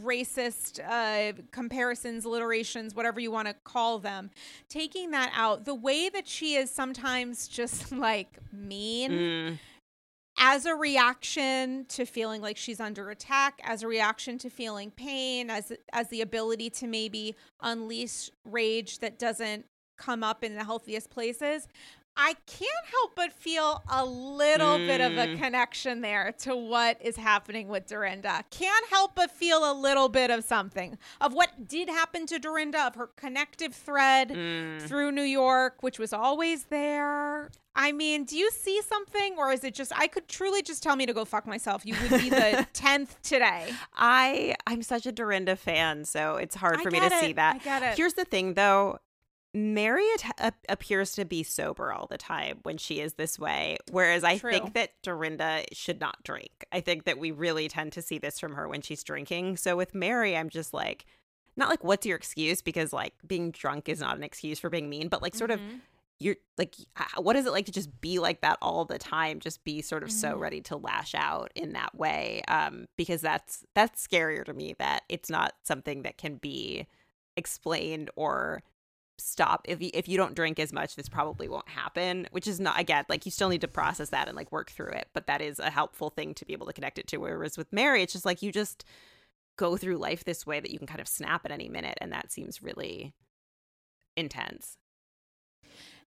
racist 0.02 0.80
uh, 0.86 1.32
comparisons, 1.50 2.24
alliterations, 2.24 2.94
whatever 2.94 3.20
you 3.20 3.30
want 3.30 3.48
to 3.48 3.54
call 3.64 3.98
them, 3.98 4.30
taking 4.68 5.10
that 5.10 5.32
out, 5.34 5.64
the 5.64 5.74
way 5.74 6.08
that 6.08 6.26
she 6.26 6.54
is 6.54 6.70
sometimes 6.70 7.48
just 7.48 7.92
like 7.92 8.38
mean 8.52 9.10
Mm, 9.12 9.58
as 10.38 10.66
a 10.66 10.74
reaction 10.74 11.84
to 11.88 12.04
feeling 12.04 12.40
like 12.40 12.56
she's 12.56 12.80
under 12.80 13.10
attack, 13.10 13.60
as 13.64 13.82
a 13.82 13.86
reaction 13.86 14.38
to 14.38 14.50
feeling 14.50 14.90
pain, 14.90 15.50
as 15.50 15.72
as 15.92 16.08
the 16.08 16.20
ability 16.20 16.70
to 16.70 16.86
maybe 16.86 17.36
unleash 17.60 18.30
rage 18.44 18.98
that 19.00 19.18
doesn't 19.18 19.66
come 19.98 20.24
up 20.24 20.42
in 20.42 20.54
the 20.54 20.64
healthiest 20.64 21.10
places. 21.10 21.68
I 22.16 22.34
can't 22.46 22.86
help 22.90 23.16
but 23.16 23.32
feel 23.32 23.82
a 23.90 24.04
little 24.04 24.76
bit 24.78 25.00
of 25.00 25.12
a 25.12 25.26
Mm. 25.28 25.38
connection 25.38 26.00
there 26.02 26.32
to 26.40 26.54
what 26.54 26.98
is 27.00 27.16
happening 27.16 27.68
with 27.68 27.86
Dorinda. 27.86 28.44
Can't 28.50 28.86
help 28.88 29.14
but 29.14 29.30
feel 29.30 29.70
a 29.70 29.72
little 29.72 30.08
bit 30.08 30.30
of 30.30 30.44
something 30.44 30.98
of 31.20 31.32
what 31.32 31.66
did 31.66 31.88
happen 31.88 32.26
to 32.26 32.38
Dorinda, 32.38 32.86
of 32.86 32.94
her 32.96 33.06
connective 33.16 33.74
thread 33.74 34.28
mm. 34.28 34.82
through 34.82 35.12
New 35.12 35.22
York, 35.22 35.82
which 35.82 35.98
was 35.98 36.12
always 36.12 36.64
there. 36.64 37.50
I 37.74 37.92
mean, 37.92 38.24
do 38.24 38.36
you 38.36 38.50
see 38.50 38.82
something, 38.82 39.36
or 39.38 39.50
is 39.50 39.64
it 39.64 39.74
just 39.74 39.92
I 39.98 40.06
could 40.06 40.28
truly 40.28 40.60
just 40.60 40.82
tell 40.82 40.94
me 40.96 41.06
to 41.06 41.14
go 41.14 41.24
fuck 41.24 41.46
myself? 41.46 41.86
You 41.86 41.94
would 42.02 42.20
be 42.20 42.28
the 42.28 42.66
tenth 42.74 43.20
today. 43.22 43.72
I 43.96 44.54
I'm 44.66 44.82
such 44.82 45.06
a 45.06 45.12
Dorinda 45.12 45.56
fan, 45.56 46.04
so 46.04 46.36
it's 46.36 46.54
hard 46.54 46.80
I 46.80 46.82
for 46.82 46.90
me 46.90 47.00
to 47.00 47.08
get 47.08 47.20
see 47.20 47.32
that. 47.32 47.54
I 47.54 47.58
get 47.58 47.82
it. 47.82 47.96
Here's 47.96 48.12
the 48.14 48.26
thing, 48.26 48.52
though. 48.54 48.98
Mary 49.54 50.06
appears 50.68 51.12
to 51.12 51.24
be 51.24 51.42
sober 51.42 51.92
all 51.92 52.06
the 52.06 52.16
time 52.16 52.60
when 52.62 52.78
she 52.78 53.00
is 53.00 53.14
this 53.14 53.38
way, 53.38 53.76
whereas 53.90 54.24
I 54.24 54.38
True. 54.38 54.50
think 54.50 54.72
that 54.74 54.92
Dorinda 55.02 55.64
should 55.72 56.00
not 56.00 56.22
drink. 56.24 56.64
I 56.72 56.80
think 56.80 57.04
that 57.04 57.18
we 57.18 57.30
really 57.32 57.68
tend 57.68 57.92
to 57.92 58.02
see 58.02 58.18
this 58.18 58.40
from 58.40 58.54
her 58.54 58.66
when 58.66 58.80
she's 58.80 59.04
drinking. 59.04 59.58
So 59.58 59.76
with 59.76 59.94
Mary, 59.94 60.36
I'm 60.36 60.48
just 60.48 60.72
like, 60.72 61.04
not 61.54 61.68
like, 61.68 61.84
what's 61.84 62.06
your 62.06 62.16
excuse? 62.16 62.62
Because 62.62 62.94
like 62.94 63.12
being 63.26 63.50
drunk 63.50 63.90
is 63.90 64.00
not 64.00 64.16
an 64.16 64.22
excuse 64.22 64.58
for 64.58 64.70
being 64.70 64.88
mean, 64.88 65.08
but 65.08 65.20
like 65.20 65.34
sort 65.34 65.50
of 65.50 65.60
Mhm. 65.60 65.80
you're 66.20 66.36
like 66.56 66.76
what 67.16 67.34
is 67.34 67.46
it 67.46 67.50
like 67.52 67.66
to 67.66 67.72
just 67.72 68.00
be 68.00 68.20
like 68.20 68.42
that 68.42 68.56
all 68.62 68.84
the 68.84 68.96
time 68.98 69.40
just 69.40 69.64
be 69.64 69.82
sort 69.82 70.04
of 70.04 70.10
so 70.12 70.36
Mhm. 70.36 70.40
ready 70.40 70.60
to 70.60 70.76
lash 70.76 71.16
out 71.16 71.50
in 71.56 71.72
that 71.72 71.92
way 71.96 72.42
um 72.46 72.86
because 72.96 73.20
that's 73.20 73.64
that's 73.74 74.06
scarier 74.06 74.44
to 74.44 74.52
me 74.54 74.72
that 74.78 75.02
it's 75.08 75.28
not 75.28 75.54
something 75.64 76.02
that 76.02 76.18
can 76.18 76.36
be 76.36 76.86
explained 77.36 78.08
or 78.14 78.62
stop. 79.22 79.66
If 79.68 79.80
you, 79.82 79.90
if 79.94 80.08
you 80.08 80.16
don't 80.16 80.34
drink 80.34 80.58
as 80.58 80.72
much 80.72 80.96
this 80.96 81.08
probably 81.08 81.48
won't 81.48 81.68
happen 81.68 82.26
which 82.30 82.46
is 82.46 82.60
not 82.60 82.78
again 82.78 83.04
like 83.08 83.24
you 83.24 83.30
still 83.30 83.48
need 83.48 83.60
to 83.62 83.68
process 83.68 84.10
that 84.10 84.28
and 84.28 84.36
like 84.36 84.52
work 84.52 84.70
through 84.70 84.90
it 84.90 85.08
but 85.12 85.26
that 85.26 85.40
is 85.40 85.58
a 85.58 85.70
helpful 85.70 86.10
thing 86.10 86.34
to 86.34 86.44
be 86.44 86.52
able 86.52 86.66
to 86.66 86.72
connect 86.72 86.98
it 86.98 87.06
to. 87.08 87.18
Whereas 87.18 87.56
with 87.56 87.72
mary 87.72 88.02
it's 88.02 88.12
just 88.12 88.24
like 88.24 88.42
you 88.42 88.52
just 88.52 88.84
go 89.56 89.76
through 89.76 89.96
life 89.96 90.24
this 90.24 90.46
way 90.46 90.60
that 90.60 90.70
you 90.70 90.78
can 90.78 90.86
kind 90.86 91.00
of 91.00 91.08
snap 91.08 91.44
at 91.44 91.50
any 91.50 91.68
minute 91.68 91.98
and 92.00 92.12
that 92.12 92.32
seems 92.32 92.62
really 92.62 93.12
intense. 94.16 94.76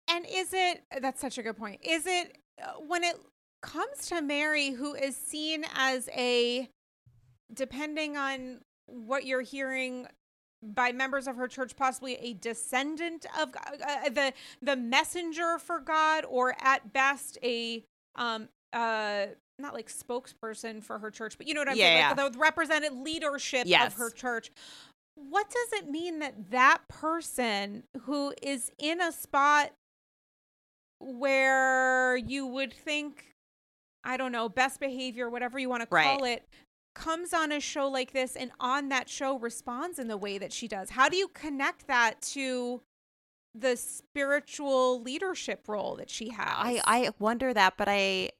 And 0.08 0.26
is 0.30 0.50
it 0.54 0.84
that's 1.02 1.22
such 1.22 1.38
a 1.38 1.44
good 1.44 1.58
point. 1.58 1.82
Is 1.84 2.06
it 2.06 2.38
uh, 2.62 2.74
when 2.86 3.04
it 3.04 3.16
comes 3.62 4.08
to 4.08 4.22
Mary 4.22 4.72
who 4.72 4.94
is 4.94 5.16
seen 5.16 5.66
as 5.76 6.10
a 6.16 6.70
depending 7.54 8.18
on 8.18 8.60
what 8.86 9.26
you're 9.26 9.42
hearing 9.42 10.08
by 10.64 10.92
members 10.92 11.28
of 11.28 11.36
her 11.36 11.48
church, 11.48 11.76
possibly 11.76 12.16
a 12.16 12.34
descendant 12.34 13.26
of 13.40 13.50
uh, 13.56 13.86
uh, 13.86 14.10
the 14.10 14.34
the 14.62 14.76
messenger 14.76 15.58
for 15.60 15.80
God, 15.80 16.26
or 16.28 16.56
at 16.60 16.94
best 16.94 17.38
a 17.44 17.84
um 18.16 18.50
uh 18.72 19.28
not 19.60 19.74
like 19.74 19.88
spokesperson 19.88 20.84
for 20.84 21.00
her 21.00 21.12
church, 21.12 21.38
but 21.38 21.48
you 21.48 21.54
know 21.54 21.62
what 21.62 21.70
I'm 21.70 21.78
yeah, 21.78 21.86
saying, 21.86 21.98
yeah. 21.98 22.24
like 22.24 22.34
the 22.34 22.40
represented 22.40 22.94
leadership 22.94 23.64
yes. 23.68 23.94
of 23.94 24.00
her 24.00 24.10
church. 24.10 24.52
What 25.16 25.48
does 25.50 25.80
it 25.80 25.90
mean 25.90 26.20
that 26.20 26.50
that 26.50 26.80
person 26.88 27.84
who 28.02 28.34
is 28.42 28.72
in 28.80 29.00
a 29.00 29.12
spot 29.12 29.72
where 31.00 32.18
you 32.18 32.48
would 32.48 32.74
think 32.74 33.34
I 34.04 34.18
don't 34.18 34.32
know, 34.32 34.50
best 34.50 34.80
behavior, 34.80 35.30
whatever 35.30 35.58
you 35.58 35.70
want 35.70 35.82
to 35.82 35.88
call 35.88 36.20
right. 36.20 36.24
it, 36.24 36.48
comes 36.94 37.34
on 37.34 37.52
a 37.52 37.60
show 37.60 37.88
like 37.88 38.14
this 38.14 38.36
and 38.36 38.52
on 38.60 38.90
that 38.90 39.10
show 39.10 39.38
responds 39.38 40.00
in 40.00 40.08
the 40.08 40.18
way 40.18 40.38
that 40.38 40.54
she 40.54 40.68
does. 40.68 40.92
How 40.92 41.10
do 41.10 41.18
you 41.18 41.28
connect 41.28 41.88
that 41.88 42.22
to 42.34 42.82
the 43.56 43.76
spiritual 43.76 45.02
leadership 45.02 45.68
role 45.68 45.96
that 45.96 46.10
she 46.10 46.30
has? 46.30 46.48
I 46.48 46.82
I 46.86 47.10
wonder 47.20 47.54
that, 47.54 47.76
but 47.78 47.88
I 47.90 48.32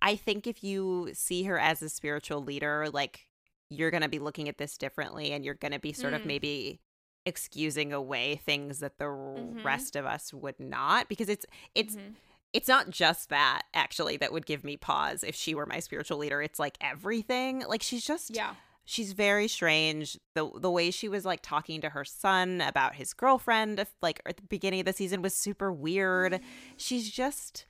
I 0.00 0.16
think 0.16 0.46
if 0.46 0.62
you 0.62 1.10
see 1.14 1.44
her 1.44 1.58
as 1.58 1.82
a 1.82 1.88
spiritual 1.88 2.42
leader, 2.42 2.88
like 2.92 3.26
you're 3.70 3.90
going 3.90 4.02
to 4.02 4.08
be 4.08 4.18
looking 4.18 4.48
at 4.48 4.58
this 4.58 4.76
differently 4.76 5.32
and 5.32 5.44
you're 5.44 5.54
going 5.54 5.72
to 5.72 5.80
be 5.80 5.92
sort 5.92 6.12
mm. 6.12 6.16
of 6.16 6.26
maybe 6.26 6.80
excusing 7.26 7.92
away 7.92 8.36
things 8.36 8.80
that 8.80 8.98
the 8.98 9.06
mm-hmm. 9.06 9.64
rest 9.64 9.96
of 9.96 10.04
us 10.04 10.32
would 10.34 10.60
not 10.60 11.08
because 11.08 11.30
it's 11.30 11.46
it's 11.74 11.96
mm-hmm 11.96 12.12
it's 12.54 12.68
not 12.68 12.88
just 12.88 13.28
that 13.30 13.62
actually 13.74 14.16
that 14.18 14.32
would 14.32 14.46
give 14.46 14.64
me 14.64 14.76
pause 14.76 15.24
if 15.24 15.34
she 15.34 15.54
were 15.54 15.66
my 15.66 15.80
spiritual 15.80 16.18
leader. 16.18 16.40
It's 16.40 16.60
like 16.60 16.78
everything. 16.80 17.64
Like 17.68 17.82
she's 17.82 18.06
just 18.06 18.34
yeah. 18.34 18.54
She's 18.86 19.12
very 19.12 19.48
strange. 19.48 20.18
The 20.34 20.48
the 20.58 20.70
way 20.70 20.90
she 20.90 21.08
was 21.08 21.24
like 21.24 21.40
talking 21.42 21.80
to 21.80 21.90
her 21.90 22.04
son 22.04 22.60
about 22.60 22.94
his 22.94 23.12
girlfriend 23.12 23.80
uh, 23.80 23.86
like 24.00 24.20
at 24.24 24.36
the 24.36 24.42
beginning 24.44 24.80
of 24.80 24.86
the 24.86 24.92
season 24.92 25.20
was 25.20 25.34
super 25.34 25.72
weird. 25.72 26.34
Mm. 26.34 26.40
She's 26.76 27.10
just 27.10 27.66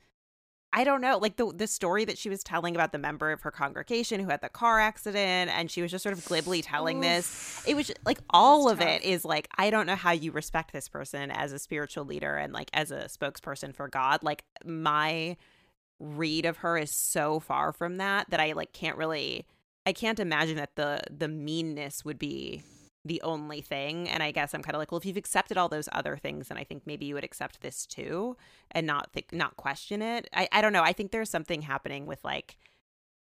I 0.77 0.83
don't 0.83 0.99
know, 0.99 1.17
like 1.17 1.37
the 1.37 1.53
the 1.53 1.67
story 1.67 2.03
that 2.03 2.17
she 2.17 2.29
was 2.29 2.43
telling 2.43 2.75
about 2.75 2.91
the 2.91 2.97
member 2.97 3.31
of 3.31 3.41
her 3.43 3.49
congregation 3.51 4.19
who 4.19 4.29
had 4.29 4.41
the 4.41 4.49
car 4.49 4.81
accident, 4.81 5.49
and 5.49 5.71
she 5.71 5.81
was 5.81 5.89
just 5.89 6.03
sort 6.03 6.11
of 6.11 6.25
glibly 6.25 6.61
telling 6.61 6.97
Oof. 6.97 7.03
this. 7.03 7.63
It 7.65 7.75
was 7.75 7.93
like 8.05 8.19
all 8.29 8.67
of 8.69 8.79
tough. 8.79 8.89
it 8.89 9.03
is 9.03 9.23
like 9.23 9.47
I 9.57 9.69
don't 9.69 9.85
know 9.87 9.95
how 9.95 10.11
you 10.11 10.33
respect 10.33 10.73
this 10.73 10.89
person 10.89 11.31
as 11.31 11.53
a 11.53 11.59
spiritual 11.59 12.03
leader 12.03 12.35
and 12.35 12.51
like 12.51 12.69
as 12.73 12.91
a 12.91 13.05
spokesperson 13.05 13.73
for 13.73 13.87
God. 13.87 14.21
Like 14.21 14.43
my 14.65 15.37
read 15.97 16.45
of 16.45 16.57
her 16.57 16.77
is 16.77 16.91
so 16.91 17.39
far 17.39 17.71
from 17.71 17.95
that 17.97 18.29
that 18.29 18.41
I 18.41 18.51
like 18.51 18.73
can't 18.73 18.97
really 18.97 19.47
I 19.85 19.93
can't 19.93 20.19
imagine 20.19 20.57
that 20.57 20.75
the 20.75 20.99
the 21.09 21.29
meanness 21.29 22.03
would 22.03 22.19
be 22.19 22.63
the 23.05 23.21
only 23.21 23.61
thing. 23.61 24.09
And 24.09 24.23
I 24.23 24.31
guess 24.31 24.53
I'm 24.53 24.63
kind 24.63 24.75
of 24.75 24.79
like, 24.79 24.91
well, 24.91 24.97
if 24.97 25.05
you've 25.05 25.15
accepted 25.15 25.57
all 25.57 25.69
those 25.69 25.87
other 25.91 26.17
things, 26.17 26.47
then 26.47 26.57
I 26.57 26.63
think 26.63 26.83
maybe 26.85 27.05
you 27.05 27.13
would 27.13 27.23
accept 27.23 27.61
this 27.61 27.85
too 27.85 28.35
and 28.71 28.87
not 28.87 29.11
think, 29.13 29.31
not 29.31 29.55
question 29.55 30.01
it. 30.01 30.27
I, 30.33 30.49
I 30.51 30.61
don't 30.61 30.73
know. 30.73 30.81
I 30.81 30.91
think 30.91 31.11
there's 31.11 31.29
something 31.29 31.61
happening 31.61 32.07
with 32.07 32.23
like, 32.25 32.57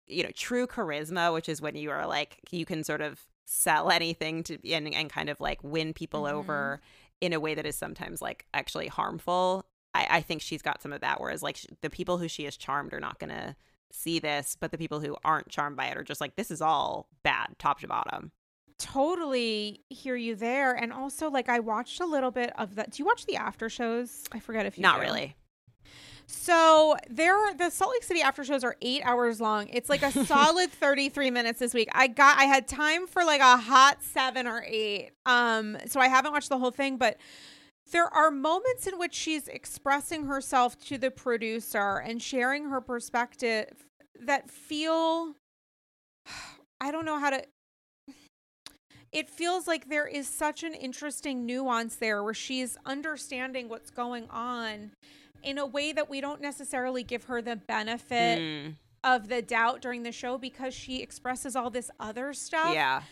you 0.06 0.22
know, 0.22 0.30
true 0.34 0.68
charisma, 0.68 1.34
which 1.34 1.48
is 1.48 1.60
when 1.60 1.74
you 1.74 1.90
are 1.90 2.06
like, 2.06 2.38
you 2.50 2.64
can 2.64 2.84
sort 2.84 3.00
of 3.00 3.20
sell 3.44 3.90
anything 3.90 4.44
to 4.44 4.72
and, 4.72 4.94
and 4.94 5.10
kind 5.10 5.28
of 5.28 5.40
like 5.40 5.62
win 5.64 5.92
people 5.92 6.22
mm-hmm. 6.22 6.36
over 6.36 6.80
in 7.20 7.32
a 7.32 7.40
way 7.40 7.54
that 7.54 7.66
is 7.66 7.76
sometimes 7.76 8.22
like 8.22 8.46
actually 8.54 8.86
harmful. 8.86 9.66
I, 9.94 10.06
I 10.10 10.20
think 10.20 10.42
she's 10.42 10.62
got 10.62 10.80
some 10.80 10.92
of 10.92 11.00
that. 11.00 11.20
Whereas 11.20 11.42
like 11.42 11.58
the 11.80 11.90
people 11.90 12.18
who 12.18 12.28
she 12.28 12.44
has 12.44 12.56
charmed 12.56 12.94
are 12.94 13.00
not 13.00 13.18
going 13.18 13.30
to 13.30 13.56
see 13.90 14.20
this, 14.20 14.56
but 14.58 14.70
the 14.70 14.78
people 14.78 15.00
who 15.00 15.16
aren't 15.24 15.48
charmed 15.48 15.76
by 15.76 15.86
it 15.86 15.96
are 15.96 16.04
just 16.04 16.20
like, 16.20 16.36
this 16.36 16.52
is 16.52 16.62
all 16.62 17.08
bad, 17.24 17.56
top 17.58 17.80
to 17.80 17.88
bottom 17.88 18.30
totally 18.82 19.80
hear 19.88 20.16
you 20.16 20.34
there. 20.34 20.74
And 20.74 20.92
also, 20.92 21.30
like, 21.30 21.48
I 21.48 21.60
watched 21.60 22.00
a 22.00 22.06
little 22.06 22.30
bit 22.30 22.52
of 22.58 22.74
that. 22.74 22.90
Do 22.92 23.02
you 23.02 23.06
watch 23.06 23.26
the 23.26 23.36
after 23.36 23.68
shows? 23.68 24.24
I 24.32 24.40
forget 24.40 24.66
if 24.66 24.76
you 24.76 24.82
not 24.82 24.96
do. 24.96 25.02
really. 25.02 25.36
So 26.26 26.96
there, 27.10 27.36
the 27.54 27.70
Salt 27.70 27.92
Lake 27.92 28.02
City 28.02 28.22
after 28.22 28.44
shows 28.44 28.64
are 28.64 28.76
eight 28.80 29.02
hours 29.04 29.40
long. 29.40 29.68
It's 29.68 29.88
like 29.88 30.02
a 30.02 30.10
solid 30.26 30.70
thirty-three 30.70 31.30
minutes 31.30 31.58
this 31.58 31.74
week. 31.74 31.88
I 31.92 32.06
got, 32.06 32.38
I 32.38 32.44
had 32.44 32.66
time 32.66 33.06
for 33.06 33.24
like 33.24 33.40
a 33.40 33.56
hot 33.56 34.02
seven 34.02 34.46
or 34.46 34.64
eight. 34.66 35.10
Um, 35.26 35.76
so 35.86 36.00
I 36.00 36.08
haven't 36.08 36.32
watched 36.32 36.48
the 36.48 36.58
whole 36.58 36.70
thing, 36.70 36.96
but 36.96 37.18
there 37.90 38.06
are 38.06 38.30
moments 38.30 38.86
in 38.86 38.98
which 38.98 39.14
she's 39.14 39.48
expressing 39.48 40.24
herself 40.24 40.78
to 40.86 40.96
the 40.96 41.10
producer 41.10 41.98
and 41.98 42.22
sharing 42.22 42.70
her 42.70 42.80
perspective 42.80 43.68
that 44.20 44.50
feel, 44.50 45.34
I 46.80 46.90
don't 46.90 47.04
know 47.04 47.18
how 47.18 47.30
to 47.30 47.44
it 49.12 49.28
feels 49.28 49.66
like 49.66 49.88
there 49.88 50.06
is 50.06 50.26
such 50.26 50.62
an 50.62 50.74
interesting 50.74 51.44
nuance 51.44 51.96
there 51.96 52.22
where 52.22 52.34
she's 52.34 52.78
understanding 52.86 53.68
what's 53.68 53.90
going 53.90 54.26
on 54.30 54.92
in 55.42 55.58
a 55.58 55.66
way 55.66 55.92
that 55.92 56.08
we 56.08 56.20
don't 56.20 56.40
necessarily 56.40 57.02
give 57.02 57.24
her 57.24 57.42
the 57.42 57.56
benefit 57.56 58.38
mm. 58.38 58.74
of 59.04 59.28
the 59.28 59.42
doubt 59.42 59.82
during 59.82 60.02
the 60.02 60.12
show 60.12 60.38
because 60.38 60.72
she 60.72 61.02
expresses 61.02 61.54
all 61.54 61.68
this 61.68 61.90
other 62.00 62.32
stuff. 62.32 62.72
Yeah. 62.72 63.02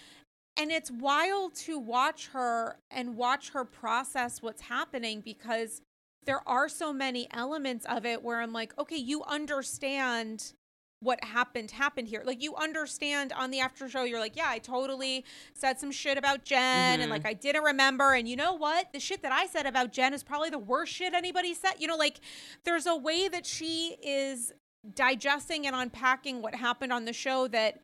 And 0.57 0.70
it's 0.70 0.90
wild 0.90 1.55
to 1.57 1.78
watch 1.78 2.28
her 2.28 2.78
and 2.90 3.16
watch 3.16 3.51
her 3.51 3.64
process 3.64 4.42
what's 4.42 4.62
happening 4.62 5.20
because 5.20 5.82
there 6.24 6.46
are 6.46 6.68
so 6.68 6.92
many 6.92 7.28
elements 7.32 7.86
of 7.86 8.05
it 8.05 8.22
where 8.22 8.40
I'm 8.40 8.53
like, 8.53 8.76
okay, 8.78 8.96
you 8.96 9.22
understand 9.24 10.53
what 11.01 11.22
happened 11.24 11.70
happened 11.70 12.09
here. 12.09 12.22
Like 12.24 12.42
you 12.42 12.55
understand 12.57 13.32
on 13.32 13.51
the 13.51 13.61
after 13.61 13.88
show, 13.88 14.05
you're 14.05 14.20
like, 14.20 14.36
yeah, 14.36 14.48
I 14.48 14.59
totally 14.59 15.24
said 15.55 15.80
some 15.80 15.90
shit 15.90 16.18
about 16.18 16.44
Jen 16.44 16.61
mm-hmm. 16.61 17.03
and 17.03 17.11
like 17.11 17.26
I 17.26 17.32
didn't 17.32 17.62
remember. 17.62 18.12
And 18.14 18.28
you 18.28 18.36
know 18.36 18.55
what? 18.55 18.92
The 18.92 19.01
shit 19.01 19.22
that 19.22 19.32
I 19.32 19.46
said 19.46 19.66
about 19.66 19.92
Jen 19.92 20.14
is 20.14 20.22
probably 20.22 20.51
the 20.51 20.59
worst 20.59 20.92
shit 20.92 21.14
anybody 21.14 21.55
said. 21.55 21.74
You 21.78 21.88
know, 21.88 21.96
like 21.96 22.20
there's 22.64 22.86
a 22.86 22.96
way 22.96 23.28
that 23.28 23.46
she 23.46 23.96
is 24.03 24.53
digesting 24.94 25.66
and 25.66 25.74
unpacking 25.74 26.42
what 26.42 26.55
happened 26.55 26.92
on 26.92 27.05
the 27.05 27.12
show 27.12 27.48
that 27.48 27.80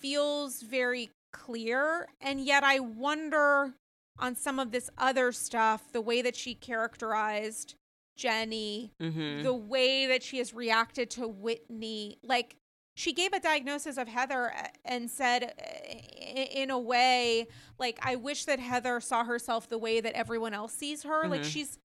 feels 0.00 0.62
very 0.62 1.10
clear. 1.32 2.08
And 2.20 2.40
yet 2.40 2.62
I 2.62 2.78
wonder 2.78 3.74
on 4.18 4.36
some 4.36 4.60
of 4.60 4.70
this 4.70 4.90
other 4.96 5.32
stuff, 5.32 5.92
the 5.92 6.00
way 6.00 6.22
that 6.22 6.36
she 6.36 6.54
characterized 6.54 7.74
Jennie, 8.16 8.92
mm-hmm. 9.00 9.42
the 9.42 9.54
way 9.54 10.06
that 10.06 10.22
she 10.22 10.38
has 10.38 10.54
reacted 10.54 11.10
to 11.10 11.28
Whitney. 11.28 12.18
Like, 12.22 12.56
she 12.94 13.12
gave 13.12 13.32
a 13.32 13.40
diagnosis 13.40 13.96
of 13.96 14.06
Heather 14.08 14.52
uh, 14.52 14.68
and 14.84 15.10
said, 15.10 15.44
uh, 15.44 16.40
in 16.40 16.70
a 16.70 16.78
way, 16.78 17.48
like, 17.78 17.98
I 18.02 18.16
wish 18.16 18.44
that 18.44 18.60
Heather 18.60 19.00
saw 19.00 19.24
herself 19.24 19.68
the 19.68 19.78
way 19.78 20.00
that 20.00 20.14
everyone 20.14 20.54
else 20.54 20.72
sees 20.72 21.02
her. 21.02 21.22
Mm-hmm. 21.22 21.30
Like, 21.30 21.44
she's 21.44 21.78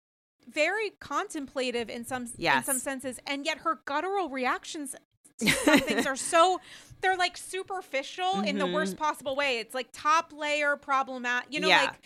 very 0.47 0.91
contemplative 0.99 1.89
in 1.89 2.05
some 2.05 2.27
yes. 2.37 2.57
in 2.57 2.63
some 2.63 2.79
senses, 2.79 3.19
and 3.27 3.45
yet 3.45 3.59
her 3.59 3.79
guttural 3.85 4.29
reactions 4.29 4.95
things 5.39 6.05
are 6.05 6.17
so 6.17 6.59
they're 7.01 7.15
like 7.15 7.37
superficial 7.37 8.25
mm-hmm. 8.25 8.45
in 8.45 8.57
the 8.57 8.67
worst 8.67 8.95
mm-hmm. 8.95 9.03
possible 9.03 9.35
way. 9.35 9.59
It's 9.59 9.73
like 9.73 9.87
top 9.93 10.33
layer 10.33 10.75
problematic. 10.75 11.53
You 11.53 11.61
know, 11.61 11.69
yeah. 11.69 11.83
like 11.83 12.01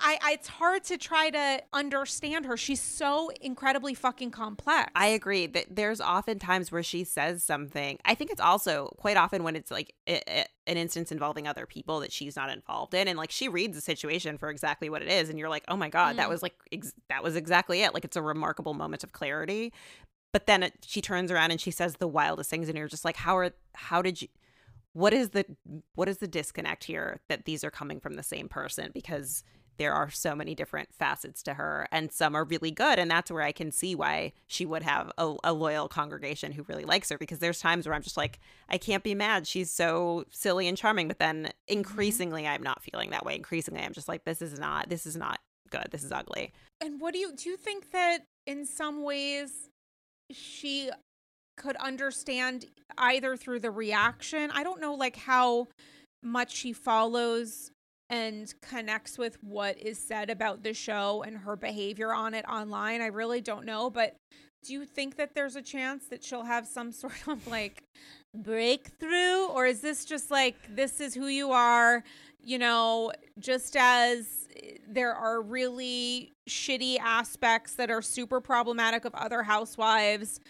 I, 0.00 0.18
I, 0.22 0.32
it's 0.32 0.48
hard 0.48 0.84
to 0.84 0.96
try 0.96 1.30
to 1.30 1.62
understand 1.72 2.46
her. 2.46 2.56
She's 2.56 2.80
so 2.80 3.30
incredibly 3.40 3.94
fucking 3.94 4.30
complex. 4.30 4.90
I 4.94 5.08
agree 5.08 5.46
that 5.48 5.66
there's 5.70 6.00
often 6.00 6.38
times 6.38 6.70
where 6.70 6.82
she 6.82 7.04
says 7.04 7.42
something. 7.42 7.98
I 8.04 8.14
think 8.14 8.30
it's 8.30 8.40
also 8.40 8.94
quite 8.98 9.16
often 9.16 9.42
when 9.42 9.56
it's 9.56 9.70
like 9.70 9.94
it, 10.06 10.22
it, 10.26 10.48
an 10.66 10.76
instance 10.76 11.10
involving 11.10 11.48
other 11.48 11.66
people 11.66 12.00
that 12.00 12.12
she's 12.12 12.36
not 12.36 12.50
involved 12.50 12.94
in, 12.94 13.08
and 13.08 13.18
like 13.18 13.32
she 13.32 13.48
reads 13.48 13.74
the 13.74 13.80
situation 13.80 14.38
for 14.38 14.50
exactly 14.50 14.88
what 14.88 15.02
it 15.02 15.08
is, 15.08 15.30
and 15.30 15.38
you're 15.38 15.48
like, 15.48 15.64
oh 15.68 15.76
my 15.76 15.88
god, 15.88 16.14
mm. 16.14 16.18
that 16.18 16.28
was 16.28 16.42
like 16.42 16.54
ex- 16.70 16.94
that 17.08 17.22
was 17.22 17.34
exactly 17.34 17.82
it. 17.82 17.92
Like 17.92 18.04
it's 18.04 18.16
a 18.16 18.22
remarkable 18.22 18.74
moment 18.74 19.02
of 19.02 19.12
clarity. 19.12 19.72
But 20.32 20.46
then 20.46 20.62
it, 20.62 20.74
she 20.86 21.00
turns 21.00 21.32
around 21.32 21.50
and 21.50 21.60
she 21.60 21.70
says 21.70 21.96
the 21.96 22.06
wildest 22.06 22.50
things, 22.50 22.68
and 22.68 22.78
you're 22.78 22.88
just 22.88 23.04
like, 23.04 23.16
how 23.16 23.36
are 23.36 23.50
how 23.74 24.02
did 24.02 24.22
you? 24.22 24.28
What 24.92 25.12
is 25.12 25.30
the 25.30 25.44
what 25.94 26.08
is 26.08 26.18
the 26.18 26.28
disconnect 26.28 26.84
here 26.84 27.20
that 27.28 27.46
these 27.46 27.64
are 27.64 27.70
coming 27.70 27.98
from 27.98 28.14
the 28.14 28.22
same 28.22 28.48
person? 28.48 28.90
Because 28.92 29.42
there 29.78 29.92
are 29.92 30.10
so 30.10 30.34
many 30.34 30.54
different 30.54 30.92
facets 30.92 31.42
to 31.42 31.54
her 31.54 31.88
and 31.90 32.12
some 32.12 32.34
are 32.34 32.44
really 32.44 32.70
good 32.70 32.98
and 32.98 33.10
that's 33.10 33.30
where 33.30 33.42
i 33.42 33.52
can 33.52 33.70
see 33.72 33.94
why 33.94 34.32
she 34.46 34.66
would 34.66 34.82
have 34.82 35.10
a, 35.18 35.34
a, 35.44 35.52
loyal 35.52 35.88
congregation 35.88 36.52
who 36.52 36.64
really 36.68 36.84
likes 36.84 37.08
her 37.08 37.18
because 37.18 37.38
there's 37.38 37.60
times 37.60 37.86
where 37.86 37.94
i'm 37.94 38.02
just 38.02 38.16
like 38.16 38.38
i 38.68 38.76
can't 38.76 39.02
be 39.02 39.14
mad. 39.14 39.46
She's 39.46 39.70
so 39.70 40.24
silly 40.30 40.68
and 40.68 40.76
charming 40.76 41.08
but 41.08 41.18
then 41.18 41.44
mm-hmm. 41.44 41.78
increasingly 41.78 42.46
i'm 42.46 42.62
not 42.62 42.82
feeling 42.82 43.10
that 43.10 43.24
way. 43.24 43.34
Increasingly 43.34 43.80
i'm 43.80 43.92
just 43.92 44.08
like 44.08 44.24
this 44.24 44.42
is 44.42 44.58
not 44.58 44.88
this 44.88 45.06
is 45.06 45.16
not 45.16 45.40
good. 45.70 45.88
This 45.90 46.04
is 46.04 46.12
ugly. 46.12 46.52
And 46.80 47.00
what 47.00 47.12
do 47.12 47.18
you 47.18 47.32
do 47.34 47.48
you 47.48 47.56
think 47.56 47.90
that 47.92 48.18
in 48.46 48.64
some 48.64 49.02
ways 49.02 49.68
she 50.30 50.90
could 51.56 51.76
understand 51.76 52.66
either 52.96 53.36
through 53.36 53.60
the 53.60 53.70
reaction? 53.70 54.50
I 54.52 54.62
don't 54.62 54.80
know 54.80 54.94
like 54.94 55.16
how 55.16 55.68
much 56.22 56.54
she 56.54 56.72
follows 56.72 57.70
and 58.10 58.52
connects 58.62 59.18
with 59.18 59.38
what 59.42 59.78
is 59.78 59.98
said 59.98 60.30
about 60.30 60.62
the 60.62 60.72
show 60.72 61.22
and 61.22 61.38
her 61.38 61.56
behavior 61.56 62.12
on 62.12 62.34
it 62.34 62.44
online. 62.48 63.00
I 63.00 63.06
really 63.06 63.40
don't 63.40 63.66
know, 63.66 63.90
but 63.90 64.16
do 64.64 64.72
you 64.72 64.84
think 64.84 65.16
that 65.16 65.34
there's 65.34 65.56
a 65.56 65.62
chance 65.62 66.06
that 66.06 66.24
she'll 66.24 66.44
have 66.44 66.66
some 66.66 66.92
sort 66.92 67.26
of 67.26 67.46
like 67.46 67.82
breakthrough 68.34 69.46
or 69.46 69.66
is 69.66 69.80
this 69.80 70.04
just 70.04 70.30
like 70.30 70.56
this 70.74 71.00
is 71.00 71.14
who 71.14 71.26
you 71.26 71.50
are, 71.52 72.02
you 72.42 72.58
know, 72.58 73.12
just 73.38 73.76
as 73.76 74.48
there 74.88 75.14
are 75.14 75.42
really 75.42 76.32
shitty 76.48 76.98
aspects 76.98 77.74
that 77.74 77.90
are 77.90 78.02
super 78.02 78.40
problematic 78.40 79.04
of 79.04 79.14
other 79.14 79.42
housewives. 79.42 80.40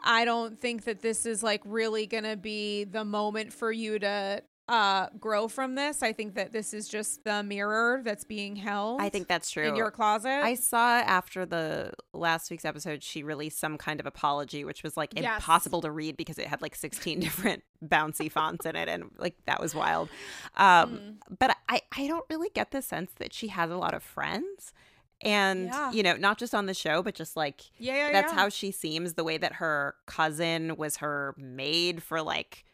I 0.00 0.24
don't 0.24 0.58
think 0.58 0.84
that 0.84 1.02
this 1.02 1.26
is 1.26 1.42
like 1.42 1.60
really 1.64 2.06
going 2.06 2.24
to 2.24 2.36
be 2.36 2.84
the 2.84 3.04
moment 3.04 3.52
for 3.52 3.72
you 3.72 3.98
to 3.98 4.42
uh, 4.68 5.08
grow 5.18 5.48
from 5.48 5.74
this. 5.74 6.02
I 6.02 6.12
think 6.12 6.34
that 6.34 6.52
this 6.52 6.74
is 6.74 6.88
just 6.88 7.24
the 7.24 7.42
mirror 7.42 8.02
that's 8.04 8.24
being 8.24 8.54
held. 8.54 9.00
I 9.00 9.08
think 9.08 9.26
that's 9.26 9.50
true. 9.50 9.66
In 9.66 9.76
your 9.76 9.90
closet. 9.90 10.28
I 10.28 10.54
saw 10.54 10.98
after 10.98 11.46
the 11.46 11.92
last 12.12 12.50
week's 12.50 12.66
episode, 12.66 13.02
she 13.02 13.22
released 13.22 13.58
some 13.58 13.78
kind 13.78 13.98
of 13.98 14.06
apology, 14.06 14.64
which 14.64 14.82
was 14.82 14.96
like 14.96 15.14
yes. 15.16 15.36
impossible 15.36 15.80
to 15.82 15.90
read 15.90 16.16
because 16.16 16.38
it 16.38 16.46
had 16.46 16.60
like 16.60 16.74
16 16.74 17.20
different 17.20 17.62
bouncy 17.84 18.30
fonts 18.30 18.66
in 18.66 18.76
it. 18.76 18.88
And 18.88 19.10
like 19.16 19.36
that 19.46 19.60
was 19.60 19.74
wild. 19.74 20.10
Um, 20.56 20.66
mm. 20.90 21.14
But 21.38 21.56
I, 21.68 21.80
I 21.96 22.06
don't 22.06 22.26
really 22.28 22.50
get 22.54 22.70
the 22.70 22.82
sense 22.82 23.12
that 23.18 23.32
she 23.32 23.48
has 23.48 23.70
a 23.70 23.76
lot 23.76 23.94
of 23.94 24.02
friends 24.02 24.74
and 25.20 25.64
yeah. 25.64 25.90
you 25.90 26.00
know 26.00 26.14
not 26.14 26.38
just 26.38 26.54
on 26.54 26.66
the 26.66 26.74
show 26.74 27.02
but 27.02 27.12
just 27.12 27.36
like 27.36 27.62
yeah, 27.76 28.06
yeah 28.06 28.12
that's 28.12 28.32
yeah. 28.32 28.38
how 28.38 28.48
she 28.48 28.70
seems 28.70 29.14
the 29.14 29.24
way 29.24 29.36
that 29.36 29.54
her 29.54 29.96
cousin 30.06 30.76
was 30.76 30.98
her 30.98 31.34
maid 31.36 32.00
for 32.00 32.22
like 32.22 32.64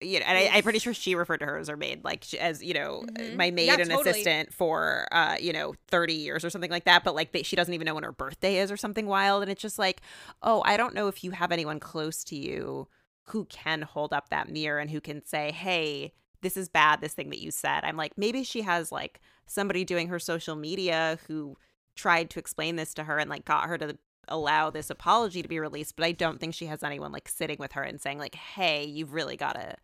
you 0.00 0.18
know, 0.18 0.26
and 0.26 0.38
I, 0.38 0.56
am 0.56 0.62
pretty 0.62 0.78
sure 0.78 0.94
she 0.94 1.14
referred 1.14 1.38
to 1.38 1.46
her 1.46 1.58
as 1.58 1.68
her 1.68 1.76
maid, 1.76 2.04
like 2.04 2.32
as 2.34 2.62
you 2.62 2.72
know, 2.72 3.04
mm-hmm. 3.06 3.36
my 3.36 3.50
maid 3.50 3.66
yeah, 3.66 3.76
and 3.78 3.90
totally. 3.90 4.10
assistant 4.10 4.52
for 4.52 5.06
uh, 5.12 5.36
you 5.40 5.52
know, 5.52 5.74
30 5.88 6.14
years 6.14 6.44
or 6.44 6.50
something 6.50 6.70
like 6.70 6.84
that. 6.84 7.04
But 7.04 7.14
like, 7.14 7.32
they, 7.32 7.42
she 7.42 7.56
doesn't 7.56 7.72
even 7.74 7.84
know 7.84 7.94
when 7.94 8.04
her 8.04 8.12
birthday 8.12 8.58
is 8.58 8.72
or 8.72 8.76
something 8.76 9.06
wild, 9.06 9.42
and 9.42 9.50
it's 9.50 9.62
just 9.62 9.78
like, 9.78 10.00
oh, 10.42 10.62
I 10.64 10.76
don't 10.76 10.94
know 10.94 11.08
if 11.08 11.22
you 11.22 11.32
have 11.32 11.52
anyone 11.52 11.80
close 11.80 12.24
to 12.24 12.36
you 12.36 12.88
who 13.24 13.44
can 13.46 13.82
hold 13.82 14.12
up 14.12 14.30
that 14.30 14.50
mirror 14.50 14.78
and 14.78 14.90
who 14.90 15.00
can 15.00 15.24
say, 15.24 15.52
hey, 15.52 16.12
this 16.42 16.56
is 16.56 16.68
bad, 16.68 17.00
this 17.00 17.14
thing 17.14 17.30
that 17.30 17.40
you 17.40 17.50
said. 17.50 17.84
I'm 17.84 17.96
like, 17.96 18.16
maybe 18.16 18.42
she 18.42 18.62
has 18.62 18.90
like 18.90 19.20
somebody 19.46 19.84
doing 19.84 20.08
her 20.08 20.18
social 20.18 20.56
media 20.56 21.18
who 21.28 21.56
tried 21.94 22.30
to 22.30 22.38
explain 22.38 22.76
this 22.76 22.94
to 22.94 23.04
her 23.04 23.18
and 23.18 23.28
like 23.28 23.44
got 23.44 23.68
her 23.68 23.76
to 23.78 23.98
allow 24.28 24.70
this 24.70 24.90
apology 24.90 25.42
to 25.42 25.48
be 25.48 25.58
released, 25.58 25.96
but 25.96 26.04
I 26.04 26.12
don't 26.12 26.40
think 26.40 26.54
she 26.54 26.66
has 26.66 26.82
anyone 26.82 27.12
like 27.12 27.28
sitting 27.28 27.56
with 27.58 27.72
her 27.72 27.82
and 27.82 28.00
saying 28.00 28.18
like, 28.18 28.34
"Hey, 28.34 28.84
you've 28.84 29.12
really 29.12 29.36
got 29.36 29.54
to 29.54 29.76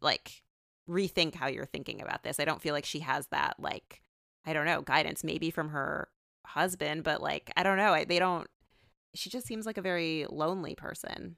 like 0.00 0.42
rethink 0.88 1.34
how 1.34 1.48
you're 1.48 1.66
thinking 1.66 2.00
about 2.00 2.22
this." 2.22 2.40
I 2.40 2.44
don't 2.44 2.62
feel 2.62 2.74
like 2.74 2.84
she 2.84 3.00
has 3.00 3.26
that 3.28 3.56
like 3.58 4.02
I 4.44 4.52
don't 4.52 4.66
know, 4.66 4.82
guidance 4.82 5.22
maybe 5.22 5.50
from 5.50 5.70
her 5.70 6.08
husband, 6.46 7.04
but 7.04 7.22
like 7.22 7.52
I 7.56 7.62
don't 7.62 7.76
know, 7.76 7.92
I, 7.92 8.04
they 8.04 8.18
don't 8.18 8.48
she 9.14 9.30
just 9.30 9.46
seems 9.46 9.66
like 9.66 9.78
a 9.78 9.82
very 9.82 10.26
lonely 10.30 10.74
person. 10.74 11.36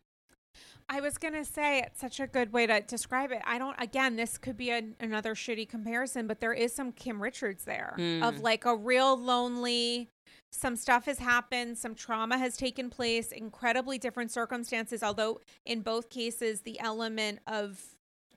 I 0.88 1.00
was 1.00 1.16
going 1.16 1.34
to 1.34 1.44
say 1.44 1.80
it's 1.80 2.00
such 2.00 2.20
a 2.20 2.26
good 2.26 2.52
way 2.52 2.66
to 2.66 2.80
describe 2.80 3.32
it. 3.32 3.40
I 3.46 3.58
don't, 3.58 3.80
again, 3.80 4.16
this 4.16 4.36
could 4.36 4.56
be 4.56 4.70
a, 4.70 4.82
another 5.00 5.34
shitty 5.34 5.68
comparison, 5.68 6.26
but 6.26 6.40
there 6.40 6.52
is 6.52 6.74
some 6.74 6.92
Kim 6.92 7.22
Richards 7.22 7.64
there 7.64 7.94
mm. 7.98 8.22
of 8.22 8.40
like 8.40 8.64
a 8.64 8.76
real 8.76 9.16
lonely, 9.16 10.08
some 10.50 10.76
stuff 10.76 11.06
has 11.06 11.18
happened, 11.18 11.78
some 11.78 11.94
trauma 11.94 12.36
has 12.36 12.56
taken 12.56 12.90
place, 12.90 13.32
incredibly 13.32 13.96
different 13.96 14.30
circumstances, 14.30 15.02
although 15.02 15.40
in 15.64 15.80
both 15.80 16.10
cases, 16.10 16.60
the 16.60 16.78
element 16.80 17.38
of 17.46 17.91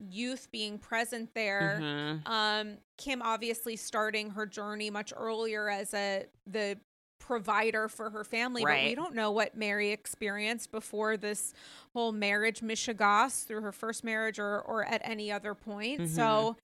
youth 0.09 0.47
being 0.51 0.77
present 0.77 1.29
there 1.33 1.79
mm-hmm. 1.81 2.31
um 2.31 2.77
kim 2.97 3.21
obviously 3.21 3.75
starting 3.75 4.29
her 4.29 4.45
journey 4.45 4.89
much 4.89 5.13
earlier 5.15 5.69
as 5.69 5.93
a 5.93 6.25
the 6.47 6.77
provider 7.19 7.87
for 7.87 8.09
her 8.09 8.23
family 8.23 8.63
right. 8.63 8.83
but 8.83 8.89
we 8.89 8.95
don't 8.95 9.15
know 9.15 9.31
what 9.31 9.57
mary 9.57 9.91
experienced 9.91 10.71
before 10.71 11.17
this 11.17 11.53
whole 11.93 12.11
marriage 12.11 12.61
mishigas 12.61 13.45
through 13.45 13.61
her 13.61 13.71
first 13.71 14.03
marriage 14.03 14.37
or 14.37 14.61
or 14.61 14.85
at 14.85 15.01
any 15.03 15.31
other 15.31 15.55
point 15.55 16.01
mm-hmm. 16.01 16.15
so 16.15 16.55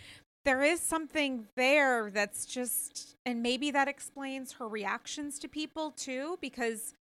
there 0.44 0.64
is 0.64 0.80
something 0.80 1.48
there 1.56 2.10
that's 2.12 2.46
just 2.46 3.16
and 3.26 3.42
maybe 3.42 3.72
that 3.72 3.88
explains 3.88 4.54
her 4.54 4.68
reactions 4.68 5.40
to 5.40 5.48
people 5.48 5.92
too 5.92 6.38
because 6.42 6.94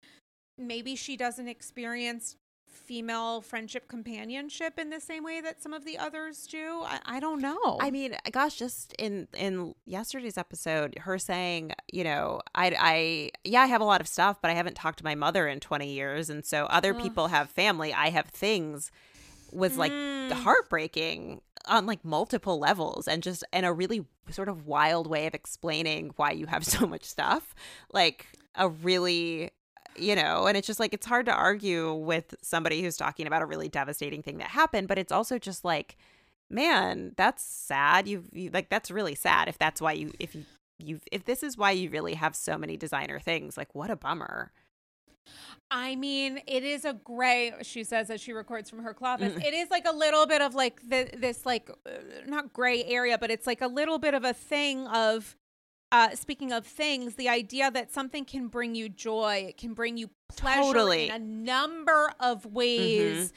maybe 0.58 0.94
she 0.94 1.16
doesn't 1.16 1.48
experience 1.48 2.36
female 2.90 3.40
friendship 3.40 3.86
companionship 3.86 4.76
in 4.76 4.90
the 4.90 4.98
same 4.98 5.22
way 5.22 5.40
that 5.40 5.62
some 5.62 5.72
of 5.72 5.84
the 5.84 5.96
others 5.96 6.44
do 6.48 6.82
I, 6.82 6.98
I, 7.04 7.20
don't 7.20 7.40
know 7.40 7.78
i 7.80 7.88
mean 7.88 8.16
gosh 8.32 8.56
just 8.56 8.94
in 8.94 9.28
in 9.38 9.76
yesterday's 9.86 10.36
episode 10.36 10.98
her 11.02 11.16
saying 11.16 11.70
you 11.92 12.02
know 12.02 12.40
i 12.52 12.74
i 12.76 13.30
yeah 13.44 13.60
i 13.60 13.66
have 13.66 13.80
a 13.80 13.84
lot 13.84 14.00
of 14.00 14.08
stuff 14.08 14.42
but 14.42 14.50
i 14.50 14.54
haven't 14.54 14.74
talked 14.74 14.98
to 14.98 15.04
my 15.04 15.14
mother 15.14 15.46
in 15.46 15.60
20 15.60 15.88
years 15.88 16.30
and 16.30 16.44
so 16.44 16.64
other 16.64 16.92
Ugh. 16.92 17.00
people 17.00 17.28
have 17.28 17.48
family 17.48 17.94
i 17.94 18.10
have 18.10 18.26
things 18.26 18.90
was 19.52 19.78
like 19.78 19.92
mm. 19.92 20.32
heartbreaking 20.32 21.42
on 21.66 21.86
like 21.86 22.04
multiple 22.04 22.58
levels 22.58 23.06
and 23.06 23.22
just 23.22 23.44
in 23.52 23.62
a 23.62 23.72
really 23.72 24.04
sort 24.30 24.48
of 24.48 24.66
wild 24.66 25.06
way 25.06 25.28
of 25.28 25.34
explaining 25.34 26.10
why 26.16 26.32
you 26.32 26.46
have 26.46 26.66
so 26.76 26.88
much 26.88 27.04
stuff 27.04 27.54
like 27.92 28.26
a 28.56 28.68
really 28.68 29.52
you 29.96 30.14
know 30.14 30.46
and 30.46 30.56
it's 30.56 30.66
just 30.66 30.80
like 30.80 30.94
it's 30.94 31.06
hard 31.06 31.26
to 31.26 31.32
argue 31.32 31.92
with 31.92 32.34
somebody 32.42 32.82
who's 32.82 32.96
talking 32.96 33.26
about 33.26 33.42
a 33.42 33.46
really 33.46 33.68
devastating 33.68 34.22
thing 34.22 34.38
that 34.38 34.48
happened 34.48 34.88
but 34.88 34.98
it's 34.98 35.12
also 35.12 35.38
just 35.38 35.64
like 35.64 35.96
man 36.48 37.12
that's 37.16 37.42
sad 37.42 38.08
you've 38.08 38.28
you, 38.32 38.50
like 38.52 38.68
that's 38.68 38.90
really 38.90 39.14
sad 39.14 39.48
if 39.48 39.58
that's 39.58 39.80
why 39.80 39.92
you 39.92 40.12
if 40.18 40.34
you 40.34 40.44
you 40.78 41.00
if 41.12 41.24
this 41.24 41.42
is 41.42 41.56
why 41.56 41.70
you 41.70 41.90
really 41.90 42.14
have 42.14 42.34
so 42.34 42.56
many 42.56 42.76
designer 42.76 43.18
things 43.18 43.56
like 43.56 43.74
what 43.74 43.90
a 43.90 43.96
bummer 43.96 44.50
I 45.70 45.94
mean, 45.94 46.40
it 46.48 46.64
is 46.64 46.84
a 46.84 46.94
gray. 46.94 47.52
She 47.62 47.84
says 47.84 48.10
as 48.10 48.20
she 48.20 48.32
records 48.32 48.68
from 48.68 48.82
her 48.82 48.92
closet, 48.92 49.36
mm. 49.36 49.44
it 49.44 49.54
is 49.54 49.70
like 49.70 49.86
a 49.86 49.94
little 49.94 50.26
bit 50.26 50.42
of 50.42 50.54
like 50.54 50.80
the, 50.88 51.08
this 51.16 51.46
like 51.46 51.70
uh, 51.86 51.90
not 52.26 52.52
gray 52.52 52.82
area, 52.84 53.16
but 53.18 53.30
it's 53.30 53.46
like 53.46 53.60
a 53.60 53.68
little 53.68 53.98
bit 53.98 54.14
of 54.14 54.24
a 54.24 54.32
thing 54.32 54.88
of 54.88 55.36
uh, 55.92 56.14
speaking 56.14 56.52
of 56.52 56.66
things, 56.66 57.16
the 57.16 57.28
idea 57.28 57.70
that 57.70 57.92
something 57.92 58.24
can 58.24 58.48
bring 58.48 58.74
you 58.74 58.88
joy, 58.88 59.46
it 59.48 59.56
can 59.56 59.74
bring 59.74 59.96
you 59.96 60.10
pleasure 60.28 60.62
totally. 60.62 61.08
in 61.08 61.14
a 61.14 61.18
number 61.18 62.12
of 62.20 62.46
ways. 62.46 63.32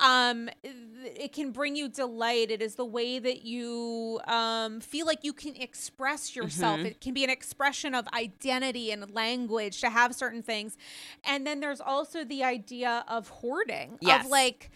Mm-hmm. 0.00 0.04
Um, 0.04 0.50
it 0.62 1.32
can 1.32 1.50
bring 1.50 1.76
you 1.76 1.88
delight. 1.88 2.50
It 2.50 2.62
is 2.62 2.76
the 2.76 2.84
way 2.84 3.18
that 3.18 3.44
you 3.44 4.20
um, 4.26 4.80
feel 4.80 5.06
like 5.06 5.22
you 5.22 5.34
can 5.34 5.54
express 5.56 6.34
yourself. 6.34 6.78
Mm-hmm. 6.78 6.86
It 6.86 7.00
can 7.02 7.12
be 7.12 7.24
an 7.24 7.30
expression 7.30 7.94
of 7.94 8.08
identity 8.14 8.90
and 8.90 9.14
language 9.14 9.80
to 9.82 9.90
have 9.90 10.14
certain 10.14 10.42
things. 10.42 10.78
And 11.24 11.46
then 11.46 11.60
there's 11.60 11.80
also 11.80 12.24
the 12.24 12.42
idea 12.42 13.04
of 13.06 13.28
hoarding, 13.28 13.98
yes. 14.00 14.24
of 14.24 14.30
like, 14.30 14.70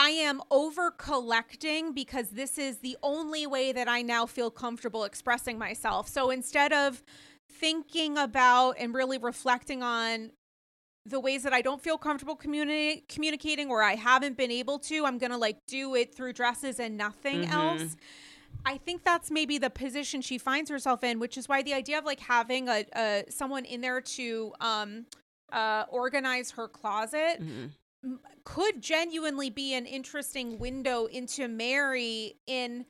I 0.00 0.10
am 0.10 0.40
over 0.52 0.92
collecting 0.92 1.92
because 1.92 2.30
this 2.30 2.56
is 2.56 2.78
the 2.78 2.96
only 3.02 3.48
way 3.48 3.72
that 3.72 3.88
I 3.88 4.00
now 4.02 4.26
feel 4.26 4.48
comfortable 4.48 5.02
expressing 5.02 5.58
myself. 5.58 6.06
So 6.06 6.30
instead 6.30 6.72
of 6.72 7.02
thinking 7.50 8.16
about 8.16 8.76
and 8.78 8.94
really 8.94 9.18
reflecting 9.18 9.82
on 9.82 10.30
the 11.04 11.18
ways 11.18 11.42
that 11.42 11.52
I 11.52 11.62
don't 11.62 11.82
feel 11.82 11.98
comfortable 11.98 12.36
communi- 12.36 13.08
communicating 13.08 13.70
or 13.70 13.82
I 13.82 13.96
haven't 13.96 14.36
been 14.36 14.52
able 14.52 14.78
to, 14.80 15.04
I'm 15.04 15.18
going 15.18 15.32
to 15.32 15.36
like 15.36 15.56
do 15.66 15.96
it 15.96 16.14
through 16.14 16.34
dresses 16.34 16.78
and 16.78 16.96
nothing 16.96 17.42
mm-hmm. 17.42 17.52
else. 17.52 17.96
I 18.64 18.76
think 18.76 19.02
that's 19.02 19.32
maybe 19.32 19.58
the 19.58 19.70
position 19.70 20.20
she 20.20 20.38
finds 20.38 20.70
herself 20.70 21.02
in, 21.02 21.18
which 21.18 21.36
is 21.36 21.48
why 21.48 21.62
the 21.62 21.74
idea 21.74 21.98
of 21.98 22.04
like 22.04 22.20
having 22.20 22.68
a, 22.68 22.84
a 22.94 23.24
someone 23.30 23.64
in 23.64 23.80
there 23.80 24.00
to 24.00 24.52
um 24.60 25.06
uh 25.50 25.84
organize 25.90 26.52
her 26.52 26.68
closet 26.68 27.40
mm-hmm 27.40 27.66
could 28.44 28.80
genuinely 28.80 29.50
be 29.50 29.74
an 29.74 29.86
interesting 29.86 30.58
window 30.58 31.06
into 31.06 31.48
Mary 31.48 32.36
in 32.46 32.86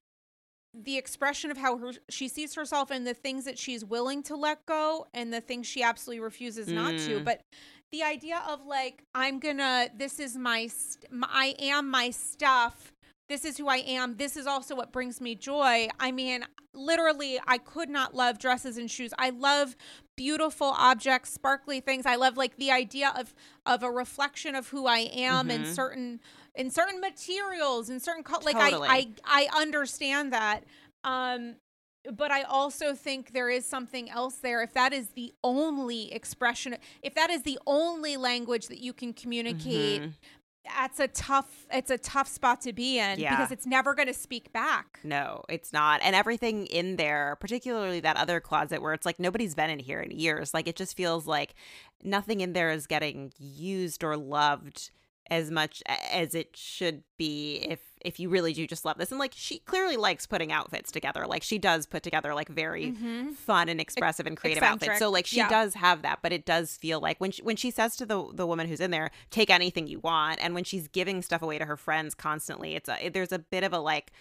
the 0.75 0.97
expression 0.97 1.51
of 1.51 1.57
how 1.57 1.79
her, 1.79 1.93
she 2.09 2.29
sees 2.29 2.55
herself 2.55 2.91
and 2.91 3.07
the 3.07 3.15
things 3.15 3.45
that 3.45 3.59
she's 3.59 3.85
willing 3.85 4.23
to 4.23 4.37
let 4.37 4.65
go 4.67 5.07
and 5.15 5.33
the 5.33 5.41
things 5.41 5.67
she 5.67 5.83
absolutely 5.83 6.21
refuses 6.21 6.69
mm. 6.69 6.75
not 6.75 6.93
to. 6.93 7.21
Mm. 7.21 7.25
But 7.25 7.41
the 7.91 8.03
idea 8.03 8.43
of 8.49 8.67
like, 8.67 9.03
I'm 9.15 9.41
gonna, 9.41 9.89
this 9.97 10.21
is 10.21 10.37
my, 10.37 10.67
st- 10.67 11.07
I 11.23 11.55
am 11.59 11.91
my 11.91 12.11
stuff 12.11 12.93
this 13.29 13.45
is 13.45 13.59
who 13.59 13.69
I 13.69 13.79
am. 13.79 14.17
This 14.17 14.37
is 14.37 14.47
also 14.47 14.75
what 14.75 14.93
brings 14.93 15.21
me 15.21 15.35
joy. 15.35 15.89
I 16.01 16.11
mean, 16.13 16.45
literally, 16.75 17.39
I 17.47 17.59
could 17.59 17.91
not 17.91 18.15
love 18.15 18.39
dresses 18.39 18.79
and 18.79 18.91
shoes. 18.91 19.13
I 19.19 19.31
love 19.31 19.77
beautiful 20.17 20.75
objects, 20.77 21.31
sparkly 21.31 21.81
things. 21.81 22.07
I 22.07 22.17
love 22.17 22.37
like 22.37 22.57
the 22.57 22.71
idea 22.71 23.13
of 23.17 23.35
of 23.67 23.83
a 23.83 23.91
reflection 23.91 24.55
of 24.55 24.69
who 24.69 24.87
I 24.87 25.11
am 25.15 25.49
mm-hmm. 25.49 25.65
in 25.65 25.75
certain 25.75 26.21
in 26.55 26.71
certain 26.71 27.01
materials 27.01 27.91
in 27.91 28.01
certain 28.01 28.23
co- 28.23 28.41
like. 28.43 28.57
I, 28.57 28.71
I 29.25 29.49
I 29.53 29.61
understand 29.61 30.33
that. 30.33 30.65
Um 31.05 31.57
but 32.11 32.31
I 32.31 32.43
also 32.43 32.95
think 32.95 33.33
there 33.33 33.51
is 33.51 33.67
something 33.67 34.09
else 34.09 34.37
there. 34.37 34.63
If 34.63 34.73
that 34.73 34.95
is 34.95 35.11
the 35.11 35.35
only 35.45 36.11
expression, 36.13 36.77
if 37.03 37.15
that 37.15 37.29
is 37.29 37.43
the 37.43 37.59
only 37.67 38.17
language 38.17 38.69
that 38.69 38.79
you 38.79 38.95
can 38.95 39.13
communicate, 39.13 40.01
mm-hmm 40.01 40.11
that's 40.65 41.01
a 41.01 41.09
tough 41.09 41.67
it's 41.73 41.91
a 41.91 41.99
tough 41.99 42.29
spot 42.29 42.61
to 42.61 42.73
be 42.73 42.99
in 42.99 43.19
yeah. 43.19 43.37
because 43.37 43.51
it's 43.51 43.67
never 43.67 43.95
going 43.95 44.09
to 44.09 44.15
speak 44.15 44.53
back 44.53 45.01
no 45.03 45.43
it's 45.49 45.73
not 45.73 46.01
and 46.03 46.15
everything 46.15 46.67
in 46.67 46.97
there 46.97 47.37
particularly 47.41 48.01
that 48.01 48.17
other 48.17 48.41
closet 48.41 48.83
where 48.83 48.93
it's 48.93 49.07
like 49.07 49.19
nobody's 49.19 49.55
been 49.55 49.71
in 49.71 49.79
here 49.79 50.01
in 50.01 50.11
years 50.11 50.53
like 50.53 50.69
it 50.69 50.77
just 50.77 50.97
feels 50.97 51.27
like 51.27 51.55
nothing 52.03 52.41
in 52.41 52.53
there 52.53 52.71
is 52.71 52.87
getting 52.87 53.33
used 53.39 54.05
or 54.05 54.17
loved 54.17 54.91
as 55.31 55.51
much 55.51 55.83
as 55.87 56.35
it 56.35 56.57
should 56.57 57.03
be 57.17 57.57
if 57.69 57.81
if 58.01 58.21
you 58.21 58.29
really 58.29 58.53
do 58.53 58.67
just 58.67 58.85
love 58.85 58.97
this 58.97 59.11
and 59.11 59.19
like 59.19 59.33
she 59.35 59.59
clearly 59.61 59.97
likes 59.97 60.27
putting 60.27 60.53
outfits 60.53 60.91
together 60.91 61.27
like 61.27 61.43
she 61.43 61.59
does 61.59 61.85
put 61.85 62.03
together 62.03 62.35
like 62.35 62.49
very 62.49 62.93
mm-hmm. 62.93 63.31
fun 63.33 63.69
and 63.69 63.81
expressive 63.81 64.27
and 64.27 64.37
creative 64.37 64.63
Eccentric. 64.63 64.91
outfits 64.91 64.99
so 65.01 65.11
like 65.11 65.27
she 65.27 65.39
yeah. 65.39 65.49
does 65.49 65.75
have 65.75 66.03
that 66.03 66.21
but 66.23 66.33
it 66.33 66.47
does 66.47 66.77
feel 66.77 67.01
like 67.01 67.21
when 67.21 67.31
she, 67.31 67.43
when 67.43 67.57
she 67.57 67.71
says 67.71 67.97
to 67.97 68.07
the 68.07 68.25
the 68.35 68.47
woman 68.47 68.69
who's 68.69 68.81
in 68.81 68.91
there 68.91 69.11
take 69.31 69.51
anything 69.51 69.87
you 69.87 69.99
want 70.01 70.39
and 70.41 70.55
when 70.55 70.65
she's 70.65 70.89
giving 70.89 71.23
stuff 71.23 71.43
away 71.43 71.59
to 71.59 71.65
her 71.65 71.77
friends 71.77 72.15
constantly 72.15 72.75
it's 72.75 72.89
a 72.89 73.09
there's 73.09 73.33
a 73.33 73.39
bit 73.39 73.65
of 73.65 73.73
a 73.73 73.79
like 73.79 74.13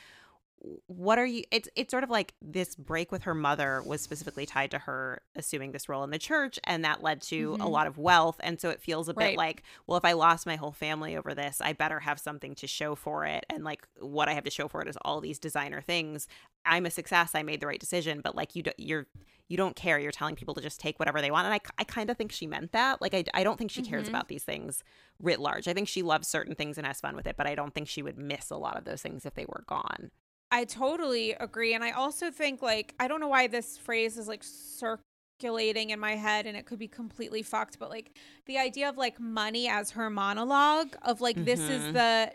what 0.87 1.19
are 1.19 1.25
you 1.25 1.43
it's 1.51 1.69
it's 1.75 1.91
sort 1.91 2.03
of 2.03 2.09
like 2.09 2.33
this 2.41 2.75
break 2.75 3.11
with 3.11 3.23
her 3.23 3.35
mother 3.35 3.81
was 3.85 4.01
specifically 4.01 4.45
tied 4.45 4.71
to 4.71 4.79
her 4.79 5.21
assuming 5.35 5.71
this 5.71 5.87
role 5.87 6.03
in 6.03 6.09
the 6.09 6.17
church 6.17 6.59
and 6.63 6.83
that 6.83 7.03
led 7.03 7.21
to 7.21 7.51
mm-hmm. 7.51 7.61
a 7.61 7.67
lot 7.67 7.85
of 7.85 7.97
wealth 7.97 8.37
and 8.39 8.59
so 8.59 8.69
it 8.69 8.81
feels 8.81 9.07
a 9.07 9.13
right. 9.13 9.31
bit 9.31 9.37
like 9.37 9.63
well 9.85 9.97
if 9.97 10.05
i 10.05 10.13
lost 10.13 10.45
my 10.45 10.55
whole 10.55 10.71
family 10.71 11.15
over 11.15 11.33
this 11.33 11.61
i 11.61 11.73
better 11.73 11.99
have 11.99 12.19
something 12.19 12.55
to 12.55 12.65
show 12.65 12.95
for 12.95 13.25
it 13.25 13.45
and 13.49 13.63
like 13.63 13.87
what 13.99 14.27
i 14.27 14.33
have 14.33 14.43
to 14.43 14.49
show 14.49 14.67
for 14.67 14.81
it 14.81 14.87
is 14.87 14.97
all 15.03 15.21
these 15.21 15.39
designer 15.39 15.81
things 15.81 16.27
i'm 16.65 16.85
a 16.85 16.91
success 16.91 17.35
i 17.35 17.43
made 17.43 17.59
the 17.59 17.67
right 17.67 17.79
decision 17.79 18.19
but 18.23 18.35
like 18.35 18.55
you 18.55 18.63
do, 18.63 18.71
you're 18.77 19.05
you 19.47 19.57
don't 19.57 19.75
care 19.75 19.99
you're 19.99 20.11
telling 20.11 20.35
people 20.35 20.55
to 20.55 20.61
just 20.61 20.79
take 20.79 20.97
whatever 20.97 21.21
they 21.21 21.31
want 21.31 21.45
and 21.45 21.53
i, 21.53 21.59
I 21.77 21.83
kind 21.83 22.09
of 22.09 22.17
think 22.17 22.31
she 22.31 22.47
meant 22.47 22.71
that 22.71 22.99
like 22.99 23.13
i, 23.13 23.23
I 23.33 23.43
don't 23.43 23.57
think 23.57 23.69
she 23.69 23.83
cares 23.83 24.05
mm-hmm. 24.05 24.15
about 24.15 24.27
these 24.27 24.43
things 24.43 24.83
writ 25.19 25.39
large 25.39 25.67
i 25.67 25.73
think 25.73 25.87
she 25.87 26.01
loves 26.01 26.27
certain 26.27 26.55
things 26.55 26.79
and 26.79 26.87
has 26.87 26.99
fun 26.99 27.15
with 27.15 27.27
it 27.27 27.37
but 27.37 27.47
i 27.47 27.53
don't 27.53 27.75
think 27.75 27.87
she 27.87 28.01
would 28.01 28.17
miss 28.17 28.49
a 28.49 28.57
lot 28.57 28.75
of 28.75 28.85
those 28.85 29.03
things 29.03 29.25
if 29.25 29.35
they 29.35 29.45
were 29.45 29.63
gone 29.67 30.09
I 30.51 30.65
totally 30.65 31.31
agree. 31.33 31.73
And 31.73 31.83
I 31.83 31.91
also 31.91 32.31
think, 32.31 32.61
like, 32.61 32.95
I 32.99 33.07
don't 33.07 33.19
know 33.19 33.27
why 33.27 33.47
this 33.47 33.77
phrase 33.77 34.17
is 34.17 34.27
like 34.27 34.43
circulating 34.43 35.89
in 35.89 35.99
my 35.99 36.15
head 36.15 36.45
and 36.45 36.55
it 36.55 36.65
could 36.65 36.79
be 36.79 36.87
completely 36.87 37.41
fucked, 37.41 37.79
but 37.79 37.89
like 37.89 38.17
the 38.45 38.57
idea 38.57 38.87
of 38.89 38.97
like 38.97 39.19
money 39.19 39.67
as 39.67 39.91
her 39.91 40.09
monologue 40.09 40.95
of 41.01 41.21
like, 41.21 41.35
mm-hmm. 41.35 41.45
this 41.45 41.59
is 41.59 41.83
mm-hmm. 41.83 41.93
the 41.93 42.31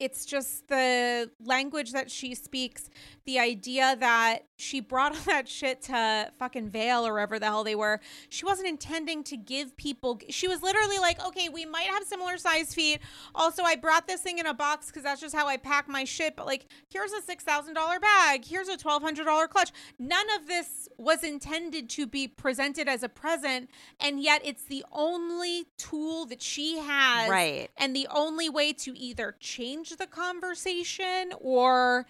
it's 0.00 0.24
just 0.24 0.66
the 0.68 1.30
language 1.44 1.92
that 1.92 2.10
she 2.10 2.34
speaks, 2.34 2.88
the 3.26 3.38
idea 3.38 3.96
that 4.00 4.40
she 4.56 4.80
brought 4.80 5.12
all 5.16 5.22
that 5.26 5.46
shit 5.46 5.82
to 5.82 6.32
fucking 6.38 6.70
Vail 6.70 7.06
or 7.06 7.12
wherever 7.12 7.38
the 7.38 7.46
hell 7.46 7.62
they 7.62 7.74
were. 7.74 8.00
She 8.30 8.44
wasn't 8.44 8.68
intending 8.68 9.22
to 9.24 9.36
give 9.36 9.76
people, 9.76 10.18
she 10.30 10.48
was 10.48 10.62
literally 10.62 10.98
like, 10.98 11.24
okay, 11.24 11.50
we 11.50 11.66
might 11.66 11.86
have 11.86 12.02
similar 12.04 12.38
size 12.38 12.74
feet. 12.74 13.00
Also, 13.34 13.62
I 13.62 13.76
brought 13.76 14.08
this 14.08 14.22
thing 14.22 14.38
in 14.38 14.46
a 14.46 14.54
box 14.54 14.86
because 14.86 15.02
that's 15.02 15.20
just 15.20 15.34
how 15.34 15.46
I 15.46 15.58
pack 15.58 15.86
my 15.86 16.04
shit. 16.04 16.34
But 16.34 16.46
like, 16.46 16.66
here's 16.88 17.12
a 17.12 17.20
$6,000 17.20 18.00
bag, 18.00 18.44
here's 18.46 18.68
a 18.68 18.78
$1,200 18.78 19.48
clutch. 19.50 19.70
None 19.98 20.26
of 20.38 20.46
this 20.46 20.88
was 20.96 21.22
intended 21.22 21.90
to 21.90 22.06
be 22.06 22.26
presented 22.26 22.88
as 22.88 23.02
a 23.02 23.08
present. 23.08 23.68
And 24.00 24.22
yet 24.22 24.40
it's 24.44 24.64
the 24.64 24.84
only 24.92 25.66
tool 25.76 26.24
that 26.26 26.40
she 26.40 26.78
has. 26.78 27.28
Right. 27.28 27.68
And 27.76 27.94
the 27.94 28.08
only 28.10 28.48
way 28.48 28.72
to 28.72 28.98
either 28.98 29.36
change 29.38 29.89
the 29.96 30.06
conversation 30.06 31.32
or 31.40 32.06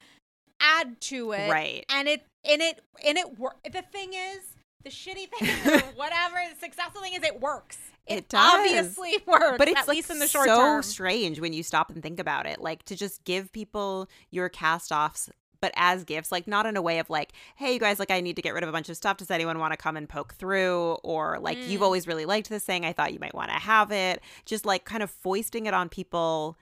add 0.61 1.01
to 1.03 1.33
it. 1.33 1.51
Right. 1.51 1.85
And 1.91 2.09
it 2.09 2.25
and 2.49 2.61
it 2.61 2.81
and 3.07 3.19
it 3.19 3.39
work. 3.39 3.57
The 3.65 3.83
thing 3.83 4.13
is, 4.15 4.41
the 4.85 4.91
shitty 4.91 5.29
thing 5.31 5.73
or 5.73 5.81
whatever, 5.97 6.37
the 6.53 6.59
successful 6.61 7.03
thing 7.03 7.15
is 7.15 7.23
it 7.23 7.41
works. 7.41 7.79
It, 8.07 8.19
it 8.19 8.29
does. 8.29 8.55
obviously 8.55 9.15
works, 9.27 9.59
but 9.59 9.69
it's 9.69 9.81
at 9.81 9.89
like 9.89 9.97
least 9.97 10.11
in 10.11 10.19
the 10.19 10.27
short 10.27 10.47
term. 10.47 10.57
so 10.57 10.63
term. 10.63 10.83
strange 10.83 11.41
when 11.41 11.53
you 11.53 11.63
stop 11.63 11.91
and 11.91 12.03
think 12.03 12.19
about 12.19 12.47
it. 12.47 12.61
Like 12.61 12.85
to 12.85 12.97
just 12.97 13.25
give 13.25 13.53
people 13.53 14.09
your 14.31 14.49
cast 14.49 14.93
offs 14.93 15.31
but 15.61 15.73
as 15.77 16.05
gifts, 16.05 16.33
like 16.33 16.47
not 16.47 16.67
in 16.67 16.77
a 16.77 16.83
way 16.83 16.99
of 16.99 17.11
like, 17.11 17.33
hey, 17.57 17.75
you 17.75 17.79
guys, 17.79 17.99
like 17.99 18.11
I 18.11 18.21
need 18.21 18.37
to 18.37 18.43
get 18.43 18.55
rid 18.55 18.63
of 18.63 18.69
a 18.69 18.73
bunch 18.73 18.89
of 18.89 18.97
stuff. 18.97 19.19
Does 19.19 19.31
anyone 19.31 19.59
want 19.59 19.73
to 19.73 19.77
come 19.77 19.97
and 19.97 20.09
poke 20.09 20.35
through? 20.35 20.99
Or 21.03 21.39
like, 21.39 21.59
mm. 21.59 21.69
you've 21.69 21.83
always 21.83 22.07
really 22.07 22.27
liked 22.27 22.49
this 22.49 22.65
thing. 22.65 22.85
I 22.85 22.93
thought 22.93 23.13
you 23.13 23.19
might 23.21 23.35
want 23.35 23.51
to 23.51 23.57
have 23.57 23.93
it. 23.93 24.23
Just 24.47 24.65
like 24.67 24.85
kind 24.85 25.03
of 25.03 25.11
foisting 25.11 25.67
it 25.67 25.75
on 25.75 25.89
people 25.89 26.57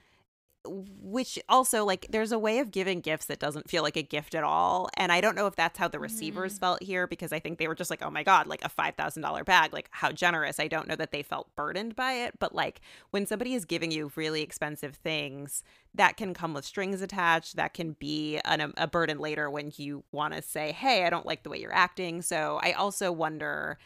which 0.68 1.38
also 1.48 1.84
like 1.84 2.06
there's 2.10 2.32
a 2.32 2.38
way 2.38 2.58
of 2.58 2.70
giving 2.70 3.00
gifts 3.00 3.26
that 3.26 3.38
doesn't 3.38 3.68
feel 3.68 3.82
like 3.82 3.96
a 3.96 4.02
gift 4.02 4.34
at 4.34 4.44
all 4.44 4.88
and 4.94 5.10
i 5.12 5.20
don't 5.20 5.34
know 5.34 5.46
if 5.46 5.56
that's 5.56 5.78
how 5.78 5.88
the 5.88 5.98
receivers 5.98 6.56
mm. 6.56 6.60
felt 6.60 6.82
here 6.82 7.06
because 7.06 7.32
i 7.32 7.38
think 7.38 7.58
they 7.58 7.68
were 7.68 7.74
just 7.74 7.90
like 7.90 8.02
oh 8.02 8.10
my 8.10 8.22
god 8.22 8.46
like 8.46 8.64
a 8.64 8.68
$5000 8.68 9.44
bag 9.44 9.72
like 9.72 9.88
how 9.90 10.10
generous 10.10 10.60
i 10.60 10.68
don't 10.68 10.88
know 10.88 10.96
that 10.96 11.12
they 11.12 11.22
felt 11.22 11.54
burdened 11.56 11.96
by 11.96 12.12
it 12.12 12.38
but 12.38 12.54
like 12.54 12.80
when 13.10 13.26
somebody 13.26 13.54
is 13.54 13.64
giving 13.64 13.90
you 13.90 14.10
really 14.14 14.42
expensive 14.42 14.94
things 14.94 15.62
that 15.94 16.16
can 16.16 16.34
come 16.34 16.54
with 16.54 16.64
strings 16.64 17.02
attached 17.02 17.56
that 17.56 17.74
can 17.74 17.92
be 17.92 18.38
an, 18.44 18.72
a 18.76 18.86
burden 18.86 19.18
later 19.18 19.50
when 19.50 19.72
you 19.76 20.04
want 20.12 20.34
to 20.34 20.42
say 20.42 20.72
hey 20.72 21.04
i 21.04 21.10
don't 21.10 21.26
like 21.26 21.42
the 21.42 21.50
way 21.50 21.58
you're 21.60 21.74
acting 21.74 22.22
so 22.22 22.58
i 22.62 22.72
also 22.72 23.10
wonder 23.10 23.78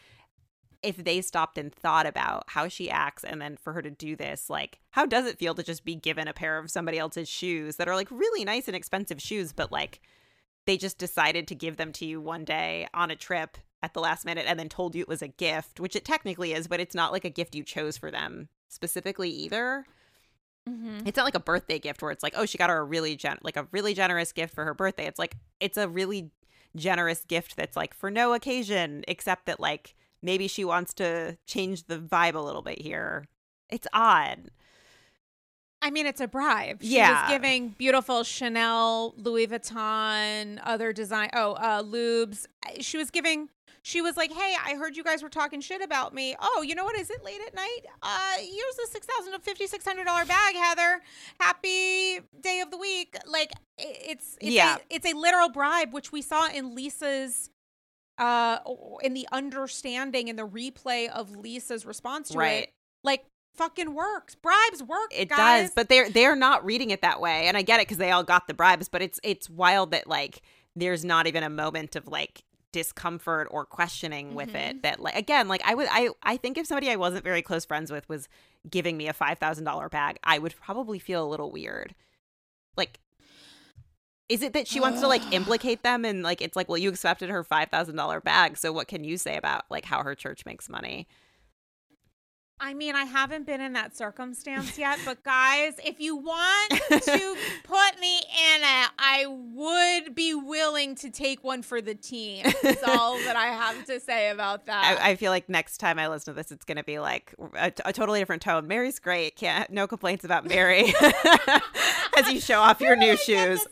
if 0.83 0.97
they 0.97 1.21
stopped 1.21 1.57
and 1.57 1.73
thought 1.73 2.05
about 2.05 2.43
how 2.47 2.67
she 2.67 2.89
acts 2.89 3.23
and 3.23 3.41
then 3.41 3.57
for 3.57 3.73
her 3.73 3.81
to 3.81 3.89
do 3.89 4.15
this 4.15 4.49
like 4.49 4.79
how 4.91 5.05
does 5.05 5.25
it 5.25 5.39
feel 5.39 5.55
to 5.55 5.63
just 5.63 5.85
be 5.85 5.95
given 5.95 6.27
a 6.27 6.33
pair 6.33 6.57
of 6.57 6.69
somebody 6.69 6.99
else's 6.99 7.29
shoes 7.29 7.77
that 7.77 7.87
are 7.87 7.95
like 7.95 8.11
really 8.11 8.43
nice 8.43 8.67
and 8.67 8.75
expensive 8.75 9.21
shoes 9.21 9.53
but 9.53 9.71
like 9.71 10.01
they 10.65 10.77
just 10.77 10.97
decided 10.97 11.47
to 11.47 11.55
give 11.55 11.77
them 11.77 11.91
to 11.91 12.05
you 12.05 12.21
one 12.21 12.45
day 12.45 12.87
on 12.93 13.09
a 13.09 13.15
trip 13.15 13.57
at 13.81 13.93
the 13.93 13.99
last 13.99 14.25
minute 14.25 14.45
and 14.47 14.59
then 14.59 14.69
told 14.69 14.95
you 14.95 15.01
it 15.01 15.07
was 15.07 15.21
a 15.21 15.27
gift 15.27 15.79
which 15.79 15.95
it 15.95 16.05
technically 16.05 16.53
is 16.53 16.67
but 16.67 16.79
it's 16.79 16.95
not 16.95 17.11
like 17.11 17.25
a 17.25 17.29
gift 17.29 17.55
you 17.55 17.63
chose 17.63 17.97
for 17.97 18.11
them 18.11 18.47
specifically 18.69 19.29
either 19.29 19.85
mm-hmm. 20.69 21.05
It's 21.05 21.17
not 21.17 21.25
like 21.25 21.35
a 21.35 21.39
birthday 21.39 21.77
gift 21.77 22.01
where 22.01 22.11
it's 22.11 22.23
like, 22.23 22.35
oh, 22.37 22.45
she 22.45 22.57
got 22.57 22.69
her 22.69 22.77
a 22.77 22.83
really 22.83 23.17
gen- 23.17 23.39
like 23.41 23.57
a 23.57 23.67
really 23.73 23.93
generous 23.93 24.31
gift 24.31 24.55
for 24.55 24.63
her 24.63 24.73
birthday. 24.73 25.05
It's 25.05 25.19
like 25.19 25.35
it's 25.59 25.77
a 25.77 25.89
really 25.89 26.31
generous 26.75 27.25
gift 27.25 27.55
that's 27.55 27.75
like 27.75 27.93
for 27.93 28.09
no 28.09 28.33
occasion 28.33 29.03
except 29.07 29.45
that 29.45 29.59
like 29.59 29.93
maybe 30.23 30.47
she 30.47 30.65
wants 30.65 30.93
to 30.95 31.37
change 31.45 31.85
the 31.85 31.99
vibe 31.99 32.33
a 32.35 32.39
little 32.39 32.63
bit 32.63 32.81
here. 32.81 33.27
It's 33.69 33.87
odd. 33.93 34.49
I 35.83 35.91
mean, 35.91 36.05
it's 36.05 36.21
a 36.21 36.27
bribe. 36.29 36.81
She 36.81 36.95
yeah. 36.95 37.23
was 37.23 37.31
giving 37.31 37.69
beautiful 37.69 38.23
Chanel, 38.23 39.13
Louis 39.17 39.47
Vuitton, 39.47 40.59
other 40.63 40.93
design. 40.93 41.29
Oh, 41.33 41.53
uh, 41.53 41.83
Lubes. 41.83 42.45
She 42.79 42.97
was 42.97 43.11
giving. 43.11 43.49
She 43.81 43.99
was 43.99 44.15
like, 44.15 44.31
"Hey, 44.31 44.55
I 44.65 44.75
heard 44.75 44.95
you 44.95 45.03
guys 45.03 45.21
were 45.21 45.27
talking 45.27 45.59
shit 45.59 45.81
about 45.81 46.13
me. 46.13 46.37
Oh, 46.39 46.63
you 46.65 46.73
know 46.73 46.85
what? 46.85 46.97
Is 46.97 47.09
it 47.09 47.21
late 47.21 47.41
at 47.45 47.53
night? 47.53 47.81
Uh, 48.01 48.35
here's 48.37 48.79
a 48.87 48.87
six 48.89 49.05
thousand 49.05 49.33
to 49.33 49.39
fifty 49.39 49.67
six 49.67 49.83
hundred 49.83 50.05
dollar 50.05 50.23
bag, 50.23 50.55
Heather. 50.55 51.01
Happy 51.37 52.21
day 52.39 52.61
of 52.61 52.71
the 52.71 52.77
week. 52.77 53.17
Like, 53.27 53.51
it's, 53.77 54.37
it's 54.39 54.51
yeah, 54.51 54.77
a, 54.77 54.79
it's 54.89 55.05
a 55.05 55.13
literal 55.13 55.49
bribe, 55.49 55.91
which 55.91 56.13
we 56.13 56.21
saw 56.21 56.49
in 56.49 56.75
Lisa's 56.75 57.49
uh 58.17 58.59
in 59.01 59.13
the 59.13 59.27
understanding 59.31 60.29
and 60.29 60.37
the 60.37 60.47
replay 60.47 61.09
of 61.09 61.35
Lisa's 61.35 61.85
response 61.85 62.29
to 62.29 62.37
right. 62.37 62.63
it 62.63 62.73
like 63.03 63.25
fucking 63.55 63.93
works. 63.93 64.35
Bribes 64.35 64.83
work. 64.83 65.11
It 65.11 65.29
guys. 65.29 65.69
does, 65.69 65.71
but 65.75 65.89
they're 65.89 66.09
they're 66.09 66.35
not 66.35 66.65
reading 66.65 66.91
it 66.91 67.01
that 67.01 67.21
way. 67.21 67.47
And 67.47 67.57
I 67.57 67.61
get 67.61 67.79
it 67.79 67.87
because 67.87 67.97
they 67.97 68.11
all 68.11 68.23
got 68.23 68.47
the 68.47 68.53
bribes, 68.53 68.89
but 68.89 69.01
it's 69.01 69.19
it's 69.23 69.49
wild 69.49 69.91
that 69.91 70.07
like 70.07 70.41
there's 70.75 71.05
not 71.05 71.27
even 71.27 71.43
a 71.43 71.49
moment 71.49 71.95
of 71.95 72.07
like 72.07 72.43
discomfort 72.71 73.47
or 73.51 73.65
questioning 73.65 74.33
with 74.33 74.49
mm-hmm. 74.49 74.77
it 74.77 74.81
that 74.81 74.99
like 74.99 75.15
again 75.15 75.47
like 75.47 75.61
i 75.63 75.75
would 75.75 75.87
i 75.91 76.09
i 76.23 76.35
think 76.35 76.57
if 76.57 76.65
somebody 76.65 76.89
i 76.89 76.95
wasn't 76.95 77.23
very 77.23 77.43
close 77.43 77.63
friends 77.65 77.91
with 77.91 78.09
was 78.09 78.27
giving 78.67 78.97
me 78.97 79.07
a 79.07 79.13
$5000 79.13 79.91
bag 79.91 80.17
i 80.23 80.39
would 80.39 80.55
probably 80.55 80.97
feel 80.97 81.23
a 81.23 81.29
little 81.29 81.51
weird 81.51 81.93
like 82.75 82.99
is 84.33 84.41
it 84.41 84.53
that 84.53 84.67
she 84.67 84.79
wants 84.79 84.99
to 85.01 85.07
like 85.07 85.21
implicate 85.31 85.83
them 85.83 86.03
and 86.03 86.23
like 86.23 86.41
it's 86.41 86.55
like, 86.55 86.67
well, 86.67 86.79
you 86.79 86.89
accepted 86.89 87.29
her 87.29 87.43
five 87.43 87.69
thousand 87.69 87.95
dollar 87.95 88.19
bag, 88.19 88.57
so 88.57 88.73
what 88.73 88.87
can 88.87 89.03
you 89.03 89.15
say 89.15 89.37
about 89.37 89.65
like 89.69 89.85
how 89.85 90.01
her 90.01 90.15
church 90.15 90.43
makes 90.43 90.67
money? 90.67 91.07
I 92.59 92.73
mean, 92.73 92.95
I 92.95 93.03
haven't 93.03 93.45
been 93.45 93.59
in 93.59 93.73
that 93.73 93.97
circumstance 93.97 94.77
yet, 94.77 94.97
but 95.03 95.21
guys, 95.23 95.73
if 95.83 95.99
you 95.99 96.15
want 96.15 96.71
to 96.71 97.35
put 97.65 97.99
me 97.99 98.15
in 98.15 98.61
it, 98.61 98.89
I 98.97 99.25
would 99.27 100.15
be 100.15 100.33
willing 100.33 100.95
to 100.95 101.09
take 101.09 101.43
one 101.43 101.61
for 101.61 101.81
the 101.81 101.93
team. 101.93 102.45
That's 102.61 102.83
all 102.87 103.17
that 103.17 103.35
I 103.35 103.47
have 103.47 103.83
to 103.87 103.99
say 103.99 104.29
about 104.29 104.65
that. 104.67 104.97
I, 105.01 105.11
I, 105.11 105.15
feel 105.17 105.31
like 105.31 105.49
next 105.49 105.79
time 105.79 105.99
I 105.99 106.07
listen 106.07 106.33
to 106.33 106.37
this, 106.37 106.53
it's 106.53 106.63
going 106.63 106.77
to 106.77 106.85
be 106.85 106.99
like 106.99 107.35
a, 107.53 107.73
a, 107.83 107.91
totally 107.91 108.19
different 108.19 108.41
tone. 108.41 108.65
Mary's 108.65 108.97
great. 108.97 109.35
Can't 109.35 109.69
no 109.69 109.85
complaints 109.85 110.23
about 110.23 110.45
Mary 110.45 110.93
as 112.17 112.31
you 112.31 112.39
show 112.39 112.61
off 112.61 112.79
your 112.79 112.95
new 112.95 113.17
shoes. 113.17 113.67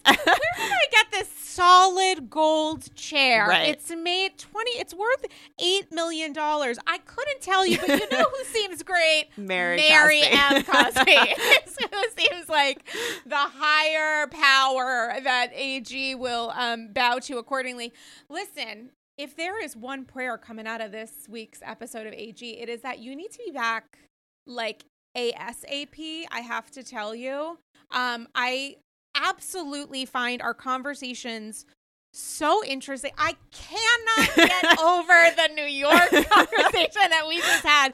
I 0.62 0.86
get 0.92 1.12
this 1.12 1.30
solid 1.38 2.30
gold 2.30 2.94
chair. 2.96 3.48
Right. 3.48 3.70
It's 3.70 3.90
made 3.90 4.38
20 4.38 4.72
it's 4.72 4.94
worth 4.94 5.26
8 5.60 5.92
million 5.92 6.34
dollars. 6.34 6.78
I 6.88 7.00
couldn't 7.00 7.42
tell 7.42 7.66
you, 7.66 7.78
but 7.78 7.90
you 7.90 8.10
know 8.12 8.24
who 8.24 8.44
seems 8.52 8.84
great? 8.84 9.30
Mary 9.38 9.78
Mary 9.78 10.22
Cosby. 10.22 10.56
M. 10.56 10.64
Cosby. 10.64 11.18
who 11.92 12.04
seems 12.18 12.50
like 12.50 12.86
the 13.26 13.36
higher 13.36 14.28
power 14.28 15.14
that 15.24 15.52
AG 15.54 16.16
will 16.16 16.52
um, 16.56 16.90
bow 16.94 17.20
to 17.20 17.38
accordingly. 17.38 17.94
Listen, 18.30 18.92
if 19.18 19.36
there 19.36 19.64
is 19.64 19.76
one 19.76 20.06
prayer 20.06 20.38
coming 20.38 20.68
out 20.68 20.82
of 20.82 20.92
this 20.92 21.28
week's 21.30 21.60
episode 21.64 22.08
of 22.08 22.14
AG, 22.14 22.46
it 22.46 22.70
is 22.70 22.82
that 22.82 23.00
you 23.00 23.16
need 23.16 23.32
to 23.32 23.40
be 23.46 23.52
back 23.52 24.00
like 24.48 24.86
ASAP. 25.18 26.26
I 26.32 26.42
have 26.42 26.72
to 26.72 26.84
tell 26.84 27.14
you. 27.14 27.58
Um, 27.92 28.28
I 28.34 28.78
absolutely 29.16 30.06
find 30.06 30.42
our 30.42 30.54
conversations 30.54 31.66
so 32.14 32.64
interesting. 32.66 33.12
I 33.18 33.36
cannot 33.52 34.36
get 34.36 34.80
over 34.80 35.14
the 35.36 35.50
New 35.56 35.66
York 35.66 36.10
conversation 36.30 37.10
that 37.10 37.26
we 37.28 37.38
just 37.38 37.64
had. 37.64 37.94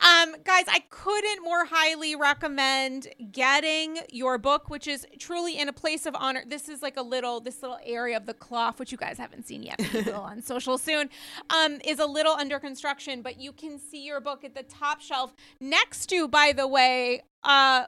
Um, 0.00 0.36
guys, 0.44 0.64
I 0.68 0.82
couldn't 0.90 1.42
more 1.42 1.64
highly 1.64 2.14
recommend 2.16 3.08
getting 3.32 3.98
your 4.10 4.36
book, 4.36 4.68
which 4.68 4.86
is 4.86 5.06
truly 5.18 5.58
in 5.58 5.68
a 5.68 5.72
place 5.72 6.04
of 6.04 6.14
honor. 6.14 6.42
This 6.46 6.68
is 6.68 6.82
like 6.82 6.98
a 6.98 7.02
little, 7.02 7.40
this 7.40 7.62
little 7.62 7.78
area 7.82 8.16
of 8.16 8.26
the 8.26 8.34
cloth, 8.34 8.78
which 8.78 8.92
you 8.92 8.98
guys 8.98 9.16
haven't 9.16 9.46
seen 9.46 9.62
yet, 9.62 9.80
but 9.92 10.06
will 10.06 10.14
on 10.14 10.42
social 10.42 10.76
soon, 10.76 11.08
um, 11.50 11.80
is 11.84 11.98
a 11.98 12.06
little 12.06 12.34
under 12.34 12.58
construction, 12.58 13.22
but 13.22 13.40
you 13.40 13.52
can 13.52 13.78
see 13.78 14.04
your 14.04 14.20
book 14.20 14.44
at 14.44 14.54
the 14.54 14.64
top 14.64 15.00
shelf 15.00 15.34
next 15.60 16.06
to, 16.06 16.28
by 16.28 16.52
the 16.52 16.68
way, 16.68 17.22
uh, 17.42 17.84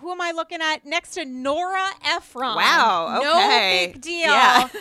who 0.00 0.10
am 0.10 0.20
I 0.20 0.32
looking 0.32 0.60
at? 0.60 0.84
Next 0.84 1.14
to 1.14 1.24
Nora 1.24 1.86
Ephron. 2.04 2.56
Wow. 2.56 3.18
Okay. 3.18 3.86
No 3.86 3.92
big 3.92 4.00
deal. 4.00 4.30
Yeah. 4.30 4.68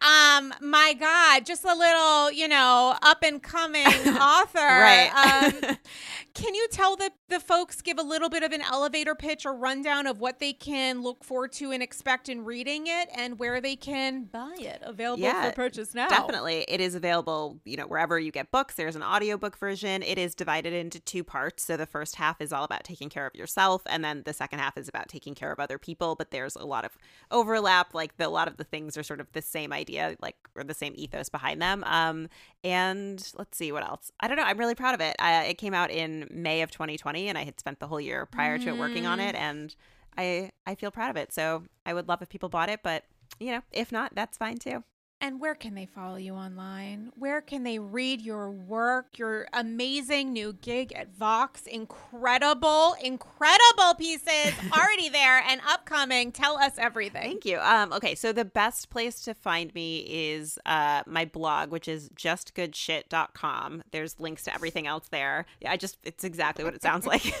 Um, 0.00 0.52
my 0.60 0.94
God, 0.98 1.46
just 1.46 1.64
a 1.64 1.74
little, 1.74 2.32
you 2.32 2.48
know, 2.48 2.94
up 3.02 3.22
and 3.22 3.42
coming 3.42 3.86
author. 3.86 4.58
right. 4.58 5.10
Um, 5.14 5.76
can 6.34 6.54
you 6.54 6.68
tell 6.70 6.96
the, 6.96 7.10
the 7.28 7.40
folks, 7.40 7.80
give 7.80 7.98
a 7.98 8.02
little 8.02 8.28
bit 8.28 8.42
of 8.42 8.52
an 8.52 8.62
elevator 8.62 9.14
pitch 9.14 9.46
or 9.46 9.54
rundown 9.54 10.06
of 10.06 10.20
what 10.20 10.38
they 10.38 10.52
can 10.52 11.02
look 11.02 11.24
forward 11.24 11.52
to 11.52 11.72
and 11.72 11.82
expect 11.82 12.28
in 12.28 12.44
reading 12.44 12.86
it 12.86 13.08
and 13.16 13.38
where 13.38 13.60
they 13.60 13.76
can 13.76 14.24
buy 14.24 14.54
it? 14.58 14.82
Available 14.82 15.22
yeah, 15.22 15.48
for 15.48 15.54
purchase 15.54 15.94
now. 15.94 16.08
Definitely. 16.08 16.64
It 16.68 16.80
is 16.80 16.94
available, 16.94 17.58
you 17.64 17.76
know, 17.76 17.86
wherever 17.86 18.18
you 18.18 18.30
get 18.30 18.50
books. 18.50 18.74
There's 18.74 18.96
an 18.96 19.02
audiobook 19.02 19.56
version. 19.58 20.02
It 20.02 20.18
is 20.18 20.34
divided 20.34 20.72
into 20.72 21.00
two 21.00 21.24
parts. 21.24 21.62
So 21.62 21.76
the 21.76 21.86
first 21.86 22.16
half 22.16 22.40
is 22.40 22.52
all 22.52 22.64
about 22.64 22.84
taking 22.84 23.08
care 23.08 23.26
of 23.26 23.34
yourself, 23.34 23.82
and 23.86 24.04
then 24.04 24.22
the 24.24 24.32
second 24.32 24.58
half 24.58 24.76
is 24.76 24.88
about 24.88 25.08
taking 25.08 25.34
care 25.34 25.52
of 25.52 25.58
other 25.58 25.78
people. 25.78 26.16
But 26.16 26.30
there's 26.30 26.56
a 26.56 26.64
lot 26.64 26.84
of 26.84 26.96
overlap. 27.30 27.94
Like 27.94 28.16
the, 28.16 28.26
a 28.26 28.28
lot 28.28 28.48
of 28.48 28.56
the 28.56 28.64
things 28.64 28.96
are 28.96 29.02
sort 29.02 29.20
of 29.20 29.32
the 29.32 29.42
same 29.42 29.72
idea, 29.72 29.85
like, 30.20 30.36
or 30.54 30.64
the 30.64 30.74
same 30.74 30.92
ethos 30.96 31.28
behind 31.28 31.60
them. 31.60 31.84
Um, 31.86 32.28
and 32.64 33.32
let's 33.36 33.56
see 33.56 33.72
what 33.72 33.84
else. 33.84 34.10
I 34.20 34.28
don't 34.28 34.36
know. 34.36 34.42
I'm 34.42 34.58
really 34.58 34.74
proud 34.74 34.94
of 34.94 35.00
it. 35.00 35.16
Uh, 35.18 35.44
it 35.46 35.58
came 35.58 35.74
out 35.74 35.90
in 35.90 36.28
May 36.30 36.62
of 36.62 36.70
2020, 36.70 37.28
and 37.28 37.38
I 37.38 37.44
had 37.44 37.58
spent 37.60 37.80
the 37.80 37.86
whole 37.86 38.00
year 38.00 38.26
prior 38.26 38.58
to 38.58 38.68
it 38.68 38.78
working 38.78 39.06
on 39.06 39.20
it, 39.20 39.34
mm. 39.34 39.38
and 39.38 39.76
I 40.16 40.50
I 40.66 40.74
feel 40.74 40.90
proud 40.90 41.10
of 41.10 41.16
it. 41.16 41.32
So 41.32 41.64
I 41.84 41.94
would 41.94 42.08
love 42.08 42.22
if 42.22 42.28
people 42.28 42.48
bought 42.48 42.68
it, 42.68 42.80
but 42.82 43.04
you 43.38 43.52
know, 43.52 43.62
if 43.72 43.92
not, 43.92 44.14
that's 44.14 44.36
fine 44.36 44.58
too. 44.58 44.82
And 45.18 45.40
where 45.40 45.54
can 45.54 45.74
they 45.74 45.86
follow 45.86 46.16
you 46.16 46.34
online? 46.34 47.10
Where 47.16 47.40
can 47.40 47.62
they 47.62 47.78
read 47.78 48.20
your 48.20 48.50
work, 48.50 49.18
your 49.18 49.48
amazing 49.54 50.34
new 50.34 50.52
gig 50.52 50.92
at 50.92 51.08
Vox? 51.16 51.62
Incredible, 51.66 52.94
incredible 53.02 53.94
pieces 53.96 54.52
already 54.76 55.08
there 55.08 55.42
and 55.48 55.62
upcoming. 55.66 56.32
Tell 56.32 56.58
us 56.58 56.72
everything. 56.76 57.22
Thank 57.22 57.46
you. 57.46 57.58
Um, 57.60 57.94
okay, 57.94 58.14
so 58.14 58.30
the 58.30 58.44
best 58.44 58.90
place 58.90 59.22
to 59.22 59.32
find 59.32 59.74
me 59.74 60.00
is 60.06 60.58
uh, 60.66 61.02
my 61.06 61.24
blog, 61.24 61.70
which 61.70 61.88
is 61.88 62.10
justgoodshit.com. 62.10 63.84
There's 63.92 64.20
links 64.20 64.44
to 64.44 64.54
everything 64.54 64.86
else 64.86 65.08
there. 65.08 65.46
Yeah, 65.62 65.72
I 65.72 65.78
just, 65.78 65.96
it's 66.04 66.24
exactly 66.24 66.62
what 66.62 66.74
it 66.74 66.82
sounds 66.82 67.06
like. 67.06 67.24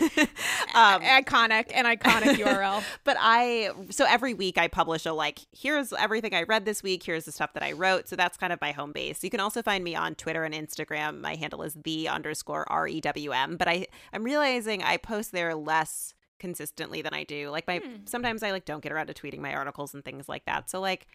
um, 0.74 1.02
iconic, 1.02 1.72
an 1.74 1.84
iconic 1.84 2.36
URL. 2.36 2.82
But 3.04 3.18
I, 3.20 3.70
so 3.90 4.06
every 4.08 4.32
week 4.32 4.56
I 4.56 4.68
publish 4.68 5.04
a 5.04 5.12
like, 5.12 5.40
here's 5.52 5.92
everything 5.92 6.34
I 6.34 6.44
read 6.44 6.64
this 6.64 6.82
week, 6.82 7.02
here's 7.02 7.26
the 7.26 7.32
stuff 7.32 7.52
that 7.52 7.65
I 7.66 7.72
wrote. 7.72 8.08
So 8.08 8.16
that's 8.16 8.36
kind 8.36 8.52
of 8.52 8.60
my 8.60 8.72
home 8.72 8.92
base. 8.92 9.24
You 9.24 9.30
can 9.30 9.40
also 9.40 9.62
find 9.62 9.82
me 9.82 9.94
on 9.94 10.14
Twitter 10.14 10.44
and 10.44 10.54
Instagram. 10.54 11.20
My 11.20 11.34
handle 11.34 11.62
is 11.62 11.74
the 11.74 12.08
underscore 12.08 12.70
R 12.70 12.86
E 12.88 13.00
W 13.00 13.32
M. 13.32 13.56
But 13.56 13.68
I 13.68 13.86
I'm 14.12 14.24
realizing 14.24 14.82
I 14.82 14.96
post 14.96 15.32
there 15.32 15.54
less 15.54 16.14
consistently 16.38 17.02
than 17.02 17.14
I 17.14 17.24
do. 17.24 17.50
Like 17.50 17.66
my 17.66 17.78
hmm. 17.78 18.04
sometimes 18.04 18.42
I 18.42 18.52
like 18.52 18.64
don't 18.64 18.82
get 18.82 18.92
around 18.92 19.08
to 19.08 19.14
tweeting 19.14 19.40
my 19.40 19.54
articles 19.54 19.94
and 19.94 20.04
things 20.04 20.28
like 20.28 20.44
that. 20.46 20.70
So 20.70 20.80
like 20.80 21.06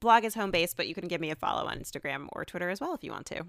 blog 0.00 0.24
is 0.24 0.34
home 0.34 0.50
base, 0.50 0.74
but 0.74 0.88
you 0.88 0.94
can 0.94 1.08
give 1.08 1.20
me 1.20 1.30
a 1.30 1.36
follow 1.36 1.66
on 1.66 1.78
Instagram 1.78 2.28
or 2.32 2.44
Twitter 2.44 2.70
as 2.70 2.80
well 2.80 2.94
if 2.94 3.04
you 3.04 3.10
want 3.10 3.26
to. 3.26 3.44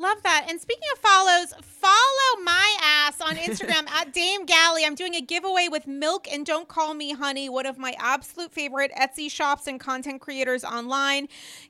Love 0.00 0.22
that. 0.22 0.46
And 0.48 0.60
speaking 0.60 0.88
of 0.92 1.00
follows, 1.00 1.52
follow 1.60 2.42
my 2.44 2.76
ass 2.80 3.20
on 3.20 3.34
Instagram 3.34 3.88
at 3.90 4.12
Dame 4.12 4.46
Galli. 4.46 4.84
I'm 4.84 4.94
doing 4.94 5.16
a 5.16 5.20
giveaway 5.20 5.66
with 5.68 5.88
Milk 5.88 6.28
and 6.30 6.46
Don't 6.46 6.68
Call 6.68 6.94
Me 6.94 7.12
Honey, 7.12 7.48
one 7.48 7.66
of 7.66 7.78
my 7.78 7.96
absolute 7.98 8.52
favorite 8.52 8.92
Etsy 8.96 9.28
shops 9.28 9.66
and 9.66 9.80
content 9.80 10.20
creators 10.20 10.62
online. 10.62 11.26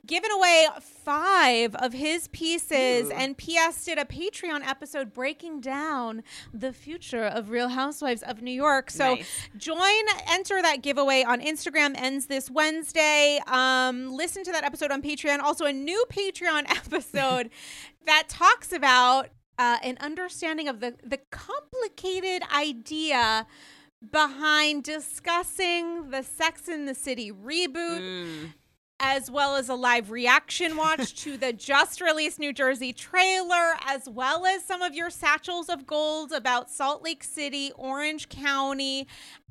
Giving 0.06 0.30
away 0.30 0.66
five 1.08 1.74
of 1.76 1.94
his 1.94 2.28
pieces. 2.28 3.08
Ooh. 3.08 3.14
And 3.14 3.38
PS 3.38 3.82
did 3.86 3.98
a 3.98 4.04
Patreon 4.04 4.60
episode 4.62 5.14
breaking 5.14 5.62
down 5.62 6.22
the 6.52 6.70
future 6.70 7.24
of 7.24 7.48
Real 7.48 7.70
Housewives 7.70 8.22
of 8.22 8.42
New 8.42 8.50
York. 8.50 8.90
So 8.90 9.14
nice. 9.14 9.48
join, 9.56 10.04
enter 10.30 10.60
that 10.60 10.82
giveaway 10.82 11.22
on 11.22 11.40
Instagram, 11.40 11.94
ends 11.96 12.26
this 12.26 12.50
Wednesday. 12.50 13.40
Um, 13.46 14.12
listen 14.12 14.44
to 14.44 14.52
that 14.52 14.64
episode 14.64 14.90
on 14.90 15.00
Patreon. 15.00 15.38
Also, 15.38 15.64
a 15.64 15.72
new 15.72 16.04
Patreon 16.10 16.70
episode 16.76 17.48
that 18.04 18.24
talks 18.28 18.70
about 18.70 19.28
uh, 19.58 19.78
an 19.82 19.96
understanding 20.00 20.68
of 20.68 20.80
the, 20.80 20.94
the 21.02 21.20
complicated 21.30 22.42
idea 22.54 23.46
behind 24.12 24.84
discussing 24.84 26.10
the 26.10 26.22
Sex 26.22 26.68
in 26.68 26.84
the 26.84 26.94
City 26.94 27.32
reboot. 27.32 28.00
Mm. 28.00 28.52
As 29.00 29.30
well 29.30 29.54
as 29.54 29.68
a 29.68 29.74
live 29.74 30.10
reaction 30.10 30.76
watch 30.76 31.14
to 31.22 31.36
the 31.36 31.52
just 31.52 32.00
released 32.00 32.38
New 32.38 32.52
Jersey 32.52 32.92
trailer, 32.92 33.74
as 33.86 34.08
well 34.08 34.44
as 34.44 34.64
some 34.64 34.82
of 34.82 34.94
your 34.94 35.08
satchels 35.08 35.68
of 35.68 35.86
gold 35.86 36.32
about 36.32 36.68
Salt 36.68 37.02
Lake 37.04 37.22
City, 37.22 37.70
Orange 37.76 38.28
County, 38.28 39.06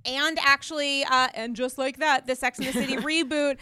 and 0.05 0.37
actually, 0.43 1.05
uh, 1.05 1.29
and 1.33 1.55
just 1.55 1.77
like 1.77 1.97
that, 1.99 2.27
the 2.27 2.35
Sex 2.35 2.59
and 2.59 2.67
the 2.67 2.73
City 2.73 2.95
reboot. 2.97 3.57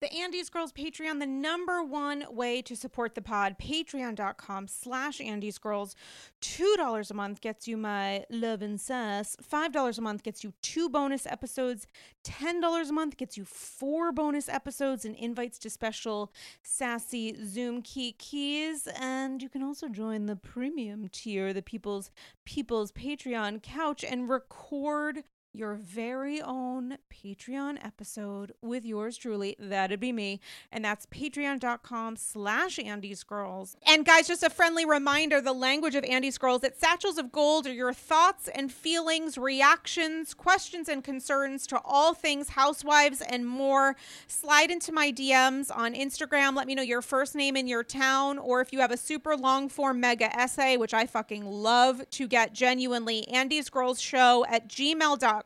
The 0.00 0.10
Andy's 0.14 0.48
Girls 0.48 0.72
Patreon, 0.72 1.20
the 1.20 1.26
number 1.26 1.82
one 1.82 2.24
way 2.30 2.62
to 2.62 2.74
support 2.74 3.14
the 3.14 3.20
pod, 3.20 3.56
patreon.com 3.58 4.66
slash 4.66 5.20
Andy's 5.20 5.58
Girls. 5.58 5.94
$2 6.40 7.10
a 7.10 7.14
month 7.14 7.42
gets 7.42 7.68
you 7.68 7.76
my 7.76 8.24
love 8.30 8.62
and 8.62 8.80
sass. 8.80 9.36
$5 9.42 9.98
a 9.98 10.00
month 10.00 10.22
gets 10.22 10.42
you 10.42 10.54
two 10.62 10.88
bonus 10.88 11.26
episodes. 11.26 11.86
$10 12.24 12.88
a 12.88 12.92
month 12.94 13.18
gets 13.18 13.36
you 13.36 13.44
four 13.44 14.10
bonus 14.10 14.48
episodes 14.48 15.04
and 15.04 15.14
invites 15.16 15.58
to 15.58 15.68
special 15.68 16.32
sassy 16.62 17.36
Zoom 17.44 17.82
key 17.82 18.12
keys. 18.12 18.88
And 18.98 19.42
you 19.42 19.50
can 19.50 19.62
also 19.62 19.86
join 19.86 20.24
the 20.24 20.36
premium 20.36 21.08
tier, 21.12 21.52
the 21.52 21.60
People's 21.60 22.10
People's 22.46 22.90
Patreon 22.90 23.62
couch, 23.62 24.02
and 24.02 24.30
record 24.30 25.24
your 25.52 25.74
very 25.74 26.40
own 26.40 26.96
Patreon 27.12 27.84
episode 27.84 28.52
with 28.62 28.84
yours 28.84 29.16
truly. 29.16 29.56
That'd 29.58 30.00
be 30.00 30.12
me. 30.12 30.40
And 30.70 30.84
that's 30.84 31.06
patreon.com 31.06 32.16
slash 32.16 32.78
Andy's 32.78 33.24
Girls. 33.24 33.76
And 33.86 34.04
guys, 34.04 34.28
just 34.28 34.42
a 34.42 34.50
friendly 34.50 34.84
reminder 34.84 35.40
the 35.40 35.52
language 35.52 35.94
of 35.94 36.04
Andy's 36.04 36.38
Girls 36.38 36.62
at 36.62 36.78
Satchels 36.78 37.18
of 37.18 37.32
Gold 37.32 37.66
are 37.66 37.72
your 37.72 37.92
thoughts 37.92 38.48
and 38.48 38.72
feelings, 38.72 39.36
reactions, 39.36 40.34
questions, 40.34 40.88
and 40.88 41.02
concerns 41.02 41.66
to 41.68 41.80
all 41.84 42.14
things 42.14 42.50
housewives 42.50 43.20
and 43.20 43.46
more. 43.46 43.96
Slide 44.28 44.70
into 44.70 44.92
my 44.92 45.10
DMs 45.10 45.74
on 45.74 45.94
Instagram. 45.94 46.54
Let 46.54 46.66
me 46.66 46.74
know 46.74 46.82
your 46.82 47.02
first 47.02 47.34
name 47.34 47.56
in 47.56 47.66
your 47.66 47.82
town, 47.82 48.38
or 48.38 48.60
if 48.60 48.72
you 48.72 48.80
have 48.80 48.92
a 48.92 48.96
super 48.96 49.36
long 49.36 49.68
form 49.68 50.00
mega 50.00 50.34
essay, 50.36 50.76
which 50.76 50.94
I 50.94 51.06
fucking 51.06 51.44
love 51.44 52.08
to 52.10 52.28
get 52.28 52.52
genuinely, 52.52 53.26
Andy's 53.28 53.68
Girls 53.68 54.00
Show 54.00 54.44
at 54.48 54.68
gmail.com 54.68 55.39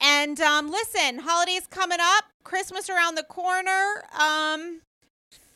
And 0.00 0.40
um, 0.40 0.70
listen, 0.70 1.18
holidays 1.20 1.66
coming 1.68 1.98
up, 2.00 2.24
Christmas 2.44 2.88
around 2.88 3.16
the 3.16 3.24
corner. 3.24 4.04
Um, 4.18 4.82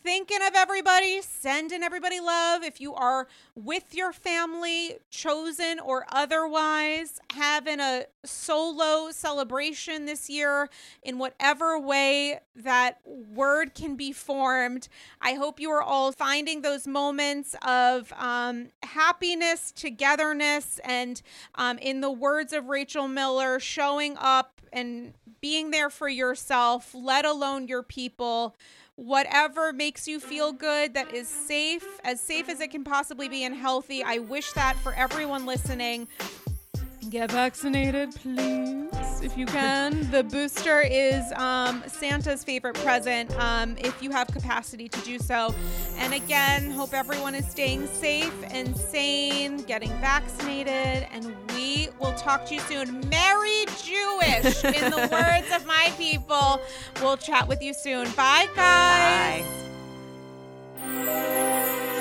thinking 0.02 0.42
of 0.46 0.54
everybody, 0.54 1.20
sending 1.22 1.82
everybody 1.82 2.20
love. 2.20 2.62
If 2.62 2.80
you 2.80 2.94
are 2.94 3.28
with 3.54 3.94
your 3.94 4.12
family, 4.12 4.96
chosen 5.10 5.78
or 5.78 6.06
otherwise, 6.10 7.20
having 7.32 7.80
a 7.80 8.04
solo 8.24 9.10
celebration 9.10 10.06
this 10.06 10.28
year 10.28 10.68
in 11.02 11.18
whatever 11.18 11.78
way 11.78 12.40
that 12.56 12.98
word 13.04 13.74
can 13.74 13.96
be 13.96 14.12
formed, 14.12 14.88
I 15.20 15.34
hope 15.34 15.60
you 15.60 15.70
are 15.70 15.82
all 15.82 16.12
finding 16.12 16.62
those 16.62 16.86
moments 16.86 17.54
of 17.66 18.12
um, 18.16 18.68
happiness, 18.82 19.72
togetherness, 19.72 20.80
and 20.84 21.22
um, 21.54 21.78
in 21.78 22.00
the 22.00 22.10
words 22.10 22.52
of 22.52 22.66
Rachel 22.66 23.08
Miller, 23.08 23.60
showing 23.60 24.16
up 24.18 24.60
and 24.72 25.14
being 25.40 25.70
there 25.70 25.90
for 25.90 26.08
yourself, 26.08 26.94
let 26.94 27.24
alone 27.24 27.68
your 27.68 27.82
people 27.82 28.56
whatever 29.02 29.72
makes 29.72 30.06
you 30.06 30.20
feel 30.20 30.52
good 30.52 30.94
that 30.94 31.12
is 31.12 31.28
safe, 31.28 31.84
as 32.04 32.20
safe 32.20 32.48
as 32.48 32.60
it 32.60 32.70
can 32.70 32.84
possibly 32.84 33.28
be 33.28 33.44
and 33.44 33.54
healthy. 33.54 34.02
I 34.02 34.18
wish 34.18 34.52
that 34.52 34.76
for 34.76 34.94
everyone 34.94 35.44
listening. 35.44 36.08
Get 37.12 37.30
vaccinated, 37.30 38.14
please, 38.14 39.20
if 39.20 39.36
you 39.36 39.44
can. 39.44 40.10
the 40.10 40.24
booster 40.24 40.80
is 40.80 41.30
um, 41.32 41.84
Santa's 41.86 42.42
favorite 42.42 42.74
present 42.76 43.30
um, 43.38 43.76
if 43.76 44.02
you 44.02 44.10
have 44.10 44.28
capacity 44.28 44.88
to 44.88 45.00
do 45.02 45.18
so. 45.18 45.54
And 45.98 46.14
again, 46.14 46.70
hope 46.70 46.94
everyone 46.94 47.34
is 47.34 47.46
staying 47.46 47.86
safe 47.86 48.32
and 48.50 48.74
sane, 48.74 49.58
getting 49.64 49.90
vaccinated, 50.00 51.06
and 51.12 51.34
we 51.54 51.90
We'll 52.00 52.14
talk 52.14 52.46
to 52.46 52.54
you 52.54 52.60
soon. 52.62 53.06
Merry 53.10 53.66
Jewish, 53.84 54.64
in 54.64 54.90
the 54.90 55.08
words 55.12 55.54
of 55.54 55.66
my 55.66 55.92
people. 55.98 56.62
We'll 57.02 57.18
chat 57.18 57.46
with 57.46 57.62
you 57.62 57.74
soon. 57.74 58.10
Bye, 58.12 58.48
guys. 58.56 59.44
Bye. 60.80 61.98